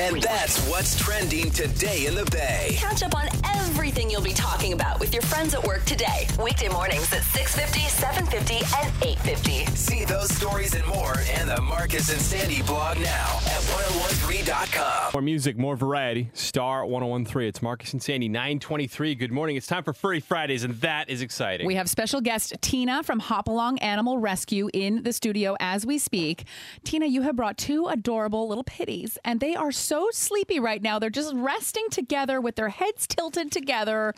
And 0.00 0.20
that's 0.22 0.66
what's 0.68 0.98
trending 0.98 1.50
today 1.50 2.06
in 2.06 2.14
the 2.14 2.24
Bay. 2.30 2.70
Catch 2.76 3.02
up 3.02 3.14
on 3.14 3.28
everything 3.56 4.10
you'll 4.10 4.22
be 4.22 4.32
talking 4.32 4.72
about 4.72 4.98
with 5.00 5.12
your 5.12 5.22
friends 5.22 5.54
at 5.54 5.62
work 5.64 5.84
today. 5.84 6.26
Weekday 6.42 6.68
mornings 6.68 7.12
at 7.12 7.22
6.50, 7.22 8.26
7.50, 8.26 8.82
and 8.82 8.92
8.50. 9.18 9.68
See 9.76 10.04
those 10.04 10.30
stories 10.34 10.74
and 10.74 10.84
more 10.86 11.14
in 11.40 11.46
the 11.46 11.60
Marcus 11.60 12.10
and 12.10 12.20
Sandy 12.20 12.62
blog 12.62 12.96
now 12.98 13.36
at 13.46 13.60
1013.com. 13.62 15.10
More 15.14 15.22
music, 15.22 15.56
more 15.58 15.76
variety. 15.76 16.30
Star 16.32 16.84
1013. 16.86 17.48
It's 17.48 17.62
Marcus 17.62 17.92
and 17.92 18.02
Sandy, 18.02 18.28
923. 18.28 19.14
Good 19.14 19.30
morning. 19.32 19.56
It's 19.56 19.66
time 19.66 19.84
for 19.84 19.92
Furry 20.02 20.20
Fridays, 20.20 20.64
and 20.64 20.74
that 20.80 21.08
is 21.08 21.22
exciting. 21.22 21.66
We 21.66 21.76
have 21.76 21.88
special 21.88 22.20
guest 22.20 22.54
Tina 22.60 23.02
from 23.02 23.20
Hopalong 23.20 23.78
Animal 23.78 24.18
Rescue 24.18 24.68
in 24.74 25.04
the 25.04 25.12
studio 25.12 25.56
as 25.60 25.86
we 25.86 25.96
speak. 25.96 26.44
Tina, 26.84 27.06
you 27.06 27.22
have 27.22 27.36
brought 27.36 27.56
two 27.56 27.86
adorable 27.86 28.48
little 28.48 28.64
pitties, 28.64 29.16
and 29.24 29.38
they 29.38 29.54
are 29.54 29.72
so 29.72 29.92
so 29.92 30.08
sleepy 30.10 30.58
right 30.58 30.80
now. 30.80 30.98
They're 30.98 31.10
just 31.10 31.34
resting 31.34 31.84
together 31.90 32.40
with 32.40 32.56
their 32.56 32.70
heads 32.70 33.06
tilted 33.06 33.52
together. 33.52 34.14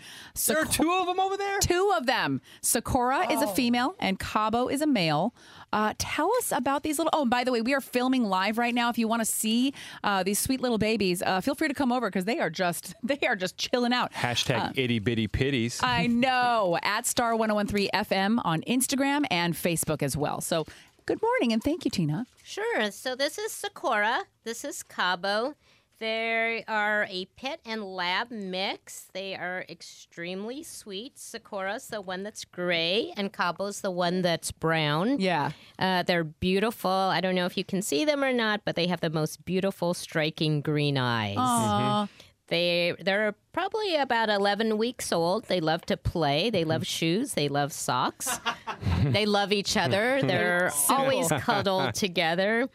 There 0.47 0.59
are 0.61 0.65
two 0.65 0.93
of 0.93 1.07
them 1.07 1.19
over 1.19 1.37
there? 1.37 1.59
Two 1.59 1.93
of 1.97 2.07
them. 2.07 2.41
Sakura 2.61 3.33
is 3.33 3.43
a 3.43 3.47
oh. 3.47 3.55
female 3.55 3.97
and 3.99 4.19
Cabo 4.21 4.69
is 4.69 4.81
a 4.83 4.87
male. 4.87 5.35
Uh, 5.75 5.93
tell 5.99 6.31
us 6.39 6.53
about 6.53 6.85
these 6.85 6.99
little. 6.99 7.11
Oh, 7.13 7.23
and 7.23 7.31
by 7.31 7.43
the 7.43 7.51
way, 7.51 7.61
we 7.61 7.75
are 7.75 7.81
filming 7.81 8.23
live 8.23 8.59
right 8.59 8.73
now. 8.73 8.91
If 8.91 8.97
you 8.97 9.09
want 9.09 9.23
to 9.23 9.27
see 9.27 9.75
uh, 10.05 10.23
these 10.23 10.39
sweet 10.39 10.61
little 10.61 10.79
babies, 10.79 11.21
uh, 11.21 11.41
feel 11.41 11.57
free 11.57 11.67
to 11.67 11.75
come 11.75 11.91
over 11.91 12.07
because 12.07 12.27
they 12.27 12.39
are 12.39 12.49
just 12.49 12.95
they 13.03 13.19
are 13.27 13.35
just 13.35 13.59
chilling 13.59 13.93
out. 13.93 14.13
Hashtag 14.13 14.79
itty 14.79 15.01
bitty 15.01 15.27
pitties. 15.27 15.81
I 15.83 16.07
know 16.25 16.79
at 16.83 17.07
Star 17.07 17.35
1013 17.35 17.91
FM 17.93 18.41
on 18.45 18.63
Instagram 18.63 19.25
and 19.33 19.55
Facebook 19.55 20.01
as 20.01 20.17
well. 20.17 20.41
So 20.41 20.65
good 21.07 21.21
morning 21.21 21.53
and 21.53 21.61
thank 21.61 21.85
you, 21.85 21.91
Tina. 21.91 22.27
Sure. 22.45 22.93
So 22.93 23.17
this 23.17 23.37
is 23.37 23.51
Sakura. 23.51 24.21
This 24.45 24.65
is 24.65 24.85
Cabo. 24.85 25.55
They 25.99 26.65
are 26.67 27.07
a 27.09 27.27
pit 27.37 27.61
and 27.65 27.85
lab 27.85 28.31
mix. 28.31 29.09
They 29.13 29.35
are 29.35 29.65
extremely 29.69 30.63
sweet. 30.63 31.19
Sakura's 31.19 31.89
the 31.89 32.01
one 32.01 32.23
that's 32.23 32.45
gray, 32.45 33.13
and 33.17 33.33
Cabo's 33.33 33.81
the 33.81 33.91
one 33.91 34.23
that's 34.23 34.51
brown. 34.51 35.21
Yeah. 35.21 35.53
Uh, 35.79 36.03
they're 36.03 36.25
beautiful. 36.25 36.91
I 36.91 37.21
don't 37.21 37.35
know 37.35 37.47
if 37.47 37.57
you 37.57 37.65
can 37.65 37.81
see 37.81 38.05
them 38.05 38.25
or 38.25 38.33
not, 38.33 38.63
but 38.65 38.77
they 38.77 38.89
have 38.89 39.01
the 39.01 39.11
most 39.11 39.45
beautiful, 39.45 39.95
striking 39.95 40.61
green 40.61 40.99
eyes. 40.99 41.37
Aw. 41.39 42.09
They 42.49 42.95
they're 43.01 43.35
probably 43.53 43.97
about 43.97 44.29
11 44.29 44.77
weeks 44.77 45.13
old. 45.13 45.45
They 45.47 45.61
love 45.61 45.83
to 45.87 45.97
play. 45.97 46.51
They 46.51 46.65
love 46.65 46.87
shoes. 46.87 47.35
They 47.35 47.49
love 47.49 47.73
socks. 47.73 48.39
they 49.03 49.25
love 49.25 49.51
each 49.53 49.77
other. 49.77 50.21
They're 50.27 50.71
always 50.91 51.29
cuddled 51.29 51.95
together. 51.95 52.69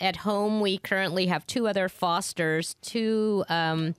At 0.00 0.16
home, 0.16 0.60
we 0.60 0.78
currently 0.78 1.26
have 1.26 1.46
two 1.46 1.66
other 1.68 1.88
fosters, 1.88 2.76
two 2.82 3.44
um, 3.48 3.94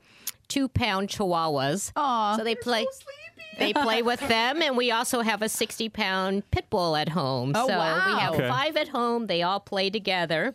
two 0.47 0.67
pound 0.67 1.09
chihuahuas. 1.09 1.91
Aw, 1.95 2.37
so 2.37 2.43
they 2.43 2.55
play. 2.55 2.85
they 3.57 3.73
play 3.73 4.01
with 4.01 4.19
them, 4.27 4.61
and 4.61 4.75
we 4.77 4.91
also 4.91 5.21
have 5.21 5.41
a 5.41 5.49
60 5.49 5.89
pound 5.89 6.49
pit 6.51 6.65
bull 6.69 6.95
at 6.95 7.09
home. 7.09 7.53
Oh, 7.55 7.67
so 7.67 7.73
we 7.75 8.19
have 8.19 8.33
Okay. 8.35 8.47
five 8.47 8.75
at 8.77 8.89
home. 8.89 9.27
They 9.27 9.41
all 9.41 9.59
play 9.59 9.89
together. 9.89 10.53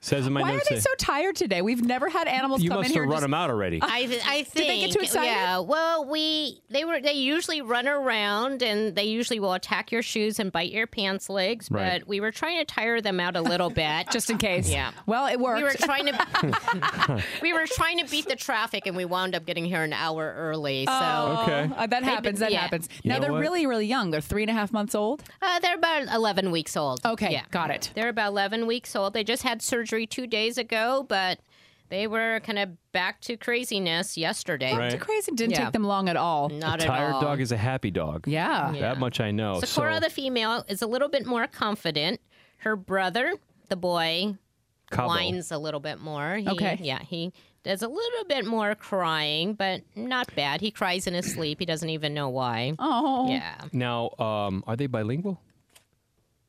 Says 0.00 0.28
in 0.28 0.32
my 0.32 0.42
Why 0.42 0.52
are 0.54 0.60
they 0.68 0.76
that- 0.76 0.82
so 0.82 0.90
tired 0.96 1.34
today? 1.34 1.60
We've 1.60 1.82
never 1.84 2.08
had 2.08 2.28
animals 2.28 2.62
you 2.62 2.70
come 2.70 2.78
must 2.78 2.90
in 2.90 2.92
here. 2.94 3.02
have 3.02 3.08
run 3.10 3.16
just- 3.16 3.22
them 3.22 3.34
out 3.34 3.50
already. 3.50 3.80
I, 3.82 4.20
I 4.26 4.42
think. 4.44 4.52
Did 4.54 4.68
they 4.68 4.78
get 4.80 4.92
too 4.92 5.00
excited? 5.00 5.26
Yeah. 5.26 5.58
Well, 5.58 6.04
we 6.04 6.60
they 6.70 6.84
were 6.84 7.00
they 7.00 7.14
usually 7.14 7.62
run 7.62 7.88
around 7.88 8.62
and 8.62 8.94
they 8.94 9.04
usually 9.04 9.40
will 9.40 9.54
attack 9.54 9.90
your 9.90 10.02
shoes 10.02 10.38
and 10.38 10.52
bite 10.52 10.70
your 10.70 10.86
pants 10.86 11.28
legs. 11.28 11.68
Right. 11.68 11.98
But 12.00 12.08
we 12.08 12.20
were 12.20 12.30
trying 12.30 12.58
to 12.60 12.64
tire 12.64 13.00
them 13.00 13.18
out 13.18 13.34
a 13.34 13.40
little 13.42 13.70
bit, 13.70 14.08
just 14.12 14.30
in 14.30 14.38
case. 14.38 14.70
Yeah. 14.70 14.92
Well, 15.06 15.26
it 15.26 15.40
worked. 15.40 15.58
We 15.58 15.64
were 15.64 15.72
trying 15.74 16.06
to 16.06 17.22
we 17.42 17.52
were 17.52 17.66
trying 17.66 17.98
to 17.98 18.06
beat 18.08 18.28
the 18.28 18.36
traffic 18.36 18.86
and 18.86 18.96
we 18.96 19.04
wound 19.04 19.34
up 19.34 19.44
getting 19.46 19.64
here 19.64 19.82
an 19.82 19.92
hour 19.92 20.32
early. 20.38 20.86
So 20.86 20.92
Oh, 20.92 21.42
Okay. 21.42 21.70
uh, 21.76 21.86
that 21.88 22.04
happens. 22.04 22.38
That 22.38 22.52
yeah. 22.52 22.60
happens. 22.60 22.88
You 23.02 23.10
now 23.10 23.18
they're 23.18 23.32
what? 23.32 23.40
really, 23.40 23.66
really 23.66 23.86
young. 23.86 24.10
They're 24.12 24.20
three 24.20 24.42
and 24.44 24.50
a 24.50 24.54
half 24.54 24.72
months 24.72 24.94
old. 24.94 25.24
uh, 25.42 25.58
they're 25.58 25.74
about 25.74 26.04
eleven 26.14 26.52
weeks 26.52 26.76
old. 26.76 27.00
Okay, 27.04 27.32
Yeah. 27.32 27.42
got 27.50 27.70
it. 27.70 27.90
They're 27.94 28.08
about 28.10 28.28
11 28.28 28.66
weeks 28.66 28.94
old. 28.94 29.12
They 29.14 29.24
just 29.24 29.42
had 29.42 29.60
surgery 29.62 29.97
two 30.06 30.26
days 30.26 30.58
ago, 30.58 31.04
but 31.08 31.38
they 31.90 32.06
were 32.06 32.40
kind 32.44 32.58
of 32.58 32.68
back 32.92 33.20
to 33.22 33.36
craziness 33.36 34.18
yesterday. 34.18 34.76
Right. 34.76 34.92
It's 34.92 35.02
crazy. 35.02 35.32
Didn't 35.32 35.52
Yeah. 35.52 35.64
take 35.64 35.72
them 35.72 35.84
long 35.84 36.08
at 36.08 36.16
all. 36.16 36.48
Not 36.50 36.80
a 36.80 36.82
at 36.84 36.86
tired 36.86 37.12
all. 37.14 37.20
dog 37.22 37.40
is 37.40 37.50
a 37.52 37.56
happy 37.56 37.90
dog. 37.90 38.28
Yeah. 38.28 38.72
Yeah. 38.72 38.80
That 38.80 38.98
much 38.98 39.20
I 39.20 39.30
know. 39.30 39.60
Sakura, 39.60 39.94
so, 39.94 40.00
the 40.00 40.10
female, 40.10 40.64
is 40.68 40.82
a 40.82 40.86
little 40.86 41.08
bit 41.08 41.24
more 41.26 41.46
confident. 41.46 42.20
Her 42.58 42.76
brother, 42.76 43.34
the 43.70 43.76
boy, 43.76 44.34
Cabo. 44.90 45.08
whines 45.08 45.50
a 45.50 45.56
little 45.58 45.80
bit 45.80 45.98
more. 46.00 46.36
He, 46.36 46.48
Okay. 46.48 46.78
Yeah, 46.82 47.00
he 47.02 47.32
does 47.62 47.82
a 47.82 47.88
little 47.88 48.24
bit 48.28 48.46
more 48.46 48.74
crying, 48.74 49.54
but 49.54 49.82
not 49.96 50.34
bad. 50.34 50.60
He 50.60 50.70
cries 50.70 51.06
in 51.06 51.14
his 51.14 51.32
sleep. 51.32 51.58
He 51.58 51.66
doesn't 51.66 51.88
even 51.90 52.12
know 52.14 52.28
why. 52.28 52.74
Oh. 52.78 53.28
Yeah. 53.30 53.54
Now, 53.72 54.10
um, 54.18 54.62
are 54.66 54.76
they 54.76 54.86
bilingual? 54.86 55.40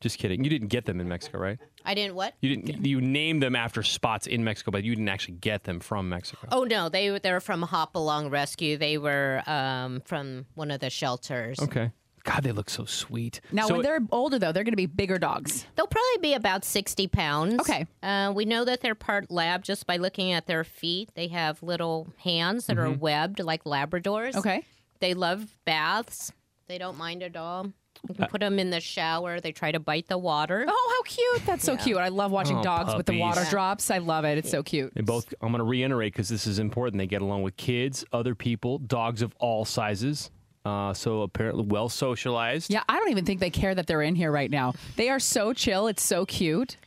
Just 0.01 0.17
kidding. 0.17 0.43
You 0.43 0.49
didn't 0.49 0.69
get 0.69 0.85
them 0.85 0.99
in 1.01 1.07
Mexico, 1.09 1.39
right? 1.39 1.59
I 1.83 1.93
didn't 1.93 2.15
what? 2.15 2.33
You 2.41 2.55
didn't. 2.55 2.85
You 2.85 3.01
named 3.01 3.43
them 3.43 3.55
after 3.55 3.83
spots 3.83 4.27
in 4.27 4.43
Mexico, 4.43 4.71
but 4.71 4.83
you 4.83 4.95
didn't 4.95 5.09
actually 5.09 5.35
get 5.35 5.63
them 5.65 5.79
from 5.81 6.07
Mexico. 6.09 6.47
Oh 6.51 6.63
no, 6.63 6.87
they 6.89 7.11
were- 7.11 7.19
they're 7.19 7.41
from 7.41 7.61
Hopalong 7.63 8.29
Rescue. 8.29 8.77
They 8.77 8.97
were 8.97 9.43
um, 9.45 10.01
from 10.05 10.45
one 10.55 10.71
of 10.71 10.79
the 10.79 10.89
shelters. 10.89 11.59
Okay. 11.59 11.91
God, 12.25 12.43
they 12.43 12.51
look 12.51 12.69
so 12.69 12.83
sweet. 12.85 13.39
Now, 13.51 13.67
So 13.67 13.75
when 13.75 13.81
they're 13.83 14.01
older, 14.11 14.37
though, 14.37 14.51
they're 14.51 14.65
going 14.65 14.73
to 14.73 14.77
be 14.77 14.85
bigger 14.85 15.17
dogs. 15.17 15.65
They'll 15.75 15.87
probably 15.87 16.17
be 16.21 16.33
about 16.33 16.65
60 16.65 17.07
pounds. 17.07 17.59
Okay. 17.61 17.87
Uh, 18.03 18.33
we 18.35 18.43
know 18.45 18.65
that 18.65 18.81
they're 18.81 18.93
part 18.93 19.31
lab 19.31 19.63
just 19.63 19.87
by 19.87 19.95
looking 19.97 20.33
at 20.33 20.45
their 20.45 20.65
feet. 20.65 21.09
They 21.15 21.29
have 21.29 21.63
little 21.63 22.09
hands 22.17 22.67
that 22.67 22.77
are 22.77 22.91
webbed 22.91 23.39
like 23.39 23.63
Labradors. 23.63 24.35
Okay. 24.35 24.63
They 24.99 25.13
love 25.13 25.57
baths. 25.65 26.31
They 26.67 26.77
don't 26.77 26.97
mind 26.97 27.23
at 27.23 27.35
all. 27.37 27.71
You 28.07 28.15
can 28.15 28.27
put 28.27 28.39
them 28.41 28.59
in 28.59 28.69
the 28.69 28.79
shower. 28.79 29.39
They 29.41 29.51
try 29.51 29.71
to 29.71 29.79
bite 29.79 30.07
the 30.07 30.17
water. 30.17 30.65
Oh, 30.67 30.93
how 30.97 31.03
cute. 31.03 31.45
That's 31.45 31.63
so 31.63 31.75
cute. 31.75 31.97
I 31.97 32.07
love 32.07 32.31
watching 32.31 32.57
Oh, 32.59 32.63
dogs 32.63 32.95
with 32.95 33.05
the 33.05 33.19
water 33.19 33.41
Yeah. 33.43 33.49
drops. 33.49 33.91
I 33.91 33.97
love 33.97 34.23
it. 34.25 34.37
It's 34.37 34.49
so 34.49 34.63
cute. 34.63 34.93
They 34.95 35.01
both. 35.01 35.33
I'm 35.41 35.49
going 35.49 35.59
to 35.59 35.63
reiterate 35.65 36.13
because 36.13 36.29
this 36.29 36.47
is 36.47 36.59
important. 36.59 36.97
They 36.97 37.07
get 37.07 37.21
along 37.21 37.41
with 37.43 37.57
kids, 37.57 38.05
other 38.13 38.35
people, 38.35 38.77
dogs 38.79 39.21
of 39.21 39.33
all 39.39 39.65
sizes. 39.65 40.31
Uh, 40.65 40.93
so 40.93 41.21
apparently 41.21 41.63
well 41.65 41.89
socialized. 41.89 42.71
Yeah, 42.71 42.83
I 42.87 42.97
don't 42.99 43.09
even 43.09 43.25
think 43.25 43.39
they 43.39 43.49
care 43.49 43.73
that 43.75 43.87
they're 43.87 44.01
in 44.01 44.15
here 44.15 44.31
right 44.31 44.51
now. 44.51 44.73
They 44.97 45.09
are 45.09 45.19
so 45.19 45.53
chill. 45.53 45.87
It's 45.87 46.03
so 46.03 46.25
cute. 46.25 46.77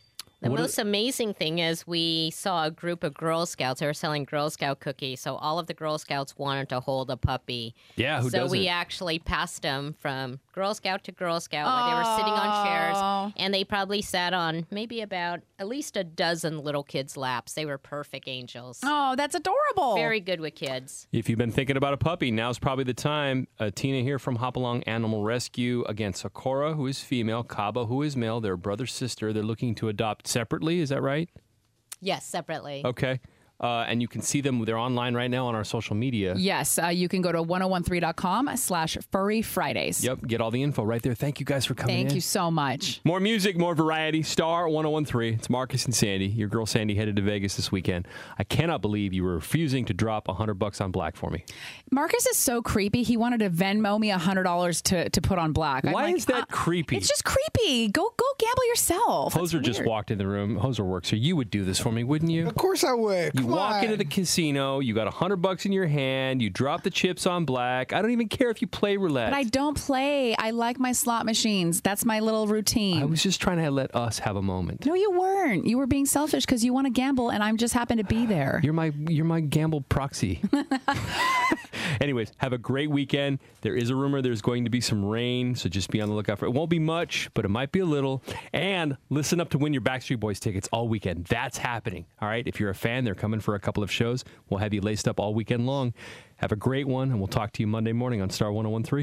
The 0.43 0.49
What 0.49 0.59
are- 0.59 0.63
most 0.63 0.77
amazing 0.77 1.35
thing 1.35 1.59
is 1.59 1.87
we 1.87 2.29
saw 2.31 2.65
a 2.65 2.71
group 2.71 3.03
of 3.05 3.13
Girl 3.13 3.45
Scouts. 3.45 3.79
They 3.79 3.85
were 3.85 3.93
selling 3.93 4.25
Girl 4.25 4.49
Scout 4.49 4.81
cookies, 4.81 5.21
so 5.21 5.35
all 5.37 5.57
of 5.57 5.67
the 5.67 5.73
Girl 5.73 5.97
Scouts 5.97 6.37
wanted 6.37 6.67
to 6.69 6.81
hold 6.81 7.09
a 7.09 7.15
puppy. 7.15 7.73
Yeah, 7.95 8.17
who 8.21 8.29
so 8.29 8.39
doesn't? 8.39 8.49
So, 8.49 8.51
we 8.51 8.67
actually 8.67 9.19
passed 9.19 9.61
them 9.61 9.95
from 9.99 10.41
Girl 10.51 10.73
Scout 10.73 11.05
to 11.05 11.13
Girl 11.13 11.39
Scout. 11.39 11.65
where 11.65 11.89
They 11.93 11.97
were 12.09 12.17
sitting 12.17 12.33
on 12.33 12.65
chairs, 12.65 13.33
and 13.37 13.53
they 13.53 13.63
probably 13.63 14.01
sat 14.01 14.33
on 14.33 14.67
maybe 14.69 14.99
about 14.99 15.39
at 15.63 15.69
least 15.69 15.95
a 15.95 16.03
dozen 16.03 16.59
little 16.59 16.83
kids' 16.83 17.15
laps. 17.15 17.53
They 17.53 17.65
were 17.65 17.77
perfect 17.77 18.27
angels. 18.27 18.81
Oh, 18.83 19.15
that's 19.15 19.33
adorable. 19.33 19.95
Very 19.95 20.19
good 20.19 20.41
with 20.41 20.55
kids. 20.55 21.07
If 21.13 21.29
you've 21.29 21.39
been 21.39 21.53
thinking 21.53 21.77
about 21.77 21.93
a 21.93 21.97
puppy, 21.97 22.31
now's 22.31 22.59
probably 22.59 22.83
the 22.83 22.93
time. 22.93 23.47
Uh, 23.57 23.71
Tina 23.73 24.01
here 24.03 24.19
from 24.19 24.35
Hopalong 24.35 24.83
Animal 24.83 25.23
Rescue. 25.23 25.85
Again, 25.87 26.13
Sakura, 26.13 26.73
who 26.73 26.85
is 26.85 26.99
female, 26.99 27.43
Cabo, 27.43 27.85
who 27.85 28.01
is 28.01 28.17
male. 28.17 28.41
They're 28.41 28.57
brother 28.57 28.85
sister. 28.85 29.31
They're 29.31 29.41
looking 29.41 29.73
to 29.75 29.87
adopt 29.87 30.27
separately. 30.27 30.81
Is 30.81 30.89
that 30.89 31.01
right? 31.01 31.29
Yes, 32.01 32.25
separately. 32.25 32.81
Okay. 32.83 33.21
Uh, 33.59 33.85
and 33.87 34.01
you 34.01 34.07
can 34.07 34.21
see 34.21 34.41
them. 34.41 34.63
They're 34.65 34.77
online 34.77 35.13
right 35.13 35.31
now 35.31 35.47
on 35.47 35.55
our 35.55 35.63
social 35.63 35.95
media. 35.95 36.35
Yes, 36.37 36.77
uh, 36.77 36.87
you 36.87 37.07
can 37.07 37.21
go 37.21 37.31
to 37.31 37.41
1013.com 37.41 38.57
slash 38.57 38.97
furry 39.11 39.41
Fridays. 39.41 40.03
Yep. 40.03 40.27
Get 40.27 40.41
all 40.41 40.51
the 40.51 40.61
info 40.61 40.83
right 40.83 41.01
there. 41.01 41.13
Thank 41.15 41.39
you 41.39 41.45
guys 41.45 41.65
for 41.65 41.73
coming 41.73 41.95
Thank 41.95 42.09
in. 42.09 42.15
you 42.15 42.21
so 42.21 42.51
much. 42.51 42.99
More 43.05 43.19
music, 43.19 43.57
more 43.57 43.73
variety. 43.75 44.21
Star 44.21 44.67
1013. 44.67 45.35
It's 45.35 45.49
Marcus 45.49 45.85
and 45.85 45.95
Sandy. 45.95 46.27
Your 46.27 46.49
girl 46.49 46.65
Sandy 46.65 46.95
headed 46.95 47.15
to 47.15 47.21
Vegas 47.21 47.55
this 47.55 47.71
weekend. 47.71 48.07
I 48.37 48.43
cannot 48.43 48.81
believe 48.81 49.13
you 49.13 49.23
were 49.23 49.35
refusing 49.35 49.85
to 49.85 49.93
drop 49.93 50.27
100 50.27 50.55
bucks 50.55 50.81
on 50.81 50.91
black 50.91 51.15
for 51.15 51.29
me. 51.29 51.45
Marcus 51.91 52.25
is 52.25 52.37
so 52.37 52.61
creepy. 52.61 53.03
He 53.03 53.15
wanted 53.17 53.39
to 53.39 53.49
Venmo 53.49 53.99
me 53.99 54.09
$100 54.09 54.81
to, 54.83 55.09
to 55.09 55.21
put 55.21 55.37
on 55.37 55.53
black. 55.53 55.85
I'm 55.85 55.93
Why 55.93 56.05
like, 56.05 56.15
is 56.15 56.25
that 56.25 56.43
uh, 56.43 56.45
creepy? 56.49 56.97
It's 56.97 57.07
just 57.07 57.23
creepy. 57.23 57.87
Go 57.89 58.13
go 58.17 58.25
gamble 58.39 58.67
yourself. 58.67 59.33
Hoser 59.33 59.61
just 59.61 59.85
walked 59.85 60.11
in 60.11 60.17
the 60.17 60.27
room. 60.27 60.59
Hoser 60.59 60.85
works 60.85 61.09
here. 61.09 61.19
You 61.19 61.35
would 61.35 61.49
do 61.49 61.63
this 61.63 61.79
for 61.79 61.91
me, 61.91 62.03
wouldn't 62.03 62.31
you? 62.31 62.47
Of 62.47 62.55
course 62.55 62.83
I 62.83 62.93
would. 62.93 63.39
You 63.39 63.42
Come 63.43 63.51
walk 63.51 63.75
on. 63.75 63.83
into 63.85 63.97
the 63.97 64.05
casino, 64.05 64.79
you 64.79 64.93
got 64.93 65.07
a 65.07 65.11
hundred 65.11 65.37
bucks 65.37 65.65
in 65.65 65.71
your 65.71 65.87
hand, 65.87 66.41
you 66.41 66.49
drop 66.49 66.83
the 66.83 66.89
chips 66.89 67.25
on 67.25 67.45
black. 67.45 67.93
I 67.93 68.01
don't 68.01 68.11
even 68.11 68.27
care 68.27 68.49
if 68.49 68.61
you 68.61 68.67
play 68.67 68.97
roulette. 68.97 69.31
But 69.31 69.37
I 69.37 69.43
don't 69.43 69.77
play. 69.77 70.35
I 70.35 70.51
like 70.51 70.79
my 70.79 70.91
slot 70.91 71.25
machines. 71.25 71.81
That's 71.81 72.05
my 72.05 72.19
little 72.19 72.47
routine. 72.47 73.01
I 73.01 73.05
was 73.05 73.21
just 73.23 73.41
trying 73.41 73.57
to 73.57 73.69
let 73.71 73.95
us 73.95 74.19
have 74.19 74.35
a 74.35 74.41
moment. 74.41 74.85
no, 74.85 74.93
you 74.95 75.11
weren't. 75.11 75.65
You 75.65 75.77
were 75.77 75.87
being 75.87 76.05
selfish 76.05 76.45
because 76.45 76.63
you 76.63 76.73
want 76.73 76.85
to 76.87 76.91
gamble, 76.91 77.29
and 77.29 77.43
I'm 77.43 77.57
just 77.57 77.73
happen 77.73 77.97
to 77.97 78.03
be 78.03 78.25
there. 78.25 78.59
You're 78.63 78.73
my 78.73 78.91
you're 79.07 79.25
my 79.25 79.39
gamble 79.39 79.81
proxy. 79.81 80.41
Anyways, 82.01 82.31
have 82.37 82.53
a 82.53 82.57
great 82.57 82.89
weekend. 82.89 83.39
There 83.61 83.75
is 83.75 83.89
a 83.89 83.95
rumor 83.95 84.21
there's 84.21 84.41
going 84.41 84.63
to 84.65 84.69
be 84.69 84.81
some 84.81 85.05
rain, 85.05 85.55
so 85.55 85.69
just 85.69 85.89
be 85.89 86.01
on 86.01 86.09
the 86.09 86.15
lookout 86.15 86.39
for 86.39 86.45
it. 86.45 86.49
It 86.49 86.55
won't 86.55 86.69
be 86.69 86.79
much, 86.79 87.29
but 87.33 87.45
it 87.45 87.49
might 87.49 87.71
be 87.71 87.79
a 87.79 87.85
little. 87.85 88.23
And 88.51 88.97
listen 89.09 89.39
up 89.39 89.49
to 89.51 89.57
win 89.57 89.73
your 89.73 89.81
Backstreet 89.81 90.19
Boys 90.19 90.39
tickets 90.39 90.67
all 90.71 90.87
weekend. 90.87 91.25
That's 91.25 91.57
happening. 91.57 92.05
All 92.21 92.27
right. 92.27 92.45
If 92.47 92.59
you're 92.59 92.69
a 92.69 92.75
fan, 92.75 93.03
they're 93.03 93.15
coming 93.33 93.41
for 93.41 93.55
a 93.55 93.59
couple 93.59 93.81
of 93.81 93.89
shows. 93.89 94.23
We'll 94.47 94.59
have 94.59 94.75
you 94.75 94.81
laced 94.81 95.07
up 95.07 95.19
all 95.19 95.33
weekend 95.33 95.65
long. 95.65 95.95
Have 96.35 96.51
a 96.51 96.55
great 96.55 96.87
one, 96.87 97.09
and 97.09 97.17
we'll 97.17 97.27
talk 97.27 97.51
to 97.53 97.63
you 97.63 97.67
Monday 97.67 97.91
morning 97.91 98.21
on 98.21 98.29
Star 98.29 98.51
1013. 98.51 98.93